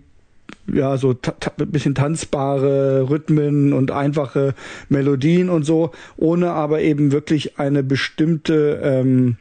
ja, 0.71 0.97
so 0.97 1.11
ein 1.11 1.71
bisschen 1.71 1.95
tanzbare 1.95 3.09
Rhythmen 3.09 3.73
und 3.73 3.91
einfache 3.91 4.53
Melodien 4.89 5.49
und 5.49 5.63
so, 5.63 5.91
ohne 6.17 6.51
aber 6.51 6.81
eben 6.81 7.11
wirklich 7.11 7.59
eine 7.59 7.83
bestimmte 7.83 8.79
ähm, 8.83 9.37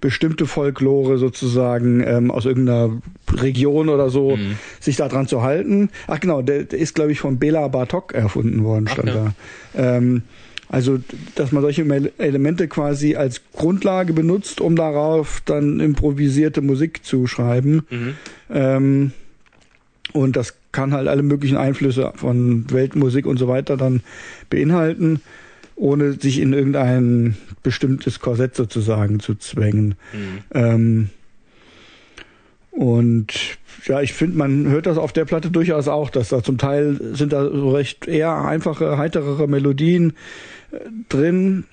bestimmte 0.00 0.46
Folklore 0.46 1.18
sozusagen 1.18 2.02
ähm, 2.06 2.30
aus 2.30 2.46
irgendeiner 2.46 3.02
Region 3.34 3.90
oder 3.90 4.08
so 4.08 4.36
mhm. 4.36 4.56
sich 4.80 4.96
daran 4.96 5.28
zu 5.28 5.42
halten. 5.42 5.90
Ach 6.06 6.20
genau, 6.20 6.40
der, 6.40 6.64
der 6.64 6.78
ist 6.78 6.94
glaube 6.94 7.12
ich 7.12 7.20
von 7.20 7.38
Bela 7.38 7.68
Bartok 7.68 8.14
erfunden 8.14 8.64
worden, 8.64 8.88
stand 8.88 9.10
Ach, 9.10 9.14
ja. 9.14 9.34
da. 9.74 9.96
Ähm, 9.96 10.22
also, 10.70 11.00
dass 11.34 11.50
man 11.50 11.62
solche 11.62 11.82
Elemente 12.18 12.68
quasi 12.68 13.16
als 13.16 13.42
Grundlage 13.52 14.12
benutzt, 14.12 14.60
um 14.60 14.76
darauf 14.76 15.42
dann 15.44 15.80
improvisierte 15.80 16.60
Musik 16.60 17.04
zu 17.04 17.26
schreiben. 17.26 17.82
Mhm. 17.90 18.14
Ähm, 18.50 19.12
und 20.12 20.36
das 20.36 20.54
kann 20.72 20.92
halt 20.92 21.08
alle 21.08 21.22
möglichen 21.22 21.56
Einflüsse 21.56 22.12
von 22.16 22.70
Weltmusik 22.70 23.26
und 23.26 23.38
so 23.38 23.48
weiter 23.48 23.76
dann 23.76 24.02
beinhalten, 24.48 25.20
ohne 25.76 26.12
sich 26.12 26.38
in 26.40 26.52
irgendein 26.52 27.36
bestimmtes 27.62 28.20
Korsett 28.20 28.54
sozusagen 28.54 29.20
zu 29.20 29.34
zwängen. 29.34 29.94
Mhm. 30.12 30.38
Ähm, 30.52 31.10
und 32.70 33.58
ja, 33.84 34.00
ich 34.00 34.12
finde, 34.12 34.36
man 34.36 34.68
hört 34.68 34.86
das 34.86 34.98
auf 34.98 35.12
der 35.12 35.24
Platte 35.24 35.50
durchaus 35.50 35.88
auch, 35.88 36.10
dass 36.10 36.28
da 36.28 36.42
zum 36.42 36.58
Teil 36.58 36.98
sind 37.14 37.32
da 37.32 37.44
so 37.44 37.70
recht 37.70 38.06
eher 38.06 38.36
einfache, 38.36 38.96
heiterere 38.98 39.48
Melodien 39.48 40.14
äh, 40.70 40.78
drin. 41.08 41.64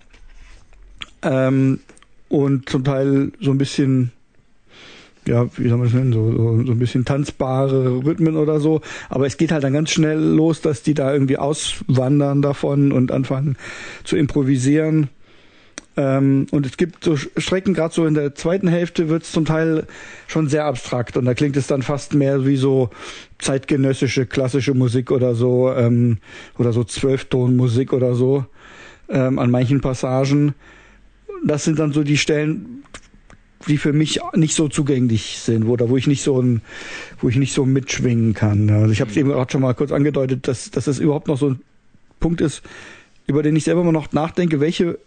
Ähm, 1.21 1.79
und 2.29 2.69
zum 2.69 2.83
Teil 2.83 3.31
so 3.39 3.51
ein 3.51 3.57
bisschen 3.57 4.11
ja, 5.27 5.47
wie 5.57 5.67
soll 5.67 5.77
man 5.77 5.87
das 5.87 5.93
nennen, 5.93 6.13
so, 6.13 6.31
so, 6.31 6.65
so 6.65 6.71
ein 6.71 6.79
bisschen 6.79 7.05
tanzbare 7.05 8.03
Rhythmen 8.03 8.37
oder 8.37 8.59
so. 8.59 8.81
Aber 9.09 9.27
es 9.27 9.37
geht 9.37 9.51
halt 9.51 9.63
dann 9.63 9.73
ganz 9.73 9.91
schnell 9.91 10.19
los, 10.19 10.61
dass 10.61 10.83
die 10.83 10.93
da 10.93 11.13
irgendwie 11.13 11.37
auswandern 11.37 12.41
davon 12.41 12.91
und 12.91 13.11
anfangen 13.11 13.57
zu 14.03 14.15
improvisieren. 14.15 15.09
Ähm, 15.97 16.45
und 16.51 16.65
es 16.65 16.77
gibt 16.77 17.03
so 17.03 17.17
Strecken, 17.17 17.73
gerade 17.73 17.93
so 17.93 18.05
in 18.05 18.13
der 18.13 18.35
zweiten 18.35 18.67
Hälfte 18.67 19.09
wird 19.09 19.23
es 19.23 19.31
zum 19.31 19.45
Teil 19.45 19.87
schon 20.27 20.47
sehr 20.47 20.65
abstrakt 20.65 21.17
und 21.17 21.25
da 21.25 21.33
klingt 21.33 21.57
es 21.57 21.65
dann 21.65 21.81
fast 21.81 22.13
mehr 22.13 22.45
wie 22.45 22.55
so 22.55 22.91
zeitgenössische 23.39 24.27
klassische 24.27 24.75
Musik 24.75 25.09
oder 25.09 25.33
so 25.33 25.71
ähm, 25.73 26.19
oder 26.59 26.71
so 26.71 26.83
Zwölftonmusik 26.83 27.93
oder 27.93 28.13
so 28.13 28.45
ähm, 29.09 29.39
an 29.39 29.49
manchen 29.49 29.81
Passagen. 29.81 30.53
Das 31.43 31.63
sind 31.63 31.79
dann 31.79 31.93
so 31.93 32.03
die 32.03 32.17
Stellen, 32.17 32.83
die 33.67 33.77
für 33.77 33.93
mich 33.93 34.19
nicht 34.35 34.55
so 34.55 34.67
zugänglich 34.67 35.39
sind 35.39 35.65
oder 35.65 35.89
wo 35.89 35.97
ich 35.97 36.07
nicht 36.07 36.23
so 36.23 36.41
ein, 36.41 36.61
wo 37.19 37.29
ich 37.29 37.35
nicht 37.35 37.53
so 37.53 37.65
mitschwingen 37.65 38.33
kann. 38.33 38.69
Also 38.69 38.91
ich 38.91 39.01
habe 39.01 39.11
es 39.11 39.17
eben 39.17 39.31
auch 39.31 39.49
schon 39.49 39.61
mal 39.61 39.73
kurz 39.73 39.91
angedeutet, 39.91 40.47
dass, 40.47 40.71
dass 40.71 40.85
das 40.85 40.99
überhaupt 40.99 41.27
noch 41.27 41.37
so 41.37 41.49
ein 41.51 41.59
Punkt 42.19 42.41
ist, 42.41 42.61
über 43.27 43.43
den 43.43 43.55
ich 43.55 43.65
selber 43.65 43.81
immer 43.81 43.91
noch 43.91 44.11
nachdenke, 44.13 44.59
welche, 44.59 44.97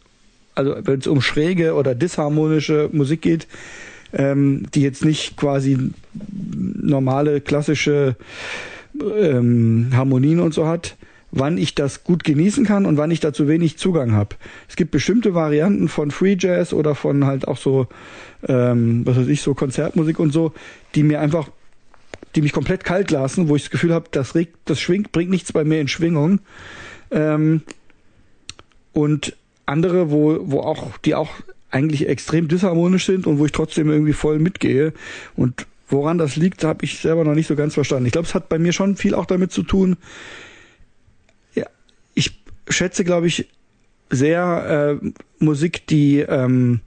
also 0.55 0.77
wenn 0.83 1.01
es 1.01 1.07
um 1.07 1.21
schräge 1.21 1.75
oder 1.75 1.95
disharmonische 1.95 2.91
Musik 2.93 3.23
geht, 3.23 3.47
ähm, 4.13 4.67
die 4.75 4.83
jetzt 4.83 5.05
nicht 5.05 5.37
quasi 5.37 5.79
normale 6.31 7.41
klassische 7.41 8.17
ähm, 9.01 9.89
Harmonien 9.93 10.41
und 10.41 10.53
so 10.53 10.67
hat, 10.67 10.97
wann 11.33 11.59
ich 11.59 11.75
das 11.75 12.05
gut 12.05 12.25
genießen 12.25 12.65
kann 12.65 12.87
und 12.87 12.97
wann 12.97 13.11
ich 13.11 13.21
dazu 13.21 13.47
wenig 13.49 13.79
Zugang 13.79 14.13
habe. 14.13 14.37
Es 14.69 14.77
gibt 14.77 14.91
bestimmte 14.91 15.35
Varianten 15.35 15.89
von 15.89 16.11
Free 16.11 16.37
Jazz 16.39 16.73
oder 16.73 16.95
von 16.95 17.25
halt 17.25 17.47
auch 17.47 17.57
so, 17.57 17.87
ähm, 18.49 19.07
was 19.07 19.17
weiß 19.17 19.29
ich, 19.29 19.43
so 19.43 19.55
Konzertmusik 19.55 20.19
und 20.19 20.33
so, 20.33 20.53
die 20.95 21.03
mir 21.03 21.21
einfach, 21.21 21.49
die 22.35 22.43
mich 22.43 22.53
komplett 22.53 22.85
kalt 22.85 23.11
lassen, 23.11 23.49
wo 23.49 23.57
ich 23.57 23.63
das 23.63 23.71
Gefühl 23.71 23.95
habe, 23.95 24.07
das 24.11 24.35
regt, 24.35 24.57
das 24.65 24.81
schwingt, 24.81 25.13
bringt 25.13 25.31
nichts 25.31 25.53
bei 25.53 25.65
mir 25.65 25.81
in 25.81 25.89
Schwingung. 25.89 26.41
Ähm, 27.11 27.63
und 28.93 29.37
andere, 29.67 30.11
wo, 30.11 30.39
wo 30.43 30.61
auch, 30.61 30.99
die 30.99 31.15
auch 31.15 31.31
eigentlich 31.71 32.09
extrem 32.09 32.49
disharmonisch 32.49 33.07
sind 33.07 33.27
und 33.27 33.39
wo 33.39 33.47
ich 33.47 33.53
trotzdem 33.53 33.89
irgendwie 33.89 34.13
voll 34.13 34.41
mitgehe. 34.41 34.93
Und 35.37 35.67
woran 35.89 36.19
das 36.19 36.37
liegt, 36.37 36.65
habe 36.65 36.85
ich 36.85 36.99
selber 36.99 37.25
noch 37.25 37.35
nicht 37.35 37.47
so 37.47 37.55
ganz 37.55 37.75
verstanden. 37.75 38.07
Ich 38.07 38.13
glaube, 38.13 38.27
es 38.27 38.35
hat 38.35 38.49
bei 38.49 38.59
mir 38.59 38.73
schon 38.73 38.97
viel 38.97 39.15
auch 39.15 39.27
damit 39.27 39.53
zu 39.53 39.63
tun, 39.63 39.97
schätze, 42.71 43.05
glaube 43.05 43.27
ich, 43.27 43.49
sehr 44.11 44.99
äh, 45.03 45.11
Musik, 45.39 45.87
die, 45.87 46.21
ähm, 46.21 46.81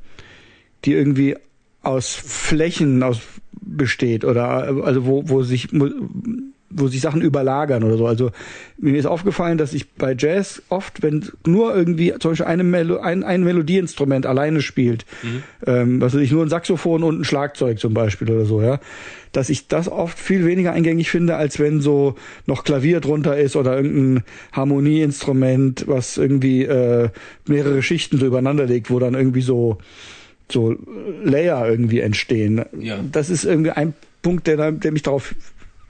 die 0.85 0.93
irgendwie 0.93 1.35
aus 1.81 2.13
Flächen 2.15 3.03
aus 3.03 3.21
besteht 3.51 4.25
oder 4.25 4.83
also 4.83 5.05
wo, 5.05 5.29
wo 5.29 5.43
sich 5.43 5.69
wo 6.75 6.87
sich 6.87 7.01
Sachen 7.01 7.21
überlagern 7.21 7.83
oder 7.83 7.97
so. 7.97 8.07
Also 8.07 8.31
mir 8.77 8.97
ist 8.97 9.05
aufgefallen, 9.05 9.57
dass 9.57 9.73
ich 9.73 9.91
bei 9.91 10.15
Jazz 10.17 10.61
oft, 10.69 11.01
wenn 11.01 11.29
nur 11.45 11.75
irgendwie 11.75 12.13
zum 12.19 12.31
Beispiel 12.31 12.47
eine 12.47 12.63
Melo 12.63 12.99
ein, 12.99 13.23
ein 13.23 13.43
Melodieinstrument 13.43 14.25
alleine 14.25 14.61
spielt, 14.61 15.05
mhm. 15.21 15.43
ähm, 15.65 16.01
was 16.01 16.13
weiß 16.13 16.21
ich, 16.21 16.31
nur 16.31 16.43
ein 16.43 16.49
Saxophon 16.49 17.03
und 17.03 17.21
ein 17.21 17.23
Schlagzeug 17.23 17.79
zum 17.79 17.93
Beispiel 17.93 18.29
oder 18.31 18.45
so, 18.45 18.61
ja, 18.61 18.79
dass 19.31 19.49
ich 19.49 19.67
das 19.67 19.89
oft 19.89 20.17
viel 20.17 20.45
weniger 20.45 20.73
eingängig 20.73 21.09
finde, 21.09 21.35
als 21.35 21.59
wenn 21.59 21.81
so 21.81 22.15
noch 22.45 22.63
Klavier 22.63 22.99
drunter 22.99 23.37
ist 23.37 23.55
oder 23.55 23.75
irgendein 23.75 24.23
Harmonieinstrument, 24.51 25.85
was 25.87 26.17
irgendwie 26.17 26.63
äh, 26.63 27.09
mehrere 27.47 27.81
Schichten 27.81 28.17
so 28.17 28.25
übereinander 28.25 28.65
legt, 28.65 28.89
wo 28.89 28.99
dann 28.99 29.15
irgendwie 29.15 29.41
so 29.41 29.77
so 30.51 30.75
Layer 31.23 31.67
irgendwie 31.67 31.99
entstehen. 31.99 32.63
Ja. 32.79 32.99
Das 33.11 33.29
ist 33.29 33.43
irgendwie 33.45 33.71
ein 33.71 33.93
Punkt, 34.21 34.47
der, 34.47 34.71
der 34.71 34.91
mich 34.91 35.03
darauf 35.03 35.35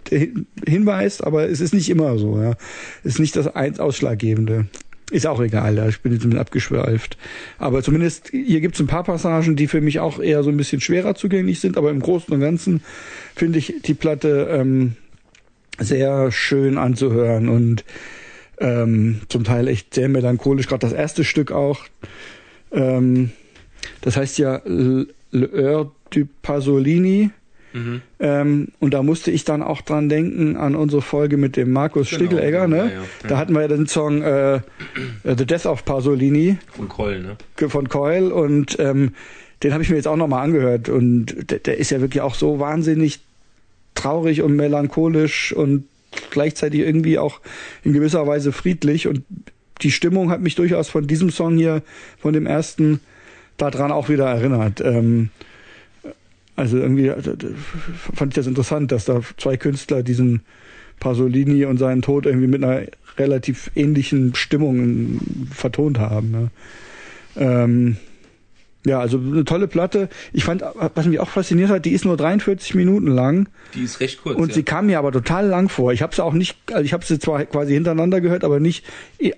hinweist, 0.09 1.23
aber 1.23 1.49
es 1.49 1.61
ist 1.61 1.73
nicht 1.73 1.89
immer 1.89 2.17
so. 2.17 2.41
Ja. 2.41 2.55
Ist 3.03 3.19
nicht 3.19 3.35
das 3.35 3.47
eins 3.47 3.79
Ausschlaggebende. 3.79 4.67
Ist 5.11 5.27
auch 5.27 5.41
egal, 5.41 5.75
ja. 5.77 5.87
ich 5.87 6.01
bin 6.01 6.11
jetzt 6.11 6.23
ein 6.23 6.29
bisschen 6.29 6.39
abgeschweift. 6.39 7.17
Aber 7.59 7.83
zumindest 7.83 8.29
hier 8.29 8.61
gibt 8.61 8.75
es 8.75 8.81
ein 8.81 8.87
paar 8.87 9.03
Passagen, 9.03 9.55
die 9.55 9.67
für 9.67 9.81
mich 9.81 9.99
auch 9.99 10.19
eher 10.19 10.43
so 10.43 10.49
ein 10.49 10.57
bisschen 10.57 10.81
schwerer 10.81 11.15
zugänglich 11.15 11.59
sind, 11.59 11.77
aber 11.77 11.91
im 11.91 11.99
Großen 11.99 12.33
und 12.33 12.39
Ganzen 12.39 12.81
finde 13.35 13.59
ich 13.59 13.75
die 13.85 13.93
Platte 13.93 14.47
ähm, 14.49 14.95
sehr 15.77 16.31
schön 16.31 16.77
anzuhören 16.77 17.49
und 17.49 17.83
ähm, 18.59 19.21
zum 19.29 19.43
Teil 19.43 19.67
echt 19.67 19.93
sehr 19.93 20.09
melancholisch, 20.09 20.67
gerade 20.67 20.87
das 20.87 20.93
erste 20.93 21.23
Stück 21.23 21.51
auch. 21.51 21.85
Ähm, 22.71 23.31
das 24.01 24.17
heißt 24.17 24.37
ja 24.37 24.61
Le 24.65 25.07
du 25.31 26.27
Pasolini. 26.41 27.31
Mhm. 27.73 28.01
Ähm, 28.19 28.67
und 28.79 28.93
da 28.93 29.03
musste 29.03 29.31
ich 29.31 29.43
dann 29.45 29.61
auch 29.61 29.81
dran 29.81 30.09
denken 30.09 30.55
an 30.55 30.75
unsere 30.75 31.01
Folge 31.01 31.37
mit 31.37 31.57
dem 31.57 31.71
Markus 31.71 32.09
genau, 32.09 32.25
Stiglegger. 32.25 32.67
Ne? 32.67 32.77
Ja, 32.77 32.85
ja. 32.85 33.01
Da 33.27 33.37
hatten 33.37 33.53
wir 33.53 33.61
ja 33.61 33.67
den 33.67 33.87
Song 33.87 34.21
äh, 34.21 34.61
The 35.23 35.45
Death 35.45 35.65
of 35.65 35.83
Pasolini. 35.85 36.57
Von 36.75 36.87
Keul, 36.87 37.19
ne? 37.19 37.69
Von 37.69 37.89
Keul. 37.89 38.31
Und 38.31 38.77
ähm, 38.79 39.13
den 39.63 39.73
habe 39.73 39.83
ich 39.83 39.89
mir 39.89 39.95
jetzt 39.95 40.07
auch 40.07 40.15
nochmal 40.15 40.43
angehört. 40.43 40.89
Und 40.89 41.51
der, 41.51 41.59
der 41.59 41.77
ist 41.77 41.89
ja 41.89 42.01
wirklich 42.01 42.21
auch 42.21 42.35
so 42.35 42.59
wahnsinnig 42.59 43.19
traurig 43.95 44.41
und 44.41 44.55
melancholisch 44.55 45.53
und 45.53 45.85
gleichzeitig 46.29 46.81
irgendwie 46.81 47.17
auch 47.17 47.41
in 47.83 47.93
gewisser 47.93 48.27
Weise 48.27 48.51
friedlich. 48.51 49.07
Und 49.07 49.23
die 49.81 49.91
Stimmung 49.91 50.29
hat 50.29 50.41
mich 50.41 50.55
durchaus 50.55 50.89
von 50.89 51.07
diesem 51.07 51.31
Song 51.31 51.57
hier, 51.57 51.81
von 52.19 52.33
dem 52.33 52.45
ersten, 52.45 52.99
daran 53.57 53.91
auch 53.91 54.09
wieder 54.09 54.25
erinnert. 54.25 54.81
Ähm, 54.81 55.29
also 56.55 56.77
irgendwie 56.77 57.07
äh, 57.07 57.21
fand 58.13 58.33
ich 58.33 58.35
das 58.35 58.47
interessant, 58.47 58.91
dass 58.91 59.05
da 59.05 59.21
zwei 59.37 59.57
Künstler 59.57 60.03
diesen 60.03 60.41
Pasolini 60.99 61.65
und 61.65 61.77
seinen 61.77 62.01
Tod 62.01 62.25
irgendwie 62.25 62.47
mit 62.47 62.63
einer 62.63 62.83
relativ 63.17 63.71
ähnlichen 63.75 64.35
Stimmung 64.35 65.19
vertont 65.51 65.99
haben. 65.99 66.31
Ne? 66.31 66.51
Ähm, 67.35 67.97
ja, 68.85 68.99
also 68.99 69.17
eine 69.17 69.45
tolle 69.45 69.67
Platte. 69.67 70.09
Ich 70.33 70.43
fand, 70.43 70.61
was 70.61 71.05
mich 71.05 71.19
auch 71.19 71.29
fasziniert 71.29 71.69
hat, 71.69 71.85
die 71.85 71.91
ist 71.91 72.03
nur 72.03 72.17
43 72.17 72.75
Minuten 72.75 73.07
lang. 73.07 73.47
Die 73.73 73.83
ist 73.83 74.01
recht 74.01 74.21
kurz. 74.21 74.37
Und 74.37 74.49
ja. 74.49 74.55
sie 74.55 74.63
kam 74.63 74.87
mir 74.87 74.99
aber 74.99 75.11
total 75.11 75.47
lang 75.47 75.69
vor. 75.69 75.93
Ich 75.93 76.01
habe 76.01 76.13
sie 76.13 76.23
auch 76.23 76.33
nicht, 76.33 76.57
also 76.71 76.83
ich 76.83 76.91
habe 76.91 77.05
sie 77.05 77.17
zwar 77.17 77.45
quasi 77.45 77.73
hintereinander 77.73 78.19
gehört, 78.19 78.43
aber 78.43 78.59
nicht 78.59 78.85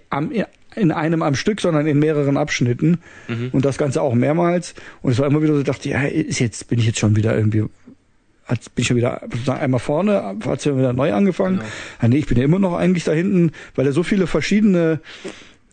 am, 0.10 0.32
in 0.76 0.92
einem 0.92 1.22
am 1.22 1.36
Stück, 1.36 1.62
sondern 1.62 1.88
in 1.88 2.00
mehreren 2.00 2.38
Abschnitten. 2.38 3.00
Mhm. 3.28 3.50
Und 3.52 3.66
das 3.66 3.78
Ganze 3.78 4.02
auch 4.02 4.14
mehrmals. 4.14 4.74
Und 5.02 5.12
es 5.12 5.20
war 5.20 5.28
immer 5.28 5.42
wieder 5.42 5.54
so, 5.54 5.60
ich 5.60 5.66
dachte, 5.66 5.90
ja, 5.90 6.04
ist 6.04 6.40
jetzt, 6.40 6.68
bin 6.68 6.80
ich 6.80 6.86
jetzt 6.86 7.00
schon 7.00 7.16
wieder 7.16 7.36
irgendwie 7.36 7.66
bin 8.48 8.60
ich 8.76 8.88
schon 8.88 8.98
wieder 8.98 9.24
einmal 9.48 9.80
vorne, 9.80 10.22
hat 10.46 10.60
es 10.60 10.66
ja 10.66 10.78
wieder 10.78 10.94
neu 10.94 11.14
angefangen. 11.14 11.58
Genau. 11.58 11.70
Ja, 12.02 12.08
nee, 12.08 12.18
ich 12.18 12.28
bin 12.28 12.38
ja 12.38 12.44
immer 12.44 12.60
noch 12.60 12.76
eigentlich 12.76 13.04
da 13.04 13.12
hinten, 13.12 13.52
weil 13.74 13.88
er 13.88 13.92
so 13.92 14.04
viele 14.04 14.28
verschiedene 14.28 15.00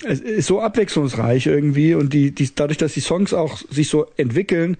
es 0.04 0.20
ist 0.20 0.46
so 0.46 0.60
abwechslungsreich 0.60 1.46
irgendwie 1.46 1.94
und 1.94 2.12
die, 2.12 2.32
die 2.32 2.50
dadurch, 2.54 2.78
dass 2.78 2.94
die 2.94 3.00
Songs 3.00 3.32
auch 3.32 3.58
sich 3.70 3.88
so 3.88 4.06
entwickeln, 4.16 4.76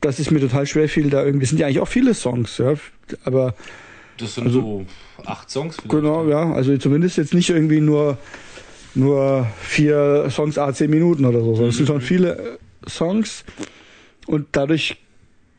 das 0.00 0.20
ist 0.20 0.30
mir 0.30 0.40
total 0.40 0.66
schwer 0.66 0.88
viel 0.88 1.10
da 1.10 1.24
irgendwie. 1.24 1.44
Es 1.44 1.50
sind 1.50 1.58
ja 1.58 1.66
eigentlich 1.66 1.80
auch 1.80 1.88
viele 1.88 2.14
Songs, 2.14 2.58
ja, 2.58 2.74
aber 3.24 3.54
das 4.16 4.36
sind 4.36 4.46
also, 4.46 4.60
so 4.60 4.86
acht 5.24 5.50
Songs. 5.50 5.76
Vielleicht. 5.76 5.90
Genau, 5.90 6.28
ja, 6.28 6.52
also 6.52 6.76
zumindest 6.76 7.16
jetzt 7.16 7.34
nicht 7.34 7.50
irgendwie 7.50 7.80
nur 7.80 8.18
nur 8.98 9.46
vier 9.60 10.28
Songs 10.30 10.58
a 10.58 10.72
zehn 10.72 10.90
Minuten 10.90 11.24
oder 11.24 11.40
so, 11.40 11.66
es 11.66 11.76
sind 11.76 11.86
schon 11.86 12.00
viele 12.00 12.36
äh, 12.36 12.58
Songs 12.88 13.44
und 14.26 14.46
dadurch, 14.52 14.96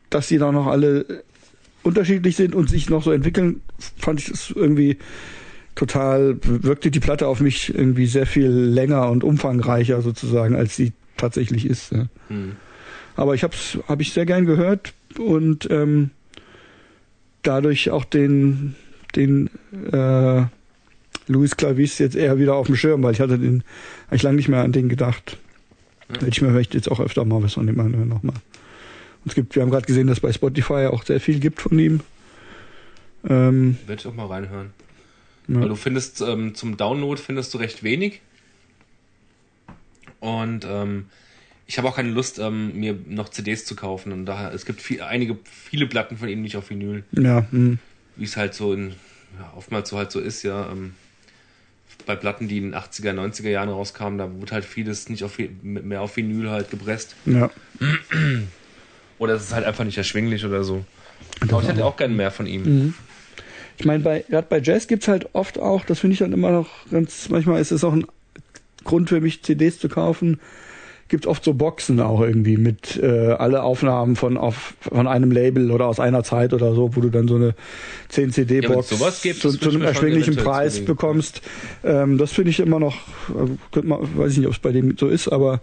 dass 0.10 0.28
die 0.28 0.38
dann 0.38 0.56
noch 0.56 0.68
alle 0.68 1.24
unterschiedlich 1.84 2.36
sind 2.36 2.54
und 2.54 2.70
sich 2.70 2.90
noch 2.90 3.04
so 3.04 3.12
entwickeln, 3.12 3.62
fand 3.98 4.20
ich 4.20 4.30
es 4.30 4.52
irgendwie 4.54 4.98
total, 5.76 6.38
wirkte 6.44 6.92
die 6.92 7.00
Platte 7.00 7.28
auf 7.28 7.40
mich 7.40 7.74
irgendwie 7.74 8.06
sehr 8.06 8.26
viel 8.26 8.50
länger 8.50 9.10
und 9.10 9.24
umfangreicher 9.24 10.02
sozusagen, 10.02 10.56
als 10.56 10.76
sie 10.76 10.92
tatsächlich 11.16 11.66
ist. 11.66 11.92
Ja. 11.92 12.08
Mhm. 12.28 12.58
Aber 13.16 13.36
ich 13.36 13.44
habe 13.44 13.54
es 13.56 13.78
hab 13.88 14.02
ich 14.02 14.12
sehr 14.12 14.26
gern 14.26 14.46
gehört 14.46 14.94
und 15.18 15.70
ähm, 15.72 16.12
dadurch 17.44 17.90
auch 17.92 18.06
den, 18.06 18.76
den 19.16 19.50
äh, 19.92 20.44
Luis 21.30 21.56
Clavis 21.56 22.00
jetzt 22.00 22.16
eher 22.16 22.40
wieder 22.40 22.56
auf 22.56 22.66
dem 22.66 22.76
Schirm, 22.76 23.04
weil 23.04 23.14
ich 23.14 23.22
hatte 23.22 23.38
den 23.38 23.64
eigentlich 24.10 24.24
lange 24.24 24.36
nicht 24.36 24.50
mehr 24.50 24.64
an 24.64 24.72
den 24.72 24.90
gedacht. 24.90 25.38
Ja. 26.10 26.16
Hätte 26.16 26.30
ich 26.30 26.42
mir 26.42 26.50
vielleicht 26.50 26.74
jetzt 26.74 26.90
auch 26.92 27.00
öfter 27.00 27.24
mal 27.24 27.42
was 27.44 27.54
von 27.54 27.68
dem 27.68 27.80
anhören 27.80 28.10
nochmal. 28.10 28.36
Und 28.36 29.28
es 29.28 29.36
gibt, 29.36 29.56
wir 29.56 29.62
haben 29.62 29.70
gerade 29.70 29.86
gesehen, 29.86 30.08
dass 30.08 30.20
bei 30.20 30.34
Spotify 30.34 30.88
auch 30.92 31.04
sehr 31.04 31.20
viel 31.20 31.40
gibt 31.40 31.62
von 31.62 31.78
ihm. 31.78 32.02
Ähm, 33.28 33.78
Werde 33.86 34.02
ich 34.02 34.08
auch 34.08 34.16
mal 34.16 34.26
reinhören. 34.26 34.72
Ja. 35.48 35.62
Weil 35.62 35.70
du 35.70 35.76
findest, 35.76 36.22
ähm, 36.22 36.56
zum 36.56 36.78
Download 36.78 37.22
findest 37.22 37.54
du 37.54 37.60
recht 37.60 37.84
wenig. 37.84 38.22
Und 40.20 40.66
ähm, 40.68 41.06
ich 41.68 41.78
habe 41.78 41.88
auch 41.88 41.96
keine 41.96 42.10
Lust, 42.10 42.40
ähm, 42.40 42.80
mir 42.80 42.98
noch 43.08 43.30
CDs 43.30 43.66
zu 43.66 43.76
kaufen. 43.76 44.12
Und 44.12 44.26
daher, 44.26 44.52
es 44.52 44.66
gibt 44.66 44.82
viel, 44.82 45.04
einige, 45.04 45.38
viele 45.44 45.86
Platten 45.86 46.18
von 46.18 46.28
ihm 46.28 46.42
nicht 46.42 46.58
auf 46.58 46.72
Vinyl. 46.72 47.04
Ja. 47.12 47.46
Hm. 47.52 47.78
Wie 48.16 48.24
es 48.24 48.36
halt 48.36 48.56
so 48.56 48.74
in, 48.74 48.94
ja, 49.40 49.54
oftmals 49.56 49.90
so 49.90 49.98
halt 49.98 50.12
so 50.12 50.20
ist, 50.20 50.42
ja. 50.42 50.72
Ähm, 50.72 50.94
bei 52.06 52.16
Platten, 52.16 52.48
die 52.48 52.58
in 52.58 52.72
den 52.72 52.76
80er, 52.76 53.14
90er 53.14 53.50
Jahren 53.50 53.70
rauskamen, 53.70 54.18
da 54.18 54.32
wurde 54.32 54.52
halt 54.52 54.66
vieles 54.66 55.10
nicht 55.10 55.24
auf, 55.24 55.38
mehr 55.62 56.02
auf 56.02 56.18
Vinyl 56.18 56.50
halt 56.50 56.70
gepresst. 56.72 57.16
Ja. 57.26 57.50
Oder 59.20 59.34
es 59.34 59.44
ist 59.44 59.54
halt 59.54 59.66
einfach 59.66 59.84
nicht 59.84 59.98
erschwinglich 59.98 60.46
oder 60.46 60.64
so. 60.64 60.86
Aber 61.42 61.62
ich 61.62 61.68
hätte 61.68 61.84
auch 61.84 61.98
gerne 61.98 62.14
mehr 62.14 62.32
von 62.32 62.48
ihm. 62.48 62.64
Mhm. 62.64 62.94
Ich 63.78 63.86
meine, 63.86 64.02
bei, 64.02 64.26
gerade 64.30 64.48
bei 64.50 64.62
Jazz 64.62 64.88
gibt's 64.88 65.10
halt 65.10 65.30
oft 65.34 65.60
auch, 65.60 65.84
das 65.86 66.00
finde 66.00 66.14
ich 66.14 66.20
dann 66.20 66.32
immer 66.32 66.52
noch 66.52 66.70
ganz, 66.90 67.28
manchmal 67.30 67.62
ist 67.62 67.72
es 67.72 67.84
auch 67.84 67.94
ein 67.94 68.06
Grund 68.86 69.10
für 69.10 69.20
mich, 69.20 69.44
CDs 69.44 69.78
zu 69.80 69.90
kaufen, 69.90 70.40
gibt 71.10 71.26
oft 71.26 71.44
so 71.44 71.54
Boxen 71.54 72.00
auch 72.00 72.22
irgendwie 72.22 72.58
mit 72.58 72.98
äh, 73.02 73.32
alle 73.32 73.64
Aufnahmen 73.64 74.16
von 74.16 74.38
auf, 74.38 74.76
von 74.80 75.08
einem 75.08 75.32
Label 75.32 75.72
oder 75.72 75.88
aus 75.88 76.00
einer 76.00 76.24
Zeit 76.24 76.54
oder 76.54 76.74
so, 76.74 76.96
wo 76.96 77.02
du 77.02 77.10
dann 77.10 77.28
so 77.28 77.36
eine 77.36 77.56
10 78.10 78.32
CD 78.32 78.62
Box 78.62 78.92
ja, 78.92 79.12
gibt, 79.22 79.42
zu, 79.42 79.52
zu 79.52 79.70
einem 79.70 79.82
erschwinglichen 79.82 80.36
Preis 80.36 80.74
zulegen. 80.74 80.96
bekommst. 80.96 81.42
Ähm, 81.84 82.18
das 82.18 82.32
finde 82.32 82.52
ich 82.52 82.60
immer 82.60 82.80
noch, 82.80 82.96
äh, 83.30 83.50
könnte 83.72 83.90
man, 83.90 84.00
weiß 84.18 84.34
ich 84.34 84.38
nicht, 84.38 84.48
ob 84.48 84.54
es 84.54 84.60
bei 84.60 84.72
dem 84.72 84.96
so 84.98 85.08
ist, 85.08 85.28
aber 85.28 85.62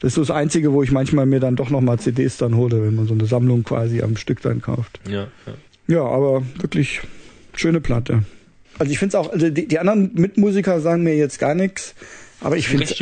das 0.00 0.08
ist 0.08 0.14
so 0.14 0.22
das 0.22 0.30
Einzige, 0.30 0.72
wo 0.72 0.82
ich 0.82 0.92
manchmal 0.92 1.26
mir 1.26 1.40
dann 1.40 1.56
doch 1.56 1.68
nochmal 1.68 1.98
CDs 1.98 2.38
dann 2.38 2.56
hole, 2.56 2.82
wenn 2.82 2.94
man 2.94 3.06
so 3.06 3.12
eine 3.14 3.26
Sammlung 3.26 3.64
quasi 3.64 4.00
am 4.02 4.16
Stück 4.16 4.40
dann 4.40 4.62
kauft. 4.62 4.98
Ja, 5.06 5.28
ja. 5.46 5.52
ja 5.94 6.02
aber 6.02 6.42
wirklich 6.58 7.02
schöne 7.54 7.82
Platte. 7.82 8.24
Also 8.78 8.92
ich 8.92 8.98
finde 8.98 9.10
es 9.10 9.14
auch, 9.14 9.30
also 9.30 9.50
die, 9.50 9.68
die 9.68 9.78
anderen 9.78 10.10
Mitmusiker 10.14 10.80
sagen 10.80 11.02
mir 11.02 11.14
jetzt 11.14 11.38
gar 11.38 11.54
nichts, 11.54 11.94
aber 12.40 12.56
ich 12.56 12.68
finde 12.68 12.84
es 12.84 13.00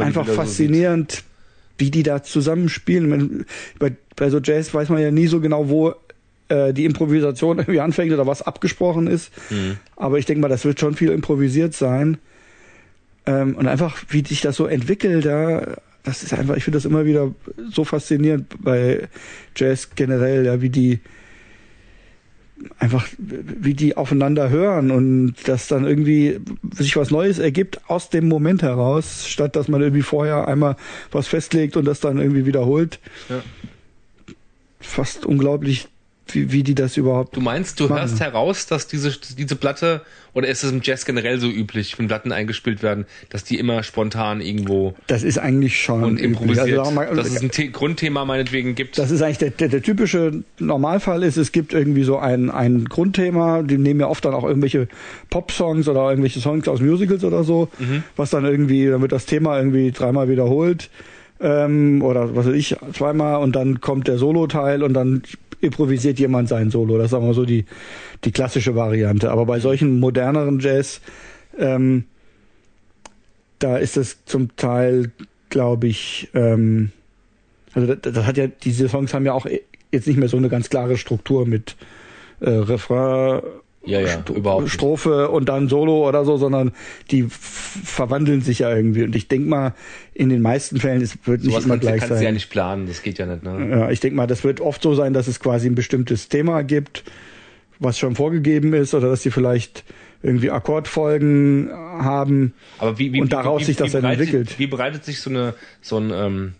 einfach 0.00 0.26
faszinierend, 0.26 1.12
so 1.12 1.22
wie 1.78 1.90
die 1.90 2.02
da 2.02 2.22
zusammenspielen. 2.22 3.46
Bei, 3.78 3.92
bei 4.16 4.30
so 4.30 4.38
Jazz 4.38 4.72
weiß 4.72 4.88
man 4.90 5.00
ja 5.00 5.10
nie 5.10 5.26
so 5.26 5.40
genau, 5.40 5.68
wo 5.68 5.94
äh, 6.48 6.72
die 6.72 6.84
Improvisation 6.84 7.58
irgendwie 7.60 7.80
anfängt 7.80 8.12
oder 8.12 8.26
was 8.26 8.42
abgesprochen 8.42 9.06
ist. 9.06 9.32
Mhm. 9.50 9.78
Aber 9.96 10.18
ich 10.18 10.26
denke 10.26 10.40
mal, 10.40 10.48
das 10.48 10.64
wird 10.64 10.80
schon 10.80 10.94
viel 10.94 11.10
improvisiert 11.10 11.74
sein. 11.74 12.18
Ähm, 13.26 13.56
und 13.56 13.66
einfach, 13.66 14.02
wie 14.10 14.24
sich 14.24 14.40
das 14.40 14.56
so 14.56 14.66
entwickelt, 14.66 15.24
ja, 15.24 15.66
das 16.02 16.22
ist 16.22 16.34
einfach, 16.34 16.56
ich 16.56 16.64
finde 16.64 16.76
das 16.76 16.84
immer 16.84 17.06
wieder 17.06 17.34
so 17.70 17.84
faszinierend 17.84 18.54
bei 18.62 19.08
Jazz 19.56 19.90
generell, 19.94 20.44
ja, 20.44 20.60
wie 20.60 20.68
die 20.68 21.00
einfach, 22.78 23.08
wie 23.18 23.74
die 23.74 23.96
aufeinander 23.96 24.50
hören 24.50 24.90
und 24.90 25.34
dass 25.46 25.68
dann 25.68 25.84
irgendwie 25.84 26.40
sich 26.72 26.96
was 26.96 27.10
Neues 27.10 27.38
ergibt 27.38 27.80
aus 27.88 28.10
dem 28.10 28.28
Moment 28.28 28.62
heraus, 28.62 29.26
statt 29.28 29.56
dass 29.56 29.68
man 29.68 29.80
irgendwie 29.80 30.02
vorher 30.02 30.48
einmal 30.48 30.76
was 31.10 31.26
festlegt 31.26 31.76
und 31.76 31.84
das 31.84 32.00
dann 32.00 32.18
irgendwie 32.18 32.46
wiederholt. 32.46 32.98
Ja. 33.28 33.42
Fast 34.80 35.24
unglaublich, 35.24 35.88
wie, 36.28 36.52
wie 36.52 36.62
die 36.62 36.74
das 36.74 36.96
überhaupt. 36.96 37.36
Du 37.36 37.40
meinst, 37.40 37.78
du 37.80 37.84
machen. 37.84 37.98
hörst 37.98 38.20
heraus, 38.20 38.66
dass 38.66 38.86
diese, 38.86 39.14
diese 39.36 39.56
Platte, 39.56 40.02
oder 40.32 40.48
ist 40.48 40.64
es 40.64 40.72
im 40.72 40.80
Jazz 40.82 41.04
generell 41.04 41.38
so 41.38 41.48
üblich, 41.48 41.98
wenn 41.98 42.08
Platten 42.08 42.32
eingespielt 42.32 42.82
werden, 42.82 43.04
dass 43.28 43.44
die 43.44 43.58
immer 43.58 43.82
spontan 43.82 44.40
irgendwo. 44.40 44.94
Das 45.06 45.22
ist 45.22 45.38
eigentlich 45.38 45.80
schon. 45.80 46.02
Und 46.02 46.20
improvisiert. 46.20 46.78
Also, 46.78 46.90
mal, 46.90 47.14
dass 47.14 47.28
es 47.28 47.42
ein 47.42 47.50
The 47.52 47.70
Grundthema 47.70 48.24
meinetwegen 48.24 48.74
gibt. 48.74 48.98
Das 48.98 49.10
ist 49.10 49.22
eigentlich 49.22 49.38
der, 49.38 49.50
der, 49.50 49.68
der 49.68 49.82
typische 49.82 50.42
Normalfall 50.58 51.22
ist, 51.22 51.36
es 51.36 51.52
gibt 51.52 51.72
irgendwie 51.72 52.04
so 52.04 52.18
ein, 52.18 52.50
ein 52.50 52.86
Grundthema, 52.86 53.62
die 53.62 53.78
nehmen 53.78 54.00
ja 54.00 54.08
oft 54.08 54.24
dann 54.24 54.34
auch 54.34 54.44
irgendwelche 54.44 54.88
Pop-Songs 55.30 55.88
oder 55.88 56.08
irgendwelche 56.08 56.40
Songs 56.40 56.66
aus 56.68 56.80
Musicals 56.80 57.24
oder 57.24 57.44
so, 57.44 57.68
mhm. 57.78 58.02
was 58.16 58.30
dann 58.30 58.44
irgendwie, 58.44 58.86
dann 58.86 59.02
wird 59.02 59.12
das 59.12 59.26
Thema 59.26 59.58
irgendwie 59.58 59.92
dreimal 59.92 60.28
wiederholt 60.28 60.90
ähm, 61.40 62.02
oder 62.02 62.34
was 62.34 62.46
weiß 62.46 62.54
ich, 62.54 62.76
zweimal 62.92 63.42
und 63.42 63.54
dann 63.56 63.80
kommt 63.80 64.08
der 64.08 64.18
Solo-Teil 64.18 64.82
und 64.82 64.94
dann 64.94 65.22
improvisiert 65.64 66.18
jemand 66.18 66.48
sein 66.48 66.70
Solo. 66.70 66.98
Das 66.98 67.12
ist 67.12 67.18
wir 67.18 67.34
so 67.34 67.44
die, 67.44 67.64
die 68.24 68.32
klassische 68.32 68.74
Variante. 68.74 69.30
Aber 69.30 69.46
bei 69.46 69.60
solchen 69.60 69.98
moderneren 69.98 70.60
Jazz, 70.60 71.00
ähm, 71.58 72.04
da 73.58 73.76
ist 73.78 73.96
es 73.96 74.24
zum 74.24 74.54
Teil, 74.56 75.10
glaube 75.48 75.86
ich, 75.86 76.28
ähm, 76.34 76.90
also 77.72 77.94
das, 77.94 78.12
das, 78.14 78.26
hat 78.26 78.36
ja, 78.36 78.46
diese 78.46 78.88
Songs 78.88 79.14
haben 79.14 79.26
ja 79.26 79.32
auch 79.32 79.46
jetzt 79.90 80.06
nicht 80.06 80.16
mehr 80.16 80.28
so 80.28 80.36
eine 80.36 80.48
ganz 80.48 80.70
klare 80.70 80.96
Struktur 80.96 81.46
mit 81.46 81.76
äh, 82.40 82.50
Refrain, 82.50 83.42
ja, 83.86 84.00
ja, 84.00 84.08
St 84.08 84.30
überhaupt 84.30 84.68
Strophe 84.68 85.28
und 85.28 85.48
dann 85.48 85.68
Solo 85.68 86.08
oder 86.08 86.24
so, 86.24 86.36
sondern 86.36 86.72
die 87.10 87.26
verwandeln 87.28 88.40
sich 88.40 88.60
ja 88.60 88.74
irgendwie. 88.74 89.04
Und 89.04 89.14
ich 89.14 89.28
denke 89.28 89.48
mal, 89.48 89.74
in 90.14 90.28
den 90.28 90.42
meisten 90.42 90.78
Fällen, 90.78 91.02
es 91.02 91.16
wird 91.24 91.42
so 91.42 91.48
nicht 91.48 91.64
immer 91.64 91.78
gleich 91.78 92.00
kannst 92.00 92.08
sein. 92.08 92.08
kannst 92.08 92.22
du 92.22 92.24
ja 92.26 92.32
nicht 92.32 92.50
planen, 92.50 92.86
das 92.86 93.02
geht 93.02 93.18
ja 93.18 93.26
nicht. 93.26 93.42
Ne? 93.42 93.68
Ja, 93.70 93.90
ich 93.90 94.00
denke 94.00 94.16
mal, 94.16 94.26
das 94.26 94.44
wird 94.44 94.60
oft 94.60 94.82
so 94.82 94.94
sein, 94.94 95.12
dass 95.12 95.28
es 95.28 95.40
quasi 95.40 95.68
ein 95.68 95.74
bestimmtes 95.74 96.28
Thema 96.28 96.62
gibt, 96.62 97.04
was 97.78 97.98
schon 97.98 98.14
vorgegeben 98.14 98.72
ist, 98.74 98.94
oder 98.94 99.08
dass 99.08 99.22
sie 99.22 99.30
vielleicht 99.30 99.84
irgendwie 100.22 100.50
Akkordfolgen 100.50 101.70
haben 101.72 102.54
Aber 102.78 102.98
wie, 102.98 103.12
wie, 103.12 103.20
und 103.20 103.32
daraus 103.32 103.60
wie, 103.60 103.62
wie, 103.62 103.66
sich 103.66 103.76
das 103.76 103.92
dann 103.92 104.04
entwickelt. 104.04 104.58
Wie 104.58 104.66
bereitet 104.66 105.04
sich 105.04 105.20
so 105.20 105.28
eine 105.28 105.54
so 105.82 105.98
ein 105.98 106.10
ähm, 106.10 106.54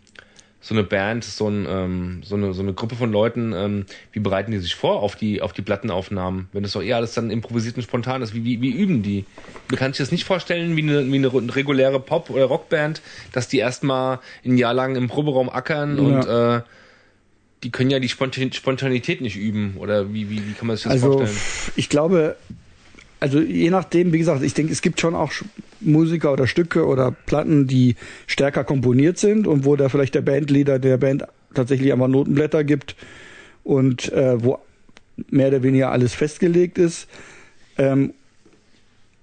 so 0.64 0.74
eine 0.74 0.82
Band, 0.82 1.24
so, 1.24 1.46
ein, 1.46 1.66
ähm, 1.68 2.22
so, 2.24 2.36
eine, 2.36 2.54
so 2.54 2.62
eine 2.62 2.72
Gruppe 2.72 2.96
von 2.96 3.12
Leuten, 3.12 3.52
ähm, 3.54 3.84
wie 4.12 4.20
bereiten 4.20 4.50
die 4.50 4.56
sich 4.58 4.74
vor 4.74 5.02
auf 5.02 5.14
die, 5.14 5.42
auf 5.42 5.52
die 5.52 5.60
Plattenaufnahmen? 5.60 6.48
Wenn 6.54 6.62
das 6.62 6.72
doch 6.72 6.82
eher 6.82 6.96
alles 6.96 7.12
dann 7.12 7.30
improvisiert 7.30 7.76
und 7.76 7.82
spontan 7.82 8.22
ist, 8.22 8.32
wie, 8.32 8.44
wie, 8.44 8.62
wie 8.62 8.70
üben 8.70 9.02
die? 9.02 9.26
Du 9.68 9.76
kannst 9.76 9.98
dir 9.98 10.04
das 10.04 10.10
nicht 10.10 10.24
vorstellen 10.24 10.74
wie 10.74 10.82
eine, 10.82 11.12
wie 11.12 11.16
eine 11.16 11.54
reguläre 11.54 12.00
Pop- 12.00 12.30
oder 12.30 12.46
Rockband, 12.46 13.02
dass 13.30 13.46
die 13.46 13.58
erstmal 13.58 14.20
ein 14.42 14.56
Jahr 14.56 14.72
lang 14.72 14.96
im 14.96 15.06
Proberaum 15.06 15.50
ackern 15.50 15.98
ja. 15.98 16.02
und 16.02 16.26
äh, 16.26 16.62
die 17.62 17.70
können 17.70 17.90
ja 17.90 17.98
die 17.98 18.08
Spontanität 18.08 19.20
nicht 19.20 19.36
üben. 19.36 19.76
Oder 19.76 20.14
wie, 20.14 20.30
wie, 20.30 20.48
wie 20.48 20.52
kann 20.52 20.66
man 20.66 20.76
sich 20.76 20.84
das 20.84 20.92
also, 20.92 21.18
vorstellen? 21.18 21.72
Ich 21.76 21.90
glaube, 21.90 22.36
also 23.20 23.40
je 23.40 23.70
nachdem, 23.70 24.12
wie 24.12 24.18
gesagt, 24.18 24.42
ich 24.42 24.54
denke, 24.54 24.72
es 24.72 24.82
gibt 24.82 25.00
schon 25.00 25.14
auch 25.14 25.32
Musiker 25.80 26.32
oder 26.32 26.46
Stücke 26.46 26.86
oder 26.86 27.10
Platten, 27.10 27.66
die 27.66 27.96
stärker 28.26 28.64
komponiert 28.64 29.18
sind 29.18 29.46
und 29.46 29.64
wo 29.64 29.76
da 29.76 29.88
vielleicht 29.88 30.14
der 30.14 30.22
Bandleader 30.22 30.78
der 30.78 30.98
Band 30.98 31.24
tatsächlich 31.54 31.92
einfach 31.92 32.08
Notenblätter 32.08 32.64
gibt 32.64 32.96
und 33.62 34.12
äh, 34.12 34.42
wo 34.42 34.58
mehr 35.30 35.48
oder 35.48 35.62
weniger 35.62 35.90
alles 35.90 36.14
festgelegt 36.14 36.78
ist. 36.78 37.08
Ähm, 37.78 38.14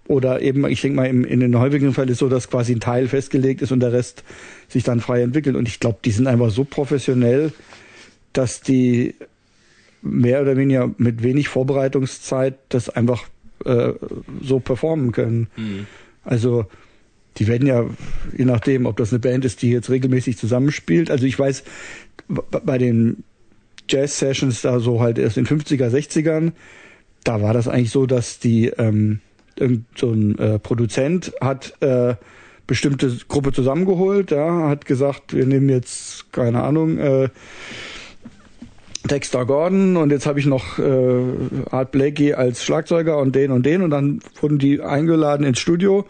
oder 0.07 0.41
eben, 0.41 0.67
ich 0.67 0.81
denke 0.81 0.97
mal, 0.97 1.05
im, 1.05 1.23
in 1.23 1.39
den 1.39 1.57
häufigen 1.57 1.93
Fällen 1.93 2.09
ist 2.09 2.17
so, 2.17 2.27
dass 2.27 2.49
quasi 2.49 2.73
ein 2.73 2.79
Teil 2.79 3.07
festgelegt 3.07 3.61
ist 3.61 3.71
und 3.71 3.79
der 3.79 3.93
Rest 3.93 4.23
sich 4.67 4.83
dann 4.83 4.99
frei 4.99 5.21
entwickelt. 5.21 5.55
Und 5.55 5.67
ich 5.67 5.79
glaube, 5.79 5.99
die 6.03 6.11
sind 6.11 6.27
einfach 6.27 6.49
so 6.49 6.63
professionell, 6.63 7.53
dass 8.33 8.61
die 8.61 9.15
mehr 10.01 10.41
oder 10.41 10.57
weniger 10.57 10.91
mit 10.97 11.23
wenig 11.23 11.47
Vorbereitungszeit 11.47 12.55
das 12.69 12.89
einfach 12.89 13.23
äh, 13.65 13.93
so 14.41 14.59
performen 14.59 15.11
können. 15.11 15.47
Mhm. 15.55 15.87
Also 16.23 16.65
die 17.37 17.47
werden 17.47 17.67
ja, 17.67 17.85
je 18.37 18.45
nachdem, 18.45 18.85
ob 18.85 18.97
das 18.97 19.11
eine 19.11 19.19
Band 19.19 19.45
ist, 19.45 19.61
die 19.61 19.71
jetzt 19.71 19.89
regelmäßig 19.89 20.37
zusammenspielt. 20.37 21.09
Also 21.09 21.25
ich 21.25 21.37
weiß, 21.37 21.63
bei 22.27 22.77
den 22.77 23.23
Jazz-Sessions 23.87 24.61
da 24.61 24.79
so 24.79 25.01
halt 25.01 25.17
erst 25.17 25.37
in 25.37 25.47
50er, 25.47 25.89
60ern, 25.89 26.51
da 27.23 27.41
war 27.41 27.53
das 27.53 27.67
eigentlich 27.67 27.91
so, 27.91 28.05
dass 28.05 28.39
die 28.39 28.67
ähm, 28.67 29.19
irgend 29.55 29.85
so 29.95 30.11
ein 30.11 30.37
äh, 30.39 30.59
Produzent 30.59 31.33
hat 31.39 31.81
äh, 31.81 32.15
bestimmte 32.67 33.15
Gruppe 33.27 33.51
zusammengeholt, 33.51 34.31
ja, 34.31 34.69
hat 34.69 34.85
gesagt, 34.85 35.33
wir 35.33 35.45
nehmen 35.45 35.69
jetzt, 35.69 36.31
keine 36.31 36.63
Ahnung, 36.63 36.97
äh, 36.97 37.29
Dexter 39.09 39.45
Gordon 39.45 39.97
und 39.97 40.11
jetzt 40.11 40.25
habe 40.25 40.39
ich 40.39 40.45
noch 40.45 40.77
äh, 40.77 41.23
Art 41.71 41.91
Blakey 41.91 42.33
als 42.33 42.63
Schlagzeuger 42.63 43.17
und 43.17 43.35
den 43.35 43.51
und 43.51 43.65
den 43.65 43.81
und 43.81 43.89
dann 43.89 44.19
wurden 44.39 44.59
die 44.59 44.81
eingeladen 44.81 45.45
ins 45.45 45.59
Studio 45.59 46.05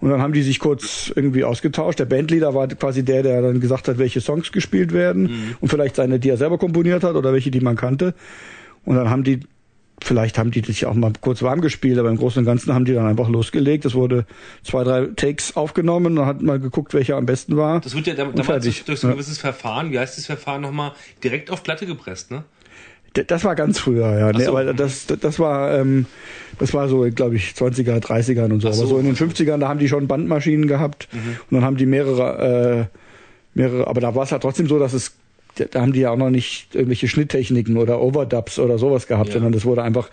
und 0.00 0.10
dann 0.10 0.20
haben 0.20 0.32
die 0.32 0.42
sich 0.42 0.58
kurz 0.58 1.12
irgendwie 1.14 1.44
ausgetauscht. 1.44 1.98
Der 1.98 2.04
Bandleader 2.04 2.54
war 2.54 2.68
quasi 2.68 3.04
der, 3.04 3.22
der 3.22 3.42
dann 3.42 3.60
gesagt 3.60 3.88
hat, 3.88 3.98
welche 3.98 4.20
Songs 4.20 4.52
gespielt 4.52 4.92
werden 4.92 5.22
mhm. 5.22 5.56
und 5.60 5.68
vielleicht 5.68 5.96
seine, 5.96 6.18
die 6.18 6.28
er 6.28 6.36
selber 6.36 6.58
komponiert 6.58 7.04
hat 7.04 7.14
oder 7.14 7.32
welche, 7.32 7.50
die 7.50 7.60
man 7.60 7.76
kannte. 7.76 8.14
Und 8.84 8.96
dann 8.96 9.08
haben 9.08 9.24
die 9.24 9.40
vielleicht 10.02 10.38
haben 10.38 10.50
die 10.50 10.60
sich 10.60 10.86
auch 10.86 10.94
mal 10.94 11.12
kurz 11.20 11.42
warm 11.42 11.60
gespielt, 11.60 11.98
aber 11.98 12.10
im 12.10 12.16
Großen 12.16 12.40
und 12.40 12.44
Ganzen 12.44 12.74
haben 12.74 12.84
die 12.84 12.94
dann 12.94 13.06
einfach 13.06 13.28
losgelegt. 13.28 13.84
Es 13.84 13.94
wurde 13.94 14.26
zwei, 14.62 14.84
drei 14.84 15.06
Takes 15.16 15.56
aufgenommen 15.56 16.18
und 16.18 16.26
hat 16.26 16.42
mal 16.42 16.60
geguckt, 16.60 16.94
welcher 16.94 17.16
am 17.16 17.26
besten 17.26 17.56
war. 17.56 17.80
Das 17.80 17.94
wird 17.94 18.06
ja 18.06 18.14
damals 18.14 18.64
durch, 18.64 18.84
durch 18.84 19.00
so 19.00 19.08
ein 19.08 19.14
gewisses 19.14 19.38
Verfahren, 19.38 19.90
wie 19.90 19.98
heißt 19.98 20.18
das 20.18 20.26
Verfahren 20.26 20.62
nochmal, 20.62 20.92
direkt 21.22 21.50
auf 21.50 21.62
Platte 21.62 21.86
gepresst, 21.86 22.30
ne? 22.30 22.44
Das 23.24 23.44
war 23.44 23.54
ganz 23.54 23.78
früher, 23.78 24.18
ja. 24.18 24.32
Nee, 24.32 24.44
so. 24.44 24.50
aber 24.50 24.74
das, 24.74 25.06
das 25.06 25.38
war, 25.38 25.74
ähm, 25.78 26.04
das 26.58 26.74
war 26.74 26.86
so, 26.88 27.08
glaube 27.10 27.36
ich, 27.36 27.52
20er, 27.52 27.98
30ern 27.98 28.52
und 28.52 28.60
so. 28.60 28.70
so. 28.72 28.82
Aber 28.82 28.90
so 28.90 28.98
in 28.98 29.06
den 29.06 29.16
50ern, 29.16 29.58
da 29.58 29.68
haben 29.68 29.78
die 29.78 29.88
schon 29.88 30.06
Bandmaschinen 30.06 30.68
gehabt 30.68 31.08
mhm. 31.12 31.38
und 31.50 31.54
dann 31.54 31.64
haben 31.64 31.78
die 31.78 31.86
mehrere, 31.86 32.88
äh, 32.92 32.98
mehrere, 33.54 33.86
aber 33.86 34.02
da 34.02 34.14
war 34.14 34.24
es 34.24 34.32
halt 34.32 34.42
trotzdem 34.42 34.66
so, 34.66 34.78
dass 34.78 34.92
es 34.92 35.16
da 35.56 35.80
haben 35.80 35.92
die 35.92 36.00
ja 36.00 36.10
auch 36.10 36.16
noch 36.16 36.30
nicht 36.30 36.74
irgendwelche 36.74 37.08
Schnitttechniken 37.08 37.76
oder 37.76 38.00
Overdubs 38.00 38.58
oder 38.58 38.78
sowas 38.78 39.06
gehabt, 39.06 39.28
ja. 39.28 39.34
sondern 39.34 39.52
das 39.52 39.64
wurde 39.64 39.82
einfach 39.82 40.10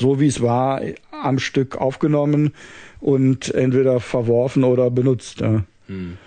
so 0.00 0.20
wie 0.20 0.26
es 0.26 0.42
war 0.42 0.82
am 1.22 1.38
Stück 1.38 1.76
aufgenommen 1.76 2.52
und 3.00 3.54
entweder 3.54 4.00
verworfen 4.00 4.64
oder 4.64 4.90
benutzt. 4.90 5.40
Ja. 5.40 5.64
Hm. 5.88 6.18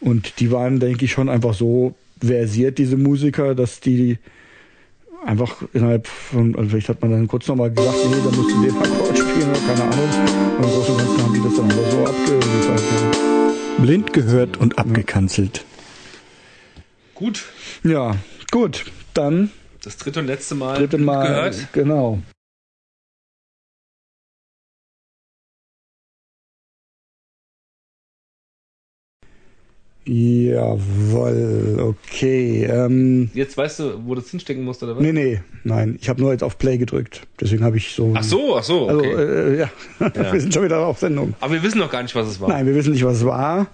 Und 0.00 0.38
die 0.38 0.52
waren, 0.52 0.78
denke 0.78 1.04
ich, 1.04 1.12
schon 1.12 1.28
einfach 1.28 1.54
so 1.54 1.94
versiert, 2.20 2.78
diese 2.78 2.96
Musiker, 2.96 3.54
dass 3.54 3.80
die 3.80 4.18
einfach 5.24 5.62
innerhalb 5.72 6.06
von, 6.06 6.54
also 6.54 6.70
vielleicht 6.70 6.88
hat 6.88 7.02
man 7.02 7.10
dann 7.10 7.26
kurz 7.26 7.48
nochmal 7.48 7.70
gesagt, 7.72 7.96
nee, 8.08 8.16
da 8.24 8.36
musst 8.36 8.54
du 8.54 8.62
den 8.62 8.76
Akkord 8.76 9.18
spielen 9.18 9.50
oder 9.50 9.60
keine 9.66 9.82
Ahnung. 9.82 10.08
Und 10.58 10.64
im 10.64 10.70
Großen 10.70 10.94
und 10.94 10.98
Ganzen 10.98 11.22
haben 11.24 11.34
die 11.34 11.42
das 11.42 11.56
dann 11.56 11.70
aber 11.70 11.90
so 11.90 12.06
abgeliefert. 12.06 12.80
Ja. 12.80 13.82
Blind 13.82 14.12
gehört 14.12 14.56
und 14.56 14.78
abgekanzelt. 14.78 15.64
Gut. 17.18 17.46
Ja, 17.82 18.14
gut. 18.52 18.84
Dann 19.12 19.50
Das 19.82 19.96
dritte 19.96 20.20
und 20.20 20.26
letzte 20.28 20.54
Mal, 20.54 20.78
dritte 20.78 20.98
Mal. 20.98 21.26
gehört. 21.26 21.68
Genau. 21.72 22.20
Jawohl, 30.48 31.76
okay. 31.80 32.64
Ähm, 32.64 33.30
Jetzt 33.34 33.56
weißt 33.58 33.80
du, 33.80 34.06
wo 34.06 34.14
du 34.14 34.20
es 34.22 34.30
hinstecken 34.30 34.64
musst, 34.64 34.82
oder 34.82 34.96
was? 34.96 35.02
nee, 35.02 35.12
nee, 35.12 35.40
nein. 35.64 35.98
Ich 36.00 36.08
habe 36.08 36.20
nur 36.22 36.32
jetzt 36.32 36.42
auf 36.42 36.56
Play 36.56 36.78
gedrückt. 36.78 37.26
Deswegen 37.40 37.62
habe 37.62 37.76
ich 37.76 37.92
so. 37.92 38.14
Ach 38.16 38.22
so, 38.22 38.56
ach 38.56 38.62
so, 38.62 38.88
Also, 38.88 39.00
okay. 39.00 39.12
äh, 39.12 39.58
ja. 39.58 39.70
Ja. 40.00 40.32
wir 40.32 40.40
sind 40.40 40.54
schon 40.54 40.64
wieder 40.64 40.78
auf 40.78 40.98
Sendung. 40.98 41.34
Aber 41.40 41.52
wir 41.52 41.62
wissen 41.62 41.78
noch 41.78 41.90
gar 41.90 42.02
nicht, 42.02 42.14
was 42.14 42.26
es 42.26 42.40
war. 42.40 42.48
Nein, 42.48 42.64
wir 42.66 42.74
wissen 42.74 42.92
nicht, 42.92 43.04
was 43.04 43.18
es 43.18 43.24
war. 43.26 43.66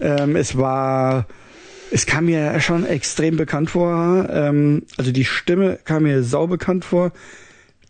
Ähm, 0.00 0.34
es 0.34 0.56
war, 0.58 1.26
es 1.90 2.06
kam 2.06 2.26
mir 2.26 2.60
schon 2.60 2.84
extrem 2.86 3.36
bekannt 3.36 3.70
vor. 3.70 4.28
Ähm, 4.30 4.82
also 4.96 5.12
die 5.12 5.24
Stimme 5.24 5.78
kam 5.84 6.04
mir 6.04 6.22
sau 6.22 6.46
bekannt 6.46 6.84
vor. 6.84 7.12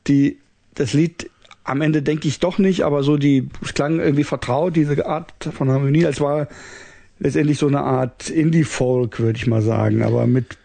Die, 0.07 0.39
das 0.75 0.93
Lied 0.93 1.31
am 1.65 1.81
Ende 1.81 2.03
denke 2.03 2.29
ich 2.29 2.39
doch 2.39 2.59
nicht, 2.59 2.83
aber 2.83 3.03
so 3.03 3.17
die, 3.17 3.49
es 3.63 3.75
klang 3.75 3.99
irgendwie 3.99 4.25
vertraut, 4.25 4.77
diese 4.77 5.07
Art 5.07 5.33
von 5.53 5.71
Harmonie. 5.71 6.05
Es 6.05 6.21
war 6.21 6.49
letztendlich 7.19 7.59
so 7.59 7.67
eine 7.67 7.81
Art 7.81 8.31
Indie-Folk, 8.31 9.19
würde 9.19 9.39
ich 9.39 9.47
mal 9.47 9.63
sagen, 9.63 10.03
aber 10.03 10.27
mit 10.27 10.59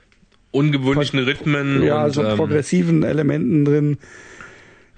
Ungewöhnlichen 0.51 1.19
Rhythmen 1.19 1.81
ja, 1.81 2.05
und 2.05 2.11
so 2.11 2.23
ähm, 2.23 2.35
progressiven 2.35 3.03
Elementen 3.03 3.63
drin. 3.63 3.97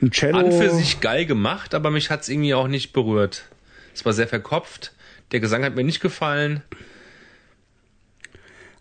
Ein 0.01 0.10
Cello. 0.10 0.39
an 0.39 0.51
für 0.51 0.72
sich 0.72 0.99
geil 0.99 1.26
gemacht, 1.26 1.76
aber 1.76 1.91
mich 1.91 2.10
hat's 2.10 2.27
irgendwie 2.27 2.55
auch 2.55 2.68
nicht 2.68 2.91
berührt. 2.91 3.45
Es 3.93 4.03
war 4.03 4.14
sehr 4.14 4.27
verkopft. 4.27 4.93
Der 5.31 5.39
Gesang 5.39 5.64
hat 5.64 5.76
mir 5.76 5.84
nicht 5.84 6.01
gefallen. 6.01 6.64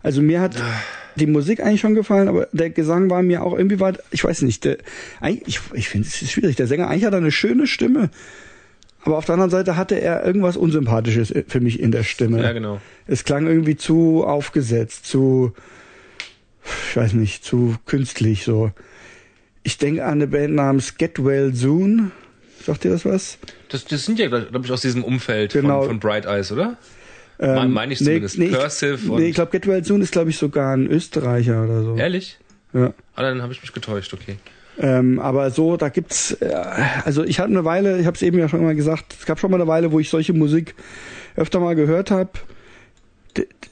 Also 0.03 0.21
mir 0.21 0.41
hat 0.41 0.61
die 1.15 1.27
Musik 1.27 1.61
eigentlich 1.61 1.81
schon 1.81 1.95
gefallen, 1.95 2.27
aber 2.27 2.47
der 2.51 2.69
Gesang 2.69 3.09
war 3.09 3.21
mir 3.23 3.43
auch 3.43 3.57
irgendwie 3.57 3.79
weit, 3.79 3.99
ich 4.11 4.23
weiß 4.23 4.41
nicht, 4.43 4.65
der, 4.65 4.77
ich, 5.45 5.59
ich 5.73 5.89
finde 5.89 6.07
es 6.07 6.21
ist 6.21 6.31
schwierig. 6.31 6.55
Der 6.55 6.67
Sänger 6.67 6.87
eigentlich 6.89 7.05
hat 7.05 7.13
er 7.13 7.17
eine 7.17 7.31
schöne 7.31 7.67
Stimme, 7.67 8.09
aber 9.03 9.17
auf 9.17 9.25
der 9.25 9.33
anderen 9.33 9.51
Seite 9.51 9.75
hatte 9.77 9.99
er 9.99 10.25
irgendwas 10.25 10.57
Unsympathisches 10.57 11.33
für 11.47 11.59
mich 11.59 11.79
in 11.79 11.91
der 11.91 12.03
Stimme. 12.03 12.41
Ja, 12.41 12.51
genau. 12.51 12.81
Es 13.07 13.23
klang 13.23 13.47
irgendwie 13.47 13.75
zu 13.75 14.23
aufgesetzt, 14.25 15.05
zu, 15.05 15.53
ich 16.89 16.97
weiß 16.97 17.13
nicht, 17.13 17.43
zu 17.43 17.75
künstlich 17.85 18.43
so. 18.43 18.71
Ich 19.63 19.77
denke 19.77 20.03
an 20.05 20.13
eine 20.13 20.27
Band 20.27 20.55
namens 20.55 20.97
Get 20.97 21.23
Well 21.23 21.53
Soon. 21.53 22.11
Sagt 22.65 22.85
ihr 22.85 22.91
das 22.91 23.05
was? 23.05 23.37
Das, 23.69 23.85
das 23.85 24.05
sind 24.05 24.19
ja, 24.19 24.27
glaube 24.27 24.61
ich, 24.63 24.71
aus 24.71 24.81
diesem 24.81 25.03
Umfeld 25.03 25.53
Genau. 25.53 25.81
von, 25.81 25.87
von 25.89 25.99
Bright 25.99 26.25
Eyes, 26.25 26.51
oder? 26.51 26.77
Mein- 27.39 27.71
meine 27.71 27.93
ich 27.93 27.99
zumindest. 27.99 28.37
Nee, 28.37 28.49
Cursive 28.49 28.95
ich, 29.03 29.09
und- 29.09 29.19
nee, 29.19 29.27
ich 29.29 29.35
glaube, 29.35 29.51
Get 29.51 29.67
Well 29.67 29.83
Soon 29.83 30.01
ist, 30.01 30.11
glaube 30.11 30.29
ich, 30.29 30.37
sogar 30.37 30.75
ein 30.75 30.87
Österreicher 30.87 31.63
oder 31.63 31.83
so. 31.83 31.95
Ehrlich? 31.97 32.37
Ja. 32.73 32.93
Ah, 33.15 33.21
dann 33.21 33.41
habe 33.41 33.53
ich 33.53 33.61
mich 33.61 33.73
getäuscht, 33.73 34.13
okay. 34.13 34.37
Ähm, 34.79 35.19
aber 35.19 35.51
so, 35.51 35.77
da 35.77 35.89
gibt's, 35.89 36.31
äh, 36.41 36.51
also 37.05 37.23
ich 37.23 37.39
hatte 37.39 37.49
eine 37.51 37.63
Weile, 37.65 37.99
ich 37.99 38.07
habe 38.07 38.15
es 38.15 38.23
eben 38.23 38.39
ja 38.39 38.49
schon 38.49 38.63
mal 38.63 38.73
gesagt, 38.75 39.15
es 39.19 39.25
gab 39.27 39.39
schon 39.39 39.51
mal 39.51 39.57
eine 39.61 39.67
Weile, 39.67 39.91
wo 39.91 39.99
ich 39.99 40.09
solche 40.09 40.33
Musik 40.33 40.73
öfter 41.35 41.59
mal 41.59 41.75
gehört 41.75 42.09
habe. 42.09 42.31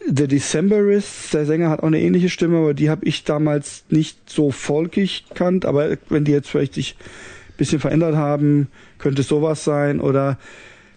The 0.07 0.27
Decemberists, 0.27 1.29
der 1.31 1.45
Sänger 1.45 1.69
hat 1.69 1.81
auch 1.81 1.87
eine 1.87 1.99
ähnliche 2.01 2.29
Stimme, 2.29 2.57
aber 2.57 2.73
die 2.73 2.89
habe 2.89 3.05
ich 3.05 3.23
damals 3.23 3.83
nicht 3.89 4.17
so 4.29 4.49
folkig 4.51 5.25
kannt. 5.35 5.65
Aber 5.65 5.97
wenn 6.09 6.25
die 6.25 6.31
jetzt 6.31 6.49
vielleicht 6.49 6.73
sich 6.73 6.95
ein 7.49 7.57
bisschen 7.57 7.79
verändert 7.79 8.15
haben, 8.15 8.67
könnte 8.97 9.21
es 9.21 9.27
sowas 9.27 9.63
sein. 9.63 9.99
Oder 9.99 10.39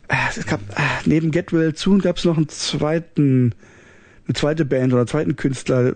es 0.09 0.47
gab 0.47 0.61
äh, 0.71 0.83
neben 1.07 1.31
Get 1.31 1.53
Well 1.53 1.75
Soon 1.77 2.01
gab 2.01 2.17
es 2.19 2.25
noch 2.25 2.37
einen 2.37 2.49
zweiten, 2.49 3.55
eine 4.27 4.35
zweite 4.35 4.65
Band 4.65 4.93
oder 4.93 5.03
einen 5.03 5.09
zweiten 5.09 5.37
Künstler, 5.37 5.95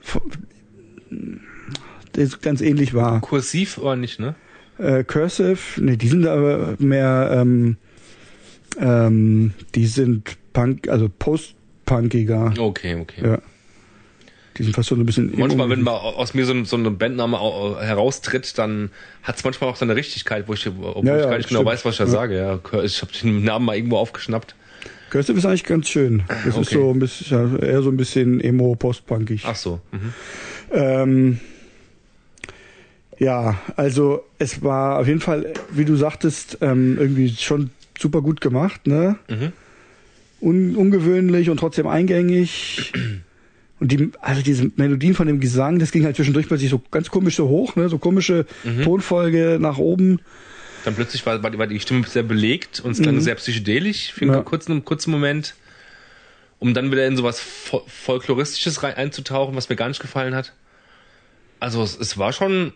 der 2.14 2.28
ganz 2.42 2.60
ähnlich 2.60 2.94
war. 2.94 3.20
Kursiv 3.20 3.78
oder 3.78 3.96
nicht, 3.96 4.18
ne? 4.18 4.34
Äh, 4.78 5.04
Cursive, 5.04 5.82
ne, 5.82 5.96
die 5.96 6.08
sind 6.08 6.26
aber 6.26 6.76
mehr, 6.78 7.30
ähm, 7.32 7.76
ähm, 8.78 9.52
die 9.74 9.86
sind 9.86 10.36
Punk, 10.52 10.88
also 10.88 11.08
post-punkiger. 11.08 12.54
Okay, 12.58 12.94
okay. 12.94 13.22
Ja. 13.24 13.38
Die 14.58 14.64
sind 14.64 14.74
fast 14.74 14.88
so 14.88 14.96
ein 14.96 15.06
bisschen. 15.06 15.32
Manchmal, 15.36 15.70
wenn 15.70 15.82
mal 15.82 15.92
aus 15.92 16.34
mir 16.34 16.44
so, 16.44 16.52
ein- 16.52 16.64
so 16.64 16.76
eine 16.76 16.90
Bandname 16.90 17.38
au- 17.38 17.76
au- 17.76 17.80
heraustritt, 17.80 18.58
dann 18.58 18.90
hat's 19.22 19.44
manchmal 19.44 19.70
auch 19.70 19.76
so 19.76 19.84
eine 19.84 19.94
Richtigkeit, 19.94 20.48
wo 20.48 20.54
ich, 20.54 20.66
obwohl 20.66 21.06
Ja, 21.06 21.16
ich 21.18 21.22
gar 21.22 21.36
nicht 21.36 21.48
genau 21.48 21.60
stimmt. 21.60 21.66
weiß, 21.72 21.84
was 21.84 21.94
ich 21.94 21.98
da 21.98 22.06
sage. 22.08 22.36
Ja, 22.36 22.82
ich 22.82 23.00
habe 23.02 23.12
den 23.22 23.44
Namen 23.44 23.64
mal 23.66 23.76
irgendwo 23.76 23.96
aufgeschnappt. 23.98 24.54
Cursive 25.10 25.38
ist 25.38 25.46
eigentlich 25.46 25.64
ganz 25.64 25.88
schön. 25.88 26.22
Das 26.44 26.56
ist 26.56 26.56
Okay. 26.56 26.74
so 26.74 26.90
ein 26.92 26.98
bisschen, 26.98 27.58
eher 27.60 27.80
so 27.82 27.90
ein 27.90 27.96
bisschen 27.96 28.40
emo, 28.40 28.74
post-punkig. 28.74 29.44
Ach 29.46 29.56
so. 29.56 29.80
Mhm. 29.92 30.12
Ähm, 30.72 31.40
ja, 33.18 33.58
also 33.76 34.22
es 34.38 34.62
war 34.62 34.98
auf 35.00 35.06
jeden 35.06 35.20
Fall, 35.20 35.52
wie 35.70 35.84
du 35.84 35.96
sagtest, 35.96 36.58
ähm, 36.60 36.96
irgendwie 36.98 37.30
schon 37.30 37.70
super 37.98 38.20
gut 38.22 38.40
gemacht, 38.40 38.86
ne? 38.86 39.16
Mhm. 39.28 39.52
Un 40.40 40.76
ungewöhnlich 40.76 41.50
und 41.50 41.56
trotzdem 41.58 41.86
eingängig. 41.88 42.92
Und 43.80 43.92
die, 43.92 44.10
also 44.20 44.42
diese 44.42 44.70
Melodien 44.76 45.14
von 45.14 45.26
dem 45.28 45.38
Gesang, 45.40 45.78
das 45.78 45.92
ging 45.92 46.04
halt 46.04 46.16
zwischendurch 46.16 46.48
plötzlich 46.48 46.70
so 46.70 46.82
ganz 46.90 47.10
komisch 47.10 47.36
so 47.36 47.48
hoch, 47.48 47.76
ne? 47.76 47.88
So 47.88 47.98
komische 47.98 48.44
Mhm. 48.64 48.82
Tonfolge 48.82 49.58
nach 49.60 49.78
oben. 49.78 50.20
Dann 50.84 50.94
plötzlich 50.94 51.24
war, 51.26 51.42
war, 51.42 51.50
die- 51.50 51.58
war 51.58 51.66
die 51.66 51.78
Stimme 51.80 52.06
sehr 52.06 52.22
belegt 52.24 52.80
und 52.80 52.92
es 52.92 53.00
klang 53.02 53.20
sehr 53.20 53.34
psychedelisch 53.36 54.12
für 54.12 54.22
einen 54.22 54.34
Ja. 54.34 54.42
kurzen, 54.42 54.84
kurzen 54.84 55.10
Moment, 55.12 55.54
um 56.58 56.74
dann 56.74 56.90
wieder 56.90 57.06
in 57.06 57.16
sowas 57.16 57.38
Fol 57.40 57.82
Folkloristisches 57.86 58.82
rein, 58.82 58.94
einzutauchen, 58.94 59.54
was 59.54 59.68
mir 59.68 59.76
gar 59.76 59.88
nicht 59.88 60.00
gefallen 60.00 60.34
hat. 60.34 60.52
Also 61.60 61.82
es, 61.82 61.96
es 61.98 62.18
war 62.18 62.32
schon, 62.32 62.72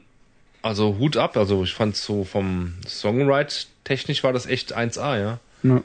also 0.63 0.99
Hut 0.99 1.17
ab, 1.17 1.37
also 1.37 1.65
ich 1.65 1.75
fand 1.75 1.97
so 1.97 2.25
vom 2.25 2.75
Songwrite 2.87 3.67
technisch 3.85 4.23
war 4.23 4.33
das 4.33 4.47
echt 4.47 4.77
1A, 4.77 5.19
ja. 5.19 5.41
Ja. 5.65 5.83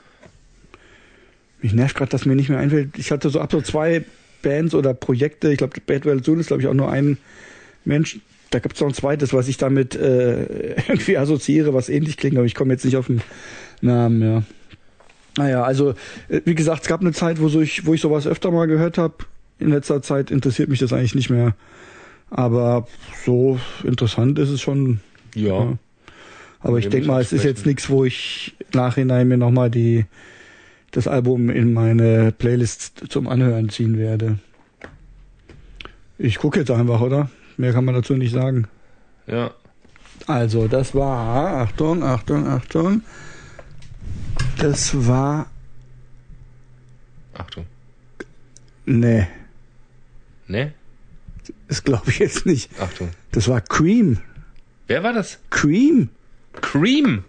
Mich 1.62 1.74
nervt 1.74 1.96
gerade, 1.96 2.12
dass 2.12 2.26
mir 2.26 2.36
nicht 2.36 2.50
mehr 2.50 2.60
einfällt. 2.60 2.98
Ich 2.98 3.12
hatte 3.12 3.30
so 3.30 3.40
ab 3.42 3.52
so 3.52 3.62
zwei 3.62 4.06
Bands 4.48 4.74
oder 4.74 4.94
Projekte. 4.94 5.52
Ich 5.52 5.58
glaube, 5.58 5.80
Bad 5.86 6.06
Well 6.06 6.24
Soon 6.24 6.40
ist, 6.40 6.48
glaube 6.48 6.62
ich, 6.62 6.68
auch 6.70 6.74
nur 6.74 6.90
ein 6.90 7.18
Mensch. 7.84 8.20
Da 8.50 8.60
gibt 8.60 8.76
es 8.76 8.82
noch 8.82 8.88
ein 8.88 8.94
zweites, 8.94 9.34
was 9.34 9.50
ich 9.50 9.58
damit 9.58 9.94
äh, 9.96 10.76
irgendwie 10.88 11.18
assoziiere, 11.18 11.74
was 11.74 11.90
ähnlich 11.90 12.16
klingt, 12.16 12.38
aber 12.38 12.46
ich 12.46 12.56
komme 12.56 12.74
jetzt 12.74 12.86
nicht 12.86 12.96
auf 12.96 13.08
den 13.08 13.22
Namen, 13.82 14.22
ja. 14.22 14.44
Naja, 15.38 15.64
also, 15.64 15.92
äh, 16.30 16.42
wie 16.46 16.56
gesagt, 16.56 16.84
es 16.84 16.88
gab 16.88 17.02
eine 17.02 17.12
Zeit, 17.12 17.42
wo, 17.42 17.50
so 17.50 17.60
ich, 17.60 17.86
wo 17.86 17.94
ich 17.94 18.02
sowas 18.02 18.26
öfter 18.26 18.52
mal 18.52 18.68
gehört 18.68 18.98
habe. 18.98 19.16
In 19.60 19.70
letzter 19.70 20.02
Zeit 20.02 20.32
interessiert 20.32 20.70
mich 20.70 20.80
das 20.80 20.94
eigentlich 20.94 21.16
nicht 21.16 21.30
mehr. 21.30 21.56
Aber 22.30 22.88
so 23.26 23.60
interessant 23.84 24.40
ist 24.40 24.50
es 24.50 24.62
schon. 24.62 25.02
Ja. 25.36 25.78
Aber 26.60 26.80
ich 26.80 26.90
denke 26.90 27.08
mal, 27.08 27.22
es 27.22 27.34
ist 27.34 27.44
jetzt 27.44 27.66
nichts, 27.66 27.90
wo 27.90 28.06
ich 28.06 28.56
Nachhinein 28.74 29.28
mir 29.28 29.38
nochmal 29.38 29.70
die 29.70 30.06
das 30.92 31.08
Album 31.08 31.50
in 31.50 31.74
meine 31.74 32.32
Playlist 32.32 33.04
zum 33.10 33.28
Anhören 33.28 33.70
ziehen 33.70 33.98
werde. 33.98 34.40
Ich 36.18 36.38
gucke 36.38 36.60
jetzt 36.60 36.72
einfach, 36.72 37.02
oder? 37.02 37.30
Mehr 37.58 37.74
kann 37.74 37.86
man 37.86 37.96
dazu 37.96 38.14
nicht 38.16 38.34
sagen. 38.34 38.68
Ja. 39.28 39.52
Also, 40.26 40.68
das 40.68 40.96
war, 40.96 41.58
Achtung, 41.62 42.04
Achtung, 42.04 42.48
Achtung. 42.48 43.02
Das 44.58 45.08
war, 45.08 45.48
Achtung. 47.34 47.66
nee, 48.86 49.28
Ne? 50.48 50.74
das 51.68 51.84
glaube 51.84 52.10
ich 52.10 52.20
jetzt 52.20 52.46
nicht. 52.46 52.70
Achtung. 52.80 53.10
Das 53.32 53.48
war 53.48 53.62
Cream. 53.62 54.20
Wer 54.88 55.04
war 55.04 55.14
das? 55.14 55.40
Cream? 55.50 56.10
Cream. 56.54 57.24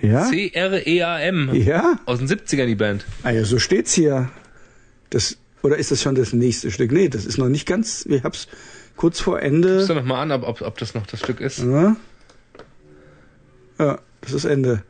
Ja? 0.00 0.24
C-R-E-A-M. 0.26 1.54
Ja? 1.54 1.98
Aus 2.04 2.18
den 2.18 2.28
70ern 2.28 2.66
die 2.66 2.74
Band. 2.74 3.04
Ah 3.22 3.30
ja, 3.30 3.44
so 3.44 3.58
steht's 3.58 3.92
hier. 3.94 4.30
Das, 5.10 5.38
oder 5.62 5.76
ist 5.76 5.90
das 5.90 6.02
schon 6.02 6.14
das 6.14 6.32
nächste 6.32 6.70
Stück? 6.70 6.92
Nee, 6.92 7.08
das 7.08 7.24
ist 7.24 7.38
noch 7.38 7.48
nicht 7.48 7.66
ganz, 7.66 8.04
ich 8.06 8.22
hab's 8.22 8.48
kurz 8.96 9.20
vor 9.20 9.40
Ende. 9.40 9.76
Guckst 9.76 9.90
du 9.90 9.94
noch 9.94 10.04
mal 10.04 10.22
an, 10.22 10.32
ob, 10.32 10.42
ob, 10.42 10.62
ob 10.62 10.78
das 10.78 10.94
noch 10.94 11.06
das 11.06 11.20
Stück 11.20 11.40
ist? 11.40 11.58
Ja, 11.60 11.96
ja 13.78 13.98
das 14.20 14.32
ist 14.32 14.44
Ende. 14.44 14.82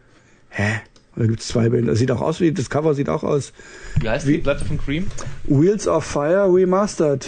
Hä? 0.51 0.81
Da 1.17 1.25
gibt's 1.25 1.49
zwei 1.49 1.71
Bilder. 1.71 1.93
Das 1.93 1.99
sieht 1.99 2.11
auch 2.11 2.21
aus 2.21 2.41
wie, 2.41 2.53
das 2.53 2.69
Cover 2.69 2.95
sieht 2.95 3.09
auch 3.09 3.23
aus. 3.23 3.53
Wie 4.01 4.09
heißt 4.09 4.27
die 4.27 4.39
Platte 4.39 4.65
von 4.65 4.79
Cream? 4.79 5.07
Wheels 5.45 5.89
of 5.89 6.05
Fire 6.05 6.47
Remastered. 6.53 7.27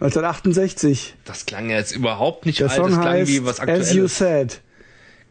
1968. 0.00 1.14
Das 1.24 1.46
klang 1.46 1.70
ja 1.70 1.76
jetzt 1.76 1.94
überhaupt 1.94 2.44
nicht 2.44 2.58
Der 2.58 2.68
alt. 2.68 2.76
Song 2.76 2.90
Das 2.90 3.00
klang 3.00 3.12
heißt 3.12 3.30
wie 3.30 3.44
was 3.44 3.60
As 3.60 3.94
You 3.94 4.04
Aktuelles. 4.04 4.18
Said. 4.18 4.60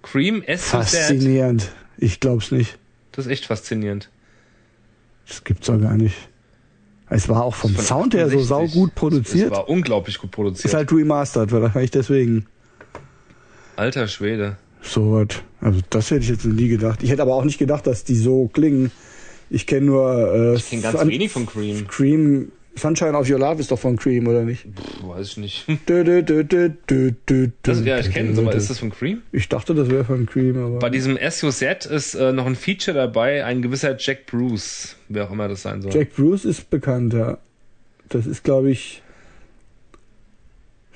Cream, 0.04 0.44
Said. 0.46 0.60
Faszinierend. 0.60 1.72
Ich 1.98 2.20
glaub's 2.20 2.52
nicht. 2.52 2.78
Das 3.12 3.26
ist 3.26 3.32
echt 3.32 3.46
faszinierend. 3.46 4.10
Das 5.28 5.44
gibt's 5.44 5.68
doch 5.68 5.80
gar 5.80 5.96
nicht. 5.96 6.16
Es 7.10 7.30
war 7.30 7.44
auch 7.44 7.56
vom 7.56 7.76
Sound 7.76 8.14
her 8.14 8.30
so 8.30 8.38
68. 8.40 8.48
saugut 8.48 8.96
produziert. 8.96 9.52
war 9.52 9.70
unglaublich 9.70 10.18
gut 10.18 10.32
produziert. 10.32 10.66
Ist 10.66 10.74
halt 10.74 10.92
remastered, 10.92 11.52
wahrscheinlich 11.52 11.92
deswegen. 11.92 12.46
Alter 13.76 14.08
Schwede. 14.08 14.58
So 14.82 15.14
was. 15.14 15.28
Also 15.62 15.80
das 15.90 16.12
hätte 16.12 16.22
ich 16.24 16.30
jetzt 16.30 16.46
nie 16.46 16.68
gedacht. 16.68 17.04
Ich 17.04 17.10
hätte 17.10 17.22
aber 17.22 17.36
auch 17.36 17.46
nicht 17.46 17.58
gedacht, 17.58 17.88
dass 17.88 18.04
die 18.04 18.16
so 18.16 18.48
klingen. 18.48 18.92
Ich 19.50 19.68
kenne 19.68 19.86
nur 19.86 20.34
äh, 20.34 20.56
Ich 20.56 20.70
kenne 20.70 20.82
ganz 20.82 21.06
wenig 21.06 21.32
von 21.32 21.46
Cream. 21.46 21.88
Cream. 21.88 22.52
Sunshine 22.76 23.16
of 23.16 23.30
Your 23.30 23.40
Love 23.40 23.60
ist 23.60 23.72
doch 23.72 23.80
von 23.80 23.98
Cream, 23.98 24.28
oder 24.28 24.44
nicht? 24.44 24.66
Puh, 24.76 25.10
weiß 25.10 25.28
ich 25.30 25.38
nicht. 25.38 25.66
Dö, 25.88 26.04
dö, 26.04 26.44
dö, 26.44 27.52
Das, 27.62 27.86
ja, 27.86 28.00
ich 28.00 28.12
kenne 28.12 28.38
aber 28.38 28.54
ist 28.54 28.70
das 28.70 28.80
von 28.80 28.90
Cream? 28.90 29.22
Ich 29.32 29.48
dachte, 29.48 29.76
das 29.76 29.90
wäre 29.90 30.04
von 30.04 30.26
Cream, 30.26 30.58
aber. 30.58 30.80
Bei 30.80 30.90
diesem 30.90 31.18
SUZ 31.18 31.86
ist 31.86 32.16
äh, 32.16 32.32
noch 32.32 32.46
ein 32.46 32.56
Feature 32.56 32.96
dabei, 32.98 33.46
ein 33.46 33.62
gewisser 33.62 33.96
Jack 33.98 34.26
Bruce, 34.26 34.96
wer 35.10 35.26
auch 35.26 35.32
immer 35.32 35.48
das 35.48 35.62
sein 35.62 35.82
soll. 35.82 35.94
Jack 35.94 36.16
Bruce 36.16 36.46
ist 36.46 36.70
bekannt, 36.70 37.14
ja. 37.14 37.38
Das 38.10 38.26
ist, 38.26 38.44
glaube 38.44 38.72
ich. 38.72 39.02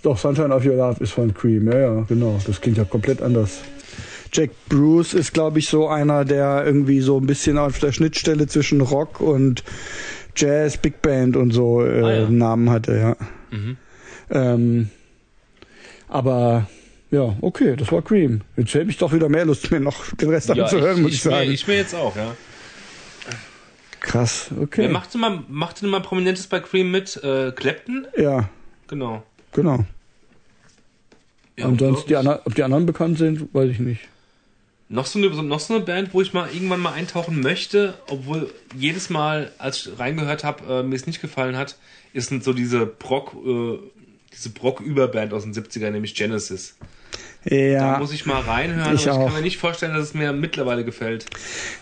Doch, 0.01 0.17
Sunshine 0.17 0.53
of 0.53 0.65
Your 0.65 0.75
Love 0.75 1.03
ist 1.03 1.11
von 1.11 1.33
Cream, 1.33 1.71
ja, 1.71 1.79
ja, 1.79 2.05
genau. 2.07 2.39
Das 2.45 2.59
klingt 2.61 2.77
ja 2.77 2.85
komplett 2.85 3.21
anders. 3.21 3.61
Jack 4.33 4.51
Bruce 4.69 5.13
ist, 5.13 5.33
glaube 5.33 5.59
ich, 5.59 5.67
so 5.67 5.87
einer, 5.87 6.25
der 6.25 6.63
irgendwie 6.65 7.01
so 7.01 7.19
ein 7.19 7.27
bisschen 7.27 7.57
auf 7.57 7.79
der 7.79 7.91
Schnittstelle 7.91 8.47
zwischen 8.47 8.81
Rock 8.81 9.21
und 9.21 9.63
Jazz, 10.37 10.77
Big 10.77 11.01
Band 11.01 11.35
und 11.35 11.51
so 11.51 11.83
äh, 11.83 12.01
Ah, 12.03 12.11
ja. 12.21 12.29
Namen 12.29 12.69
hatte, 12.69 12.97
ja. 12.97 13.15
Mhm. 13.57 13.77
Ähm, 14.29 14.89
aber 16.07 16.69
ja, 17.11 17.35
okay, 17.41 17.75
das 17.75 17.91
war 17.91 18.01
Cream. 18.01 18.41
Jetzt 18.55 18.73
hätte 18.73 18.89
ich 18.89 18.97
doch 18.97 19.13
wieder 19.13 19.29
mehr 19.29 19.45
Lust, 19.45 19.71
mir 19.71 19.79
noch 19.79 20.13
den 20.15 20.29
Rest 20.29 20.49
Ja, 20.49 20.63
anzuhören, 20.63 21.01
muss 21.01 21.11
ich, 21.11 21.17
ich, 21.17 21.23
sagen. 21.23 21.47
Mir, 21.47 21.53
ich 21.53 21.67
mir 21.67 21.75
jetzt 21.75 21.95
auch, 21.95 22.15
ja. 22.15 22.35
Krass, 23.99 24.51
okay. 24.61 24.83
Wer 24.83 24.89
machte 24.89 25.17
mal, 25.17 25.43
machte 25.49 25.85
mal 25.87 26.01
Prominentes 26.01 26.47
bei 26.47 26.59
Cream 26.59 26.91
mit? 26.91 27.21
Äh, 27.23 27.51
Clapton? 27.51 28.07
ja, 28.17 28.49
Genau. 28.87 29.23
genau. 29.53 29.85
Ja, 31.57 31.65
und 31.65 31.79
sonst 31.79 32.07
die 32.07 32.15
ob 32.15 32.53
die 32.55 32.63
anderen 32.63 32.85
bekannt 32.85 33.17
sind, 33.17 33.53
weiß 33.53 33.69
ich 33.71 33.79
nicht. 33.79 34.01
Noch 34.89 35.05
so, 35.05 35.19
eine, 35.19 35.27
noch 35.43 35.59
so 35.59 35.75
eine 35.75 35.83
Band, 35.83 36.13
wo 36.13 36.21
ich 36.21 36.31
mal 36.31 36.49
irgendwann 36.49 36.79
mal 36.79 36.93
eintauchen 36.93 37.41
möchte, 37.41 37.95
obwohl 38.07 38.53
jedes 38.73 39.09
Mal, 39.09 39.51
als 39.57 39.85
ich 39.85 39.99
reingehört 39.99 40.45
habe, 40.45 40.79
äh, 40.79 40.83
mir 40.83 40.95
es 40.95 41.07
nicht 41.07 41.19
gefallen 41.19 41.57
hat, 41.57 41.75
ist 42.13 42.29
so 42.43 42.53
diese 42.53 42.85
Brock, 42.85 43.33
äh, 43.45 43.79
diese 44.31 44.49
Brock-Überband 44.51 45.33
aus 45.33 45.43
den 45.43 45.53
70ern, 45.53 45.91
nämlich 45.91 46.15
Genesis. 46.15 46.77
Da 47.49 47.55
Ja, 47.55 47.97
muss 47.99 48.11
ich 48.11 48.25
mal 48.25 48.41
reinhören, 48.41 48.95
ich 48.95 49.09
aber 49.09 49.19
ich 49.19 49.25
kann 49.25 49.33
mir 49.35 49.41
nicht 49.41 49.57
vorstellen, 49.57 49.93
dass 49.93 50.03
es 50.09 50.13
mir 50.13 50.33
mittlerweile 50.33 50.83
gefällt. 50.83 51.25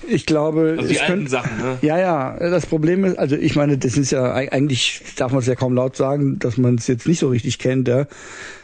ich 0.08 0.28
glaube, 0.28 0.76
Also 0.78 0.88
die 0.90 0.96
es 0.96 1.02
alten 1.02 1.14
könnte, 1.14 1.32
Sachen, 1.32 1.58
ne? 1.58 1.78
ja, 1.82 1.98
ja, 1.98 2.38
das 2.40 2.68
Problem 2.68 3.04
ist, 3.04 3.18
also 3.18 3.36
ich 3.36 3.56
meine, 3.56 3.78
das 3.78 3.98
ist 3.98 4.12
ja 4.12 4.36
eig- 4.36 4.50
eigentlich, 4.52 5.02
darf 5.16 5.32
man 5.32 5.40
es 5.40 5.48
ja 5.48 5.56
kaum 5.56 5.74
laut 5.74 5.96
sagen, 5.96 6.38
dass 6.38 6.58
man 6.58 6.76
es 6.76 6.86
jetzt 6.88 7.08
nicht 7.08 7.18
so 7.20 7.30
richtig 7.30 7.58
kennt, 7.58 7.88
ja. 7.88 8.06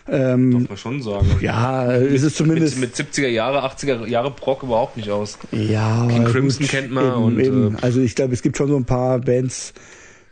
Ähm, 0.07 0.51
Darf 0.51 0.69
man 0.69 0.77
schon 0.77 1.01
sagen. 1.01 1.25
ja, 1.41 1.91
es 1.95 2.21
ist 2.21 2.35
zumindest. 2.37 2.77
Mit, 2.77 2.97
mit 2.99 3.13
70er 3.13 3.27
Jahre, 3.29 3.63
80er 3.65 4.05
Jahre 4.07 4.29
Brock 4.29 4.61
überhaupt 4.61 4.97
nicht 4.97 5.09
aus. 5.09 5.39
Ja, 5.51 6.07
King 6.07 6.25
Crimson 6.25 6.61
gut, 6.63 6.69
kennt 6.69 6.91
man 6.91 7.05
eben, 7.05 7.15
und, 7.23 7.39
eben. 7.39 7.75
äh, 7.75 7.77
also 7.81 8.01
ich 8.01 8.13
glaube, 8.15 8.33
es 8.33 8.41
gibt 8.43 8.57
schon 8.57 8.67
so 8.67 8.75
ein 8.77 8.85
paar 8.85 9.19
Bands 9.19 9.73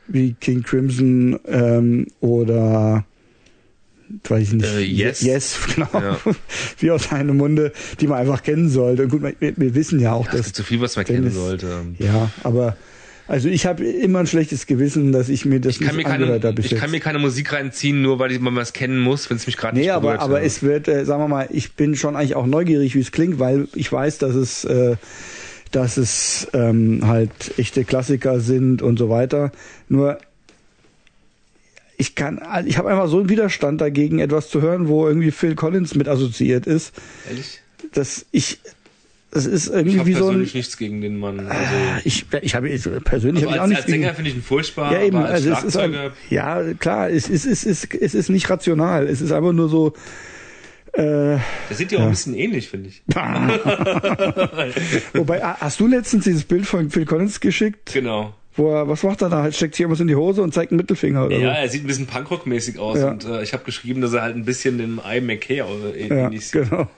wie 0.07 0.33
King 0.33 0.61
Crimson 0.63 1.39
ähm, 1.47 2.07
oder 2.19 3.05
weiß 4.27 4.43
ich 4.49 4.53
nicht. 4.53 4.65
Äh, 4.65 4.79
Yes. 4.81 5.21
Yes, 5.21 5.57
genau. 5.75 5.87
Ja. 5.93 6.17
wie 6.79 6.91
aus 6.91 7.11
einem 7.11 7.37
Munde, 7.37 7.71
die 7.99 8.07
man 8.07 8.19
einfach 8.19 8.43
kennen 8.43 8.69
sollte. 8.69 9.03
Und 9.03 9.09
gut, 9.09 9.21
wir, 9.23 9.33
wir 9.57 9.75
wissen 9.75 9.99
ja 9.99 10.13
auch, 10.13 10.25
Ja, 10.25 10.31
es 10.31 10.37
dass 10.37 10.45
gibt 10.47 10.55
zu 10.57 10.63
viel, 10.63 10.81
was 10.81 10.95
man 10.95 11.05
kennen 11.05 11.21
Dennis- 11.23 11.35
sollte. 11.35 11.67
ja, 11.99 12.29
aber 12.43 12.75
also 13.27 13.47
ich 13.47 13.67
habe 13.67 13.85
immer 13.85 14.19
ein 14.21 14.25
schlechtes 14.27 14.65
Gewissen, 14.65 15.11
dass 15.11 15.29
ich 15.29 15.45
mir 15.45 15.59
das 15.59 15.75
Ich 15.75 15.81
mir 15.81 15.93
nicht 15.93 16.05
keine, 16.05 16.23
angehört 16.23 16.45
habe 16.45 16.61
ich 16.61 16.75
kann 16.75 16.89
mir 16.89 16.99
keine 16.99 17.19
Musik 17.19 17.53
reinziehen, 17.53 18.01
nur 18.01 18.17
weil 18.17 18.31
ich- 18.31 18.39
man 18.39 18.55
was 18.55 18.73
kennen 18.73 18.99
muss, 18.99 19.29
wenn 19.29 19.37
es 19.37 19.45
mich 19.45 19.55
gerade 19.55 19.75
Nee, 19.77 19.83
nicht 19.83 19.91
aber, 19.91 20.07
berührt. 20.07 20.21
aber 20.21 20.39
ja. 20.39 20.45
es 20.47 20.63
wird, 20.63 20.87
äh, 20.87 21.05
sagen 21.05 21.21
wir 21.21 21.27
mal, 21.27 21.47
ich 21.51 21.73
bin 21.73 21.95
schon 21.95 22.15
eigentlich 22.15 22.35
auch 22.35 22.47
neugierig, 22.47 22.95
wie 22.95 22.99
es 23.01 23.11
klingt, 23.11 23.37
weil 23.37 23.67
ich 23.75 23.91
weiß, 23.91 24.17
dass 24.17 24.33
es, 24.33 24.65
äh, 24.65 24.95
dass 25.71 25.97
es 25.97 26.47
ähm, 26.53 27.01
halt 27.05 27.29
echte 27.57 27.83
Klassiker 27.83 28.39
sind 28.39 28.81
und 28.81 28.97
so 28.97 29.09
weiter. 29.09 29.51
Nur 29.87 30.17
ich 31.99 32.15
kann, 32.15 32.41
ich 32.65 32.77
habe 32.77 32.89
einfach 32.89 33.07
so 33.09 33.19
einen 33.19 33.27
Widerstand 33.29 33.81
dagegen, 33.81 34.19
etwas 34.19 34.49
zu 34.49 34.61
hören, 34.61 34.87
wo 34.87 35.05
irgendwie 35.07 35.31
Phil 35.31 35.55
Collins 35.55 35.95
mit 35.95 36.07
assoziiert 36.07 36.65
ist, 36.65 36.93
Ehrlich? 37.29 37.59
dass 37.91 38.25
ich, 38.31 38.59
das 39.31 39.45
ist 39.45 39.67
Ich 39.67 39.73
irgendwie 39.73 39.99
habe 39.99 40.07
wie 40.07 40.13
so 40.13 40.19
ein, 40.19 40.25
persönlich 40.27 40.53
nichts 40.55 40.77
gegen 40.77 41.01
den 41.01 41.17
Mann. 41.17 41.45
Also, 41.47 41.73
ich, 42.05 42.25
ich 42.41 42.55
habe 42.55 42.69
persönlich 43.01 43.45
also 43.45 43.47
habe 43.47 43.55
ich 43.57 43.61
auch 43.61 43.67
nichts 43.67 43.83
als 43.83 43.91
gegen. 43.91 44.03
Sänger 44.03 44.13
finde 44.15 44.29
ich 44.31 44.37
ihn 44.37 44.43
furchtbar, 44.43 44.93
Ja, 44.93 45.01
eben, 45.03 45.17
aber 45.17 45.25
als 45.27 45.45
also 45.45 45.67
es 45.67 45.75
ist 45.75 45.75
ein, 45.77 45.93
ja 46.29 46.73
klar, 46.75 47.09
es 47.09 47.27
ist, 47.29 47.45
es 47.45 47.65
ist, 47.65 47.93
es 47.93 48.15
ist 48.15 48.29
nicht 48.29 48.49
rational. 48.49 49.05
Es 49.07 49.19
ist 49.19 49.33
einfach 49.33 49.51
nur 49.51 49.67
so, 49.67 49.93
äh, 50.93 51.01
der 51.03 51.41
sieht 51.71 51.91
ja 51.91 51.99
auch 51.99 52.03
ein 52.03 52.11
bisschen 52.11 52.33
ähnlich, 52.33 52.69
finde 52.69 52.89
ich. 52.89 53.03
Wobei, 55.13 55.43
ah, 55.43 55.57
hast 55.59 55.79
du 55.79 55.87
letztens 55.87 56.23
dieses 56.23 56.45
Bild 56.45 56.65
von 56.65 56.89
Phil 56.89 57.05
Collins 57.05 57.39
geschickt, 57.39 57.91
Genau. 57.93 58.33
Wo 58.59 58.71
er, 58.71 58.87
was 58.87 59.01
macht 59.03 59.21
er 59.21 59.29
da? 59.29 59.51
Steckt 59.51 59.73
sich 59.75 59.81
irgendwas 59.81 60.01
in 60.01 60.07
die 60.07 60.15
Hose 60.15 60.43
und 60.43 60.53
zeigt 60.53 60.71
einen 60.71 60.77
Mittelfinger 60.77 61.25
oder 61.25 61.37
Ja, 61.37 61.53
er 61.53 61.69
sieht 61.69 61.83
ein 61.83 61.87
bisschen 61.87 62.07
Punkrock-mäßig 62.07 62.77
aus 62.77 62.99
Ja. 62.99 63.09
und 63.11 63.25
äh, 63.25 63.41
ich 63.41 63.53
habe 63.53 63.63
geschrieben, 63.63 64.01
dass 64.01 64.13
er 64.13 64.21
halt 64.21 64.35
ein 64.35 64.45
bisschen 64.45 64.77
dem 64.77 64.99
I. 65.03 65.21
McKay 65.21 65.59
äh, 65.59 65.63
so? 65.63 65.87
Ja, 66.13 66.25
ähnlich 66.25 66.47
sieht. 66.47 66.69
genau. 66.69 66.87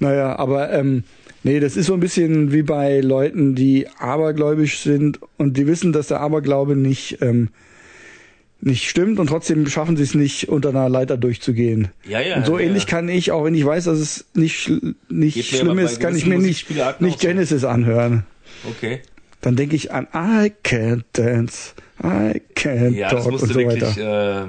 Naja, 0.00 0.38
aber 0.38 0.70
ähm, 0.72 1.04
nee, 1.42 1.60
das 1.60 1.78
ist 1.78 1.86
so 1.86 1.94
ein 1.94 2.00
bisschen 2.00 2.52
wie 2.52 2.62
bei 2.62 3.00
Leuten, 3.00 3.54
die 3.54 3.88
abergläubisch 3.98 4.80
sind 4.80 5.18
und 5.38 5.56
die 5.56 5.66
wissen, 5.66 5.94
dass 5.94 6.08
der 6.08 6.20
Aberglaube 6.20 6.76
nicht, 6.76 7.22
ähm, 7.22 7.48
nicht 8.60 8.86
stimmt 8.86 9.18
und 9.18 9.28
trotzdem 9.28 9.66
schaffen 9.66 9.96
sie 9.96 10.02
es 10.02 10.14
nicht, 10.14 10.50
unter 10.50 10.68
einer 10.68 10.90
Leiter 10.90 11.16
durchzugehen. 11.16 11.88
Ja, 12.06 12.20
ja. 12.20 12.36
Und 12.36 12.44
so 12.44 12.58
ähnlich 12.58 12.82
ja. 12.82 12.88
kann 12.90 13.08
ich, 13.08 13.32
auch 13.32 13.44
wenn 13.44 13.54
ich 13.54 13.64
weiß, 13.64 13.84
dass 13.84 13.98
es 13.98 14.26
nicht, 14.34 14.70
nicht 15.08 15.46
schlimm 15.46 15.78
ist, 15.78 16.00
kann 16.00 16.14
ich 16.16 16.26
mir 16.26 16.38
nicht, 16.38 16.68
nicht 17.00 17.20
so. 17.20 17.26
Genesis 17.26 17.64
anhören. 17.64 18.24
Okay. 18.68 19.00
Dann 19.40 19.54
denke 19.56 19.76
ich 19.76 19.92
an 19.92 20.06
I 20.14 20.52
can't 20.64 21.04
dance, 21.12 21.72
I 22.02 22.40
can't 22.54 22.90
Ja, 22.96 23.10
das 23.10 23.24
talk 23.24 23.32
und 23.34 23.38
so 23.38 23.54
wirklich 23.54 23.82
weiter. 23.96 24.44
äh, 24.44 24.46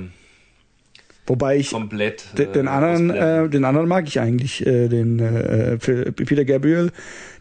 Wobei 1.29 1.57
ich 1.57 1.71
komplett. 1.71 2.23
de- 2.37 2.51
den 2.51 2.67
äh, 2.67 2.69
anderen, 2.69 3.09
äh, 3.09 3.49
den 3.49 3.65
anderen 3.65 3.87
mag 3.89 4.07
ich 4.07 4.19
eigentlich, 4.19 4.65
äh, 4.65 4.87
den 4.87 5.19
äh, 5.19 5.77
Peter 5.77 6.45
Gabriel, 6.45 6.89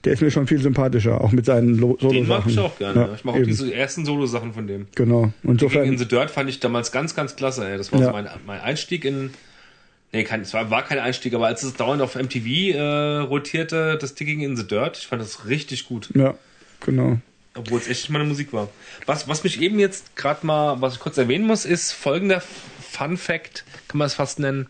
der 0.05 0.13
ist 0.15 0.23
mir 0.23 0.31
schon 0.33 0.49
viel 0.49 0.61
sympathischer, 0.61 1.21
auch 1.21 1.31
mit 1.31 1.47
seinen 1.47 1.77
Lo 1.79 1.97
Solo 2.01 2.13
Den 2.13 2.27
mag 2.27 2.43
ich 2.49 2.59
auch 2.59 2.77
gerne. 2.79 3.01
Ja, 3.03 3.15
ich 3.15 3.25
mag 3.25 3.35
auch 3.37 3.39
eben. 3.39 3.47
diese 3.47 3.73
ersten 3.73 4.05
Solo-Sachen 4.05 4.53
von 4.55 4.67
dem. 4.67 4.89
Genau. 4.97 5.23
Gegen 5.23 5.33
in 5.45 5.51
Insofern, 5.53 5.99
the 5.99 6.09
Dirt 6.09 6.31
fand 6.33 6.51
ich 6.51 6.59
damals 6.59 6.91
ganz, 6.91 7.15
ganz 7.15 7.37
klasse. 7.37 7.65
Ey. 7.69 7.79
Das 7.79 7.93
war 7.93 8.01
Ja. 8.01 8.07
so 8.07 8.13
mein, 8.13 8.29
mein 8.45 8.61
Einstieg 8.61 9.05
in. 9.05 9.31
Nee, 10.13 10.25
kein, 10.25 10.41
es 10.41 10.53
war, 10.53 10.69
war 10.71 10.83
kein 10.85 10.99
Einstieg, 10.99 11.35
aber 11.35 11.47
als 11.47 11.63
es 11.63 11.75
dauernd 11.75 12.03
auf 12.03 12.17
MTV 12.17 12.47
äh, 12.75 13.19
rotierte, 13.19 13.99
das 14.01 14.15
Digging 14.15 14.41
in 14.41 14.57
the 14.57 14.67
Dirt, 14.67 14.97
ich 14.99 15.07
fand 15.07 15.23
das 15.23 15.47
richtig 15.47 15.87
gut. 15.87 16.09
ja, 16.15 16.35
genau. 16.85 17.19
Obwohl 17.57 17.81
es 17.81 17.89
echt 17.89 18.11
meine 18.11 18.25
Musik 18.25 18.53
war. 18.53 18.69
Was, 19.07 19.29
was 19.29 19.43
mich 19.45 19.61
eben 19.61 19.79
jetzt 19.79 20.15
gerade 20.17 20.45
mal, 20.47 20.81
was 20.81 20.95
ich 20.95 21.01
kurz 21.01 21.17
erwähnen 21.17 21.47
muss, 21.47 21.65
ist 21.65 21.93
folgender 21.93 22.41
Fun 22.41 23.17
Fact, 23.17 23.65
kann 23.89 23.99
man 23.99 24.07
es 24.07 24.15
fast 24.15 24.39
nennen. 24.39 24.69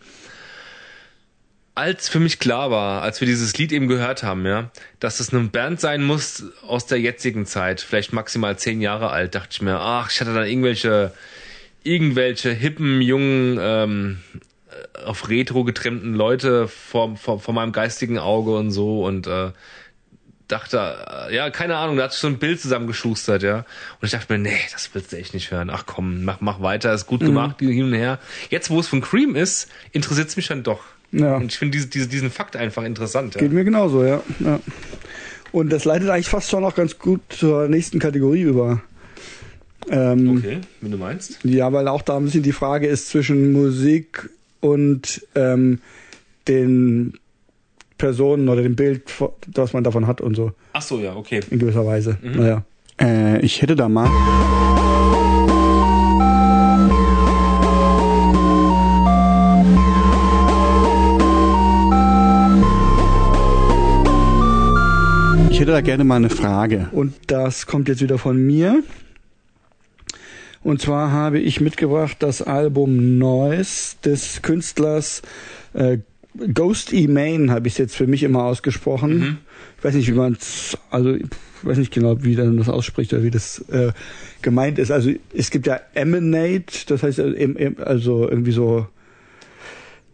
Als 1.75 2.09
für 2.09 2.21
mich 2.21 2.39
klar 2.39 2.71
war, 2.71 3.03
als 3.03 3.21
wir 3.21 3.27
dieses 3.27 3.59
Lied 3.59 3.71
eben 3.73 3.89
gehört 3.89 4.23
haben, 4.23 4.47
ja, 4.47 4.71
dass 4.99 5.21
es 5.21 5.33
eine 5.33 5.45
Band 5.45 5.81
sein 5.81 6.03
muss 6.03 6.45
aus 6.67 6.87
der 6.87 6.99
jetzigen 6.99 7.45
Zeit, 7.45 7.83
vielleicht 7.83 8.13
maximal 8.15 8.59
zehn 8.59 8.81
Jahre 8.81 9.11
alt, 9.11 9.35
dachte 9.35 9.51
ich 9.53 9.63
mir, 9.63 9.79
ach, 9.79 10.11
ich 10.11 10.21
hatte 10.21 10.33
da 10.33 10.45
irgendwelche, 10.45 11.13
irgendwelche 11.83 12.51
hippen, 12.51 13.03
jungen, 13.03 13.59
ähm, 13.61 14.23
auf 15.05 15.29
Retro 15.29 15.65
getrimmten 15.65 16.15
Leute 16.15 16.69
vor, 16.69 17.17
vor, 17.17 17.41
vor 17.41 17.55
meinem 17.55 17.73
geistigen 17.73 18.19
Auge 18.19 18.57
und 18.57 18.71
so 18.71 19.05
und 19.05 19.27
äh, 19.27 19.53
dachte, 20.49 21.27
äh, 21.29 21.35
ja, 21.35 21.51
keine 21.51 21.77
Ahnung, 21.77 21.97
da 21.97 22.05
hat 22.05 22.13
sich 22.13 22.21
so 22.21 22.29
ein 22.29 22.39
Bild 22.39 22.61
zusammengeschustert, 22.61 23.43
ja. 23.43 23.59
Und 24.01 24.07
ich 24.07 24.13
dachte 24.13 24.33
mir, 24.33 24.39
nee, 24.39 24.59
das 24.73 24.91
willst 24.93 25.13
du 25.13 25.17
echt 25.17 25.35
nicht 25.35 25.51
hören. 25.51 25.71
Ach 25.71 25.85
komm, 25.87 26.25
mach, 26.25 26.41
mach 26.41 26.61
weiter, 26.61 26.93
ist 26.95 27.07
gut 27.07 27.21
gemacht, 27.21 27.59
hin 27.59 27.85
und 27.85 27.95
her. 27.95 28.19
Jetzt, 28.51 28.71
wo 28.71 28.81
es 28.81 28.87
von 28.87 29.01
Cream 29.01 29.35
ist, 29.35 29.69
interessiert 29.93 30.29
es 30.29 30.37
mich 30.37 30.49
dann 30.49 30.63
doch. 30.63 30.81
Ja. 31.13 31.37
Und 31.37 31.47
ich 31.47 31.59
finde 31.59 31.73
diese, 31.73 31.89
diese, 31.89 32.09
diesen 32.09 32.31
Fakt 32.31 32.57
einfach 32.57 32.85
interessant, 32.85 33.35
ja. 33.35 33.41
Geht 33.41 33.53
mir 33.53 33.65
genauso, 33.65 34.05
ja. 34.05 34.23
ja. 34.41 34.61
Und 35.53 35.71
das 35.71 35.85
leitet 35.85 36.09
eigentlich 36.11 36.29
fast 36.29 36.51
schon 36.51 36.65
auch 36.65 36.75
ganz 36.75 36.99
gut 36.99 37.21
zur 37.31 37.69
nächsten 37.69 37.99
Kategorie 37.99 38.43
über. 38.43 38.83
Ähm, 39.89 40.39
Okay, 40.39 40.61
wenn 40.81 40.91
du 40.91 40.99
meinst. 40.99 41.39
Ja, 41.45 41.73
weil 41.73 41.89
auch 41.89 42.03
da 42.03 42.17
ein 42.17 42.25
bisschen 42.25 42.43
die 42.43 42.53
Frage 42.53 42.87
ist 42.89 43.09
zwischen 43.09 43.53
Musik 43.53 44.29
und 44.61 45.27
ähm, 45.35 45.81
den 46.49 47.19
Personen 47.99 48.49
oder 48.49 48.63
dem 48.63 48.77
Bild, 48.77 49.03
das 49.47 49.73
man 49.73 49.85
davon 49.85 50.07
hat 50.07 50.21
und 50.21 50.35
so, 50.35 50.53
Ach 50.73 50.83
so, 50.83 50.99
ja, 50.99 51.17
okay. 51.17 51.41
in 51.51 51.59
gewisser 51.59 51.87
Weise. 51.87 52.19
Mhm. 52.23 52.37
Naja. 52.37 52.65
Äh, 53.01 53.41
ich 53.41 53.63
hätte 53.63 53.77
da 53.77 53.89
mal. 53.89 54.09
Ich 65.51 65.61
hätte 65.61 65.73
da 65.73 65.81
gerne 65.81 66.05
mal 66.05 66.17
eine 66.17 66.29
Frage. 66.29 66.89
Und 66.93 67.15
das 67.29 67.67
kommt 67.67 67.89
jetzt 67.89 68.03
wieder 68.03 68.19
von 68.19 68.37
mir. 68.37 68.83
Und 70.63 70.83
zwar 70.83 71.13
habe 71.13 71.39
ich 71.39 71.61
mitgebracht 71.61 72.19
das 72.21 72.43
Album 72.43 73.19
Noise 73.19 73.97
des 74.05 74.43
Künstlers 74.43 75.23
äh, 75.73 75.99
Ghost 76.55 76.93
E 76.93 77.07
Main 77.09 77.51
habe 77.51 77.69
ich 77.69 77.79
jetzt 77.79 77.97
für 77.97 78.07
mich 78.07 78.23
immer 78.23 78.45
ausgesprochen. 78.45 79.19
Mhm. 79.19 79.39
Ich 79.79 79.85
weiß 79.85 79.95
nicht, 79.95 80.09
wie 80.09 80.17
man 80.17 80.35
es, 80.35 80.77
also 80.91 81.15
ich 81.15 81.27
weiß 81.63 81.79
nicht 81.79 81.93
genau, 81.93 82.23
wie 82.23 82.37
man 82.37 82.57
das 82.57 82.69
ausspricht 82.69 83.13
oder 83.13 83.23
wie 83.23 83.31
das 83.31 83.61
äh, 83.71 83.93
gemeint 84.43 84.79
ist. 84.79 84.91
Also 84.91 85.11
es 85.35 85.51
gibt 85.51 85.67
ja 85.67 85.81
Emanate, 85.95 86.87
das 86.87 87.03
heißt 87.03 87.19
äh, 87.19 87.73
also 87.85 88.29
irgendwie 88.29 88.53
so, 88.53 88.87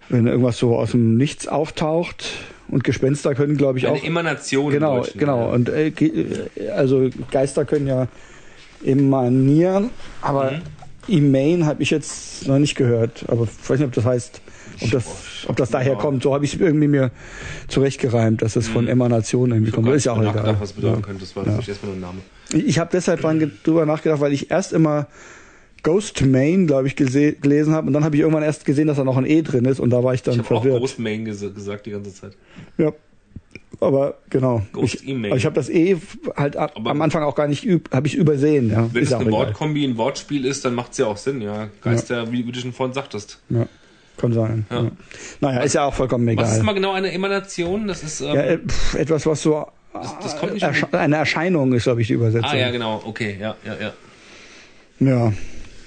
wenn 0.09 0.27
irgendwas 0.27 0.59
so 0.59 0.77
aus 0.77 0.93
dem 0.93 1.16
Nichts 1.16 1.49
auftaucht 1.49 2.24
und 2.69 2.85
Gespenster 2.85 3.35
können, 3.35 3.57
glaube 3.57 3.78
ich, 3.78 3.86
Eine 3.86 3.99
auch. 3.99 4.05
Emanation. 4.05 4.66
im 4.66 4.73
Genau, 4.73 5.07
genau. 5.16 5.49
ja. 5.49 5.55
Und 5.55 5.69
äh, 5.69 5.89
äh, 5.89 6.69
also 6.70 7.09
Geister 7.31 7.65
können 7.65 7.86
ja 7.86 8.09
emanieren, 8.85 9.90
aber 10.20 10.53
Mhm. 10.53 10.61
Emain 11.09 11.66
habe 11.66 11.82
ich 11.82 11.90
jetzt 11.90 12.47
noch 12.47 12.61
nicht 12.61 12.77
gehört. 12.77 13.24
Aber 13.27 13.44
ich 13.44 13.70
weiß 13.70 13.81
nicht, 13.81 13.89
ob 13.89 13.93
das 13.93 14.05
heißt, 14.05 14.40
ob 14.85 14.91
das, 14.91 15.05
ob 15.49 15.57
das 15.57 15.71
daher 15.71 15.93
Ja. 15.93 15.99
kommt. 15.99 16.23
So 16.23 16.35
habe 16.35 16.45
ich 16.45 16.55
es 16.55 16.61
irgendwie 16.61 16.89
mir 16.89 17.11
zurechtgereimt, 17.69 18.43
dass 18.43 18.57
es 18.57 18.69
von 18.69 18.89
Emanation 18.89 19.51
irgendwie 19.51 19.71
hab 19.71 19.77
kommt. 19.77 19.87
gar 19.89 19.97
Ist 19.97 20.05
ja 20.05 20.13
auch 20.13 20.17
nicht 20.19 20.25
egal. 20.31 20.37
nachgedacht, 20.37 20.61
was 20.63 20.71
es 20.71 20.77
bedeuten 20.77 21.01
Ja. 21.01 21.07
könnte. 21.07 21.21
Das 21.21 21.37
war 21.37 21.43
Ja. 21.45 21.51
natürlich 21.51 21.69
erstmal 21.69 21.93
nur 21.93 21.99
ein 21.99 22.01
Name. 22.01 22.67
Ich, 22.67 22.79
habe 22.79 22.91
deshalb 22.93 23.21
drüber 23.65 23.87
nachgedacht, 23.87 24.21
weil 24.21 24.33
ich 24.33 24.51
erst 24.51 24.73
immer 24.73 25.07
Ghost 25.83 26.25
Main, 26.25 26.67
glaube 26.67 26.87
ich, 26.87 26.95
gelesen 26.97 27.73
habe 27.73 27.87
und 27.89 27.93
dann 27.93 28.05
habe 28.05 28.15
ich 28.15 28.21
irgendwann 28.23 28.43
erst 28.45 28.65
gesehen, 28.65 28.87
dass 28.87 28.99
da 28.99 29.05
noch 29.05 29.17
ein 29.17 29.27
E 29.27 29.43
drin 29.43 29.65
ist 29.65 29.81
und 29.81 29.91
da 29.91 30.05
war 30.05 30.15
ich 30.15 30.23
dann 30.23 30.35
Ich 30.35 30.41
habe 30.41 30.55
auch 30.55 30.63
verwirrt. 30.63 30.81
Ghost 30.81 30.99
Main 30.99 31.25
ges 31.25 31.41
gesagt 31.41 31.87
die 31.87 31.91
ganze 31.91 32.15
Zeit. 32.15 32.33
Ja. 32.79 32.93
Aber 33.81 34.19
genau. 34.31 34.63
Ghost 34.73 34.95
ich, 34.97 35.09
E-Mail. 35.09 35.33
aber 35.33 35.39
ich 35.39 35.45
habe 35.45 35.55
das 35.57 35.69
E 35.69 35.97
halt 36.37 36.57
ab, 36.57 36.73
am 36.85 37.03
Anfang 37.03 37.25
auch 37.25 37.35
gar 37.35 37.49
nicht 37.49 37.65
üb, 37.65 37.89
habe 37.93 38.07
ich 38.07 38.15
übersehen. 38.15 38.71
Ja. 38.71 38.89
Wenn 38.93 39.03
ist 39.03 39.09
es 39.09 39.15
eine. 39.15 39.31
Wortkombi, 39.33 39.85
ein 39.85 39.97
Wortspiel 39.97 40.45
ist, 40.45 40.65
dann 40.65 40.75
macht 40.75 40.93
es 40.93 40.99
ja 40.99 41.07
auch 41.07 41.17
Sinn, 41.17 41.41
ja. 41.41 41.69
Geister, 41.81 42.31
wie, 42.31 42.47
wie 42.47 42.53
du 42.53 42.61
schon 42.61 42.73
vorhin 42.73 42.93
sagtest. 42.95 43.41
Ja, 43.49 43.67
kann 44.23 44.32
sein. 44.32 44.66
Ja. 44.70 44.82
Ja. 44.85 44.90
Naja, 45.40 45.61
ist 45.61 45.74
ja 45.74 45.85
auch 45.85 45.93
vollkommen 45.94 46.27
egal. 46.28 46.47
Was 46.47 46.57
ist 46.57 46.62
mal 46.62 46.73
genau 46.73 46.93
eine 46.93 47.12
Emanation? 47.12 47.86
Das 47.86 48.03
ist. 48.03 48.23
Ähm, 48.23 48.35
ja, 48.35 48.43
äh, 48.43 48.59
pf, 48.59 48.94
etwas, 48.94 49.27
was 49.27 49.43
so 49.43 49.66
das, 49.93 50.19
das 50.23 50.39
kommt 50.39 50.55
nicht 50.55 50.62
Ersche 50.62 50.89
eine 50.93 51.16
Erscheinung 51.16 51.73
ist, 51.73 51.85
glaube 51.85 52.01
ich, 52.01 52.07
die 52.07 52.15
Übersetzung. 52.15 52.51
Ah 52.51 52.57
ja, 52.57 52.70
genau. 52.70 53.03
Okay, 53.05 53.36
ja, 53.39 53.57
ja, 53.65 53.77
ja. 53.81 53.93
Ja. 55.01 55.32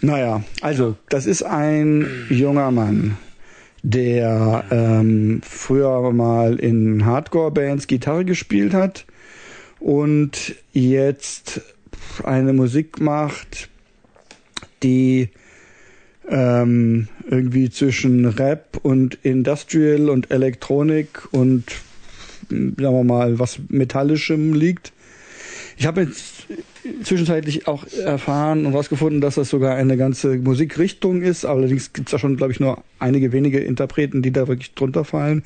Naja, 0.02 0.44
also, 0.62 0.95
das 1.10 1.26
ist 1.26 1.41
ein 1.41 2.28
junger 2.30 2.70
Mann, 2.70 3.18
der 3.82 4.64
ähm, 4.70 5.41
früher 5.44 6.12
mal 6.12 6.60
in 6.60 7.06
Hardcore-Bands 7.06 7.88
Gitarre 7.88 8.26
gespielt 8.26 8.74
hat 8.74 9.06
und 9.80 10.56
jetzt 10.74 11.62
eine 12.24 12.53
Musik 12.53 12.99
macht, 12.99 13.70
die 14.84 15.30
ähm, 16.30 17.07
irgendwie 17.30 17.69
zwischen 17.69 18.26
Rap 18.26 18.80
und 18.84 19.18
Industrial 19.23 20.10
und 20.10 20.31
Elektronik 20.31 21.27
und 21.31 21.64
sagen 22.49 22.77
wir 22.77 23.03
mal 23.03 23.39
was 23.39 23.60
Metallischem 23.69 24.53
liegt. 24.53 24.93
Ich 25.77 25.85
habe 25.85 26.03
jetzt 26.03 26.47
zwischenzeitlich 27.03 27.68
auch 27.68 27.85
erfahren 27.88 28.65
und 28.65 28.72
herausgefunden, 28.72 29.19
dass 29.19 29.35
das 29.35 29.49
sogar 29.49 29.76
eine 29.76 29.97
ganze 29.97 30.38
Musikrichtung 30.38 31.22
ist. 31.22 31.43
Allerdings 31.43 31.91
gibt 31.91 32.07
es 32.07 32.11
da 32.11 32.19
schon, 32.19 32.38
glaube 32.38 32.53
ich, 32.53 32.60
nur 32.60 32.84
einige 32.99 33.31
wenige 33.31 33.60
Interpreten, 33.60 34.22
die 34.22 34.31
da 34.31 34.47
wirklich 34.47 34.73
drunter 34.73 35.03
fallen. 35.03 35.43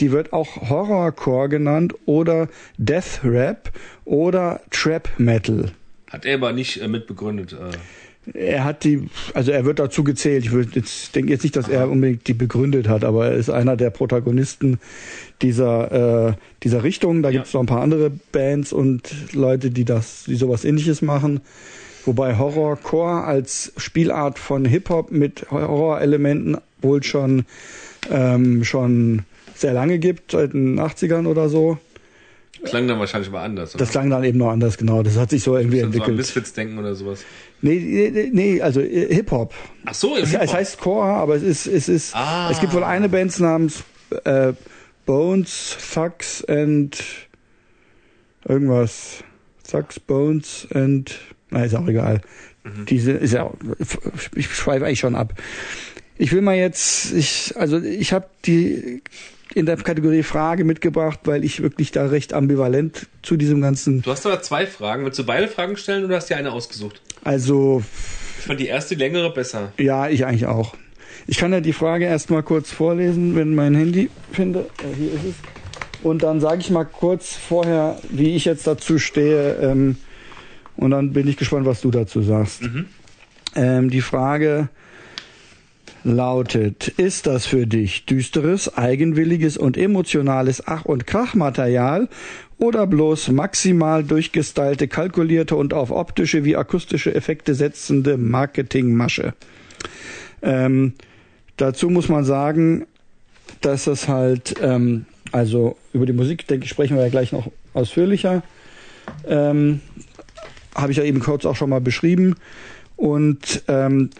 Die 0.00 0.10
wird 0.10 0.32
auch 0.32 0.68
Horrorcore 0.68 1.48
genannt 1.48 1.94
oder 2.06 2.48
Death 2.76 3.20
Rap 3.22 3.70
oder 4.04 4.60
Trap 4.70 5.08
Metal. 5.18 5.70
Hat 6.10 6.24
er 6.24 6.34
aber 6.34 6.52
nicht 6.52 6.80
äh, 6.80 6.88
mitbegründet. 6.88 7.52
Äh, 7.52 7.76
Er 8.34 8.64
hat 8.64 8.84
die, 8.84 9.08
also 9.34 9.50
er 9.52 9.64
wird 9.64 9.78
dazu 9.78 10.04
gezählt. 10.04 10.44
Ich 10.44 10.52
würde 10.52 10.70
jetzt 10.74 11.14
denke 11.14 11.32
jetzt 11.32 11.42
nicht, 11.42 11.56
dass 11.56 11.68
er 11.68 11.90
unbedingt 11.90 12.26
die 12.26 12.34
begründet 12.34 12.88
hat, 12.88 13.04
aber 13.04 13.26
er 13.28 13.34
ist 13.34 13.50
einer 13.50 13.76
der 13.76 13.90
Protagonisten 13.90 14.78
dieser 15.42 16.28
äh, 16.30 16.32
dieser 16.62 16.82
Richtung. 16.82 17.22
Da 17.22 17.28
Ja. 17.30 17.34
gibt 17.36 17.46
es 17.46 17.54
noch 17.54 17.60
ein 17.62 17.66
paar 17.66 17.82
andere 17.82 18.10
Bands 18.32 18.72
und 18.72 19.14
Leute, 19.34 19.70
die 19.70 19.84
das, 19.84 20.24
die 20.26 20.34
sowas 20.36 20.64
Ähnliches 20.64 21.02
machen. 21.02 21.40
Wobei 22.04 22.38
Horrorcore 22.38 23.24
als 23.24 23.72
Spielart 23.76 24.38
von 24.38 24.64
Hip 24.64 24.88
Hop 24.88 25.10
mit 25.10 25.46
Horrorelementen 25.50 26.56
wohl 26.80 27.02
schon 27.02 27.44
ähm, 28.10 28.64
schon 28.64 29.24
sehr 29.54 29.72
lange 29.72 29.98
gibt, 29.98 30.30
seit 30.30 30.52
den 30.52 30.78
80ern 30.80 31.26
oder 31.26 31.48
so. 31.48 31.78
Klang 32.64 32.88
dann 32.88 32.98
wahrscheinlich 32.98 33.30
mal 33.30 33.42
anders. 33.44 33.74
Oder? 33.74 33.78
Das 33.84 33.90
klang 33.90 34.10
dann 34.10 34.24
eben 34.24 34.38
noch 34.38 34.50
anders, 34.50 34.76
genau. 34.78 35.02
Das 35.02 35.16
hat 35.16 35.30
sich 35.30 35.42
so 35.42 35.56
irgendwie 35.56 35.80
dann 35.80 35.92
so 35.92 35.98
an 35.98 36.00
entwickelt. 36.10 36.16
Misfits 36.16 36.52
denken 36.52 36.78
oder 36.78 36.94
sowas. 36.94 37.24
Nee, 37.60 38.10
nee, 38.12 38.30
nee, 38.32 38.60
also 38.62 38.80
äh, 38.80 39.14
Hip 39.14 39.30
Hop. 39.30 39.52
Ach 39.84 39.94
so, 39.94 40.16
Es, 40.16 40.30
Hip-Hop. 40.30 40.44
es 40.44 40.54
heißt 40.54 40.78
Core, 40.78 41.08
aber 41.08 41.34
es 41.36 41.42
ist, 41.42 41.66
es 41.66 41.88
ist, 41.88 42.14
Ah. 42.14 42.48
es 42.50 42.60
gibt 42.60 42.72
wohl 42.72 42.84
eine 42.84 43.08
Band 43.08 43.38
namens 43.40 43.82
äh, 44.24 44.52
Bones, 45.06 45.76
Thugs 45.94 46.44
and 46.44 46.96
irgendwas. 48.46 49.24
Thugs, 49.70 50.00
Bones 50.00 50.66
and, 50.72 51.18
na, 51.50 51.64
ist 51.64 51.74
auch 51.74 51.86
egal. 51.88 52.20
Mhm. 52.64 52.86
Diese, 52.86 53.12
ist 53.12 53.32
ja, 53.34 53.50
ich 54.34 54.48
schweife 54.54 54.86
eigentlich 54.86 55.00
schon 55.00 55.14
ab. 55.14 55.34
Ich 56.16 56.32
will 56.32 56.40
mal 56.40 56.56
jetzt, 56.56 57.12
ich, 57.12 57.54
also 57.56 57.78
ich 57.80 58.12
habe 58.12 58.26
die 58.44 59.02
in 59.54 59.66
der 59.66 59.76
Kategorie 59.76 60.22
Frage 60.22 60.64
mitgebracht, 60.64 61.20
weil 61.24 61.44
ich 61.44 61.62
wirklich 61.62 61.90
da 61.90 62.06
recht 62.06 62.32
ambivalent 62.32 63.06
zu 63.22 63.36
diesem 63.36 63.60
ganzen, 63.60 64.02
Du 64.02 64.10
hast 64.10 64.26
aber 64.26 64.42
zwei 64.42 64.66
Fragen. 64.66 65.04
Willst 65.04 65.18
du 65.18 65.24
beide 65.24 65.48
Fragen 65.48 65.76
stellen 65.76 66.04
oder 66.04 66.16
hast 66.16 66.28
du 66.30 66.34
dir 66.34 66.38
eine 66.38 66.52
ausgesucht? 66.52 67.00
also 67.24 67.82
Ich 68.38 68.44
fand 68.44 68.60
die 68.60 68.66
erste 68.66 68.94
die 68.94 69.00
längere 69.02 69.32
besser. 69.32 69.72
Ja, 69.78 70.08
ich 70.08 70.26
eigentlich 70.26 70.46
auch. 70.46 70.74
Ich 71.26 71.36
kann 71.38 71.52
ja 71.52 71.60
die 71.60 71.72
Frage 71.72 72.04
erstmal 72.04 72.42
kurz 72.42 72.70
vorlesen, 72.70 73.36
wenn 73.36 73.54
mein 73.54 73.74
Handy 73.74 74.10
finde. 74.32 74.60
Äh, 74.82 74.96
hier 74.96 75.12
ist 75.12 75.24
es. 75.24 75.34
Und 76.02 76.22
dann 76.22 76.40
sage 76.40 76.60
ich 76.60 76.70
mal 76.70 76.84
kurz 76.84 77.34
vorher, 77.34 77.98
wie 78.10 78.36
ich 78.36 78.44
jetzt 78.44 78.66
dazu 78.66 78.98
stehe. 78.98 79.54
Ähm, 79.60 79.96
und 80.76 80.92
dann 80.92 81.12
bin 81.12 81.26
ich 81.26 81.36
gespannt, 81.36 81.66
was 81.66 81.80
du 81.80 81.90
dazu 81.90 82.22
sagst. 82.22 82.62
Ähm, 83.56 83.90
die 83.90 84.00
Frage 84.00 84.68
lautet, 86.04 86.88
ist 86.88 87.26
das 87.26 87.46
für 87.46 87.66
dich 87.66 88.06
düsteres, 88.06 88.76
eigenwilliges 88.76 89.56
und 89.56 89.76
emotionales 89.76 90.66
Ach- 90.66 90.84
und 90.84 91.06
Krachmaterial 91.06 92.08
oder 92.58 92.86
bloß 92.86 93.30
maximal 93.30 94.04
durchgestylte, 94.04 94.88
kalkulierte 94.88 95.56
und 95.56 95.74
auf 95.74 95.90
optische 95.90 96.44
wie 96.44 96.56
akustische 96.56 97.14
Effekte 97.14 97.54
setzende 97.54 98.16
Marketingmasche? 98.16 99.34
Ähm, 100.42 100.94
dazu 101.56 101.90
muss 101.90 102.08
man 102.08 102.24
sagen, 102.24 102.86
dass 103.60 103.84
das 103.84 104.08
halt, 104.08 104.56
ähm, 104.62 105.06
also 105.32 105.76
über 105.92 106.06
die 106.06 106.12
Musik, 106.12 106.46
denke 106.46 106.64
ich, 106.64 106.70
sprechen 106.70 106.96
wir 106.96 107.02
ja 107.02 107.10
gleich 107.10 107.32
noch 107.32 107.50
ausführlicher. 107.74 108.42
Ähm, 109.26 109.80
Habe 110.74 110.92
ich 110.92 110.98
ja 110.98 111.04
eben 111.04 111.20
kurz 111.20 111.44
auch 111.44 111.56
schon 111.56 111.70
mal 111.70 111.80
beschrieben. 111.80 112.36
Und 112.96 113.62
ähm, 113.68 114.10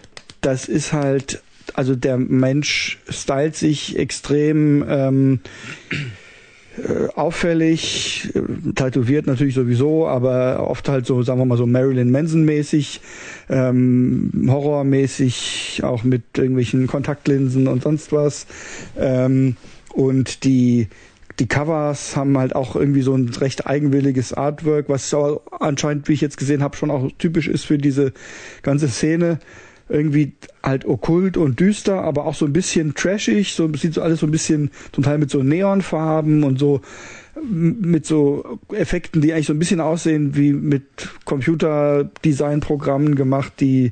das 0.41 0.65
ist 0.65 0.93
halt, 0.93 1.41
also 1.75 1.95
der 1.95 2.17
Mensch 2.17 2.99
stylt 3.09 3.55
sich 3.55 3.97
extrem 3.97 4.83
ähm, 4.87 5.39
äh, 6.77 7.07
auffällig, 7.15 8.29
äh, 8.33 8.73
tätowiert 8.73 9.27
natürlich 9.27 9.55
sowieso, 9.55 10.07
aber 10.07 10.67
oft 10.67 10.87
halt 10.87 11.05
so, 11.05 11.21
sagen 11.23 11.39
wir 11.39 11.45
mal 11.45 11.57
so 11.57 11.65
Marilyn 11.65 12.11
Manson-mäßig, 12.11 13.01
ähm, 13.49 14.47
horrormäßig, 14.47 15.81
auch 15.83 16.03
mit 16.03 16.23
irgendwelchen 16.37 16.87
Kontaktlinsen 16.87 17.67
und 17.67 17.83
sonst 17.83 18.11
was. 18.11 18.47
Ähm, 18.97 19.57
und 19.93 20.43
die 20.43 20.87
die 21.39 21.47
Covers 21.47 22.17
haben 22.17 22.37
halt 22.37 22.53
auch 22.53 22.75
irgendwie 22.75 23.01
so 23.01 23.15
ein 23.15 23.29
recht 23.29 23.65
eigenwilliges 23.65 24.33
Artwork, 24.33 24.89
was 24.89 25.15
anscheinend, 25.51 26.07
wie 26.09 26.13
ich 26.13 26.21
jetzt 26.21 26.37
gesehen 26.37 26.61
habe, 26.61 26.75
schon 26.75 26.91
auch 26.91 27.09
typisch 27.17 27.47
ist 27.47 27.65
für 27.65 27.77
diese 27.77 28.11
ganze 28.61 28.89
Szene. 28.89 29.39
Irgendwie 29.89 30.33
halt 30.61 30.85
okkult 30.85 31.35
und 31.35 31.59
düster, 31.59 32.01
aber 32.03 32.25
auch 32.25 32.35
so 32.35 32.45
ein 32.45 32.53
bisschen 32.53 32.93
trashig, 32.93 33.53
so 33.53 33.67
sieht 33.73 33.95
so 33.95 34.01
alles 34.03 34.19
so 34.19 34.27
ein 34.27 34.31
bisschen, 34.31 34.69
zum 34.91 35.03
Teil 35.03 35.17
mit 35.17 35.31
so 35.31 35.41
Neonfarben 35.41 36.43
und 36.43 36.59
so 36.59 36.81
mit 37.41 38.05
so 38.05 38.59
Effekten, 38.71 39.21
die 39.21 39.33
eigentlich 39.33 39.47
so 39.47 39.53
ein 39.53 39.59
bisschen 39.59 39.79
aussehen 39.79 40.35
wie 40.35 40.51
mit 40.53 40.83
Computerdesign-Programmen 41.25 43.15
gemacht, 43.15 43.53
die 43.59 43.91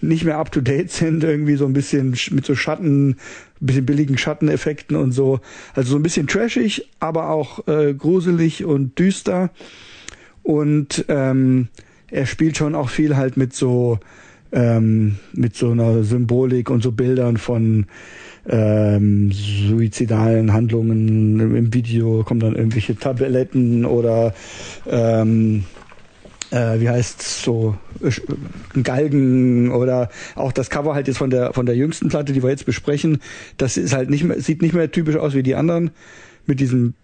nicht 0.00 0.24
mehr 0.24 0.38
up 0.38 0.52
to 0.52 0.60
date 0.60 0.90
sind, 0.90 1.24
irgendwie 1.24 1.56
so 1.56 1.64
ein 1.66 1.72
bisschen 1.72 2.14
sch- 2.14 2.34
mit 2.34 2.44
so 2.44 2.54
Schatten, 2.54 3.16
bisschen 3.60 3.86
billigen 3.86 4.18
Schatteneffekten 4.18 4.96
und 4.96 5.12
so. 5.12 5.40
Also 5.74 5.92
so 5.92 5.96
ein 5.96 6.02
bisschen 6.02 6.26
trashig, 6.26 6.88
aber 7.00 7.30
auch 7.30 7.66
äh, 7.66 7.94
gruselig 7.94 8.64
und 8.64 8.98
düster. 8.98 9.50
Und 10.42 11.06
ähm, 11.08 11.68
er 12.10 12.26
spielt 12.26 12.56
schon 12.58 12.74
auch 12.74 12.90
viel 12.90 13.16
halt 13.16 13.36
mit 13.38 13.54
so 13.54 13.98
ähm, 14.54 15.16
mit 15.32 15.56
so 15.56 15.72
einer 15.72 16.04
Symbolik 16.04 16.70
und 16.70 16.82
so 16.82 16.92
Bildern 16.92 17.36
von 17.36 17.86
ähm, 18.48 19.32
suizidalen 19.32 20.52
Handlungen. 20.52 21.56
Im 21.56 21.74
Video 21.74 22.22
kommen 22.22 22.40
dann 22.40 22.54
irgendwelche 22.54 22.96
Tabletten 22.96 23.84
oder 23.84 24.32
ähm, 24.86 25.64
äh, 26.50 26.78
wie 26.78 26.88
heißt 26.88 27.22
so 27.22 27.76
äh, 28.02 28.80
Galgen 28.80 29.72
oder 29.72 30.08
auch 30.36 30.52
das 30.52 30.70
Cover 30.70 30.94
halt 30.94 31.08
jetzt 31.08 31.18
von 31.18 31.30
der 31.30 31.52
von 31.52 31.66
der 31.66 31.74
jüngsten 31.74 32.08
Platte, 32.08 32.32
die 32.32 32.42
wir 32.42 32.50
jetzt 32.50 32.66
besprechen, 32.66 33.18
das 33.56 33.76
ist 33.76 33.92
halt 33.92 34.08
nicht 34.08 34.24
mehr 34.24 34.40
sieht 34.40 34.62
nicht 34.62 34.74
mehr 34.74 34.90
typisch 34.90 35.16
aus 35.16 35.34
wie 35.34 35.42
die 35.42 35.56
anderen 35.56 35.90
mit 36.46 36.60
diesen 36.60 36.94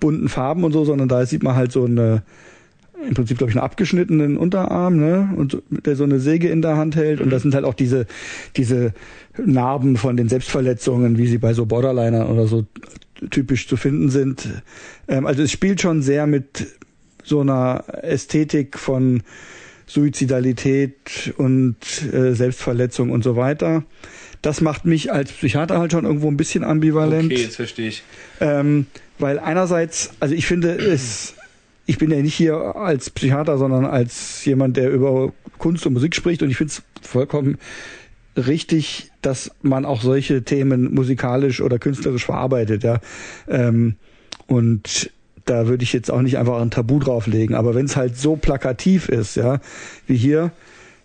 bunten 0.00 0.28
Farben 0.28 0.64
und 0.64 0.72
so, 0.72 0.84
sondern 0.84 1.08
da 1.08 1.24
sieht 1.24 1.42
man 1.42 1.56
halt 1.56 1.72
so 1.72 1.84
eine 1.84 2.22
im 3.06 3.14
Prinzip 3.14 3.38
glaube 3.38 3.50
ich 3.50 3.56
einen 3.56 3.64
abgeschnittenen 3.64 4.36
Unterarm, 4.36 4.96
ne, 4.96 5.30
und 5.36 5.62
der 5.70 5.96
so 5.96 6.04
eine 6.04 6.20
Säge 6.20 6.48
in 6.48 6.62
der 6.62 6.76
Hand 6.76 6.96
hält 6.96 7.20
und 7.20 7.30
das 7.30 7.42
sind 7.42 7.54
halt 7.54 7.64
auch 7.64 7.74
diese 7.74 8.06
diese 8.56 8.92
Narben 9.36 9.96
von 9.96 10.16
den 10.16 10.28
Selbstverletzungen, 10.28 11.18
wie 11.18 11.26
sie 11.26 11.38
bei 11.38 11.54
so 11.54 11.66
Borderlinern 11.66 12.26
oder 12.26 12.46
so 12.46 12.66
typisch 13.30 13.68
zu 13.68 13.76
finden 13.76 14.10
sind. 14.10 14.48
Ähm, 15.08 15.26
also 15.26 15.42
es 15.42 15.52
spielt 15.52 15.80
schon 15.80 16.02
sehr 16.02 16.26
mit 16.26 16.66
so 17.24 17.40
einer 17.40 17.84
Ästhetik 18.02 18.78
von 18.78 19.22
Suizidalität 19.86 21.32
und 21.36 21.76
äh, 22.12 22.34
Selbstverletzung 22.34 23.10
und 23.10 23.24
so 23.24 23.36
weiter. 23.36 23.84
Das 24.42 24.60
macht 24.60 24.84
mich 24.84 25.12
als 25.12 25.32
Psychiater 25.32 25.78
halt 25.78 25.92
schon 25.92 26.04
irgendwo 26.04 26.28
ein 26.28 26.36
bisschen 26.36 26.62
ambivalent. 26.62 27.32
Okay, 27.32 27.42
jetzt 27.42 27.56
verstehe 27.56 27.88
ich. 27.88 28.02
Ähm, 28.40 28.86
weil 29.18 29.38
einerseits, 29.38 30.10
also 30.20 30.34
ich 30.34 30.46
finde 30.46 30.74
es, 30.74 31.34
ich 31.88 31.96
bin 31.96 32.10
ja 32.10 32.20
nicht 32.20 32.34
hier 32.34 32.76
als 32.76 33.08
Psychiater, 33.08 33.56
sondern 33.56 33.86
als 33.86 34.44
jemand, 34.44 34.76
der 34.76 34.90
über 34.90 35.32
Kunst 35.56 35.86
und 35.86 35.94
Musik 35.94 36.14
spricht 36.14 36.42
und 36.42 36.50
ich 36.50 36.58
finde 36.58 36.70
es 36.70 36.82
vollkommen 37.00 37.56
richtig, 38.36 39.10
dass 39.22 39.50
man 39.62 39.86
auch 39.86 40.02
solche 40.02 40.42
Themen 40.42 40.92
musikalisch 40.92 41.62
oder 41.62 41.78
künstlerisch 41.78 42.26
verarbeitet, 42.26 42.84
ja. 42.84 43.00
Ähm, 43.48 43.96
und 44.46 45.10
da 45.46 45.66
würde 45.66 45.82
ich 45.82 45.94
jetzt 45.94 46.10
auch 46.10 46.20
nicht 46.20 46.36
einfach 46.36 46.60
ein 46.60 46.70
Tabu 46.70 46.98
drauflegen. 46.98 47.56
Aber 47.56 47.74
wenn 47.74 47.86
es 47.86 47.96
halt 47.96 48.18
so 48.18 48.36
plakativ 48.36 49.08
ist, 49.08 49.36
ja, 49.36 49.60
wie 50.06 50.16
hier, 50.16 50.52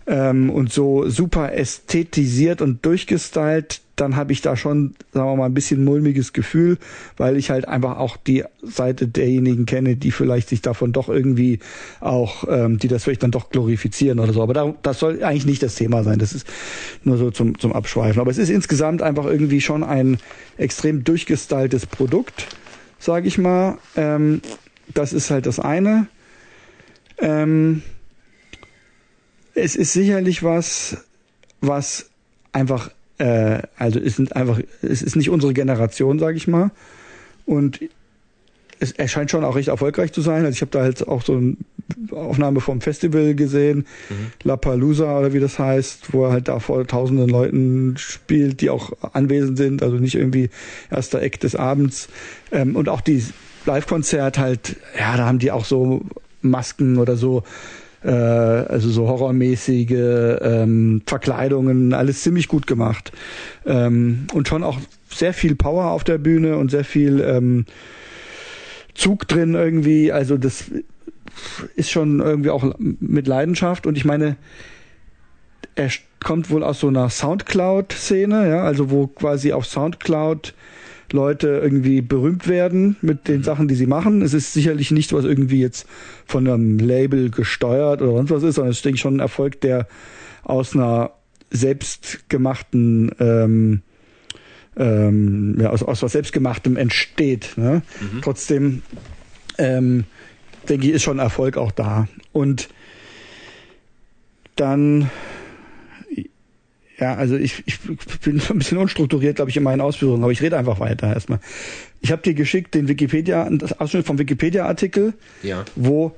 ähm, 0.08 0.50
und 0.50 0.72
so 0.72 1.08
super 1.10 1.54
ästhetisiert 1.54 2.62
und 2.62 2.86
durchgestylt, 2.86 3.82
dann 3.96 4.16
habe 4.16 4.32
ich 4.34 4.42
da 4.42 4.58
schon, 4.58 4.96
sagen 5.14 5.28
wir 5.28 5.36
mal, 5.36 5.46
ein 5.46 5.54
bisschen 5.54 5.84
mulmiges 5.84 6.34
Gefühl, 6.34 6.80
weil 7.16 7.38
ich 7.38 7.52
halt 7.52 7.68
einfach 7.68 7.98
auch 7.98 8.18
die 8.18 8.44
Seite 8.64 9.08
derjenigen 9.08 9.68
kenne, 9.68 9.96
die 9.96 10.10
vielleicht 10.10 10.50
sich 10.50 10.62
davon 10.62 10.94
doch 10.94 11.10
irgendwie 11.10 11.60
auch, 12.00 12.46
ähm, 12.50 12.80
die 12.80 12.88
das 12.88 13.04
vielleicht 13.04 13.22
dann 13.22 13.30
doch 13.32 13.52
glorifizieren 13.52 14.20
oder 14.20 14.34
so. 14.34 14.42
Aber 14.42 14.54
da, 14.54 14.74
das 14.82 14.98
soll 14.98 15.24
eigentlich 15.24 15.46
nicht 15.46 15.62
das 15.62 15.76
Thema 15.76 16.04
sein. 16.04 16.18
Das 16.18 16.34
ist 16.34 16.48
nur 17.04 17.18
so 17.18 17.30
zum, 17.30 17.60
zum 17.60 17.72
Abschweifen. 17.72 18.20
Aber 18.20 18.32
es 18.32 18.40
ist 18.40 18.50
insgesamt 18.50 19.04
einfach 19.04 19.26
irgendwie 19.26 19.62
schon 19.62 19.84
ein 19.84 20.18
extrem 20.58 21.04
durchgestyltes 21.04 21.86
Produkt 21.86 22.48
sage 23.04 23.28
ich 23.28 23.38
mal. 23.38 23.78
Ähm, 23.96 24.42
das 24.94 25.14
ist 25.14 25.30
halt 25.30 25.46
das 25.46 25.60
eine. 25.60 26.08
Ähm, 27.20 27.84
es 29.56 29.76
ist 29.76 29.94
sicherlich 29.94 30.44
was, 30.44 30.98
was 31.62 32.10
einfach, 32.52 32.90
äh, 33.18 33.60
also 33.78 34.00
es 34.00 34.16
sind 34.16 34.36
einfach, 34.36 34.60
es 34.82 35.02
ist 35.02 35.16
nicht 35.16 35.30
unsere 35.30 35.54
Generation, 35.54 36.20
sage 36.20 36.38
ich 36.38 36.48
mal. 36.48 36.72
Und 37.46 37.80
es 38.80 38.92
erscheint 38.92 39.32
schon 39.32 39.44
auch 39.44 39.56
recht 39.56 39.70
erfolgreich 39.70 40.12
zu 40.12 40.22
sein. 40.22 40.46
Also 40.46 40.56
ich 40.56 40.62
habe 40.62 40.72
da 40.72 40.82
halt 40.82 41.08
auch 41.08 41.24
so 41.24 41.36
eine 41.38 41.56
Aufnahme 42.12 42.60
vom 42.60 42.82
Festival 42.82 43.36
gesehen, 43.36 43.86
mhm. 44.10 44.32
La 44.44 44.58
Palusa 44.58 45.20
oder 45.20 45.34
wie 45.34 45.40
das 45.40 45.60
heißt, 45.60 46.14
wo 46.14 46.26
er 46.26 46.32
halt 46.32 46.48
da 46.48 46.60
vor 46.60 46.86
tausenden 46.86 47.30
Leuten 47.30 47.96
spielt, 47.98 48.62
die 48.62 48.70
auch 48.70 48.92
anwesend 49.14 49.58
sind, 49.58 49.84
also 49.84 49.98
nicht 49.98 50.16
irgendwie 50.16 50.50
erster 50.92 51.22
Eck 51.22 51.40
des 51.40 51.56
Abends. 51.56 52.10
Ähm, 52.52 52.76
und 52.76 52.90
auch 52.90 53.02
die 53.02 53.24
Live-Konzert 53.66 54.38
halt, 54.38 54.76
ja, 54.98 55.16
da 55.16 55.26
haben 55.26 55.40
die 55.40 55.52
auch 55.52 55.66
so 55.66 56.02
Masken 56.42 56.98
oder 56.98 57.16
so, 57.16 57.44
äh, 58.04 58.10
also 58.10 58.90
so 58.90 59.08
horrormäßige 59.08 60.38
ähm, 60.42 61.02
Verkleidungen, 61.06 61.94
alles 61.94 62.22
ziemlich 62.24 62.48
gut 62.48 62.68
gemacht. 62.68 63.12
Ähm, 63.66 64.28
und 64.34 64.48
schon 64.48 64.64
auch 64.64 64.80
sehr 65.10 65.34
viel 65.34 65.56
Power 65.56 65.92
auf 65.92 66.04
der 66.04 66.18
Bühne 66.18 66.58
und 66.58 66.72
sehr 66.72 66.84
viel 66.84 67.22
ähm, 67.22 67.66
Zug 68.94 69.28
drin 69.28 69.54
irgendwie. 69.56 70.12
Also 70.12 70.38
das 70.38 70.66
ist 71.76 71.92
schon 71.92 72.20
irgendwie 72.20 72.50
auch 72.50 72.76
mit 72.80 73.28
Leidenschaft. 73.28 73.88
Und 73.88 73.98
ich 73.98 74.06
meine, 74.06 74.38
er 75.76 75.90
kommt 76.24 76.50
wohl 76.50 76.64
aus 76.64 76.80
so 76.80 76.88
einer 76.88 77.10
Soundcloud-Szene, 77.10 78.50
ja, 78.50 78.64
also 78.64 78.92
wo 78.92 79.08
quasi 79.08 79.54
auf 79.54 79.66
Soundcloud 79.66 80.54
Leute 81.14 81.60
irgendwie 81.64 82.02
berühmt 82.02 82.48
werden 82.48 82.98
mit 83.02 83.27
den 83.27 83.38
mhm. 83.38 83.44
Sachen, 83.44 83.68
die 83.68 83.76
sie 83.76 83.85
machen. 83.85 84.22
Es 84.22 84.34
ist 84.34 84.53
sicherlich 84.53 84.91
nicht, 84.91 85.14
was 85.14 85.26
irgendwie 85.26 85.61
jetzt 85.61 85.88
von 86.26 86.48
einem 86.48 86.80
Label 86.80 87.30
gesteuert 87.30 88.02
oder 88.02 88.14
sonst 88.14 88.31
was 88.31 88.44
ist, 88.44 88.56
sondern 88.56 88.72
es 88.72 88.77
ist, 88.77 88.85
denke 88.85 88.95
ich, 88.95 89.02
schon 89.02 89.18
ein 89.18 89.19
Erfolg, 89.22 89.61
der 89.61 89.88
aus 90.44 90.76
einer 90.76 91.11
selbstgemachten 91.52 93.11
ähm, 93.19 93.81
ähm, 94.76 95.57
ja, 95.60 95.69
aus, 95.69 95.84
aus 95.84 96.02
was 96.02 96.11
Selbstgemachtem 96.14 96.77
entsteht. 96.77 97.53
Ne? 97.57 97.84
Mhm. 98.02 98.22
Trotzdem 98.22 98.81
ähm, 99.57 100.06
denke 100.68 100.88
ich, 100.88 100.94
ist 100.94 101.03
schon 101.03 101.19
Erfolg 101.19 101.57
auch 101.57 101.72
da. 101.72 102.07
Und 102.31 102.69
dann, 104.56 105.10
ja, 107.04 107.16
also 107.16 107.36
ich, 107.36 107.64
ich 107.66 107.80
bin 108.22 108.42
ein 108.50 108.58
bisschen 108.58 108.78
unstrukturiert, 108.78 109.36
glaube 109.36 109.52
ich, 109.52 109.58
in 109.58 109.64
meinen 109.64 109.82
Ausführungen, 109.82 110.24
aber 110.24 110.32
ich 110.32 110.42
rede 110.42 110.58
einfach 110.58 110.80
weiter 110.80 111.14
erstmal. 111.14 111.40
Ich 112.00 112.14
habe 112.14 112.22
dir 112.22 112.34
geschickt 112.34 112.74
den 112.76 112.88
Wikipedia, 112.88 113.50
das 113.50 113.78
Ausschnitt 113.78 114.06
vom 114.06 114.18
Wikipedia-Artikel, 114.20 115.14
ja. 115.42 115.66
wo 115.76 116.16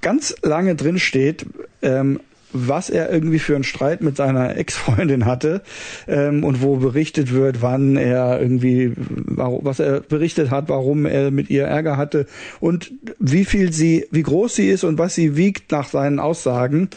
ganz 0.00 0.36
lange 0.42 0.76
drin 0.76 1.00
steht, 1.00 1.44
ähm, 1.82 2.20
was 2.52 2.88
er 2.88 3.10
irgendwie 3.10 3.40
für 3.40 3.56
einen 3.56 3.64
Streit 3.64 4.00
mit 4.00 4.16
seiner 4.16 4.56
Ex-Freundin 4.56 5.26
hatte 5.26 5.62
ähm, 6.06 6.44
und 6.44 6.62
wo 6.62 6.76
berichtet 6.76 7.32
wird, 7.32 7.62
wann 7.62 7.96
er 7.96 8.40
irgendwie, 8.40 8.92
was 8.96 9.80
er 9.80 10.00
berichtet 10.00 10.50
hat, 10.50 10.68
warum 10.68 11.04
er 11.04 11.32
mit 11.32 11.50
ihr 11.50 11.64
Ärger 11.64 11.96
hatte 11.96 12.26
und 12.60 12.92
wie 13.18 13.44
viel 13.44 13.72
sie, 13.72 14.06
wie 14.12 14.22
groß 14.22 14.54
sie 14.54 14.68
ist 14.68 14.84
und 14.84 14.98
was 14.98 15.16
sie 15.16 15.36
wiegt 15.36 15.72
nach 15.72 15.88
seinen 15.88 16.20
Aussagen 16.20 16.90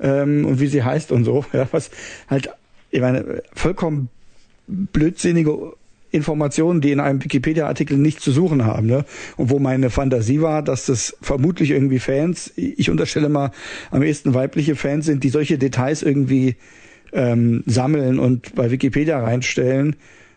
ähm, 0.00 0.44
und 0.44 0.60
wie 0.60 0.66
sie 0.66 0.82
heißt 0.82 1.12
und 1.12 1.24
so. 1.24 1.44
Ja, 1.52 1.68
was 1.70 1.90
halt, 2.28 2.50
ich 2.94 3.00
meine, 3.00 3.42
vollkommen 3.52 4.08
blödsinnige 4.68 5.72
Informationen, 6.12 6.80
die 6.80 6.92
in 6.92 7.00
einem 7.00 7.24
Wikipedia-Artikel 7.24 7.98
nicht 7.98 8.20
zu 8.20 8.30
suchen 8.30 8.64
haben. 8.64 8.86
Ne? 8.86 9.04
Und 9.36 9.50
wo 9.50 9.58
meine 9.58 9.90
Fantasie 9.90 10.40
war, 10.40 10.62
dass 10.62 10.86
das 10.86 11.16
vermutlich 11.20 11.72
irgendwie 11.72 11.98
Fans, 11.98 12.52
ich 12.54 12.88
unterstelle 12.90 13.28
mal, 13.28 13.50
am 13.90 14.04
ehesten 14.04 14.32
weibliche 14.32 14.76
Fans 14.76 15.06
sind, 15.06 15.24
die 15.24 15.30
solche 15.30 15.58
Details 15.58 16.04
irgendwie 16.04 16.54
ähm, 17.12 17.64
sammeln 17.66 18.20
und 18.20 18.54
bei 18.54 18.70
Wikipedia 18.70 19.18
reinstellen, 19.18 19.96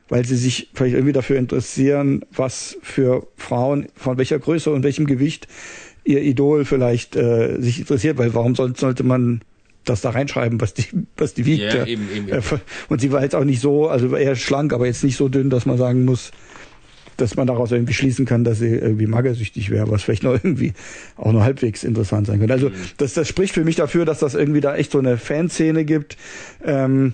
weil 0.09 0.25
sie 0.25 0.35
sich 0.35 0.71
vielleicht 0.73 0.95
irgendwie 0.95 1.13
dafür 1.13 1.37
interessieren, 1.37 2.25
was 2.31 2.75
für 2.81 3.27
Frauen 3.35 3.85
von 3.95 4.17
welcher 4.17 4.39
Größe 4.39 4.71
und 4.71 4.81
welchem 4.81 5.05
Gewicht 5.05 5.47
ihr 6.05 6.23
Idol 6.23 6.65
vielleicht 6.65 7.15
äh, 7.15 7.61
sich 7.61 7.81
interessiert, 7.81 8.17
weil 8.17 8.33
warum 8.33 8.55
soll, 8.55 8.75
sollte 8.75 9.03
man 9.03 9.41
das 9.89 10.01
da 10.01 10.11
reinschreiben, 10.11 10.61
was 10.61 10.73
die, 10.73 10.85
was 11.15 11.33
die 11.33 11.45
wiegt. 11.45 11.73
Ja, 11.73 11.85
eben, 11.85 12.07
eben, 12.13 12.27
eben. 12.29 12.41
Und 12.89 13.01
sie 13.01 13.11
war 13.11 13.23
jetzt 13.23 13.35
auch 13.35 13.43
nicht 13.43 13.61
so, 13.61 13.87
also 13.87 14.15
eher 14.15 14.35
schlank, 14.35 14.73
aber 14.73 14.85
jetzt 14.85 15.03
nicht 15.03 15.17
so 15.17 15.29
dünn, 15.29 15.49
dass 15.49 15.65
man 15.65 15.77
sagen 15.77 16.05
muss, 16.05 16.31
dass 17.17 17.35
man 17.35 17.47
daraus 17.47 17.71
irgendwie 17.71 17.93
schließen 17.93 18.25
kann, 18.25 18.43
dass 18.43 18.59
sie 18.59 18.67
irgendwie 18.67 19.07
magersüchtig 19.07 19.69
wäre, 19.69 19.89
was 19.89 20.03
vielleicht 20.03 20.23
noch 20.23 20.33
irgendwie 20.43 20.73
auch 21.15 21.31
nur 21.31 21.43
halbwegs 21.43 21.83
interessant 21.83 22.27
sein 22.27 22.39
könnte. 22.39 22.53
Also 22.53 22.69
mhm. 22.69 22.75
das, 22.97 23.13
das 23.13 23.27
spricht 23.27 23.53
für 23.53 23.63
mich 23.63 23.75
dafür, 23.75 24.05
dass 24.05 24.19
das 24.19 24.35
irgendwie 24.35 24.61
da 24.61 24.75
echt 24.75 24.91
so 24.91 24.99
eine 24.99 25.17
Fanszene 25.17 25.83
gibt. 25.83 26.17
Ähm, 26.63 27.13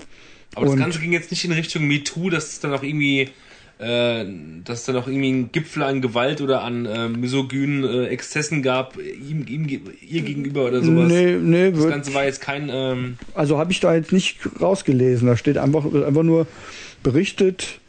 aber 0.55 0.67
das 0.67 0.75
Ganze 0.75 0.99
ging 0.99 1.13
jetzt 1.13 1.31
nicht 1.31 1.45
in 1.45 1.51
Richtung 1.51 1.87
MeToo, 1.87 2.29
dass 2.29 2.49
es 2.49 2.59
dann 2.59 2.73
auch 2.73 2.83
irgendwie 2.83 3.29
äh, 3.83 4.25
dass 4.63 4.79
es 4.79 4.85
dann 4.85 4.95
auch 4.95 5.07
irgendwie 5.07 5.29
einen 5.29 5.51
Gipfel 5.51 5.83
an 5.83 6.01
Gewalt 6.01 6.41
oder 6.41 6.63
an 6.63 6.85
äh, 6.85 7.09
misogynen 7.09 7.83
äh, 7.83 8.05
Exzessen 8.07 8.63
gab, 8.63 8.97
ihm, 8.97 9.45
ihm, 9.47 9.67
ihr 10.01 10.21
gegenüber 10.21 10.65
oder 10.65 10.81
sowas. 10.81 11.11
Nee, 11.11 11.33
nee, 11.33 11.71
das 11.71 11.87
Ganze 11.87 12.13
war 12.13 12.25
jetzt 12.25 12.41
kein. 12.41 12.69
Ähm 12.71 13.17
also 13.35 13.57
habe 13.57 13.71
ich 13.71 13.79
da 13.79 13.93
jetzt 13.93 14.11
nicht 14.11 14.39
rausgelesen. 14.61 15.27
Da 15.27 15.37
steht 15.37 15.57
einfach, 15.57 15.85
einfach 15.85 16.23
nur 16.23 16.47
berichtet, 17.03 17.79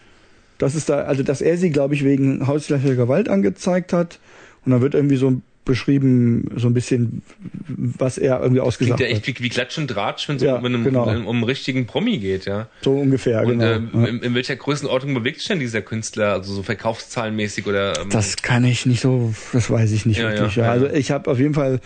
dass 0.58 0.74
es 0.74 0.86
da, 0.86 1.02
also 1.02 1.22
dass 1.22 1.40
er 1.40 1.56
sie, 1.56 1.70
glaube 1.70 1.94
ich, 1.94 2.04
wegen 2.04 2.46
häuslicher 2.46 2.94
Gewalt 2.94 3.28
angezeigt 3.28 3.92
hat. 3.92 4.18
Und 4.64 4.72
dann 4.72 4.80
wird 4.80 4.94
irgendwie 4.94 5.16
so 5.16 5.30
ein 5.30 5.42
beschrieben, 5.65 6.51
so 6.57 6.69
ein 6.69 6.74
bisschen, 6.74 7.23
was 7.69 8.19
er 8.19 8.41
irgendwie 8.41 8.61
ausgesagt 8.61 8.99
Klingt 8.99 9.11
ja 9.11 9.16
echt 9.16 9.27
wie, 9.27 9.43
wie 9.43 9.49
Klatsch 9.49 9.78
und 9.78 9.89
Tratsch, 9.89 10.28
wenn 10.28 10.36
es 10.36 10.43
ja, 10.43 10.57
um, 10.57 10.65
um, 10.65 10.85
genau. 10.85 11.09
um, 11.09 11.27
um, 11.27 11.36
einen 11.36 11.45
richtigen 11.45 11.86
Promi 11.86 12.19
geht, 12.19 12.45
ja. 12.45 12.69
So 12.82 12.99
ungefähr, 12.99 13.43
und, 13.43 13.59
genau. 13.59 13.65
Äh, 13.65 14.03
ja. 14.03 14.09
in, 14.09 14.23
in, 14.23 14.35
welcher 14.35 14.57
Größenordnung 14.57 15.15
bewegt 15.15 15.39
sich 15.39 15.49
denn 15.49 15.61
dieser 15.61 15.82
Künstler, 15.82 16.32
also 16.35 16.53
so 16.53 16.62
verkaufszahlenmäßig 16.62 17.66
oder? 17.66 17.99
Ähm 18.01 18.11
das 18.11 18.36
kann 18.36 18.65
ich 18.65 18.85
nicht 18.86 19.01
so, 19.01 19.35
das 19.53 19.70
weiß 19.70 19.93
ich 19.93 20.07
nicht 20.07 20.19
ja, 20.19 20.31
wirklich. 20.31 20.62
Also 20.62 20.89
ich 20.89 21.11
habe 21.11 21.31
auf 21.31 21.39
jeden 21.39 21.55
Fall 21.55 21.81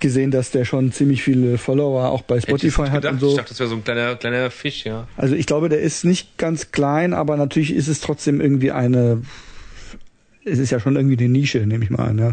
gesehen, 0.00 0.30
dass 0.30 0.50
der 0.50 0.64
schon 0.64 0.92
ziemlich 0.92 1.22
viele 1.22 1.58
Follower 1.58 2.08
auch 2.10 2.22
bei 2.22 2.40
Spotify 2.40 2.88
hat 2.88 3.04
und 3.06 3.20
so. 3.20 3.30
Ich 3.30 3.36
dachte, 3.36 3.50
das 3.50 3.60
wäre 3.60 3.68
so 3.68 3.76
ein 3.76 3.84
kleiner, 3.84 4.16
kleiner 4.16 4.50
Fisch, 4.50 4.84
ja. 4.84 5.08
Also 5.16 5.34
ich 5.34 5.46
glaube, 5.46 5.68
der 5.68 5.80
ist 5.80 6.04
nicht 6.04 6.36
ganz 6.38 6.70
klein, 6.72 7.14
aber 7.14 7.36
natürlich 7.36 7.72
ist 7.72 7.88
es 7.88 8.00
trotzdem 8.00 8.40
irgendwie 8.40 8.72
eine 8.72 9.22
es 10.46 10.58
ist 10.58 10.70
ja 10.70 10.80
schon 10.80 10.96
irgendwie 10.96 11.18
eine 11.18 11.28
Nische, 11.28 11.58
nehme 11.66 11.84
ich 11.84 11.90
mal 11.90 12.08
an. 12.08 12.18
Ja. 12.18 12.32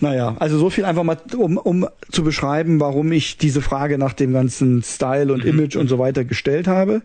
Naja, 0.00 0.36
also 0.38 0.58
so 0.58 0.68
viel 0.68 0.84
einfach 0.84 1.04
mal, 1.04 1.18
um, 1.36 1.56
um 1.56 1.86
zu 2.10 2.24
beschreiben, 2.24 2.80
warum 2.80 3.12
ich 3.12 3.38
diese 3.38 3.62
Frage 3.62 3.98
nach 3.98 4.12
dem 4.12 4.32
ganzen 4.32 4.82
Style 4.82 5.32
und 5.32 5.44
mhm. 5.44 5.50
Image 5.50 5.76
und 5.76 5.88
so 5.88 5.98
weiter 5.98 6.24
gestellt 6.24 6.66
habe. 6.66 7.02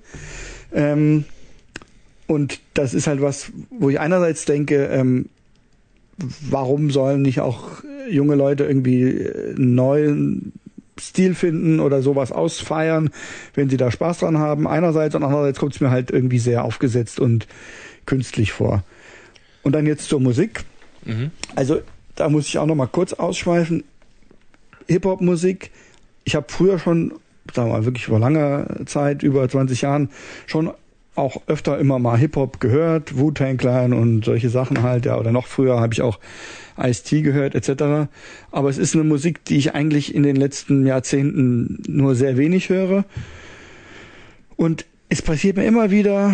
Ähm, 0.74 1.26
und 2.28 2.60
das 2.74 2.94
ist 2.94 3.08
halt 3.08 3.22
was, 3.22 3.52
wo 3.70 3.90
ich 3.90 4.00
einerseits 4.00 4.46
denke, 4.46 4.86
ähm, 4.86 5.30
warum 6.50 6.90
sollen 6.90 7.22
nicht 7.22 7.40
auch 7.40 7.84
junge 8.10 8.36
Leute 8.36 8.64
irgendwie 8.64 9.30
einen 9.56 9.76
neuen 9.76 10.54
Stil 11.00 11.36
finden 11.36 11.80
oder 11.80 12.02
sowas 12.02 12.32
ausfeiern, 12.32 13.10
wenn 13.54 13.70
sie 13.70 13.78
da 13.78 13.92
Spaß 13.92 14.20
dran 14.20 14.38
haben. 14.38 14.68
Einerseits 14.68 15.14
und 15.14 15.24
andererseits 15.24 15.60
kommt 15.60 15.76
es 15.76 15.82
mir 15.82 15.92
halt 15.92 16.10
irgendwie 16.10 16.40
sehr 16.40 16.64
aufgesetzt 16.64 17.20
und 17.20 17.48
künstlich 18.06 18.54
vor. 18.54 18.84
Und 19.66 19.72
dann 19.72 19.88
jetzt 19.88 20.10
zur 20.10 20.20
Musik. 20.20 20.64
Mhm. 21.06 21.32
Also 21.56 21.82
da 22.14 22.30
muss 22.30 22.48
ich 22.48 22.60
auch 22.60 22.68
noch 22.68 22.76
mal 22.76 22.86
kurz 22.86 23.14
ausschweifen. 23.14 23.84
Hip-Hop-Musik. 24.88 25.72
Ich 26.24 26.36
habe 26.36 26.46
früher 26.50 26.78
schon, 26.78 27.14
sagen 27.52 27.70
wir 27.70 27.80
mal, 27.80 27.86
wirklich 27.86 28.06
vor 28.06 28.20
langer 28.20 28.68
Zeit, 28.86 29.24
über 29.24 29.50
20 29.50 29.82
Jahren, 29.82 30.10
schon 30.46 30.72
auch 31.16 31.42
öfter 31.48 31.80
immer 31.80 31.98
mal 31.98 32.16
Hip-Hop 32.16 32.60
gehört, 32.60 33.18
Wu-Tang 33.18 33.58
Clan 33.58 33.92
und 33.92 34.24
solche 34.24 34.52
Sachen 34.52 34.84
halt, 34.84 35.08
ja, 35.08 35.18
oder 35.18 35.32
noch 35.32 35.48
früher 35.48 35.80
habe 35.80 35.96
ich 35.96 36.04
auch 36.04 36.20
Ice-T 36.78 37.24
gehört, 37.24 37.56
etc. 37.56 38.08
Aber 38.52 38.70
es 38.70 38.78
ist 38.78 38.94
eine 38.94 39.04
Musik, 39.04 39.46
die 39.46 39.58
ich 39.58 39.74
eigentlich 39.74 40.14
in 40.14 40.22
den 40.22 40.36
letzten 40.36 40.86
Jahrzehnten 40.86 41.82
nur 41.88 42.14
sehr 42.14 42.38
wenig 42.38 42.70
höre. 42.70 43.04
Und 44.58 44.86
es 45.10 45.22
passiert 45.22 45.58
mir 45.58 45.66
immer 45.66 45.92
wieder, 45.92 46.34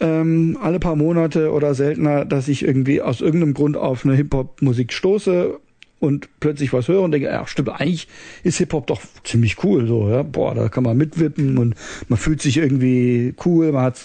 ähm, 0.00 0.58
alle 0.60 0.80
paar 0.80 0.96
Monate 0.96 1.52
oder 1.52 1.74
seltener, 1.74 2.24
dass 2.24 2.48
ich 2.48 2.64
irgendwie 2.64 3.00
aus 3.00 3.20
irgendeinem 3.20 3.54
Grund 3.54 3.76
auf 3.76 4.04
eine 4.04 4.14
Hip-Hop-Musik 4.14 4.92
stoße 4.92 5.58
und 6.00 6.28
plötzlich 6.40 6.72
was 6.72 6.88
höre 6.88 7.02
und 7.02 7.12
denke, 7.12 7.28
ja, 7.28 7.46
stimmt, 7.46 7.68
eigentlich 7.68 8.08
ist 8.42 8.58
Hip-Hop 8.58 8.86
doch 8.86 9.00
ziemlich 9.22 9.62
cool, 9.62 9.86
so, 9.86 10.08
ja, 10.08 10.22
boah, 10.22 10.54
da 10.54 10.68
kann 10.68 10.82
man 10.82 10.96
mitwippen 10.96 11.58
und 11.58 11.74
man 12.08 12.18
fühlt 12.18 12.42
sich 12.42 12.56
irgendwie 12.56 13.34
cool, 13.44 13.70
man 13.72 13.84
hat 13.84 14.00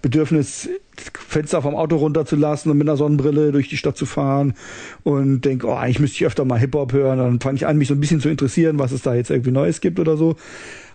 Bedürfnis, 0.00 0.68
Fenster 0.96 1.62
vom 1.62 1.74
Auto 1.74 1.96
runterzulassen 1.96 2.70
und 2.70 2.78
mit 2.78 2.88
einer 2.88 2.96
Sonnenbrille 2.96 3.50
durch 3.50 3.68
die 3.68 3.76
Stadt 3.76 3.96
zu 3.96 4.06
fahren 4.06 4.54
und 5.02 5.44
denke, 5.44 5.66
oh, 5.66 5.74
eigentlich 5.74 6.00
müsste 6.00 6.16
ich 6.16 6.26
öfter 6.26 6.44
mal 6.44 6.58
Hip-Hop 6.58 6.92
hören, 6.92 7.18
dann 7.18 7.40
fange 7.40 7.56
ich 7.56 7.66
an, 7.66 7.76
mich 7.76 7.88
so 7.88 7.94
ein 7.94 8.00
bisschen 8.00 8.20
zu 8.20 8.28
interessieren, 8.28 8.78
was 8.78 8.92
es 8.92 9.02
da 9.02 9.14
jetzt 9.14 9.30
irgendwie 9.30 9.50
Neues 9.50 9.80
gibt 9.80 9.98
oder 9.98 10.16
so. 10.16 10.36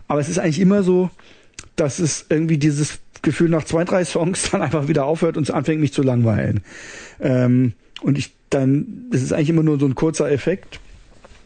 Aber 0.07 0.21
es 0.21 0.29
ist 0.29 0.39
eigentlich 0.39 0.61
immer 0.61 0.83
so, 0.83 1.09
dass 1.75 1.99
es 1.99 2.25
irgendwie 2.29 2.57
dieses 2.57 2.99
Gefühl 3.21 3.49
nach 3.49 3.63
zwei, 3.63 3.83
drei 3.83 4.05
Songs 4.05 4.51
dann 4.51 4.61
einfach 4.61 4.87
wieder 4.87 5.05
aufhört 5.05 5.37
und 5.37 5.43
es 5.43 5.51
anfängt 5.51 5.81
mich 5.81 5.93
zu 5.93 6.03
langweilen. 6.03 6.61
Ähm, 7.19 7.73
und 8.01 8.17
ich 8.17 8.33
dann, 8.49 9.07
das 9.11 9.21
ist 9.21 9.33
eigentlich 9.33 9.49
immer 9.49 9.63
nur 9.63 9.79
so 9.79 9.85
ein 9.85 9.95
kurzer 9.95 10.31
Effekt. 10.31 10.79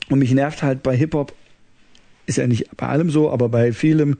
Und 0.10 0.20
mich 0.20 0.34
nervt 0.34 0.62
halt 0.62 0.84
bei 0.84 0.96
Hip-Hop, 0.96 1.34
ist 2.26 2.38
ja 2.38 2.48
nicht 2.48 2.76
bei 2.78 2.88
allem 2.88 3.10
so, 3.10 3.32
aber 3.32 3.50
bei 3.50 3.74
vielem, 3.74 4.18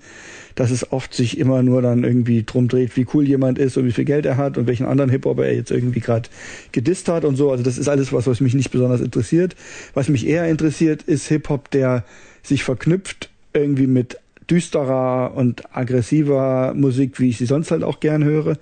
dass 0.56 0.72
es 0.72 0.92
oft 0.92 1.14
sich 1.14 1.38
immer 1.38 1.64
nur 1.64 1.82
dann 1.82 2.04
irgendwie 2.04 2.44
drum 2.44 2.68
dreht, 2.68 2.96
wie 2.98 3.06
cool 3.14 3.28
jemand 3.28 3.60
ist 3.60 3.78
und 3.78 3.86
wie 3.86 3.92
viel 3.92 4.06
Geld 4.06 4.26
er 4.26 4.38
hat 4.38 4.58
und 4.58 4.68
welchen 4.68 4.86
anderen 4.86 5.10
Hip-Hopper 5.10 5.46
er 5.46 5.56
jetzt 5.56 5.72
irgendwie 5.72 6.00
gerade 6.00 6.30
gedisst 6.72 7.08
hat 7.10 7.26
und 7.26 7.36
so. 7.36 7.52
Also 7.52 7.64
das 7.64 7.78
ist 7.78 7.88
alles 7.88 8.12
was, 8.12 8.28
was 8.28 8.42
mich 8.42 8.54
nicht 8.54 8.72
besonders 8.72 9.02
interessiert. 9.02 9.56
Was 9.94 10.10
mich 10.10 10.26
eher 10.26 10.48
interessiert, 10.48 11.04
ist 11.04 11.28
Hip-Hop, 11.28 11.70
der 11.72 12.06
sich 12.44 12.64
verknüpft 12.64 13.30
irgendwie 13.54 13.88
mit 13.88 14.18
düsterer 14.52 15.34
und 15.36 15.76
aggressiver 15.76 16.74
Musik, 16.76 17.20
wie 17.20 17.30
ich 17.30 17.38
sie 17.38 17.46
sonst 17.46 17.72
halt 17.72 17.84
auch 17.84 18.02
gern 18.02 18.24
höre. 18.24 18.58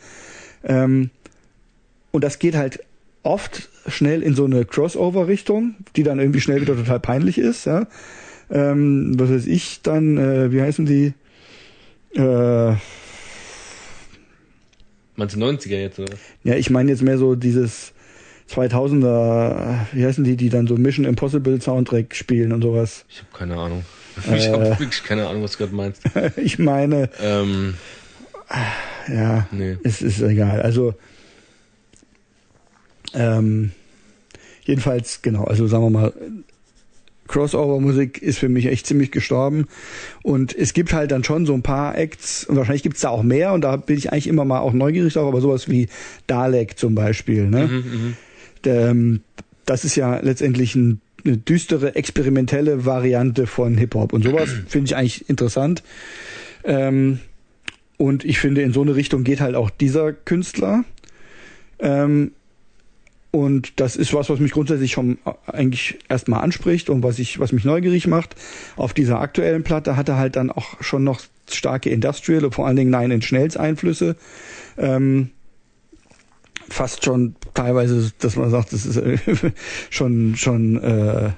Ähm, 0.64 1.10
und 2.12 2.24
das 2.24 2.40
geht 2.40 2.56
halt 2.56 2.80
oft 3.24 3.70
schnell 3.88 4.22
in 4.22 4.36
so 4.36 4.46
eine 4.46 4.66
Crossover-Richtung, 4.66 5.76
die 5.96 6.04
dann 6.04 6.20
irgendwie 6.20 6.42
schnell 6.42 6.62
wieder 6.62 6.76
total 6.76 7.00
peinlich 7.00 7.38
ist. 7.38 7.66
Ja? 7.66 7.88
Ähm, 8.50 9.20
was 9.20 9.30
weiß 9.30 9.48
ich 9.48 9.82
dann, 9.82 10.18
äh, 10.18 10.52
wie 10.52 10.62
heißen 10.62 10.86
die? 10.86 11.14
Äh, 12.16 12.76
Meinst 15.16 15.36
du 15.36 15.40
90er 15.40 15.80
jetzt, 15.80 16.00
oder? 16.00 16.14
Ja, 16.44 16.56
ich 16.56 16.70
meine 16.70 16.92
jetzt 16.92 17.02
mehr 17.02 17.18
so 17.18 17.36
dieses 17.36 17.92
2000er, 18.50 19.88
wie 19.92 20.06
heißen 20.06 20.24
die, 20.24 20.38
die 20.38 20.50
dann 20.50 20.66
so 20.66 20.76
Mission 20.76 21.06
Impossible 21.06 21.60
Soundtrack 21.62 22.16
spielen 22.16 22.54
und 22.54 22.62
sowas. 22.62 23.06
Ich 23.10 23.20
habe 23.20 23.28
keine 23.34 23.58
Ahnung. 23.58 23.84
Ich 24.26 24.46
äh, 24.46 24.52
habe 24.52 24.80
wirklich 24.80 25.04
keine 25.04 25.28
Ahnung, 25.28 25.44
was 25.44 25.54
du 25.54 25.58
gerade 25.60 25.76
meinst. 25.76 26.02
ich 26.38 26.60
meine, 26.60 27.10
ähm, 27.22 27.76
ja, 29.08 29.48
nee. 29.52 29.78
es 29.84 30.02
ist 30.02 30.22
egal. 30.22 30.62
Also 30.62 30.94
ähm, 33.14 33.72
jedenfalls, 34.64 35.22
genau, 35.22 35.44
also 35.44 35.68
sagen 35.68 35.84
wir 35.84 35.90
mal, 35.90 36.14
Crossover-Musik 37.30 38.22
ist 38.22 38.40
für 38.40 38.50
mich 38.50 38.66
echt 38.66 38.88
ziemlich 38.88 39.12
gestorben. 39.12 39.68
Und 40.24 40.54
es 40.56 40.74
gibt 40.74 40.94
halt 40.94 41.12
dann 41.12 41.24
schon 41.24 41.46
so 41.46 41.54
ein 41.54 41.62
paar 41.62 41.98
Acts, 41.98 42.44
und 42.44 42.58
wahrscheinlich 42.58 42.84
gibt's 42.84 43.02
da 43.02 43.10
auch 43.10 43.24
mehr, 43.24 43.54
und 43.54 43.62
da 43.62 43.78
bin 43.78 43.98
ich 43.98 44.12
eigentlich 44.12 44.28
immer 44.28 44.46
mal 44.46 44.60
auch 44.60 44.74
neugierig 44.74 45.14
drauf, 45.14 45.28
aber 45.28 45.40
sowas 45.40 45.70
wie 45.70 45.88
Dalek 46.28 46.78
zum 46.78 46.96
Beispiel. 46.96 47.48
Ne? 47.48 47.68
Mhm, 47.68 47.76
mhm. 47.76 48.16
Ähm, 48.66 49.22
das 49.66 49.86
ist 49.86 49.96
ja 49.96 50.20
letztendlich 50.20 50.76
ein, 50.76 51.02
eine 51.26 51.38
düstere, 51.38 51.96
experimentelle 51.96 52.86
Variante 52.86 53.48
von 53.48 53.78
Hip-Hop. 53.78 54.14
Und 54.14 54.24
sowas 54.24 54.50
finde 54.68 54.88
ich 54.88 54.96
eigentlich 54.96 55.30
interessant. 55.30 55.84
Ähm, 56.64 57.20
und 57.98 58.24
ich 58.24 58.40
finde, 58.40 58.62
in 58.62 58.74
so 58.74 58.82
eine 58.82 58.96
Richtung 58.96 59.24
geht 59.24 59.42
halt 59.42 59.56
auch 59.56 59.70
dieser 59.70 60.14
Künstler. 60.14 60.86
Ähm, 61.80 62.32
und 63.32 63.80
das 63.80 63.96
ist 63.96 64.14
was, 64.14 64.30
was 64.30 64.40
mich 64.40 64.52
grundsätzlich 64.52 64.92
schon 64.92 65.20
eigentlich 65.46 66.00
erstmal 66.10 66.42
anspricht 66.42 66.90
und 66.90 67.04
was 67.04 67.20
ich, 67.20 67.40
was 67.40 67.52
mich 67.52 67.64
neugierig 67.64 68.08
macht. 68.08 68.36
Auf 68.76 68.94
dieser 68.94 69.20
aktuellen 69.20 69.64
Platte 69.64 69.96
hat 69.96 70.10
er 70.10 70.18
halt 70.18 70.36
dann 70.36 70.50
auch 70.50 70.82
schon 70.82 71.04
noch 71.04 71.22
starke 71.50 71.90
Industrial 71.90 72.44
und 72.44 72.56
vor 72.56 72.66
allen 72.66 72.76
Dingen 72.76 72.90
Nine 72.90 73.14
Inch 73.14 73.32
Nails 73.32 73.56
Einflüsse. 73.56 74.16
Ähm, 74.78 75.30
fast 76.70 77.06
schon 77.06 77.36
teilweise, 77.54 78.12
dass 78.20 78.36
man 78.36 78.50
sagt, 78.50 78.74
das 78.74 78.86
ist 78.86 78.98
äh, 78.98 79.18
schon, 79.90 80.36
schon, 80.36 80.82
äh, 80.82 81.32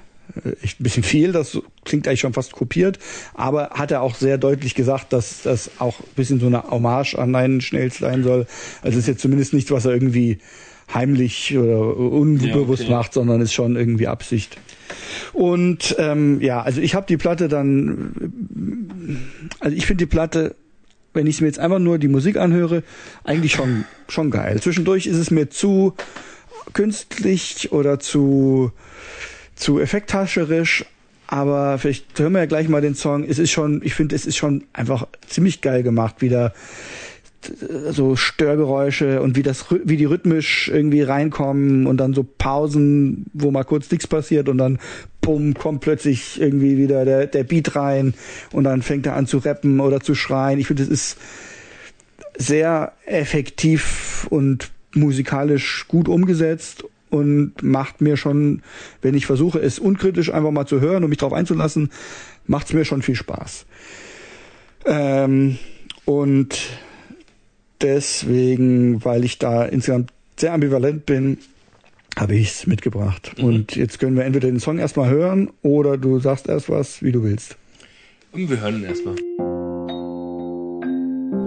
echt 0.62 0.80
ein 0.80 0.84
bisschen 0.84 1.02
viel, 1.02 1.32
das 1.32 1.58
klingt 1.84 2.06
eigentlich 2.06 2.20
schon 2.20 2.32
fast 2.32 2.52
kopiert, 2.52 2.98
aber 3.34 3.70
hat 3.70 3.90
er 3.90 4.02
auch 4.02 4.14
sehr 4.14 4.38
deutlich 4.38 4.74
gesagt, 4.74 5.12
dass 5.12 5.42
das 5.42 5.70
auch 5.78 6.00
ein 6.00 6.14
bisschen 6.16 6.40
so 6.40 6.46
eine 6.46 6.70
Hommage 6.70 7.14
an 7.14 7.30
Nine 7.30 7.54
Inch 7.56 7.72
Nails 7.72 7.98
sein 7.98 8.22
soll. 8.22 8.46
Also 8.82 8.98
es 8.98 9.04
ist 9.04 9.08
jetzt 9.08 9.20
zumindest 9.20 9.52
nichts, 9.52 9.70
was 9.70 9.84
er 9.84 9.92
irgendwie 9.92 10.38
heimlich 10.92 11.56
oder 11.56 11.96
unbewusst 11.96 12.82
ja, 12.82 12.88
okay. 12.88 12.96
macht, 12.96 13.12
sondern 13.12 13.40
ist 13.40 13.52
schon 13.52 13.76
irgendwie 13.76 14.08
Absicht. 14.08 14.58
Und 15.32 15.96
ähm, 15.98 16.40
ja, 16.40 16.62
also 16.62 16.80
ich 16.80 16.94
habe 16.94 17.06
die 17.06 17.16
Platte 17.16 17.48
dann, 17.48 18.32
also 19.60 19.76
ich 19.76 19.86
finde 19.86 20.04
die 20.04 20.10
Platte, 20.10 20.54
wenn 21.14 21.26
ich 21.26 21.40
mir 21.40 21.46
jetzt 21.46 21.58
einfach 21.58 21.78
nur 21.78 21.98
die 21.98 22.08
Musik 22.08 22.36
anhöre, 22.36 22.82
eigentlich 23.24 23.52
schon 23.52 23.84
schon 24.08 24.30
geil. 24.30 24.60
Zwischendurch 24.60 25.06
ist 25.06 25.16
es 25.16 25.30
mir 25.30 25.50
zu 25.50 25.94
künstlich 26.72 27.72
oder 27.72 27.98
zu 27.98 28.72
zu 29.54 29.80
effekthascherisch, 29.80 30.84
aber 31.26 31.78
vielleicht 31.78 32.18
hören 32.18 32.32
wir 32.32 32.40
ja 32.40 32.46
gleich 32.46 32.68
mal 32.68 32.82
den 32.82 32.94
Song. 32.94 33.24
Es 33.24 33.38
ist 33.38 33.50
schon, 33.50 33.80
ich 33.84 33.94
finde, 33.94 34.14
es 34.14 34.26
ist 34.26 34.36
schon 34.36 34.64
einfach 34.72 35.06
ziemlich 35.26 35.60
geil 35.60 35.82
gemacht, 35.82 36.20
wieder 36.20 36.52
so 37.90 38.16
Störgeräusche 38.16 39.20
und 39.20 39.36
wie 39.36 39.42
das 39.42 39.66
wie 39.84 39.96
die 39.96 40.04
rhythmisch 40.04 40.68
irgendwie 40.72 41.02
reinkommen 41.02 41.86
und 41.86 41.96
dann 41.96 42.14
so 42.14 42.24
Pausen, 42.24 43.26
wo 43.32 43.50
mal 43.50 43.64
kurz 43.64 43.90
nichts 43.90 44.06
passiert 44.06 44.48
und 44.48 44.58
dann 44.58 44.78
bumm 45.20 45.54
kommt 45.54 45.80
plötzlich 45.80 46.40
irgendwie 46.40 46.76
wieder 46.76 47.04
der 47.04 47.26
der 47.26 47.44
Beat 47.44 47.74
rein 47.76 48.14
und 48.52 48.64
dann 48.64 48.82
fängt 48.82 49.06
er 49.06 49.16
an 49.16 49.26
zu 49.26 49.38
rappen 49.38 49.80
oder 49.80 50.00
zu 50.00 50.14
schreien. 50.14 50.58
Ich 50.58 50.66
finde, 50.66 50.82
das 50.84 50.92
ist 50.92 51.18
sehr 52.36 52.92
effektiv 53.06 54.26
und 54.30 54.70
musikalisch 54.94 55.86
gut 55.88 56.08
umgesetzt 56.08 56.84
und 57.10 57.62
macht 57.62 58.00
mir 58.00 58.16
schon, 58.16 58.62
wenn 59.02 59.14
ich 59.14 59.26
versuche, 59.26 59.58
es 59.58 59.78
unkritisch 59.78 60.32
einfach 60.32 60.50
mal 60.50 60.66
zu 60.66 60.80
hören 60.80 61.04
und 61.04 61.10
mich 61.10 61.18
darauf 61.18 61.34
einzulassen, 61.34 61.90
macht 62.46 62.68
es 62.68 62.72
mir 62.72 62.84
schon 62.84 63.02
viel 63.02 63.14
Spaß. 63.14 63.66
Ähm, 64.86 65.58
und 66.04 66.58
deswegen, 67.82 69.04
weil 69.04 69.24
ich 69.24 69.38
da 69.38 69.64
insgesamt 69.64 70.10
sehr 70.36 70.52
ambivalent 70.52 71.06
bin, 71.06 71.38
habe 72.18 72.34
ich 72.34 72.48
es 72.50 72.66
mitgebracht. 72.66 73.32
Mhm. 73.36 73.44
Und 73.44 73.76
jetzt 73.76 73.98
können 73.98 74.16
wir 74.16 74.24
entweder 74.24 74.48
den 74.48 74.60
Song 74.60 74.78
erstmal 74.78 75.10
hören 75.10 75.50
oder 75.62 75.96
du 75.96 76.18
sagst 76.18 76.48
erst 76.48 76.68
was, 76.68 77.02
wie 77.02 77.12
du 77.12 77.22
willst. 77.22 77.56
Und 78.32 78.48
wir 78.48 78.60
hören 78.60 78.76
ihn 78.76 78.84
erstmal. 78.84 79.16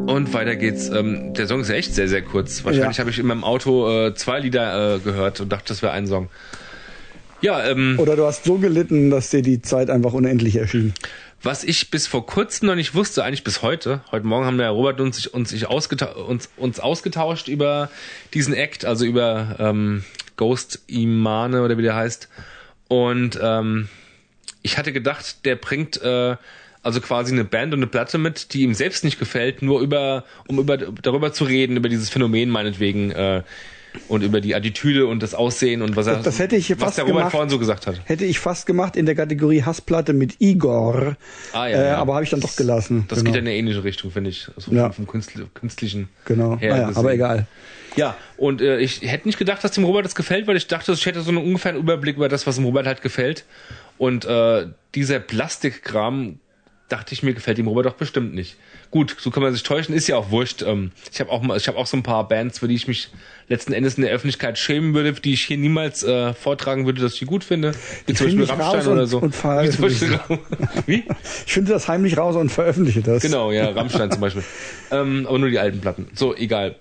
Und 0.08 0.34
weiter 0.34 0.56
geht's. 0.56 0.90
Ähm, 0.90 1.34
der 1.34 1.48
Song 1.48 1.62
ist 1.62 1.70
echt 1.70 1.96
sehr, 1.96 2.08
sehr 2.08 2.22
kurz. 2.22 2.64
Wahrscheinlich 2.64 2.98
ja. 2.98 3.02
habe 3.02 3.10
ich 3.10 3.20
in 3.20 3.26
meinem 3.26 3.44
Auto 3.44 3.90
äh, 3.90 4.14
zwei 4.14 4.40
Lieder 4.40 4.96
äh, 4.96 5.00
gehört 5.00 5.42
und 5.42 5.52
dachte, 5.52 5.66
das 5.70 5.82
wäre 5.82 5.94
ein 5.94 6.06
Song. 6.08 6.30
Ja, 7.42 7.64
ähm, 7.66 7.96
Oder 8.00 8.16
du 8.16 8.26
hast 8.26 8.46
so 8.46 8.58
gelitten, 8.58 9.10
dass 9.10 9.30
dir 9.30 9.42
die 9.42 9.62
Zeit 9.62 9.90
einfach 9.90 10.14
unendlich 10.14 10.56
erschien. 10.56 10.94
Was 11.46 11.64
ich 11.64 11.92
bis 11.92 12.08
vor 12.08 12.26
kurzem 12.26 12.70
noch 12.70 12.74
nicht 12.74 12.96
wusste, 12.96 13.24
eigentlich 13.24 13.44
bis 13.44 13.62
heute. 13.62 14.02
Heute 14.12 14.26
Morgen 14.26 14.48
haben 14.48 14.58
der 14.58 14.72
Robert 14.72 15.00
und 15.00 15.16
ich, 15.16 15.32
uns, 15.32 15.52
ich 15.54 15.68
ausgeta 15.68 16.08
uns, 16.14 16.50
uns 16.58 16.80
ausgetauscht 16.80 17.50
über 17.50 17.92
diesen 18.34 18.56
Act, 18.56 18.84
also 18.84 19.06
über 19.06 19.56
ähm, 19.60 20.04
Ghost 20.38 20.80
Imane 20.88 21.62
oder 21.62 21.78
wie 21.78 21.84
der 21.84 21.96
heißt. 21.96 22.30
Und 22.88 23.40
ähm, 23.40 23.90
ich 24.64 24.80
hatte 24.80 24.92
gedacht, 24.92 25.46
der 25.46 25.56
bringt 25.56 26.02
äh, 26.02 26.36
also 26.82 27.00
quasi 27.00 27.32
eine 27.32 27.46
Band 27.46 27.76
und 27.76 27.80
eine 27.80 27.88
Platte 27.88 28.18
mit, 28.18 28.56
die 28.56 28.64
ihm 28.64 28.74
selbst 28.74 29.04
nicht 29.04 29.20
gefällt, 29.20 29.62
nur 29.62 29.82
über, 29.82 30.24
um 30.48 30.58
über 30.58 30.78
darüber 30.78 31.32
zu 31.32 31.44
reden, 31.44 31.78
über 31.78 31.90
dieses 31.90 32.10
Phänomen 32.10 32.50
meinetwegen 32.50 33.12
äh, 33.12 33.44
und 34.08 34.22
über 34.24 34.42
die 34.42 34.56
Attitüde 34.56 35.08
und 35.08 35.22
das 35.24 35.34
Aussehen 35.34 35.82
und 35.82 35.96
was 35.96 36.08
er 36.08 36.18
Das 36.18 36.40
hätte 36.40 36.56
ich 36.56 36.70
was 36.72 36.80
fast 36.80 36.98
der 36.98 37.06
Robert 37.06 37.18
gemacht. 37.20 37.32
vorhin 37.32 37.50
so 37.50 37.60
gesagt 37.60 37.88
hat. 37.88 38.00
Hätte 38.06 38.26
ich 38.26 38.40
fast 38.40 38.66
gemacht 38.66 38.96
in 38.96 39.06
der 39.06 39.16
Kategorie 39.16 39.64
Hassplatte 39.64 40.14
mit 40.14 40.36
Igor. 40.40 41.16
Ah, 41.54 41.68
ja, 41.68 41.78
äh, 41.78 41.88
ja. 41.90 41.98
Aber 41.98 42.16
habe 42.16 42.24
ich 42.24 42.30
dann 42.30 42.40
doch 42.42 42.56
gelassen. 42.56 43.06
Das 43.08 43.20
genau. 43.20 43.32
geht 43.32 43.42
in 43.42 43.48
eine 43.48 43.56
ähnliche 43.56 43.84
Richtung, 43.84 44.12
finde 44.12 44.30
ich. 44.30 44.48
Also 44.56 44.72
Ja. 44.72 44.92
vom 44.92 45.08
Künstl 45.08 45.48
künstlichen 45.54 46.10
Genau. 46.26 46.58
her 46.58 46.74
Ah, 46.74 46.78
ja, 46.92 46.92
aber 46.96 47.14
egal. 47.14 47.48
Ja, 47.96 48.18
und 48.36 48.62
äh, 48.62 48.80
ich 48.80 49.02
hätte 49.04 49.28
nicht 49.28 49.38
gedacht, 49.40 49.64
dass 49.64 49.72
dem 49.72 49.86
Robert 49.86 50.04
das 50.06 50.16
gefällt, 50.16 50.48
weil 50.48 50.58
ich 50.58 50.68
dachte, 50.68 50.92
ich 50.92 51.06
hätte 51.06 51.22
so 51.22 51.30
einen 51.30 51.38
ungefähren 51.38 51.78
Überblick 51.78 52.18
über 52.18 52.28
das, 52.28 52.46
was 52.46 52.56
dem 52.56 52.66
Robert 52.66 52.86
halt 52.88 53.02
gefällt. 53.02 53.46
Und 53.98 54.26
äh, 54.26 54.66
dieser 54.96 55.20
Plastikkram, 55.20 56.40
dachte 56.88 57.14
ich 57.14 57.24
mir, 57.24 57.34
gefällt 57.34 57.58
dem 57.58 57.68
Robert 57.68 57.86
doch 57.88 57.94
bestimmt 57.96 58.34
nicht. 58.36 58.58
Gut, 58.92 59.16
so 59.20 59.32
kann 59.32 59.42
man 59.42 59.52
sich 59.52 59.64
täuschen, 59.64 59.96
ist 59.96 60.08
ja 60.08 60.18
auch 60.18 60.30
wurscht. 60.30 60.62
Ähm, 60.62 60.92
ich 61.12 61.20
habe 61.20 61.32
auch, 61.32 61.42
mal- 61.42 61.58
ich 61.58 61.68
hab 61.68 61.76
auch 61.78 61.88
so 61.88 61.98
ein 61.98 62.04
paar 62.04 62.28
Bands, 62.28 62.60
für 62.60 62.68
die 62.68 62.76
ich 62.76 62.88
mich 62.88 63.10
letzten 63.48 63.74
Endes 63.74 63.96
in 63.98 64.04
der 64.04 64.12
Öffentlichkeit 64.12 64.58
schämen 64.60 64.94
würde, 64.94 65.14
die 65.14 65.34
ich 65.34 65.44
hier 65.44 65.58
niemals 65.58 66.04
äh, 66.04 66.34
vortragen 66.34 66.86
würde, 66.86 67.02
dass 67.02 67.14
ich 67.14 67.20
die 67.20 67.26
gut 67.26 67.44
finde. 67.44 67.72
Wie 68.06 68.14
zum 68.14 68.28
finde 68.28 68.46
Beispiel 68.46 68.56
ich 68.62 68.66
Rammstein 68.72 68.92
oder 68.94 69.08
so. 69.08 69.20
und 69.20 69.34
Wie 69.36 69.70
zum 69.72 69.82
Beispiel, 69.82 70.20
wie? 70.86 71.04
Ich 71.48 71.54
finde 71.54 71.72
das 71.74 71.88
heimlich 71.88 72.18
raus 72.18 72.36
und 72.36 72.50
veröffentliche 72.52 73.02
das. 73.02 73.22
Genau, 73.24 73.52
ja, 73.52 73.70
Rammstein 73.70 74.12
zum 74.12 74.22
Beispiel. 74.22 74.44
Ähm, 74.92 75.26
aber 75.28 75.40
nur 75.40 75.50
die 75.50 75.58
alten 75.58 75.82
Platten. 75.82 76.08
So, 76.14 76.36
egal. 76.36 76.76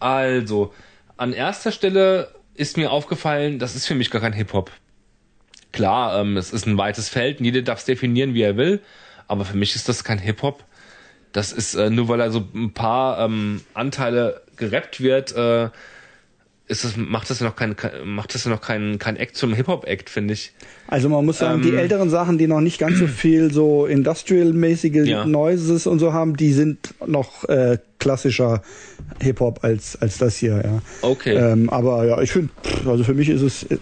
Also, 0.00 0.74
an 1.16 1.32
erster 1.32 1.70
Stelle 1.72 2.34
ist 2.54 2.76
mir 2.76 2.90
aufgefallen, 2.90 3.58
das 3.58 3.76
ist 3.76 3.86
für 3.86 3.94
mich 3.94 4.10
gar 4.10 4.20
kein 4.20 4.32
Hip-Hop. 4.32 4.70
Klar, 5.72 6.20
ähm, 6.20 6.36
es 6.36 6.52
ist 6.52 6.66
ein 6.66 6.76
weites 6.76 7.08
Feld 7.08 7.38
und 7.38 7.44
jeder 7.44 7.62
darf 7.62 7.78
es 7.78 7.84
definieren, 7.84 8.34
wie 8.34 8.42
er 8.42 8.56
will, 8.56 8.80
aber 9.30 9.44
für 9.44 9.56
mich 9.56 9.76
ist 9.76 9.88
das 9.88 10.04
kein 10.04 10.18
Hip-Hop. 10.18 10.64
Das 11.32 11.52
ist 11.52 11.74
äh, 11.76 11.90
nur, 11.90 12.08
weil 12.08 12.20
er 12.20 12.30
so 12.32 12.42
ein 12.54 12.72
paar 12.72 13.20
ähm, 13.24 13.60
Anteile 13.74 14.42
gerappt 14.56 15.00
wird, 15.00 15.34
äh, 15.36 15.68
ist 16.66 16.84
das, 16.84 16.96
macht 16.96 17.30
das 17.30 17.40
ja 17.40 17.46
noch 17.46 17.56
kein, 17.56 17.74
macht 18.04 18.34
das 18.34 18.44
ja 18.44 18.50
noch 18.50 18.60
kein, 18.60 18.98
kein 18.98 19.16
Act 19.16 19.36
zum 19.36 19.54
Hip-Hop-Act, 19.54 20.08
finde 20.10 20.34
ich. 20.34 20.52
Also 20.86 21.08
man 21.08 21.24
muss 21.24 21.38
sagen, 21.38 21.62
die 21.62 21.70
Ähm, 21.70 21.78
älteren 21.78 22.10
Sachen, 22.10 22.38
die 22.38 22.46
noch 22.46 22.60
nicht 22.60 22.78
ganz 22.78 22.98
so 22.98 23.06
viel 23.08 23.52
so 23.52 23.86
industrial-mäßige 23.86 25.06
Ja. 25.06 25.24
Noises 25.24 25.86
und 25.86 25.98
so 25.98 26.12
haben, 26.12 26.36
die 26.36 26.52
sind 26.52 26.94
noch 27.06 27.48
äh, 27.48 27.78
klassischer 27.98 28.62
Hip-Hop 29.20 29.64
als, 29.64 30.00
als 30.00 30.18
das 30.18 30.36
hier, 30.36 30.62
ja. 30.64 30.82
Okay. 31.02 31.34
Ähm, 31.34 31.70
aber 31.70 32.04
ja, 32.06 32.20
ich 32.20 32.30
finde, 32.32 32.50
also 32.86 33.02
für 33.04 33.14
mich 33.14 33.28
ist 33.28 33.42
es, 33.42 33.62
es 33.64 33.78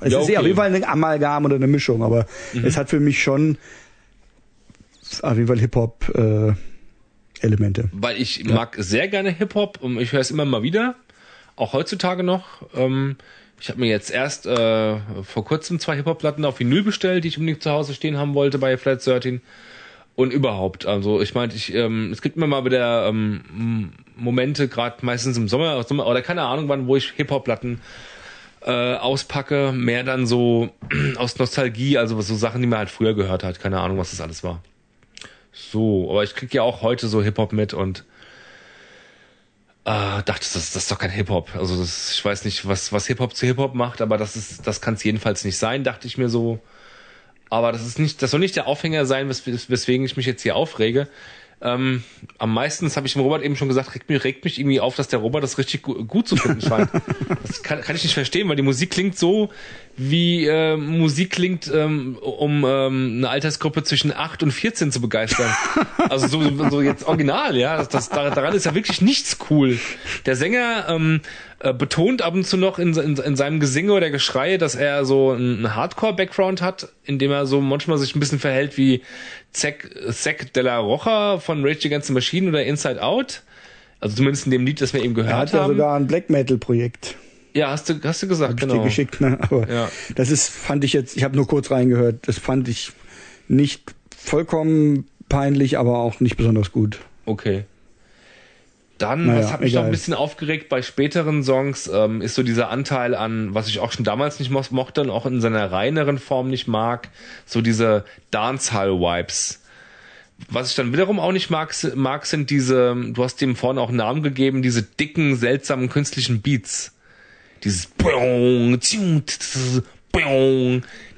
Ja, 0.00 0.06
ist 0.06 0.14
auf 0.16 0.22
okay. 0.22 0.38
Mhm. 0.38 0.44
jeden 0.46 0.56
Fall 0.56 0.74
ein 0.74 0.84
Amalgam 0.84 1.44
oder 1.44 1.56
eine 1.56 1.66
Mischung, 1.66 2.02
aber 2.02 2.26
es 2.62 2.76
hat 2.78 2.88
für 2.90 3.00
mich 3.00 3.22
schon 3.22 3.58
auf 5.22 5.36
jeden 5.36 5.48
Fall 5.48 5.58
Hip-Hop 5.58 6.08
äh, 6.14 6.52
Elemente. 7.40 7.88
weil 7.92 8.20
ich 8.20 8.44
mag 8.44 8.76
sehr 8.78 9.08
gerne 9.08 9.30
Hip-Hop 9.30 9.78
und 9.80 9.98
ich 9.98 10.12
höre 10.12 10.20
es 10.20 10.30
immer 10.30 10.44
mal 10.44 10.62
wieder, 10.62 10.96
auch 11.56 11.72
heutzutage 11.72 12.22
noch. 12.22 12.44
Ähm, 12.74 13.16
ich 13.60 13.68
habe 13.68 13.80
mir 13.80 13.88
jetzt 13.88 14.10
erst 14.10 14.46
äh, 14.46 14.96
vor 15.22 15.44
kurzem 15.44 15.78
zwei 15.80 15.96
Hip-Hop-Platten 15.96 16.44
auf 16.44 16.60
Vinyl 16.60 16.82
bestellt, 16.82 17.24
die 17.24 17.28
ich 17.28 17.38
unbedingt 17.38 17.62
zu 17.62 17.70
Hause 17.70 17.94
stehen 17.94 18.16
haben 18.16 18.34
wollte 18.34 18.58
bei 18.58 18.76
Flat 18.78 19.04
13. 19.04 19.42
Und 20.16 20.32
überhaupt, 20.32 20.86
also 20.86 21.20
ich 21.20 21.34
meinte, 21.34 21.56
ich, 21.56 21.74
ähm, 21.74 22.10
es 22.12 22.20
gibt 22.20 22.36
immer 22.36 22.46
mal 22.46 22.64
wieder 22.64 23.06
ähm, 23.06 23.92
Momente, 24.16 24.68
gerade 24.68 25.04
meistens 25.04 25.36
im 25.36 25.48
Sommer, 25.48 25.82
Sommer 25.84 26.06
oder 26.06 26.20
keine 26.20 26.42
Ahnung 26.42 26.68
wann, 26.68 26.86
wo 26.86 26.96
ich 26.96 27.10
Hip-Hop-Platten 27.12 27.80
äh, 28.62 28.94
auspacke, 28.94 29.72
mehr 29.72 30.04
dann 30.04 30.26
so 30.26 30.70
aus 31.16 31.38
Nostalgie, 31.38 31.98
also 31.98 32.20
so 32.20 32.34
Sachen, 32.34 32.60
die 32.60 32.66
man 32.66 32.80
halt 32.80 32.90
früher 32.90 33.14
gehört 33.14 33.44
hat, 33.44 33.60
keine 33.60 33.80
Ahnung, 33.80 33.98
was 33.98 34.10
das 34.10 34.20
alles 34.20 34.42
war. 34.42 34.62
So, 35.52 36.10
aber 36.10 36.22
ich 36.22 36.34
krieg 36.34 36.52
ja 36.54 36.62
auch 36.62 36.82
heute 36.82 37.08
so 37.08 37.22
Hip-Hop 37.22 37.52
mit 37.52 37.74
und 37.74 38.04
äh, 39.84 40.22
dachte, 40.22 40.40
das, 40.40 40.52
das 40.52 40.76
ist 40.76 40.90
doch 40.90 40.98
kein 40.98 41.10
Hip-Hop. 41.10 41.56
Also 41.56 41.76
das, 41.76 42.12
ich 42.12 42.24
weiß 42.24 42.44
nicht, 42.44 42.66
was, 42.68 42.92
was 42.92 43.06
Hip-Hop 43.06 43.34
zu 43.34 43.46
Hip-Hop 43.46 43.74
macht, 43.74 44.00
aber 44.00 44.18
das 44.18 44.36
ist, 44.36 44.66
das 44.66 44.80
kann 44.80 44.94
es 44.94 45.04
jedenfalls 45.04 45.44
nicht 45.44 45.56
sein, 45.56 45.84
dachte 45.84 46.06
ich 46.06 46.18
mir 46.18 46.28
so. 46.28 46.60
Aber 47.48 47.72
das 47.72 47.84
ist 47.84 47.98
nicht, 47.98 48.22
das 48.22 48.30
soll 48.30 48.40
nicht 48.40 48.54
der 48.54 48.68
Aufhänger 48.68 49.06
sein, 49.06 49.28
wes 49.28 49.44
weswegen 49.46 50.06
ich 50.06 50.16
mich 50.16 50.26
jetzt 50.26 50.42
hier 50.42 50.54
aufrege. 50.54 51.08
Ähm, 51.62 52.04
am 52.38 52.54
meisten, 52.54 52.88
habe 52.96 53.06
ich 53.06 53.12
dem 53.12 53.22
Robert 53.22 53.42
eben 53.42 53.54
schon 53.54 53.68
gesagt, 53.68 53.94
regt 53.94 54.08
mich, 54.08 54.24
regt 54.24 54.44
mich 54.44 54.58
irgendwie 54.58 54.80
auf, 54.80 54.96
dass 54.96 55.08
der 55.08 55.18
Robert 55.18 55.42
das 55.42 55.58
richtig 55.58 55.82
gu 55.82 56.04
gut 56.04 56.26
zu 56.26 56.36
finden 56.36 56.62
scheint. 56.62 56.88
das 57.42 57.62
kann, 57.62 57.82
kann 57.82 57.96
ich 57.96 58.02
nicht 58.02 58.14
verstehen, 58.14 58.48
weil 58.48 58.56
die 58.56 58.62
Musik 58.62 58.90
klingt 58.90 59.18
so, 59.18 59.50
wie 60.02 60.46
äh, 60.46 60.76
Musik 60.78 61.30
klingt, 61.32 61.70
ähm, 61.74 62.16
um 62.16 62.64
ähm, 62.66 63.16
eine 63.18 63.28
Altersgruppe 63.28 63.82
zwischen 63.82 64.14
8 64.16 64.42
und 64.42 64.50
14 64.50 64.92
zu 64.92 65.00
begeistern. 65.00 65.50
Also 66.08 66.26
so, 66.26 66.68
so 66.70 66.80
jetzt 66.80 67.04
original, 67.06 67.56
ja. 67.56 67.76
Das, 67.76 67.88
das, 67.88 68.08
daran 68.08 68.54
ist 68.54 68.64
ja 68.64 68.74
wirklich 68.74 69.00
nichts 69.00 69.36
cool. 69.48 69.78
Der 70.26 70.34
Sänger 70.34 70.86
ähm, 70.88 71.20
äh, 71.60 71.72
betont 71.74 72.22
ab 72.22 72.34
und 72.34 72.46
zu 72.46 72.56
noch 72.56 72.78
in, 72.78 72.96
in, 72.96 73.16
in 73.16 73.36
seinem 73.36 73.60
Gesinge 73.60 73.92
oder 73.92 74.10
Geschrei, 74.10 74.56
dass 74.56 74.74
er 74.74 75.04
so 75.04 75.32
einen 75.32 75.76
Hardcore-Background 75.76 76.62
hat, 76.62 76.88
indem 77.04 77.30
er 77.30 77.46
so 77.46 77.60
manchmal 77.60 77.98
sich 77.98 78.16
ein 78.16 78.20
bisschen 78.20 78.38
verhält 78.40 78.76
wie 78.78 79.02
Zack, 79.52 79.90
Zack 80.10 80.52
de 80.54 80.62
la 80.62 80.78
Rocha 80.78 81.38
von 81.38 81.64
Rage 81.64 81.86
Against 81.86 82.08
the 82.08 82.14
Machine 82.14 82.48
oder 82.48 82.64
Inside 82.64 83.02
Out. 83.02 83.42
Also 84.00 84.16
zumindest 84.16 84.46
in 84.46 84.52
dem 84.52 84.64
Lied, 84.64 84.80
das 84.80 84.94
wir 84.94 85.04
eben 85.04 85.14
Er 85.16 85.22
gehört 85.22 85.36
hat 85.36 85.52
ja 85.52 85.60
haben. 85.60 85.74
sogar 85.74 85.96
ein 85.96 86.06
Black 86.06 86.30
Metal 86.30 86.56
Projekt 86.56 87.16
ja, 87.54 87.70
hast 87.70 87.88
du, 87.88 87.94
hast 88.04 88.22
du 88.22 88.28
gesagt, 88.28 88.52
hab 88.52 88.58
ich 88.58 88.68
genau. 88.68 88.82
dir 88.82 88.84
geschickt, 88.84 89.20
ne? 89.20 89.38
Aber 89.40 89.68
Ja. 89.68 89.90
das 90.14 90.30
ist, 90.30 90.48
fand 90.48 90.84
ich 90.84 90.92
jetzt, 90.92 91.16
ich 91.16 91.24
habe 91.24 91.36
nur 91.36 91.46
kurz 91.46 91.70
reingehört, 91.70 92.26
das 92.28 92.38
fand 92.38 92.68
ich 92.68 92.92
nicht 93.48 93.94
vollkommen 94.16 95.06
peinlich, 95.28 95.78
aber 95.78 95.98
auch 95.98 96.20
nicht 96.20 96.36
besonders 96.36 96.72
gut. 96.72 96.98
Okay. 97.26 97.64
Dann, 98.98 99.26
Naja, 99.26 99.38
was 99.44 99.52
hat 99.52 99.62
mich 99.62 99.72
noch 99.72 99.84
ein 99.84 99.90
bisschen 99.90 100.12
aufgeregt 100.12 100.68
bei 100.68 100.82
späteren 100.82 101.42
Songs, 101.42 101.90
ähm, 101.92 102.20
ist 102.20 102.34
so 102.34 102.42
dieser 102.42 102.68
Anteil 102.68 103.14
an, 103.14 103.54
was 103.54 103.66
ich 103.68 103.78
auch 103.78 103.92
schon 103.92 104.04
damals 104.04 104.38
nicht 104.38 104.50
mo 104.50 104.62
mochte 104.70 105.00
und 105.00 105.08
auch 105.08 105.24
in 105.24 105.40
seiner 105.40 105.72
reineren 105.72 106.18
Form 106.18 106.50
nicht 106.50 106.68
mag, 106.68 107.08
so 107.46 107.62
diese 107.62 108.04
Dancehall-Vibes. 108.30 109.62
Was 110.50 110.70
ich 110.70 110.76
dann 110.76 110.92
wiederum 110.92 111.18
auch 111.18 111.32
nicht 111.32 111.48
mag, 111.48 111.74
mag, 111.94 112.26
sind 112.26 112.50
diese, 112.50 112.94
du 112.94 113.24
hast 113.24 113.40
dem 113.40 113.56
vorne 113.56 113.80
auch 113.80 113.88
einen 113.88 113.98
Namen 113.98 114.22
gegeben, 114.22 114.60
diese 114.60 114.82
dicken, 114.82 115.34
seltsamen 115.36 115.88
künstlichen 115.88 116.42
Beats. 116.42 116.92
Dieses 117.64 117.88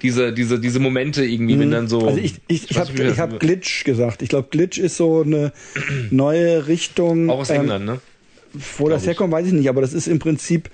diese, 0.02 0.32
diese, 0.32 0.58
diese 0.60 0.80
Momente 0.80 1.24
irgendwie, 1.24 1.58
wenn 1.58 1.70
dann 1.70 1.88
so. 1.88 2.06
Also 2.06 2.18
ich, 2.18 2.34
ich, 2.48 2.70
ich 2.70 2.78
habe 2.78 2.92
das- 2.92 3.12
ich 3.12 3.18
hab 3.18 3.40
Glitch 3.40 3.84
gesagt. 3.84 4.22
Ich 4.22 4.28
glaube, 4.28 4.48
Glitch 4.50 4.78
ist 4.78 4.96
so 4.96 5.22
eine 5.22 5.52
neue 6.10 6.66
Richtung. 6.66 7.30
auch 7.30 7.40
aus 7.40 7.50
ähm, 7.50 7.62
England, 7.62 7.84
ne? 7.86 8.00
Wo 8.78 8.88
das 8.88 9.02
ich. 9.02 9.08
herkommt, 9.08 9.32
weiß 9.32 9.46
ich 9.46 9.52
nicht, 9.52 9.68
aber 9.68 9.80
das 9.80 9.94
ist 9.94 10.08
im 10.08 10.18
Prinzip 10.18 10.68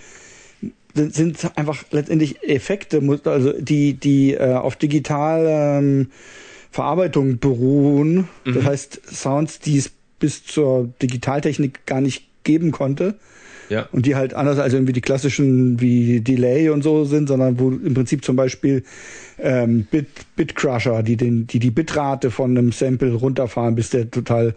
sind, 0.94 1.56
einfach 1.56 1.84
letztendlich 1.92 2.42
Effekte, 2.42 3.00
also 3.24 3.52
die 3.52 3.92
die 3.94 4.34
äh, 4.34 4.54
auf 4.54 4.74
digital 4.74 5.46
ähm, 5.78 6.10
Verarbeitung 6.72 7.38
beruhen. 7.38 8.28
Mhm. 8.44 8.54
Das 8.54 8.64
heißt 8.64 9.00
Sounds, 9.14 9.60
die 9.60 9.78
es 9.78 9.90
bis 10.18 10.44
zur 10.44 10.88
Digitaltechnik 11.00 11.86
gar 11.86 12.00
nicht 12.00 12.24
geben 12.42 12.72
konnte 12.72 13.14
Ja. 13.68 13.88
und 13.92 14.06
die 14.06 14.14
halt 14.16 14.34
anders 14.34 14.58
als 14.58 14.72
irgendwie 14.72 14.92
die 14.92 15.00
klassischen 15.00 15.80
wie 15.80 16.20
Delay 16.20 16.70
und 16.70 16.82
so 16.82 17.04
sind, 17.04 17.28
sondern 17.28 17.58
wo 17.58 17.70
im 17.70 17.94
Prinzip 17.94 18.24
zum 18.24 18.36
Beispiel 18.36 18.82
ähm, 19.38 19.86
Bit 19.90 20.06
Bitcrusher, 20.36 21.02
die 21.02 21.16
den 21.16 21.46
die 21.46 21.58
die 21.58 21.70
Bitrate 21.70 22.30
von 22.30 22.56
einem 22.56 22.72
Sample 22.72 23.12
runterfahren, 23.14 23.74
bis 23.74 23.90
der 23.90 24.10
total 24.10 24.54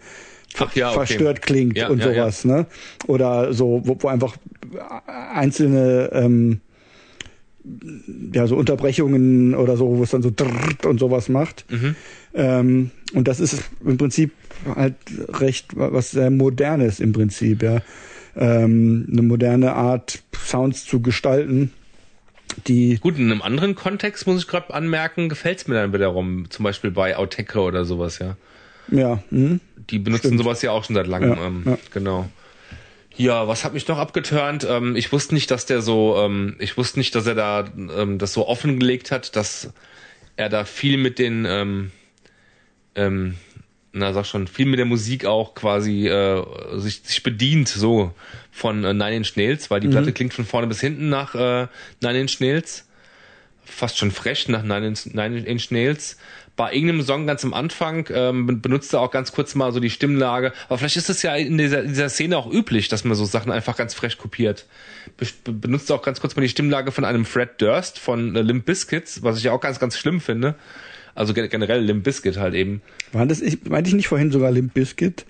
Ach 0.58 0.74
ja, 0.74 0.88
okay. 0.88 0.96
verstört 0.96 1.42
klingt 1.42 1.78
Ja, 1.78 1.88
und 1.88 1.98
ja. 2.00 2.12
sowas, 2.12 2.44
ne? 2.44 2.66
Oder 3.06 3.52
so, 3.54 3.82
wo, 3.84 3.96
wo 4.00 4.08
einfach 4.08 4.36
einzelne 5.06 6.10
ähm, 6.12 6.60
ja 8.32 8.46
so 8.46 8.56
Unterbrechungen 8.56 9.54
oder 9.54 9.76
so, 9.76 9.96
wo 9.96 10.02
es 10.02 10.10
dann 10.10 10.22
so 10.22 10.32
drrrt 10.34 10.84
und 10.84 10.98
sowas 10.98 11.28
macht. 11.28 11.64
Mhm. 11.70 11.96
Ähm, 12.34 12.90
und 13.14 13.28
das 13.28 13.40
ist 13.40 13.62
im 13.84 13.98
Prinzip 13.98 14.32
halt 14.74 14.94
recht 15.28 15.68
was 15.74 16.10
sehr 16.12 16.30
modernes 16.30 17.00
im 17.00 17.12
Prinzip, 17.12 17.62
ja. 17.62 17.80
Ähm, 18.34 19.06
eine 19.10 19.22
moderne 19.22 19.74
Art 19.74 20.22
Sounds 20.34 20.84
zu 20.86 21.02
gestalten, 21.02 21.72
die 22.66 22.98
Gut, 23.00 23.18
in 23.18 23.30
einem 23.30 23.42
anderen 23.42 23.74
Kontext 23.74 24.26
muss 24.26 24.42
ich 24.42 24.48
gerade 24.48 24.72
anmerken, 24.74 25.28
gefällt 25.28 25.58
es 25.58 25.68
mir 25.68 25.74
dann 25.74 25.92
wiederum, 25.92 26.50
zum 26.50 26.64
Beispiel 26.64 26.90
bei 26.90 27.16
Autechre 27.16 27.60
oder 27.60 27.84
sowas, 27.84 28.18
ja. 28.18 28.36
ja, 28.90 29.22
hm? 29.30 29.60
Die 29.90 29.98
benutzen 29.98 30.28
Stimmt. 30.28 30.42
sowas 30.42 30.62
ja 30.62 30.70
auch 30.70 30.84
schon 30.84 30.94
seit 30.94 31.06
langem. 31.06 31.34
Ja, 31.36 31.46
ähm, 31.46 31.62
ja. 31.66 31.78
Genau. 31.92 32.28
Ja, 33.16 33.46
was 33.46 33.64
hat 33.64 33.74
mich 33.74 33.88
noch 33.88 33.98
abgeturnt? 33.98 34.66
Ähm, 34.68 34.96
ich 34.96 35.12
wusste 35.12 35.34
nicht, 35.34 35.50
dass 35.50 35.66
der 35.66 35.82
so, 35.82 36.16
ähm, 36.18 36.56
ich 36.58 36.76
wusste 36.76 36.98
nicht, 36.98 37.14
dass 37.14 37.26
er 37.26 37.34
da 37.34 37.64
ähm, 37.76 38.18
das 38.18 38.32
so 38.32 38.46
offengelegt 38.46 39.10
hat, 39.10 39.36
dass 39.36 39.72
er 40.36 40.48
da 40.48 40.64
viel 40.64 40.96
mit 40.96 41.18
den 41.18 41.44
ähm, 41.46 41.90
ähm, 42.94 43.34
na 43.92 44.12
sag 44.12 44.24
schon, 44.26 44.46
viel 44.46 44.66
mit 44.66 44.78
der 44.78 44.86
Musik 44.86 45.26
auch 45.26 45.54
quasi 45.54 46.08
äh, 46.08 46.42
sich, 46.78 47.02
sich 47.04 47.22
bedient, 47.22 47.68
so 47.68 48.12
von 48.50 48.84
äh, 48.84 48.92
Nine 48.94 49.16
Inch 49.16 49.36
Nails, 49.36 49.70
weil 49.70 49.80
die 49.80 49.88
Mhm. 49.88 49.92
Platte 49.92 50.12
klingt 50.12 50.32
von 50.34 50.46
vorne 50.46 50.66
bis 50.66 50.80
hinten 50.80 51.08
nach 51.08 51.34
äh, 51.34 51.66
Nine 52.00 52.20
Inch 52.20 52.40
Nails. 52.40 52.86
Fast 53.64 53.96
schon 53.98 54.10
frech 54.10 54.48
nach 54.48 54.62
Nine 54.62 54.86
Inch, 54.88 55.06
Nine 55.12 55.38
Inch 55.46 55.70
Nails. 55.70 56.16
Bei 56.56 56.72
irgendeinem 56.74 57.02
Song 57.02 57.26
ganz 57.26 57.44
am 57.44 57.54
Anfang 57.54 58.06
ähm, 58.12 58.46
ben- 58.46 58.60
benutzt 58.60 58.92
er 58.92 59.00
auch 59.00 59.10
ganz 59.10 59.32
kurz 59.32 59.54
mal 59.54 59.72
so 59.72 59.80
die 59.80 59.88
Stimmlage. 59.88 60.52
Aber 60.68 60.76
vielleicht 60.78 60.98
ist 60.98 61.08
es 61.08 61.22
ja 61.22 61.34
in 61.34 61.56
dieser, 61.56 61.82
in 61.82 61.88
dieser 61.88 62.10
Szene 62.10 62.36
auch 62.36 62.50
üblich, 62.52 62.88
dass 62.88 63.04
man 63.04 63.14
so 63.14 63.24
Sachen 63.24 63.50
einfach 63.52 63.76
ganz 63.76 63.94
frech 63.94 64.18
kopiert. 64.18 64.66
Be 65.16 65.26
be- 65.44 65.52
benutzt 65.52 65.90
auch 65.90 66.02
ganz 66.02 66.20
kurz 66.20 66.36
mal 66.36 66.42
die 66.42 66.50
Stimmlage 66.50 66.92
von 66.92 67.04
einem 67.06 67.24
Fred 67.24 67.60
Durst 67.62 67.98
von 67.98 68.36
äh, 68.36 68.42
Limp 68.42 68.66
Bizkit, 68.66 69.22
was 69.22 69.38
ich 69.38 69.44
ja 69.44 69.52
auch 69.52 69.60
ganz, 69.62 69.78
ganz 69.80 69.96
schlimm 69.96 70.20
finde. 70.20 70.54
Also 71.14 71.34
ge- 71.34 71.48
generell 71.48 71.82
Limp 71.82 72.04
Bizkit 72.04 72.36
halt 72.38 72.54
eben. 72.54 72.80
War 73.12 73.26
das, 73.26 73.40
ich, 73.40 73.64
meinte 73.64 73.88
ich 73.88 73.94
nicht 73.94 74.08
vorhin 74.08 74.30
sogar 74.30 74.50
Limp 74.50 74.72
Bizkit? 74.74 75.24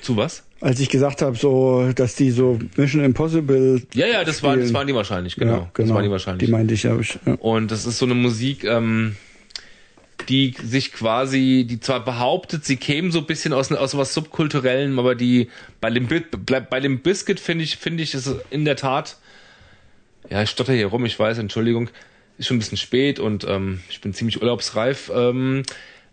Zu 0.00 0.16
was? 0.16 0.44
Als 0.60 0.80
ich 0.80 0.88
gesagt 0.88 1.22
habe, 1.22 1.36
so, 1.36 1.92
dass 1.94 2.16
die 2.16 2.30
so 2.32 2.58
Mission 2.76 3.04
Impossible. 3.04 3.82
Ja, 3.94 4.06
ja, 4.06 4.24
das, 4.24 4.42
war, 4.42 4.54
das 4.56 4.64
spielen. 4.64 4.74
waren 4.74 4.86
die 4.88 4.94
wahrscheinlich, 4.94 5.36
genau. 5.36 5.52
Ja, 5.52 5.70
genau. 5.72 5.86
Das 5.88 5.94
waren 5.94 6.02
die 6.04 6.10
wahrscheinlich. 6.10 6.46
Die 6.46 6.50
meinte 6.52 6.74
ich, 6.74 6.82
ja. 6.82 6.98
ich- 6.98 7.18
ja. 7.24 7.34
Und 7.34 7.70
das 7.70 7.86
ist 7.86 7.98
so 7.98 8.06
eine 8.06 8.14
Musik, 8.14 8.64
ähm, 8.64 9.14
die 10.28 10.54
sich 10.62 10.92
quasi, 10.92 11.64
die 11.68 11.78
zwar 11.80 12.04
behauptet, 12.04 12.64
sie 12.64 12.76
kämen 12.76 13.12
so 13.12 13.20
ein 13.20 13.26
bisschen 13.26 13.52
aus, 13.52 13.70
aus 13.72 13.96
was 13.96 14.12
Subkulturellem, 14.14 14.98
aber 14.98 15.14
die 15.14 15.48
bei 15.80 15.90
dem, 15.90 16.08
bei, 16.68 16.80
dem 16.80 16.98
Biscuit 17.00 17.38
finde 17.40 17.64
ich, 17.64 17.76
finde 17.76 18.02
ich, 18.02 18.14
ist 18.14 18.26
es 18.26 18.36
in 18.50 18.64
der 18.64 18.76
Tat, 18.76 19.16
ja, 20.28 20.42
ich 20.42 20.50
stotter 20.50 20.72
hier 20.74 20.86
rum, 20.88 21.06
ich 21.06 21.18
weiß, 21.18 21.38
Entschuldigung, 21.38 21.88
ist 22.38 22.46
schon 22.46 22.56
ein 22.56 22.60
bisschen 22.60 22.78
spät 22.78 23.18
und 23.18 23.44
ähm, 23.44 23.80
ich 23.90 24.00
bin 24.00 24.14
ziemlich 24.14 24.40
urlaubsreif. 24.40 25.10
Ähm, 25.14 25.64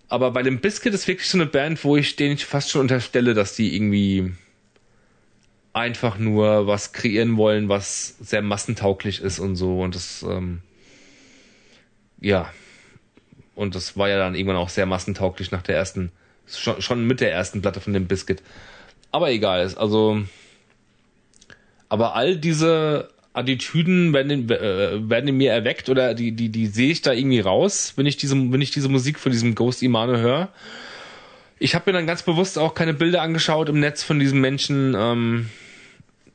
aber 0.09 0.31
bei 0.31 0.43
dem 0.43 0.59
Biscuit 0.59 0.93
ist 0.93 1.07
wirklich 1.07 1.29
so 1.29 1.37
eine 1.37 1.45
Band, 1.45 1.83
wo 1.83 1.95
ich 1.97 2.19
ich 2.19 2.45
fast 2.45 2.71
schon 2.71 2.81
unterstelle, 2.81 3.33
dass 3.33 3.55
die 3.55 3.75
irgendwie 3.75 4.33
einfach 5.73 6.17
nur 6.17 6.67
was 6.67 6.93
kreieren 6.93 7.37
wollen, 7.37 7.69
was 7.69 8.15
sehr 8.19 8.41
massentauglich 8.41 9.21
ist 9.21 9.39
und 9.39 9.55
so. 9.55 9.81
Und 9.81 9.95
das, 9.95 10.23
ähm, 10.23 10.61
ja. 12.21 12.51
Und 13.55 13.75
das 13.75 13.97
war 13.97 14.09
ja 14.09 14.17
dann 14.17 14.35
irgendwann 14.35 14.57
auch 14.57 14.69
sehr 14.69 14.85
massentauglich 14.85 15.51
nach 15.51 15.61
der 15.61 15.75
ersten, 15.75 16.11
schon, 16.47 16.81
schon 16.81 17.05
mit 17.05 17.19
der 17.19 17.31
ersten 17.31 17.61
Platte 17.61 17.81
von 17.81 17.93
dem 17.93 18.07
Biscuit. 18.07 18.41
Aber 19.11 19.31
egal, 19.31 19.73
also. 19.75 20.23
Aber 21.87 22.15
all 22.15 22.37
diese 22.37 23.09
Attitüden 23.35 24.13
werden, 24.13 24.49
äh, 24.49 25.09
werden 25.09 25.27
in 25.27 25.37
mir 25.37 25.51
erweckt 25.51 25.89
oder 25.89 26.13
die, 26.13 26.31
die, 26.31 26.49
die 26.49 26.67
sehe 26.67 26.91
ich 26.91 27.01
da 27.01 27.11
irgendwie 27.11 27.41
raus, 27.41 27.93
wenn 27.95 28.05
ich 28.05 28.17
diese, 28.17 28.35
wenn 28.35 28.61
ich 28.61 28.71
diese 28.71 28.89
Musik 28.89 29.19
von 29.19 29.31
diesem 29.31 29.55
Ghost 29.55 29.83
Imano 29.83 30.17
höre. 30.17 30.49
Ich 31.59 31.75
habe 31.75 31.91
mir 31.91 31.97
dann 31.97 32.07
ganz 32.07 32.23
bewusst 32.23 32.57
auch 32.57 32.73
keine 32.73 32.93
Bilder 32.93 33.21
angeschaut 33.21 33.69
im 33.69 33.79
Netz 33.79 34.03
von 34.03 34.19
diesem 34.19 34.41
Menschen. 34.41 34.95
Ähm, 34.97 35.49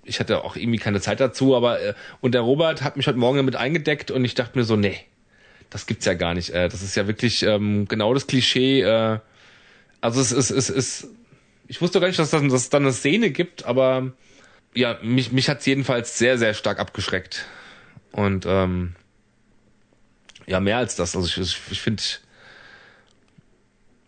ich 0.04 0.20
hatte 0.20 0.44
auch 0.44 0.56
irgendwie 0.56 0.78
keine 0.78 1.00
Zeit 1.00 1.20
dazu, 1.20 1.56
aber 1.56 1.80
äh, 1.80 1.94
und 2.20 2.34
der 2.34 2.42
Robert 2.42 2.82
hat 2.82 2.96
mich 2.96 3.06
heute 3.06 3.18
Morgen 3.18 3.38
damit 3.38 3.56
eingedeckt 3.56 4.10
und 4.10 4.24
ich 4.24 4.34
dachte 4.34 4.58
mir 4.58 4.64
so, 4.64 4.76
nee, 4.76 4.98
das 5.70 5.86
gibt's 5.86 6.04
ja 6.04 6.14
gar 6.14 6.34
nicht. 6.34 6.50
Äh, 6.50 6.68
das 6.68 6.82
ist 6.82 6.96
ja 6.96 7.06
wirklich 7.06 7.42
ähm, 7.42 7.86
genau 7.88 8.12
das 8.12 8.26
Klischee. 8.26 8.82
Äh, 8.82 9.20
also 10.00 10.20
es 10.20 10.32
ist, 10.32 10.50
es 10.50 10.68
ist, 10.68 11.08
ich 11.68 11.80
wusste 11.80 12.00
gar 12.00 12.08
nicht, 12.08 12.18
dass, 12.18 12.30
das, 12.30 12.42
dass 12.42 12.52
es 12.52 12.70
da 12.70 12.78
eine 12.78 12.92
Szene 12.92 13.30
gibt, 13.30 13.64
aber 13.64 14.12
ja, 14.74 14.98
mich, 15.02 15.32
mich 15.32 15.48
hat's 15.48 15.66
jedenfalls 15.66 16.18
sehr, 16.18 16.38
sehr 16.38 16.54
stark 16.54 16.78
abgeschreckt. 16.78 17.46
Und 18.12 18.44
ähm, 18.48 18.92
ja, 20.46 20.60
mehr 20.60 20.78
als 20.78 20.96
das. 20.96 21.16
Also 21.16 21.28
ich, 21.28 21.38
ich, 21.38 21.60
ich 21.70 21.80
finde, 21.80 22.02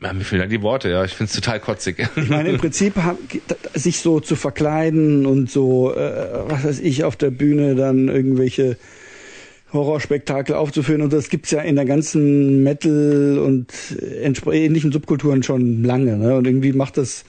ja, 0.00 0.12
mir 0.12 0.24
fehlen 0.24 0.40
dann 0.40 0.50
die 0.50 0.62
Worte, 0.62 0.90
ja. 0.90 1.04
Ich 1.04 1.12
finde 1.12 1.30
es 1.30 1.34
total 1.34 1.60
kotzig. 1.60 2.08
Ich 2.16 2.28
meine, 2.28 2.50
im 2.50 2.58
Prinzip 2.58 2.94
sich 3.74 4.00
so 4.00 4.20
zu 4.20 4.34
verkleiden 4.36 5.26
und 5.26 5.50
so, 5.50 5.94
äh, 5.94 6.50
was 6.50 6.64
weiß 6.64 6.80
ich, 6.80 7.04
auf 7.04 7.16
der 7.16 7.30
Bühne 7.30 7.74
dann 7.74 8.08
irgendwelche 8.08 8.76
Horrorspektakel 9.72 10.54
aufzuführen. 10.54 11.02
Und 11.02 11.12
das 11.12 11.28
gibt's 11.28 11.50
ja 11.50 11.60
in 11.60 11.76
der 11.76 11.84
ganzen 11.84 12.62
Metal- 12.62 13.38
und 13.38 13.72
entspre- 13.72 14.52
ähnlichen 14.54 14.92
Subkulturen 14.92 15.42
schon 15.42 15.82
lange. 15.84 16.16
Ne? 16.16 16.34
Und 16.34 16.46
irgendwie 16.46 16.72
macht 16.72 16.96
das. 16.96 17.24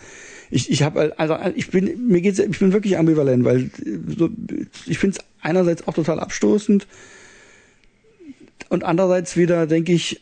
Ich, 0.53 0.69
ich 0.69 0.84
habe 0.84 1.13
also 1.17 1.35
ich 1.55 1.69
bin 1.71 2.07
mir 2.07 2.21
geht's 2.21 2.38
ich 2.38 2.59
bin 2.59 2.73
wirklich 2.73 2.97
ambivalent, 2.97 3.43
weil 3.43 3.71
so, 4.17 4.30
ich 4.85 4.99
finde 4.99 5.17
es 5.17 5.25
einerseits 5.41 5.88
auch 5.88 5.95
total 5.95 6.19
abstoßend 6.19 6.85
und 8.69 8.84
andererseits 8.84 9.35
wieder 9.35 9.65
denke 9.65 9.93
ich, 9.93 10.21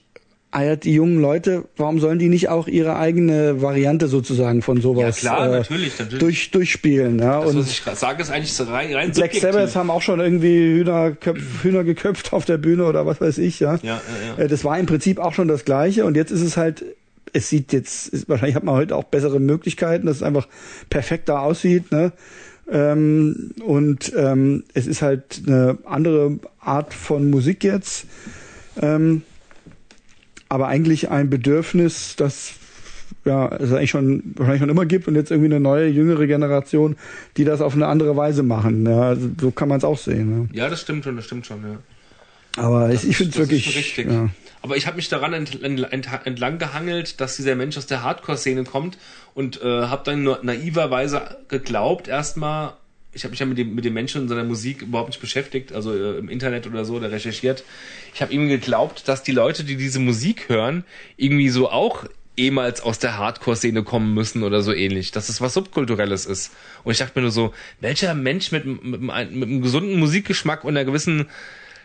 ah 0.51 0.63
ja, 0.63 0.75
die 0.77 0.93
jungen 0.93 1.19
Leute, 1.19 1.65
warum 1.75 1.99
sollen 1.99 2.17
die 2.17 2.29
nicht 2.29 2.47
auch 2.47 2.67
ihre 2.69 2.95
eigene 2.97 3.61
Variante 3.61 4.07
sozusagen 4.07 4.61
von 4.61 4.79
sowas 4.81 5.21
Ja, 5.21 5.31
klar, 5.31 5.47
äh, 5.47 5.57
natürlich, 5.59 5.99
natürlich. 5.99 6.19
durch 6.19 6.51
durchspielen, 6.51 7.19
ja? 7.19 7.41
Das, 7.41 7.51
und 7.51 7.59
was 7.59 7.69
ich 7.69 7.81
sage, 7.81 8.21
ist 8.21 8.31
eigentlich 8.31 8.57
rein, 8.69 8.93
rein 8.93 9.11
Black. 9.11 9.33
Sabbath 9.35 9.75
haben 9.75 9.89
auch 9.89 10.01
schon 10.01 10.19
irgendwie 10.21 10.79
Hühner, 10.79 11.11
köpf, 11.11 11.63
Hühner 11.63 11.83
geköpft 11.83 12.31
auf 12.31 12.45
der 12.45 12.57
Bühne 12.57 12.85
oder 12.85 13.05
was 13.05 13.19
weiß 13.19 13.37
ich, 13.37 13.59
ja. 13.59 13.75
Ja, 13.75 13.79
ja, 13.83 14.01
ja. 14.37 14.43
Äh, 14.43 14.47
Das 14.47 14.63
war 14.63 14.79
im 14.79 14.85
Prinzip 14.85 15.19
auch 15.19 15.33
schon 15.33 15.47
das 15.49 15.65
Gleiche 15.65 16.05
und 16.05 16.15
jetzt 16.15 16.31
ist 16.31 16.41
es 16.41 16.55
halt, 16.55 16.85
es 17.33 17.49
sieht 17.49 17.73
jetzt, 17.73 18.09
ist, 18.09 18.29
wahrscheinlich 18.29 18.55
hat 18.55 18.63
man 18.63 18.75
heute 18.75 18.95
auch 18.95 19.05
bessere 19.05 19.39
Möglichkeiten, 19.39 20.05
dass 20.05 20.17
es 20.17 20.23
einfach 20.23 20.47
perfekter 20.89 21.41
aussieht, 21.41 21.91
ne? 21.91 22.11
Ähm, 22.69 23.51
und 23.65 24.13
ähm, 24.15 24.63
es 24.73 24.87
ist 24.87 25.01
halt 25.01 25.41
eine 25.45 25.77
andere 25.85 26.39
Art 26.59 26.93
von 26.93 27.29
Musik 27.29 27.63
jetzt. 27.63 28.05
Ähm, 28.81 29.23
aber 30.47 30.67
eigentlich 30.67 31.09
ein 31.09 31.29
Bedürfnis, 31.29 32.15
das 32.15 32.53
ja, 33.25 33.47
es 33.55 33.71
eigentlich 33.71 33.89
schon 33.91 34.23
wahrscheinlich 34.35 34.61
schon 34.61 34.69
immer 34.69 34.85
gibt 34.85 35.07
und 35.07 35.15
jetzt 35.15 35.31
irgendwie 35.31 35.49
eine 35.53 35.59
neue 35.59 35.87
jüngere 35.87 36.27
Generation, 36.27 36.95
die 37.37 37.43
das 37.43 37.61
auf 37.61 37.75
eine 37.75 37.87
andere 37.87 38.15
Weise 38.15 38.41
machen. 38.41 38.85
Ja, 38.85 39.01
also 39.01 39.29
so 39.39 39.51
kann 39.51 39.69
man 39.69 39.77
es 39.77 39.83
auch 39.83 39.97
sehen. 39.97 40.49
Ja, 40.53 40.69
das 40.69 40.81
stimmt 40.81 41.03
schon, 41.03 41.15
das 41.17 41.25
stimmt 41.25 41.45
schon, 41.45 41.61
ja. 41.61 41.77
Aber 42.61 42.89
ich, 42.91 43.07
ich 43.07 43.17
finde 43.17 43.31
es 43.31 43.37
Das 43.37 43.49
wirklich. 43.49 43.77
richtig. 43.77 44.11
Ja. 44.11 44.29
Aber 44.61 44.77
ich 44.77 44.85
habe 44.85 44.95
mich 44.95 45.09
daran 45.09 45.33
ent, 45.33 45.61
ent, 45.63 45.91
ent, 45.91 46.07
entlang 46.25 46.59
gehangelt, 46.59 47.19
dass 47.19 47.35
dieser 47.35 47.55
Mensch 47.55 47.77
aus 47.77 47.87
der 47.87 48.03
Hardcore-Szene 48.03 48.63
kommt 48.63 48.97
und 49.33 49.61
äh, 49.61 49.65
habe 49.65 50.03
dann 50.05 50.23
nur 50.23 50.39
naiverweise 50.43 51.37
geglaubt, 51.47 52.07
erstmal, 52.07 52.73
ich 53.11 53.23
habe 53.23 53.31
mich 53.31 53.39
ja 53.39 53.45
mit 53.45 53.57
dem, 53.57 53.73
mit 53.73 53.85
dem 53.85 53.93
Menschen 53.93 54.21
und 54.21 54.27
seiner 54.27 54.43
Musik 54.43 54.83
überhaupt 54.83 55.09
nicht 55.09 55.21
beschäftigt, 55.21 55.73
also 55.73 55.93
äh, 55.93 56.17
im 56.17 56.29
Internet 56.29 56.67
oder 56.67 56.85
so, 56.85 56.95
oder 56.95 57.11
recherchiert. 57.11 57.63
Ich 58.13 58.21
habe 58.21 58.31
irgendwie 58.31 58.51
geglaubt, 58.51 59.07
dass 59.07 59.23
die 59.23 59.31
Leute, 59.31 59.63
die 59.63 59.77
diese 59.77 59.99
Musik 59.99 60.47
hören, 60.49 60.83
irgendwie 61.17 61.49
so 61.49 61.71
auch 61.71 62.05
ehemals 62.37 62.81
aus 62.81 62.99
der 62.99 63.17
Hardcore-Szene 63.17 63.83
kommen 63.83 64.13
müssen 64.13 64.43
oder 64.43 64.61
so 64.61 64.73
ähnlich, 64.73 65.11
dass 65.11 65.29
es 65.29 65.41
was 65.41 65.53
Subkulturelles 65.53 66.25
ist. 66.25 66.51
Und 66.83 66.91
ich 66.91 66.99
dachte 66.99 67.13
mir 67.15 67.23
nur 67.23 67.31
so, 67.31 67.53
welcher 67.81 68.13
Mensch 68.13 68.51
mit, 68.51 68.65
mit, 68.65 69.01
mit 69.01 69.11
einem 69.11 69.61
gesunden 69.61 69.99
Musikgeschmack 69.99 70.63
und 70.63 70.77
einer 70.77 70.85
gewissen 70.85 71.27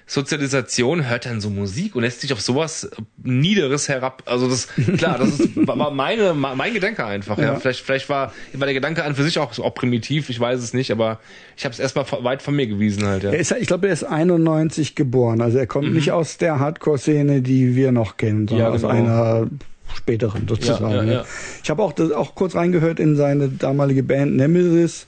Sozialisation 0.09 1.09
hört 1.09 1.27
dann 1.27 1.41
so 1.41 1.51
Musik 1.51 1.97
und 1.97 2.03
lässt 2.03 2.21
sich 2.21 2.33
auf 2.33 2.41
sowas 2.41 2.89
Niederes 3.23 3.89
herab. 3.89 4.23
Also 4.27 4.49
das, 4.49 4.69
klar, 4.97 5.19
das 5.19 5.41
ist, 5.41 5.57
war 5.67 5.91
meine, 5.91 6.33
mein 6.33 6.73
Gedanke 6.75 7.05
einfach. 7.05 7.37
Ja. 7.39 7.45
Ja. 7.45 7.57
Vielleicht, 7.57 7.81
vielleicht 7.81 8.09
war, 8.09 8.33
war 8.53 8.67
der 8.67 8.75
Gedanke 8.75 9.03
an 9.03 9.17
für 9.17 9.25
sich 9.25 9.39
auch, 9.41 9.59
auch 9.59 9.75
primitiv, 9.75 10.31
ich 10.31 10.39
weiß 10.39 10.61
es 10.61 10.75
nicht, 10.75 10.93
aber 10.93 11.19
ich 11.57 11.65
habe 11.65 11.73
es 11.73 11.81
erstmal 11.81 12.07
weit 12.23 12.41
von 12.43 12.55
mir 12.55 12.69
gewiesen 12.69 13.05
halt. 13.05 13.25
Ja. 13.25 13.31
Er 13.31 13.39
ist, 13.41 13.51
ich 13.51 13.67
glaube, 13.67 13.89
er 13.89 13.93
ist 13.93 14.05
91 14.05 14.95
geboren. 14.95 15.41
Also 15.41 15.59
er 15.59 15.67
kommt 15.67 15.93
nicht 15.93 16.13
aus 16.13 16.39
der 16.39 16.61
Hardcore-Szene, 16.61 17.43
die 17.43 17.75
wir 17.75 17.91
noch 17.91 18.17
kennen, 18.17 18.47
sondern 18.47 18.57
Mhm. 18.57 18.73
Ja, 18.73 18.77
genau. 18.77 18.89
aus 18.89 18.95
einer 18.97 19.47
späteren 19.95 20.47
sozusagen. 20.49 20.91
Ja, 20.91 20.97
ja, 20.97 21.03
ne? 21.03 21.13
ja. 21.15 21.25
Ich 21.63 21.71
habe 21.71 21.83
auch, 21.83 21.93
das, 21.93 22.13
auch 22.13 22.35
kurz 22.35 22.55
reingehört 22.55 23.01
in 23.01 23.17
seine 23.17 23.49
damalige 23.49 24.03
Band 24.03 24.37
Nemesis. 24.37 25.07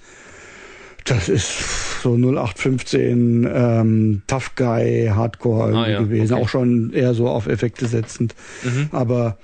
Das 1.08 1.28
ist 1.28 2.02
so 2.02 2.14
0815 2.16 3.48
ähm, 3.52 4.22
Tough 4.26 4.54
Guy 4.56 5.10
Hardcore 5.14 5.74
Ah, 5.76 5.88
ja, 5.88 6.00
gewesen. 6.00 6.34
okay. 6.34 6.42
Auch 6.42 6.48
schon 6.48 6.92
eher 6.92 7.14
so 7.14 7.28
auf 7.28 7.46
Effekte 7.46 7.86
setzend. 7.86 8.34
Mhm. 8.64 8.88
Aber 8.92 9.38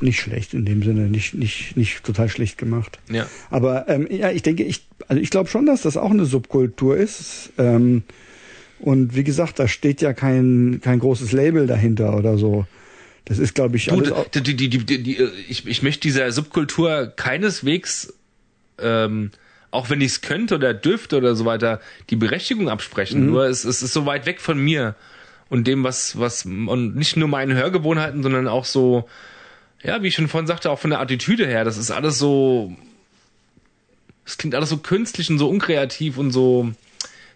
nicht 0.00 0.20
schlecht 0.20 0.54
in 0.54 0.64
dem 0.64 0.82
Sinne, 0.82 1.02
nicht, 1.08 1.34
nicht, 1.34 1.76
nicht 1.76 2.02
total 2.04 2.28
schlecht 2.28 2.58
gemacht. 2.58 2.98
Ja. 3.10 3.26
Aber 3.50 3.88
ähm, 3.88 4.06
ja, 4.10 4.30
ich 4.30 4.42
denke, 4.42 4.62
ich, 4.64 4.86
also 5.08 5.20
ich 5.20 5.30
glaube 5.30 5.48
schon, 5.48 5.66
dass 5.66 5.82
das 5.82 5.96
auch 5.96 6.10
eine 6.10 6.24
Subkultur 6.24 6.96
ist. 6.96 7.50
Ähm, 7.58 8.02
und 8.78 9.14
wie 9.14 9.24
gesagt, 9.24 9.58
da 9.58 9.68
steht 9.68 10.00
ja 10.00 10.12
kein, 10.14 10.80
kein 10.82 10.98
großes 11.00 11.32
Label 11.32 11.66
dahinter 11.66 12.16
oder 12.16 12.38
so. 12.38 12.66
Das 13.26 13.38
ist, 13.38 13.54
glaube 13.54 13.76
ich, 13.76 13.86
Du, 13.86 13.94
alles. 13.96 14.12
die, 14.34 14.42
die, 14.42 14.56
die, 14.56 14.68
die, 14.84 15.02
die, 15.02 15.18
ich, 15.48 15.66
ich 15.66 15.82
möchte 15.82 16.00
dieser 16.00 16.32
Subkultur 16.32 17.12
keineswegs, 17.14 18.14
ähm, 18.80 19.30
auch 19.70 19.90
wenn 19.90 20.00
ich 20.00 20.12
es 20.12 20.20
könnte 20.20 20.56
oder 20.56 20.74
dürfte 20.74 21.16
oder 21.16 21.34
so 21.34 21.44
weiter, 21.44 21.80
die 22.10 22.16
Berechtigung 22.16 22.68
absprechen. 22.68 23.26
Nur 23.26 23.44
es, 23.44 23.64
es 23.64 23.82
ist 23.82 23.92
so 23.92 24.06
weit 24.06 24.26
weg 24.26 24.40
von 24.40 24.58
mir 24.58 24.94
und 25.48 25.66
dem, 25.66 25.84
was, 25.84 26.18
was, 26.18 26.44
und 26.44 26.96
nicht 26.96 27.16
nur 27.16 27.28
meinen 27.28 27.56
Hörgewohnheiten, 27.56 28.22
sondern 28.22 28.48
auch 28.48 28.64
so, 28.64 29.08
ja, 29.82 30.02
wie 30.02 30.08
ich 30.08 30.14
schon 30.14 30.28
vorhin 30.28 30.46
sagte, 30.46 30.70
auch 30.70 30.78
von 30.78 30.90
der 30.90 31.00
Attitüde 31.00 31.46
her. 31.46 31.64
Das 31.64 31.76
ist 31.76 31.90
alles 31.90 32.18
so, 32.18 32.76
es 34.24 34.38
klingt 34.38 34.54
alles 34.54 34.70
so 34.70 34.78
künstlich 34.78 35.30
und 35.30 35.38
so 35.38 35.48
unkreativ 35.48 36.18
und 36.18 36.30
so, 36.32 36.72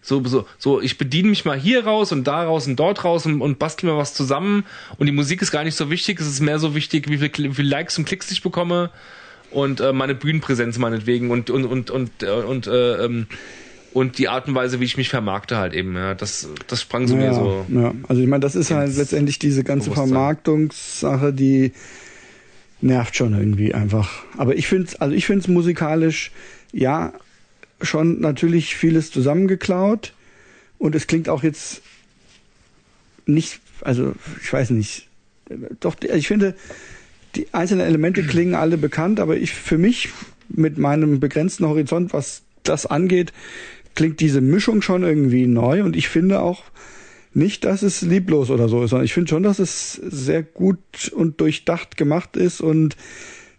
so, 0.02 0.22
so, 0.24 0.46
so, 0.58 0.80
ich 0.80 0.98
bediene 0.98 1.28
mich 1.28 1.44
mal 1.44 1.58
hier 1.58 1.84
raus 1.86 2.12
und 2.12 2.24
da 2.24 2.44
raus 2.44 2.66
und 2.66 2.76
dort 2.76 3.04
raus 3.04 3.26
und, 3.26 3.40
und 3.40 3.58
bastel 3.58 3.88
mir 3.88 3.96
was 3.96 4.12
zusammen 4.12 4.64
und 4.98 5.06
die 5.06 5.12
Musik 5.12 5.40
ist 5.40 5.50
gar 5.50 5.64
nicht 5.64 5.76
so 5.76 5.88
wichtig, 5.88 6.20
es 6.20 6.26
ist 6.26 6.40
mehr 6.40 6.58
so 6.58 6.74
wichtig, 6.74 7.08
wie 7.08 7.18
viel, 7.18 7.30
wie 7.50 7.54
viel 7.54 7.68
Likes 7.68 7.96
und 7.96 8.04
Klicks 8.04 8.30
ich 8.30 8.42
bekomme 8.42 8.90
und 9.54 9.80
äh, 9.80 9.92
meine 9.92 10.14
Bühnenpräsenz 10.14 10.78
meinetwegen 10.78 11.30
und 11.30 11.50
und 11.50 11.64
und 11.64 11.90
und 11.90 12.10
äh, 12.22 12.30
und 12.30 12.66
äh, 12.66 13.04
ähm, 13.04 13.26
und 13.92 14.18
die 14.18 14.28
Art 14.28 14.48
und 14.48 14.56
Weise, 14.56 14.80
wie 14.80 14.84
ich 14.84 14.96
mich 14.96 15.08
vermarkte 15.08 15.56
halt 15.56 15.72
eben. 15.72 15.94
Ja, 15.94 16.14
das 16.14 16.48
das 16.66 16.82
sprang 16.82 17.06
so 17.06 17.14
ja, 17.16 17.20
mir 17.20 17.34
so. 17.34 17.64
Ja, 17.68 17.94
also 18.08 18.20
ich 18.20 18.28
meine, 18.28 18.40
das 18.40 18.56
ist 18.56 18.70
halt 18.70 18.96
letztendlich 18.96 19.38
diese 19.38 19.62
ganze. 19.62 19.92
Vermarktungssache, 19.92 21.32
die 21.32 21.72
nervt 22.80 23.16
schon 23.16 23.38
irgendwie 23.38 23.72
einfach. 23.72 24.10
Aber 24.36 24.56
ich 24.56 24.66
finde 24.66 24.90
also 25.00 25.14
ich 25.14 25.26
finde 25.26 25.42
es 25.42 25.48
musikalisch 25.48 26.32
ja 26.72 27.12
schon 27.80 28.20
natürlich 28.20 28.74
vieles 28.74 29.10
zusammengeklaut 29.10 30.12
und 30.78 30.94
es 30.94 31.06
klingt 31.06 31.28
auch 31.28 31.42
jetzt 31.42 31.82
nicht, 33.26 33.60
also 33.80 34.14
ich 34.42 34.52
weiß 34.52 34.70
nicht, 34.70 35.08
doch 35.80 35.96
ich 36.02 36.28
finde 36.28 36.54
die 37.34 37.52
einzelnen 37.52 37.86
Elemente 37.86 38.22
klingen 38.22 38.54
alle 38.54 38.78
bekannt, 38.78 39.20
aber 39.20 39.36
ich 39.36 39.52
für 39.52 39.78
mich 39.78 40.10
mit 40.48 40.78
meinem 40.78 41.20
begrenzten 41.20 41.66
Horizont, 41.66 42.12
was 42.12 42.42
das 42.62 42.86
angeht, 42.86 43.32
klingt 43.94 44.20
diese 44.20 44.40
Mischung 44.40 44.82
schon 44.82 45.02
irgendwie 45.02 45.46
neu 45.46 45.82
und 45.82 45.96
ich 45.96 46.08
finde 46.08 46.40
auch 46.40 46.62
nicht, 47.32 47.64
dass 47.64 47.82
es 47.82 48.02
lieblos 48.02 48.50
oder 48.50 48.68
so 48.68 48.82
ist, 48.84 48.90
sondern 48.90 49.04
ich 49.04 49.14
finde 49.14 49.28
schon, 49.28 49.42
dass 49.42 49.58
es 49.58 49.94
sehr 49.94 50.42
gut 50.42 51.12
und 51.14 51.40
durchdacht 51.40 51.96
gemacht 51.96 52.36
ist 52.36 52.60
und 52.60 52.96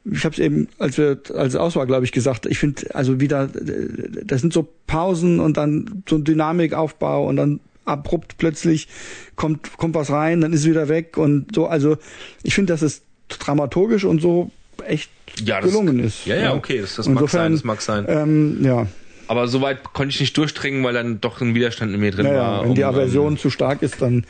ich 0.09 0.23
habe 0.23 0.33
es 0.33 0.39
eben, 0.39 0.67
als 0.77 0.97
wir 0.97 1.19
als 1.33 1.55
Auswahl, 1.55 1.87
glaube 1.87 2.05
ich, 2.05 2.11
gesagt, 2.11 2.45
ich 2.45 2.59
finde 2.59 2.93
also 2.93 3.19
wieder, 3.19 3.47
das 3.47 4.41
sind 4.41 4.53
so 4.53 4.67
Pausen 4.85 5.39
und 5.39 5.57
dann 5.57 6.03
so 6.07 6.15
ein 6.17 6.23
Dynamikaufbau 6.23 7.27
und 7.27 7.37
dann 7.37 7.59
abrupt 7.85 8.37
plötzlich 8.37 8.87
kommt 9.35 9.77
kommt 9.77 9.95
was 9.95 10.11
rein, 10.11 10.41
dann 10.41 10.53
ist 10.53 10.61
es 10.61 10.67
wieder 10.67 10.89
weg 10.89 11.17
und 11.17 11.53
so. 11.55 11.67
Also 11.67 11.97
ich 12.43 12.53
finde, 12.53 12.73
dass 12.73 12.81
es 12.81 13.01
dramaturgisch 13.29 14.03
und 14.05 14.21
so 14.21 14.51
echt 14.85 15.09
Ja, 15.43 15.61
das- 15.61 15.71
gelungen 15.71 15.99
ist. 15.99 16.25
Ja, 16.25 16.35
ja, 16.35 16.53
okay, 16.53 16.81
das- 16.81 16.95
das 16.95 17.07
mag 17.07 17.29
sein, 17.29 17.51
das 17.53 17.63
mag 17.63 17.81
sein. 17.81 18.05
Ähm, 18.07 18.63
ja, 18.63 18.87
Aber 19.27 19.47
soweit 19.47 19.83
konnte 19.83 20.13
ich 20.13 20.19
nicht 20.19 20.37
durchdringen, 20.37 20.83
weil 20.83 20.93
dann 20.93 21.19
doch 21.19 21.41
ein 21.41 21.55
Widerstand 21.55 21.91
in 21.93 21.99
mir 21.99 22.11
drin 22.11 22.27
ja, 22.27 22.33
war. 22.33 22.39
ja, 22.57 22.61
wenn 22.61 22.69
um, 22.69 22.75
die 22.75 22.81
ähm, 22.81 22.87
Aversion 22.89 23.37
zu 23.37 23.49
stark 23.49 23.81
ist, 23.81 23.99
dann 24.01 24.23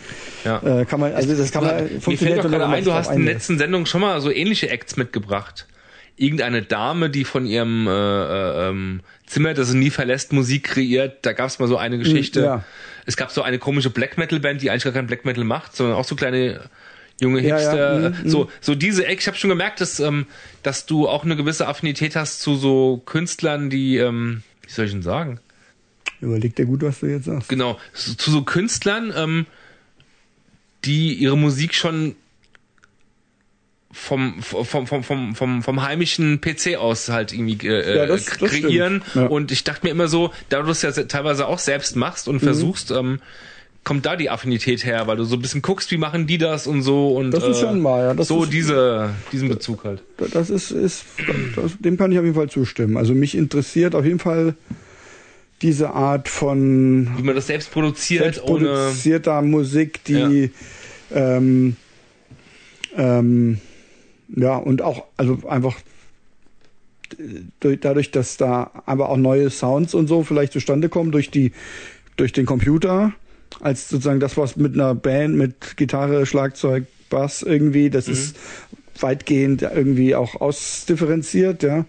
ja. 0.46 0.62
äh, 0.82 0.86
kann 0.86 1.02
man, 1.02 1.14
also 1.14 1.36
das 1.36 1.52
kann 1.52 1.66
man, 1.66 1.76
Mir 1.76 1.88
fällt 1.90 2.04
funktioniert 2.04 2.38
doch 2.40 2.44
gerade 2.44 2.54
wenn 2.64 2.70
man 2.70 2.78
ein, 2.78 2.84
du 2.86 2.94
hast 2.94 3.10
in 3.12 3.18
den 3.18 3.26
letzten 3.26 3.58
Sendungen 3.58 3.86
schon 3.88 4.00
mal 4.02 4.22
so 4.22 4.32
ähnliche 4.32 4.70
Acts 4.70 4.96
mitgebracht. 4.96 5.68
Irgendeine 6.18 6.62
Dame, 6.62 7.10
die 7.10 7.26
von 7.26 7.46
ihrem 7.46 7.88
äh, 7.88 7.92
äh, 7.92 8.70
ähm, 8.70 9.02
Zimmer, 9.28 9.54
das 9.54 9.68
sie 9.68 9.78
nie 9.78 9.90
verlässt, 9.90 10.32
Musik 10.32 10.64
kreiert. 10.64 11.26
Da 11.26 11.34
gab 11.34 11.48
es 11.48 11.60
mal 11.60 11.68
so 11.68 11.76
eine 11.76 11.98
Geschichte. 11.98 12.42
ja. 12.42 12.64
Es 13.06 13.18
gab 13.18 13.32
so 13.32 13.42
eine 13.42 13.60
komische 13.60 13.90
Black 13.90 14.18
Metal 14.18 14.40
Band, 14.40 14.62
die 14.62 14.72
eigentlich 14.72 14.86
gar 14.86 14.94
kein 14.94 15.08
Black 15.08 15.26
Metal 15.26 15.44
macht, 15.44 15.76
sondern 15.76 15.98
auch 15.98 16.06
so 16.06 16.16
kleine 16.16 16.62
junge 17.22 17.42
Ja, 17.42 17.60
ja, 17.60 17.72
Hipster. 17.72 18.10
mhm, 18.24 18.30
so 18.30 18.50
so 18.62 18.76
diese 18.76 19.06
Acts. 19.06 19.24
Ich 19.24 19.28
habe 19.28 19.38
schon 19.38 19.50
gemerkt, 19.50 19.82
dass 19.82 20.00
ähm, 20.00 20.26
dass 20.64 20.86
du 20.86 21.08
auch 21.08 21.24
eine 21.24 21.36
gewisse 21.36 21.68
Affinität 21.68 22.16
hast 22.16 22.42
zu 22.42 22.56
so 22.56 23.02
Künstlern, 23.06 23.70
die 23.70 23.98
ähm, 23.98 24.44
wie 24.64 24.72
soll 24.72 24.86
ich 24.86 24.92
denn 24.92 25.02
sagen? 25.04 25.40
Überleg 26.22 26.56
dir 26.56 26.66
gut, 26.66 26.82
was 26.82 27.00
du 27.02 27.08
jetzt 27.08 27.26
sagst. 27.26 27.50
Genau, 27.50 27.78
zu 27.94 28.32
so 28.32 28.42
Künstlern, 28.44 29.14
ähm, 29.16 29.46
die 30.86 31.14
ihre 31.14 31.38
Musik 31.38 31.74
schon 31.76 32.16
vom, 33.92 34.42
vom, 34.42 34.66
vom, 34.88 35.04
vom, 35.04 35.36
vom, 35.36 35.64
vom 35.64 35.82
heimischen 35.82 36.42
PC 36.42 36.76
aus 36.78 37.08
halt 37.10 37.32
irgendwie 37.32 37.66
äh, 37.68 37.98
Ja, 37.98 38.06
das- 38.06 38.26
das 38.26 38.52
kreieren. 38.52 39.02
stimmt. 39.10 39.16
Ja. 39.16 39.26
Und 39.28 39.52
ich 39.52 39.64
dachte 39.64 39.86
mir 39.86 39.92
immer 39.92 40.08
so, 40.10 40.32
da 40.50 40.62
du 40.62 40.72
es 40.72 40.82
ja 40.82 40.92
se- 40.92 41.08
teilweise 41.08 41.48
auch 41.48 41.60
selbst 41.60 41.96
machst 41.96 42.28
Mhm. 42.28 42.34
und 42.34 42.40
versuchst, 42.42 42.92
ähm, 42.92 43.20
kommt 43.86 44.06
da 44.06 44.18
die 44.18 44.30
Affinität 44.30 44.84
her, 44.84 45.08
weil 45.08 45.16
du 45.16 45.24
so 45.24 45.36
ein 45.38 45.42
bisschen 45.42 45.62
guckst, 45.62 45.90
wie 45.92 45.98
machen 45.98 46.28
die 46.28 46.38
das 46.38 46.68
und 46.68 46.82
so 46.82 47.16
und 47.16 47.32
Das 47.32 47.44
ist 47.48 47.58
äh, 47.58 47.62
schon 47.62 47.82
wahr, 47.84 48.04
ja, 48.04 48.14
das 48.14 48.28
so 48.28 48.44
ist- 48.44 48.52
diese 48.52 49.12
diesen 49.32 49.48
Bezug 49.48 49.86
halt. 49.86 50.04
Das 50.34 50.50
ist, 50.50 50.72
ist 50.72 51.06
das, 51.56 51.78
dem 51.80 51.96
kann 51.96 52.12
ich 52.12 52.18
auf 52.18 52.26
jeden 52.26 52.36
Fall 52.36 52.50
zustimmen. 52.50 52.98
Also 52.98 53.14
mich 53.14 53.36
interessiert 53.38 53.96
auf 53.96 54.04
jeden 54.04 54.20
Fall 54.20 54.56
diese 55.62 55.92
Art 55.92 56.28
von 56.28 57.10
Wie 57.16 57.24
man 57.24 57.36
das 57.36 57.48
selbst 57.48 57.72
produziert, 57.72 58.22
ohne 58.44 58.66
selbstproduzierter 58.66 59.42
Musik, 59.42 60.04
die 60.04 60.52
ähm, 61.14 61.78
ähm, 62.98 63.60
ja 64.36 64.58
und 64.58 64.82
auch 64.82 65.06
also 65.16 65.40
einfach 65.48 65.76
durch, 67.60 67.80
dadurch, 67.80 68.12
dass 68.12 68.38
da 68.38 68.72
aber 68.86 69.10
auch 69.10 69.18
neue 69.18 69.50
Sounds 69.50 69.94
und 69.94 70.08
so 70.08 70.24
vielleicht 70.24 70.54
zustande 70.54 70.90
kommen 70.90 71.12
durch 71.12 71.30
die 71.30 71.52
durch 72.18 72.34
den 72.34 72.46
Computer 72.46 73.14
als 73.60 73.90
sozusagen 73.90 74.20
das 74.20 74.38
was 74.38 74.56
mit 74.56 74.74
einer 74.74 74.96
Band 74.96 75.36
mit 75.36 75.78
Gitarre, 75.78 76.26
Schlagzeug, 76.26 76.86
Bass 77.10 77.42
irgendwie, 77.42 77.90
das 77.90 78.08
ist 78.08 78.38
weitgehend 79.00 79.62
irgendwie 79.62 80.16
auch 80.16 80.42
ausdifferenziert, 80.42 81.64
ja. 81.64 81.86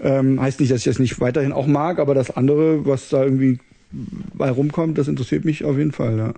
Ähm, 0.00 0.40
heißt 0.40 0.60
nicht, 0.60 0.72
dass 0.72 0.80
ich 0.80 0.84
das 0.84 0.98
nicht 0.98 1.20
weiterhin 1.20 1.52
auch 1.52 1.66
mag, 1.66 1.98
aber 1.98 2.14
das 2.14 2.36
andere, 2.36 2.84
was 2.84 3.08
da 3.08 3.22
irgendwie 3.22 3.58
bei 3.92 4.50
rumkommt, 4.50 4.98
das 4.98 5.08
interessiert 5.08 5.44
mich 5.44 5.64
auf 5.64 5.78
jeden 5.78 5.92
Fall, 5.92 6.18
ja. 6.18 6.34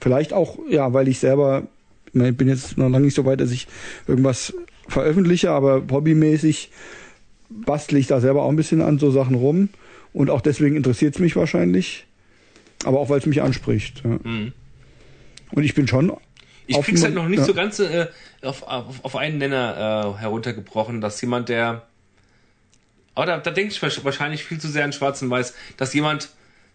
Vielleicht 0.00 0.32
auch, 0.32 0.58
ja, 0.68 0.92
weil 0.92 1.08
ich 1.08 1.18
selber, 1.18 1.64
ich 2.12 2.36
bin 2.36 2.48
jetzt 2.48 2.78
noch 2.78 2.88
lange 2.88 3.04
nicht 3.04 3.14
so 3.14 3.24
weit, 3.24 3.40
dass 3.40 3.50
ich 3.50 3.66
irgendwas 4.06 4.54
veröffentliche, 4.88 5.50
aber 5.50 5.82
hobbymäßig 5.90 6.70
bastle 7.50 7.98
ich 7.98 8.06
da 8.06 8.20
selber 8.20 8.42
auch 8.42 8.50
ein 8.50 8.56
bisschen 8.56 8.80
an 8.80 8.98
so 8.98 9.10
Sachen 9.10 9.34
rum. 9.34 9.68
Und 10.12 10.30
auch 10.30 10.40
deswegen 10.40 10.76
interessiert 10.76 11.14
es 11.14 11.20
mich 11.20 11.36
wahrscheinlich. 11.36 12.06
Aber 12.84 13.00
auch, 13.00 13.08
weil 13.08 13.18
es 13.18 13.26
mich 13.26 13.42
anspricht. 13.42 14.02
Ja. 14.04 14.18
Mhm. 14.22 14.52
Und 15.52 15.64
ich 15.64 15.74
bin 15.74 15.88
schon. 15.88 16.12
Ich 16.66 16.80
krieg's 16.80 17.02
halt 17.02 17.14
noch 17.14 17.28
nicht 17.28 17.40
ja. 17.40 17.44
so 17.44 17.54
ganz 17.54 17.78
äh, 17.80 18.06
auf, 18.42 18.62
auf, 18.62 19.04
auf 19.04 19.16
einen 19.16 19.38
Nenner 19.38 20.14
äh, 20.16 20.20
heruntergebrochen, 20.20 21.00
dass 21.00 21.20
jemand, 21.20 21.48
der. 21.48 21.86
Aber 23.14 23.26
da, 23.26 23.38
da 23.38 23.50
denke 23.50 23.72
ich 23.72 23.80
wahrsch- 23.80 24.04
wahrscheinlich 24.04 24.44
viel 24.44 24.58
zu 24.58 24.68
sehr 24.68 24.84
an 24.84 24.92
Schwarz 24.92 25.20
und 25.22 25.30
Weiß, 25.30 25.54
dass 25.76 25.92
jemand. 25.94 26.30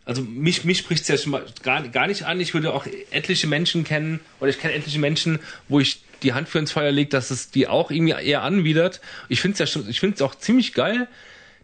Also 0.07 0.21
mich, 0.21 0.65
mich 0.65 0.77
spricht's 0.77 1.07
ja 1.07 1.17
schon 1.17 1.31
mal 1.31 1.43
gar, 1.63 1.81
gar 1.87 2.05
nicht 2.05 2.27
an. 2.27 2.39
Ich 2.39 2.53
würde 2.53 2.73
auch 2.73 2.85
etliche 3.09 3.47
Menschen 3.47 3.83
kennen, 3.83 4.19
oder 4.39 4.51
ich 4.51 4.59
kenne 4.59 4.75
etliche 4.75 4.99
Menschen, 4.99 5.39
wo 5.67 5.79
ich 5.79 6.03
die 6.21 6.33
Hand 6.33 6.47
für 6.47 6.59
ins 6.59 6.71
Feuer 6.71 6.91
lege, 6.91 7.09
dass 7.09 7.31
es 7.31 7.49
die 7.49 7.67
auch 7.67 7.89
irgendwie 7.89 8.13
eher 8.13 8.43
anwidert. 8.43 9.01
Ich 9.29 9.41
finde 9.41 9.53
es 9.53 9.59
ja 9.59 9.65
schon, 9.65 9.89
ich 9.89 9.99
finde 9.99 10.13
es 10.15 10.21
auch 10.21 10.35
ziemlich 10.35 10.73
geil, 10.73 11.07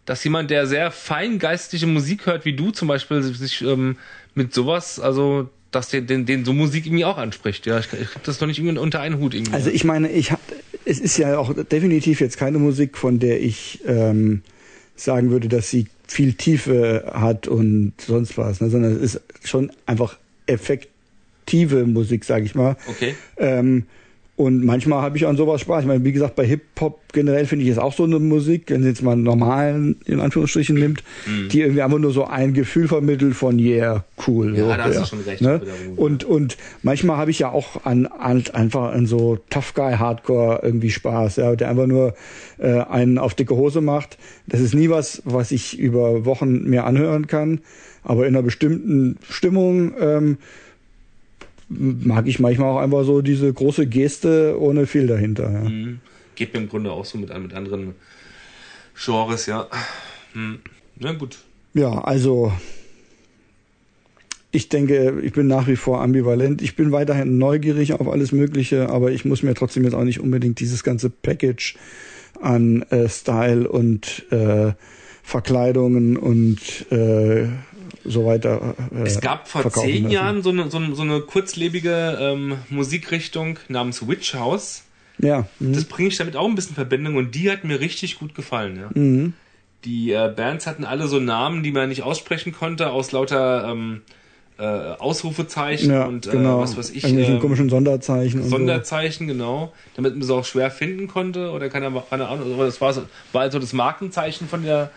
dass 0.06 0.24
jemand, 0.24 0.50
der 0.50 0.66
sehr 0.66 0.90
feingeistige 0.90 1.86
Musik 1.86 2.26
hört, 2.26 2.44
wie 2.44 2.54
du 2.54 2.72
zum 2.72 2.88
Beispiel, 2.88 3.22
sich 3.22 3.62
ähm, 3.62 3.96
mit 4.34 4.54
sowas, 4.54 4.98
also 4.98 5.48
dass 5.70 5.88
den, 5.88 6.06
den, 6.06 6.26
den 6.26 6.44
so 6.44 6.52
Musik 6.52 6.86
irgendwie 6.86 7.04
auch 7.04 7.16
anspricht. 7.16 7.66
Ja, 7.66 7.78
ich, 7.78 7.88
ich 7.92 8.08
das 8.22 8.38
doch 8.38 8.46
nicht 8.46 8.58
irgendwie 8.58 8.78
unter 8.78 9.00
einen 9.00 9.18
Hut 9.18 9.34
irgendwie. 9.34 9.54
Also 9.54 9.70
ich 9.70 9.84
meine, 9.84 10.10
ich 10.10 10.30
hab, 10.30 10.40
es 10.84 11.00
ist 11.00 11.16
ja 11.16 11.38
auch 11.38 11.52
definitiv 11.54 12.20
jetzt 12.20 12.36
keine 12.36 12.58
Musik, 12.58 12.98
von 12.98 13.18
der 13.18 13.40
ich 13.40 13.80
ähm, 13.86 14.42
sagen 14.96 15.30
würde, 15.30 15.48
dass 15.48 15.70
sie 15.70 15.86
viel 16.06 16.34
Tiefe 16.34 17.10
hat 17.14 17.48
und 17.48 17.94
sonst 17.98 18.36
was, 18.36 18.60
ne? 18.60 18.68
sondern 18.68 18.92
es 18.92 19.14
ist 19.14 19.20
schon 19.44 19.72
einfach 19.86 20.18
effektive 20.46 21.86
Musik, 21.86 22.24
sage 22.24 22.44
ich 22.44 22.54
mal. 22.54 22.76
okay. 22.86 23.14
Ähm, 23.38 23.86
und 24.34 24.64
manchmal 24.64 25.02
habe 25.02 25.18
ich 25.18 25.26
an 25.26 25.36
sowas 25.36 25.60
Spaß. 25.60 25.82
Ich 25.82 25.86
meine, 25.86 26.04
wie 26.04 26.12
gesagt, 26.12 26.36
bei 26.36 26.46
Hip-Hop 26.46 27.00
generell 27.12 27.44
finde 27.44 27.66
ich 27.66 27.70
es 27.70 27.76
auch 27.76 27.92
so 27.92 28.04
eine 28.04 28.18
Musik, 28.18 28.70
wenn 28.70 28.82
sie 28.82 28.88
jetzt 28.88 29.02
mal 29.02 29.12
einen 29.12 29.24
normalen, 29.24 29.96
in 30.06 30.20
Anführungsstrichen 30.20 30.74
nimmt, 30.74 31.04
die 31.50 31.60
irgendwie 31.60 31.82
einfach 31.82 31.98
nur 31.98 32.12
so 32.12 32.24
ein 32.24 32.54
Gefühl 32.54 32.88
vermittelt 32.88 33.34
von 33.34 33.58
yeah, 33.58 34.04
cool. 34.26 34.52
Mhm. 34.52 34.56
Ja, 34.56 34.62
so, 34.62 34.68
da 34.68 34.84
hast 34.84 35.00
du 35.00 35.04
schon 35.04 35.20
recht, 35.20 35.42
Ne? 35.42 35.60
Und, 35.96 36.24
und 36.24 36.56
manchmal 36.82 37.18
habe 37.18 37.30
ich 37.30 37.40
ja 37.40 37.50
auch 37.50 37.84
an, 37.84 38.06
an 38.06 38.42
einfach 38.54 38.94
an 38.94 39.04
so 39.04 39.38
Tough 39.50 39.74
Guy 39.74 39.94
Hardcore 39.94 40.60
irgendwie 40.62 40.90
Spaß, 40.90 41.36
ja, 41.36 41.54
der 41.54 41.68
einfach 41.68 41.86
nur 41.86 42.14
äh, 42.58 42.80
einen 42.80 43.18
auf 43.18 43.34
dicke 43.34 43.54
Hose 43.54 43.82
macht. 43.82 44.16
Das 44.46 44.60
ist 44.60 44.74
nie 44.74 44.88
was, 44.88 45.20
was 45.26 45.52
ich 45.52 45.78
über 45.78 46.24
Wochen 46.24 46.64
mir 46.70 46.84
anhören 46.84 47.26
kann, 47.26 47.60
aber 48.02 48.26
in 48.26 48.34
einer 48.34 48.42
bestimmten 48.42 49.18
Stimmung 49.28 49.92
ähm, 50.00 50.38
mag 51.78 52.26
ich 52.26 52.38
manchmal 52.38 52.70
auch 52.70 52.78
einfach 52.78 53.04
so 53.04 53.22
diese 53.22 53.52
große 53.52 53.86
Geste 53.86 54.56
ohne 54.58 54.86
viel 54.86 55.06
dahinter. 55.06 55.50
Ja. 55.50 55.68
Mhm. 55.68 56.00
Geht 56.34 56.54
mir 56.54 56.60
im 56.60 56.68
Grunde 56.68 56.90
auch 56.92 57.04
so 57.04 57.18
mit, 57.18 57.36
mit 57.38 57.52
anderen 57.52 57.94
Genres, 58.94 59.46
ja. 59.46 59.68
Hm. 60.32 60.60
Na 60.98 61.12
gut. 61.12 61.38
Ja, 61.74 61.98
also 62.02 62.52
ich 64.50 64.68
denke, 64.68 65.20
ich 65.22 65.32
bin 65.32 65.46
nach 65.46 65.66
wie 65.66 65.76
vor 65.76 66.02
ambivalent. 66.02 66.60
Ich 66.60 66.76
bin 66.76 66.92
weiterhin 66.92 67.38
neugierig 67.38 67.94
auf 67.94 68.06
alles 68.06 68.32
Mögliche, 68.32 68.90
aber 68.90 69.10
ich 69.10 69.24
muss 69.24 69.42
mir 69.42 69.54
trotzdem 69.54 69.84
jetzt 69.84 69.94
auch 69.94 70.04
nicht 70.04 70.20
unbedingt 70.20 70.60
dieses 70.60 70.84
ganze 70.84 71.08
Package 71.08 71.76
an 72.40 72.82
äh, 72.90 73.08
Style 73.08 73.66
und 73.68 74.30
äh, 74.30 74.72
Verkleidungen 75.22 76.16
und 76.16 76.60
äh, 76.90 77.46
so 78.04 78.26
weiter. 78.26 78.74
Äh, 78.94 79.02
Es 79.02 79.20
gab 79.20 79.48
vor 79.48 79.70
zehn 79.70 80.04
lassen. 80.04 80.12
Jahren 80.12 80.42
so 80.42 80.50
eine, 80.50 80.70
so 80.70 80.78
eine, 80.78 80.94
so 80.94 81.02
eine 81.02 81.20
kurzlebige 81.20 82.18
ähm, 82.20 82.58
Musikrichtung 82.68 83.58
namens 83.68 84.06
Witch 84.06 84.34
House. 84.34 84.84
Ja. 85.18 85.46
mhm. 85.58 85.74
Das 85.74 85.84
bringe 85.84 86.08
ich 86.08 86.16
damit 86.16 86.36
auch 86.36 86.48
ein 86.48 86.54
bisschen 86.54 86.70
in 86.70 86.76
Verbindung 86.76 87.16
und 87.16 87.34
die 87.34 87.50
hat 87.50 87.64
mir 87.64 87.80
richtig 87.80 88.18
gut 88.18 88.34
gefallen. 88.34 88.76
Ja. 88.76 88.90
Mhm. 88.94 89.34
Die 89.84 90.12
äh, 90.12 90.32
Bands 90.34 90.66
hatten 90.66 90.84
alle 90.84 91.08
so 91.08 91.18
Namen, 91.18 91.62
die 91.62 91.72
man 91.72 91.88
nicht 91.88 92.02
aussprechen 92.02 92.52
konnte, 92.52 92.90
aus 92.90 93.12
lauter 93.12 93.68
ähm, 93.68 94.02
äh, 94.58 94.62
Ausrufezeichen 94.62 95.90
Ja, 95.90 96.04
und 96.04 96.26
äh, 96.26 96.30
genau. 96.30 96.60
was 96.60 96.76
weiß 96.76 96.90
ich. 96.90 97.02
Irgendwelchen 97.02 97.34
ähm, 97.36 97.40
komischen 97.40 97.68
Sonderzeichen 97.68 98.48
Sonderzeichen, 98.48 99.26
genau, 99.26 99.72
damit 99.96 100.14
man 100.14 100.22
es 100.22 100.30
auch 100.30 100.44
schwer 100.44 100.70
finden 100.70 101.08
konnte 101.08 101.50
oder 101.50 101.68
keine, 101.68 101.90
keine 102.08 102.28
Ahnung, 102.28 102.56
das 102.58 102.80
war, 102.80 102.92
so, 102.92 103.02
war 103.32 103.42
halt 103.42 103.52
so 103.52 103.58
das 103.58 103.72
Markenzeichen 103.72 104.48
von 104.48 104.62
der 104.62 104.90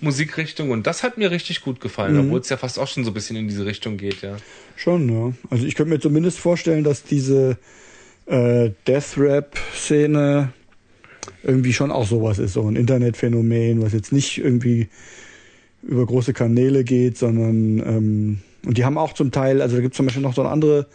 Musikrichtung 0.00 0.70
und 0.70 0.86
das 0.86 1.02
hat 1.02 1.18
mir 1.18 1.30
richtig 1.30 1.62
gut 1.62 1.80
gefallen, 1.80 2.14
Mhm. 2.14 2.20
obwohl 2.26 2.40
es 2.40 2.48
ja 2.48 2.56
fast 2.56 2.78
auch 2.78 2.88
schon 2.88 3.04
so 3.04 3.10
ein 3.10 3.14
bisschen 3.14 3.36
in 3.36 3.48
diese 3.48 3.64
Richtung 3.66 3.96
geht, 3.96 4.22
ja. 4.22 4.36
Schon, 4.76 5.08
ja. 5.08 5.32
Also 5.50 5.66
ich 5.66 5.74
könnte 5.74 5.90
mir 5.92 6.00
zumindest 6.00 6.38
vorstellen, 6.38 6.84
dass 6.84 7.02
diese 7.02 7.58
äh, 8.26 8.70
Death-Rap-Szene 8.86 10.52
irgendwie 11.42 11.72
schon 11.72 11.90
auch 11.90 12.06
sowas 12.06 12.38
ist, 12.38 12.52
so 12.54 12.68
ein 12.68 12.76
Internetphänomen, 12.76 13.82
was 13.82 13.92
jetzt 13.92 14.12
nicht 14.12 14.38
irgendwie 14.38 14.88
über 15.82 16.04
große 16.06 16.32
Kanäle 16.32 16.84
geht, 16.84 17.16
sondern 17.18 17.78
ähm, 17.78 18.38
und 18.64 18.76
die 18.78 18.84
haben 18.84 18.98
auch 18.98 19.12
zum 19.12 19.30
Teil, 19.30 19.62
also 19.62 19.76
da 19.76 19.82
gibt 19.82 19.94
es 19.94 19.96
zum 19.96 20.06
Beispiel 20.06 20.22
noch 20.22 20.34
so 20.34 20.40
eine 20.42 20.50
andere 20.50 20.86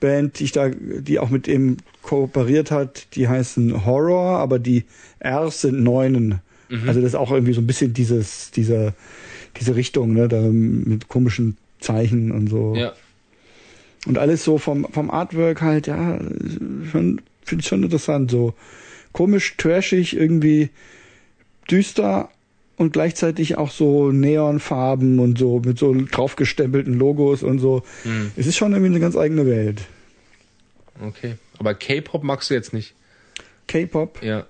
Band, 0.00 0.38
die 0.40 0.44
ich 0.44 0.52
da, 0.52 0.68
die 0.68 1.18
auch 1.20 1.30
mit 1.30 1.46
ihm 1.46 1.76
kooperiert 2.02 2.70
hat, 2.72 3.14
die 3.14 3.28
heißen 3.28 3.84
Horror, 3.86 4.38
aber 4.38 4.58
die 4.58 4.84
R's 5.20 5.60
sind 5.60 5.82
Neunen. 5.82 6.40
Also 6.86 7.00
das 7.00 7.10
ist 7.10 7.14
auch 7.14 7.30
irgendwie 7.30 7.54
so 7.54 7.60
ein 7.60 7.66
bisschen 7.66 7.94
dieses, 7.94 8.50
dieser, 8.50 8.94
diese 9.58 9.74
Richtung, 9.74 10.12
ne, 10.12 10.28
da 10.28 10.40
mit 10.42 11.08
komischen 11.08 11.56
Zeichen 11.80 12.30
und 12.30 12.48
so. 12.48 12.74
Ja, 12.74 12.92
Und 14.06 14.18
alles 14.18 14.44
so 14.44 14.58
vom, 14.58 14.86
vom 14.92 15.10
Artwork 15.10 15.62
halt, 15.62 15.86
ja, 15.86 16.18
schon, 16.90 17.20
finde 17.42 17.62
ich 17.62 17.68
schon 17.68 17.82
interessant, 17.82 18.30
so 18.30 18.54
komisch, 19.12 19.56
trashig, 19.56 20.14
irgendwie 20.16 20.70
düster 21.70 22.28
und 22.76 22.92
gleichzeitig 22.92 23.56
auch 23.56 23.70
so 23.70 24.12
Neonfarben 24.12 25.18
und 25.18 25.38
so 25.38 25.60
mit 25.64 25.78
so 25.78 25.94
draufgestempelten 25.94 26.94
Logos 26.94 27.42
und 27.42 27.58
so. 27.58 27.82
Hm. 28.04 28.30
Es 28.36 28.46
ist 28.46 28.56
schon 28.56 28.72
irgendwie 28.72 28.90
eine 28.90 29.00
ganz 29.00 29.16
eigene 29.16 29.46
Welt. 29.46 29.82
okay. 31.00 31.34
Aber 31.58 31.74
K-Pop 31.74 32.22
magst 32.22 32.50
du 32.50 32.54
jetzt 32.54 32.72
nicht? 32.72 32.94
K-Pop, 33.66 34.22
Ja, 34.22 34.46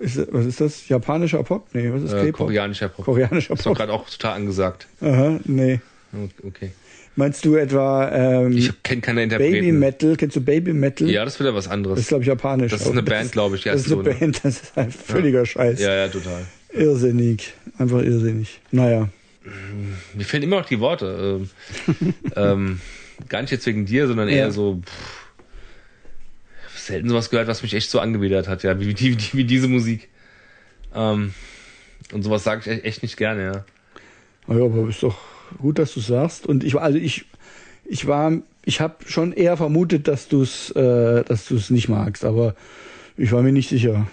ist, 0.00 0.32
was 0.32 0.46
ist 0.46 0.60
das? 0.60 0.88
Japanischer 0.88 1.42
Pop? 1.42 1.66
Nee, 1.72 1.90
was 1.92 2.02
ist 2.02 2.12
äh, 2.12 2.26
K-Pop? 2.26 2.46
koreanischer 2.46 2.88
Pop. 2.88 3.04
Koreanischer 3.04 3.54
Ist 3.54 3.60
doch 3.60 3.70
Pop. 3.70 3.76
gerade 3.78 3.92
auch 3.92 4.08
total 4.08 4.36
angesagt. 4.36 4.86
Aha, 5.00 5.38
nee. 5.44 5.80
Okay. 6.46 6.70
Meinst 7.16 7.44
du 7.44 7.54
etwa 7.56 8.10
ähm, 8.12 8.52
Ich 8.56 8.82
kenne 8.82 9.00
keine 9.00 9.22
Interpreten. 9.22 9.52
Baby 9.52 9.72
Metal? 9.72 10.16
Kennst 10.16 10.36
du 10.36 10.40
Baby 10.40 10.72
Metal? 10.72 11.08
Ja, 11.08 11.24
das 11.24 11.34
ist 11.34 11.40
wieder 11.40 11.54
was 11.54 11.64
Das 11.64 11.72
anderes. 11.72 11.98
ist, 12.00 12.08
glaube 12.08 12.22
ich, 12.22 12.28
japanisch. 12.28 12.72
Das 12.72 12.82
ist 12.82 12.90
eine 12.90 13.02
Band, 13.04 13.30
glaube 13.32 13.56
ich, 13.56 13.62
Das 13.62 13.82
ist 13.86 13.92
eine 13.92 14.02
so, 14.02 14.08
ne? 14.10 14.14
Band, 14.14 14.40
das 14.44 14.60
ist 14.62 14.76
ein 14.78 14.90
völliger 14.90 15.46
Scheiß. 15.46 15.80
Ja, 15.80 15.94
ja, 15.94 16.08
total. 16.08 16.44
Irrsinnig. 16.72 17.54
Einfach 17.78 18.02
irrsinnig. 18.02 18.60
Naja. 18.72 19.08
Mir 20.14 20.24
fehlen 20.24 20.42
immer 20.42 20.56
noch 20.60 20.66
die 20.66 20.80
Worte. 20.80 21.40
Ähm, 21.88 22.14
ähm, 22.36 22.80
gar 23.28 23.42
nicht 23.42 23.50
jetzt 23.52 23.66
wegen 23.66 23.86
dir, 23.86 24.06
sondern 24.08 24.28
eher 24.28 24.46
Ja. 24.46 24.50
so. 24.50 24.80
Pff, 24.84 25.23
selten 26.86 27.08
sowas 27.08 27.30
gehört, 27.30 27.48
was 27.48 27.62
mich 27.62 27.74
echt 27.74 27.90
so 27.90 28.00
angewidert 28.00 28.48
hat, 28.48 28.62
ja, 28.62 28.78
wie, 28.80 28.98
wie, 28.98 29.16
wie, 29.32 29.44
diese 29.44 29.68
Musik. 29.68 30.08
Ähm, 30.94 31.34
und 32.12 32.22
sowas 32.22 32.44
sage 32.44 32.60
ich 32.60 32.66
echt- 32.68 32.84
echt 32.84 33.02
nicht 33.02 33.16
gerne, 33.16 33.42
ja. 33.42 33.64
Ja, 34.54 34.64
aber 34.64 34.88
ist 34.88 35.02
doch 35.02 35.18
gut, 35.58 35.78
dass 35.78 35.94
du 35.94 36.00
sagst. 36.00 36.46
Und 36.46 36.64
ich 36.64 36.74
war, 36.74 36.82
also 36.82 36.98
ich, 36.98 37.24
ich 37.84 38.06
war, 38.06 38.32
ich 38.64 38.80
habe 38.80 38.96
schon 39.06 39.32
eher 39.32 39.56
vermutet, 39.56 40.06
dass 40.08 40.28
du 40.28 40.42
es, 40.42 40.70
äh, 40.72 41.24
dass 41.24 41.46
du 41.46 41.56
es 41.56 41.70
nicht 41.70 41.88
magst, 41.88 42.24
aber 42.24 42.54
ich 43.16 43.32
war 43.32 43.42
mir 43.42 43.52
nicht 43.52 43.68
sicher. 43.70 44.06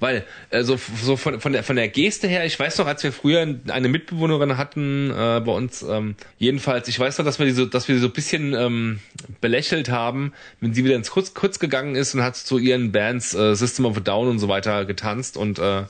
Weil, 0.00 0.24
also 0.50 0.78
so 1.02 1.16
von, 1.16 1.40
von, 1.40 1.52
der, 1.52 1.62
von 1.62 1.76
der 1.76 1.88
Geste 1.88 2.28
her, 2.28 2.44
ich 2.44 2.58
weiß 2.58 2.78
noch, 2.78 2.86
als 2.86 3.02
wir 3.02 3.12
früher 3.12 3.40
eine 3.68 3.88
Mitbewohnerin 3.88 4.56
hatten 4.56 5.10
äh, 5.10 5.40
bei 5.40 5.52
uns, 5.52 5.82
ähm, 5.82 6.16
jedenfalls, 6.38 6.88
ich 6.88 6.98
weiß 6.98 7.18
noch, 7.18 7.24
dass 7.24 7.38
wir 7.38 7.46
die 7.46 7.52
so, 7.52 7.66
dass 7.66 7.88
wir 7.88 7.94
die 7.94 8.00
so 8.00 8.08
ein 8.08 8.12
bisschen 8.12 8.54
ähm, 8.54 9.00
belächelt 9.40 9.88
haben, 9.90 10.32
wenn 10.60 10.74
sie 10.74 10.84
wieder 10.84 10.96
ins 10.96 11.10
Kurz, 11.10 11.34
Kurz 11.34 11.58
gegangen 11.58 11.94
ist 11.96 12.14
und 12.14 12.22
hat 12.22 12.36
zu 12.36 12.58
ihren 12.58 12.92
Bands 12.92 13.34
äh, 13.34 13.54
System 13.54 13.86
of 13.86 13.96
a 13.96 14.00
Down 14.00 14.28
und 14.28 14.38
so 14.38 14.48
weiter 14.48 14.84
getanzt 14.84 15.36
und 15.36 15.58
äh, 15.58 15.84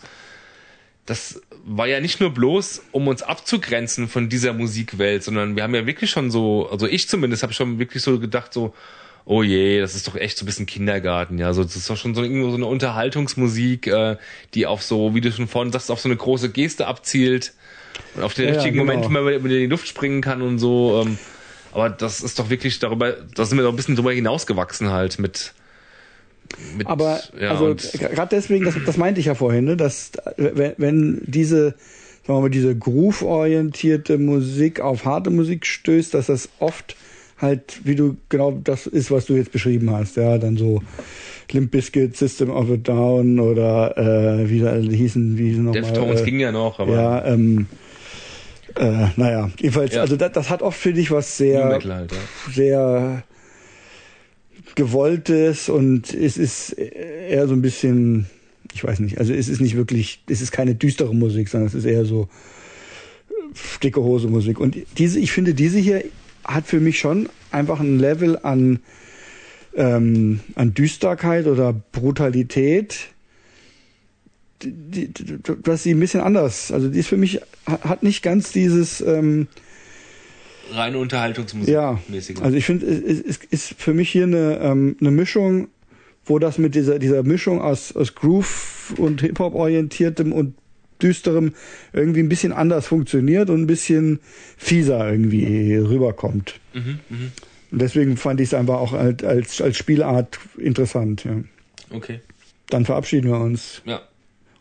das 1.06 1.40
war 1.66 1.86
ja 1.86 2.00
nicht 2.00 2.20
nur 2.20 2.30
bloß, 2.30 2.82
um 2.92 3.08
uns 3.08 3.22
abzugrenzen 3.22 4.08
von 4.08 4.28
dieser 4.28 4.52
Musikwelt, 4.52 5.22
sondern 5.22 5.56
wir 5.56 5.62
haben 5.62 5.74
ja 5.74 5.86
wirklich 5.86 6.10
schon 6.10 6.30
so, 6.30 6.68
also 6.70 6.86
ich 6.86 7.08
zumindest 7.08 7.42
habe 7.42 7.52
schon 7.52 7.78
wirklich 7.78 8.02
so 8.02 8.18
gedacht, 8.18 8.52
so, 8.52 8.74
oh 9.26 9.42
je, 9.42 9.80
das 9.80 9.94
ist 9.94 10.06
doch 10.06 10.16
echt 10.16 10.36
so 10.36 10.44
ein 10.44 10.46
bisschen 10.46 10.66
Kindergarten, 10.66 11.38
ja. 11.38 11.52
So, 11.52 11.62
das 11.62 11.76
ist 11.76 11.88
doch 11.88 11.96
schon 11.96 12.14
so, 12.14 12.22
irgendwo 12.22 12.50
so 12.50 12.56
eine 12.56 12.66
Unterhaltungsmusik, 12.66 13.86
äh, 13.86 14.16
die 14.54 14.66
auf 14.66 14.82
so, 14.82 15.14
wie 15.14 15.20
du 15.20 15.32
schon 15.32 15.48
vorhin 15.48 15.72
sagst, 15.72 15.90
auf 15.90 16.00
so 16.00 16.08
eine 16.08 16.16
große 16.16 16.50
Geste 16.50 16.86
abzielt 16.86 17.54
und 18.14 18.22
auf 18.22 18.34
den 18.34 18.46
Ja, 18.46 18.50
ja, 18.50 18.56
richtigen 18.56 18.78
genau. 18.78 18.92
Moment 18.92 19.10
mal 19.10 19.32
über 19.32 19.48
die 19.48 19.66
Luft 19.66 19.88
springen 19.88 20.20
kann 20.20 20.42
und 20.42 20.58
so. 20.58 21.02
Ähm, 21.02 21.18
aber 21.72 21.90
das 21.90 22.20
ist 22.20 22.38
doch 22.38 22.50
wirklich 22.50 22.78
darüber, 22.78 23.12
da 23.12 23.44
sind 23.44 23.58
wir 23.58 23.64
doch 23.64 23.72
ein 23.72 23.76
bisschen 23.76 23.96
drüber 23.96 24.12
hinausgewachsen 24.12 24.90
halt 24.90 25.18
mit. 25.18 25.54
mit 26.76 26.86
Aber 26.86 27.20
ja, 27.40 27.50
also 27.50 27.74
gerade 27.98 28.28
deswegen, 28.30 28.64
das, 28.64 28.74
das 28.84 28.96
meinte 28.96 29.20
ich 29.20 29.26
ja 29.26 29.34
vorhin, 29.34 29.64
ne, 29.64 29.76
dass 29.76 30.12
äh, 30.36 30.50
wenn, 30.54 30.74
wenn 30.76 31.22
diese, 31.26 31.74
sagen 32.26 32.38
wir 32.38 32.40
mal, 32.42 32.50
diese 32.50 32.76
groove-orientierte 32.76 34.18
Musik 34.18 34.80
auf 34.80 35.04
harte 35.04 35.30
Musik 35.30 35.66
stößt, 35.66 36.12
dass 36.14 36.26
das 36.26 36.50
oft 36.60 36.94
halt, 37.44 37.80
wie 37.84 37.94
du 37.94 38.16
genau 38.28 38.50
das 38.52 38.86
ist, 38.86 39.10
was 39.10 39.26
du 39.26 39.34
jetzt 39.34 39.52
beschrieben 39.52 39.90
hast, 39.90 40.16
ja, 40.16 40.38
dann 40.38 40.56
so 40.56 40.82
Limp 41.52 41.70
Bizkit, 41.70 42.16
System 42.16 42.50
of 42.50 42.70
a 42.70 42.76
Down 42.76 43.38
oder 43.38 43.96
äh, 43.96 44.50
wie 44.50 44.60
da 44.60 44.74
hießen, 44.76 45.38
wie 45.38 45.50
hießen 45.50 45.64
nochmal. 45.64 45.82
Deftones 45.82 46.22
äh, 46.22 46.24
ging 46.24 46.40
ja 46.40 46.50
noch, 46.50 46.80
aber 46.80 46.92
ja, 46.94 47.24
ähm, 47.26 47.66
äh, 48.76 49.06
naja, 49.16 49.50
jedenfalls, 49.60 49.94
Ja. 49.94 50.00
also 50.00 50.16
das, 50.16 50.32
das 50.32 50.50
hat 50.50 50.62
oft, 50.62 50.78
finde 50.78 51.00
ich, 51.00 51.10
was 51.10 51.36
sehr, 51.36 51.64
halt, 51.64 51.84
ja. 51.84 52.06
sehr 52.52 53.22
gewolltes 54.74 55.68
und 55.68 56.12
es 56.12 56.36
ist 56.36 56.72
eher 56.72 57.46
so 57.46 57.54
ein 57.54 57.62
bisschen, 57.62 58.26
ich 58.72 58.82
weiß 58.82 58.98
nicht, 59.00 59.18
also 59.18 59.32
es 59.32 59.48
ist 59.48 59.60
nicht 59.60 59.76
wirklich, 59.76 60.22
es 60.28 60.40
ist 60.40 60.50
keine 60.50 60.74
düstere 60.74 61.14
Musik, 61.14 61.48
sondern 61.48 61.68
es 61.68 61.74
ist 61.74 61.84
eher 61.84 62.04
so 62.04 62.28
dicke 63.82 64.02
Hose 64.02 64.26
Musik. 64.28 64.58
Und 64.58 64.76
diese, 64.98 65.20
ich 65.20 65.30
finde, 65.30 65.54
diese 65.54 65.78
hier 65.78 66.02
hat 66.44 66.66
für 66.66 66.80
mich 66.80 66.98
schon 66.98 67.28
einfach 67.50 67.80
ein 67.80 67.98
Level 67.98 68.38
an, 68.42 68.80
ähm, 69.74 70.40
an 70.54 70.74
Düsterkeit 70.74 71.46
oder 71.46 71.72
Brutalität, 71.72 73.08
die, 74.62 75.08
die, 75.08 75.38
dass 75.62 75.82
sie 75.82 75.92
ein 75.92 76.00
bisschen 76.00 76.20
anders, 76.20 76.72
also 76.72 76.88
die 76.88 77.00
ist 77.00 77.08
für 77.08 77.16
mich, 77.16 77.40
hat 77.66 78.02
nicht 78.02 78.22
ganz 78.22 78.52
dieses, 78.52 79.00
ähm, 79.00 79.48
reine 80.72 80.98
Unterhaltungsmusik 80.98 81.72
ja, 81.72 82.00
also 82.40 82.56
ich 82.56 82.64
finde, 82.64 82.86
es, 82.86 83.20
es 83.20 83.38
ist 83.50 83.74
für 83.76 83.92
mich 83.92 84.10
hier 84.10 84.24
eine, 84.24 84.58
ähm, 84.60 84.96
eine 85.00 85.10
Mischung, 85.10 85.68
wo 86.24 86.38
das 86.38 86.58
mit 86.58 86.74
dieser, 86.74 86.98
dieser 86.98 87.22
Mischung 87.22 87.60
aus, 87.60 87.94
aus 87.94 88.14
Groove 88.14 88.94
und 88.98 89.20
Hip-Hop 89.20 89.54
orientiertem 89.54 90.32
und 90.32 90.54
düsterem 91.04 91.52
irgendwie 91.92 92.20
ein 92.20 92.28
bisschen 92.28 92.52
anders 92.52 92.86
funktioniert 92.86 93.50
und 93.50 93.62
ein 93.62 93.66
bisschen 93.66 94.18
fieser 94.56 95.12
irgendwie 95.12 95.76
rüberkommt. 95.76 96.58
mhm, 96.72 96.98
mhm. 97.08 97.32
Und 97.70 97.82
deswegen 97.82 98.16
fand 98.16 98.40
ich 98.40 98.48
es 98.50 98.54
einfach 98.54 98.76
auch 98.76 98.92
als, 98.92 99.60
als, 99.60 99.76
Spielart 99.76 100.38
interessant. 100.56 101.24
Ja. 101.24 101.32
Okay. 101.90 102.20
Dann 102.68 102.84
verabschieden 102.84 103.30
wir 103.32 103.40
uns 103.40 103.82
Ja. 103.84 104.00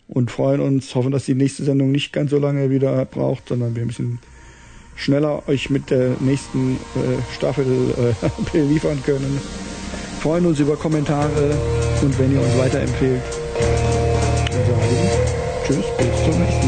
und 0.08 0.32
freuen 0.32 0.60
uns, 0.60 0.96
hoffen, 0.96 1.12
dass 1.12 1.26
die 1.26 1.36
nächste 1.36 1.64
Sendung 1.64 1.92
nicht 1.92 2.12
ganz 2.12 2.32
so 2.32 2.40
lange 2.40 2.72
wieder 2.72 3.06
braucht, 3.06 3.50
sondern 3.50 3.76
wir 3.76 3.84
ein 3.84 3.88
bisschen 3.88 4.18
schneller 4.96 5.48
euch 5.48 5.70
mit 5.70 5.92
der 5.92 6.16
nächsten 6.22 6.74
äh, 6.96 7.36
Staffel 7.36 7.66
äh, 7.66 8.30
beliefern 8.52 8.98
können. 9.06 9.40
Freuen 10.22 10.48
uns 10.48 10.60
über 10.60 10.76
Kommentare 10.76 11.56
und 12.02 12.18
wenn 12.18 12.34
ihr 12.34 12.42
uns 12.42 12.58
weiterempfehlt. 12.58 13.43
Und 15.70 15.78
sagen, 15.78 16.46
tschüss, 16.50 16.63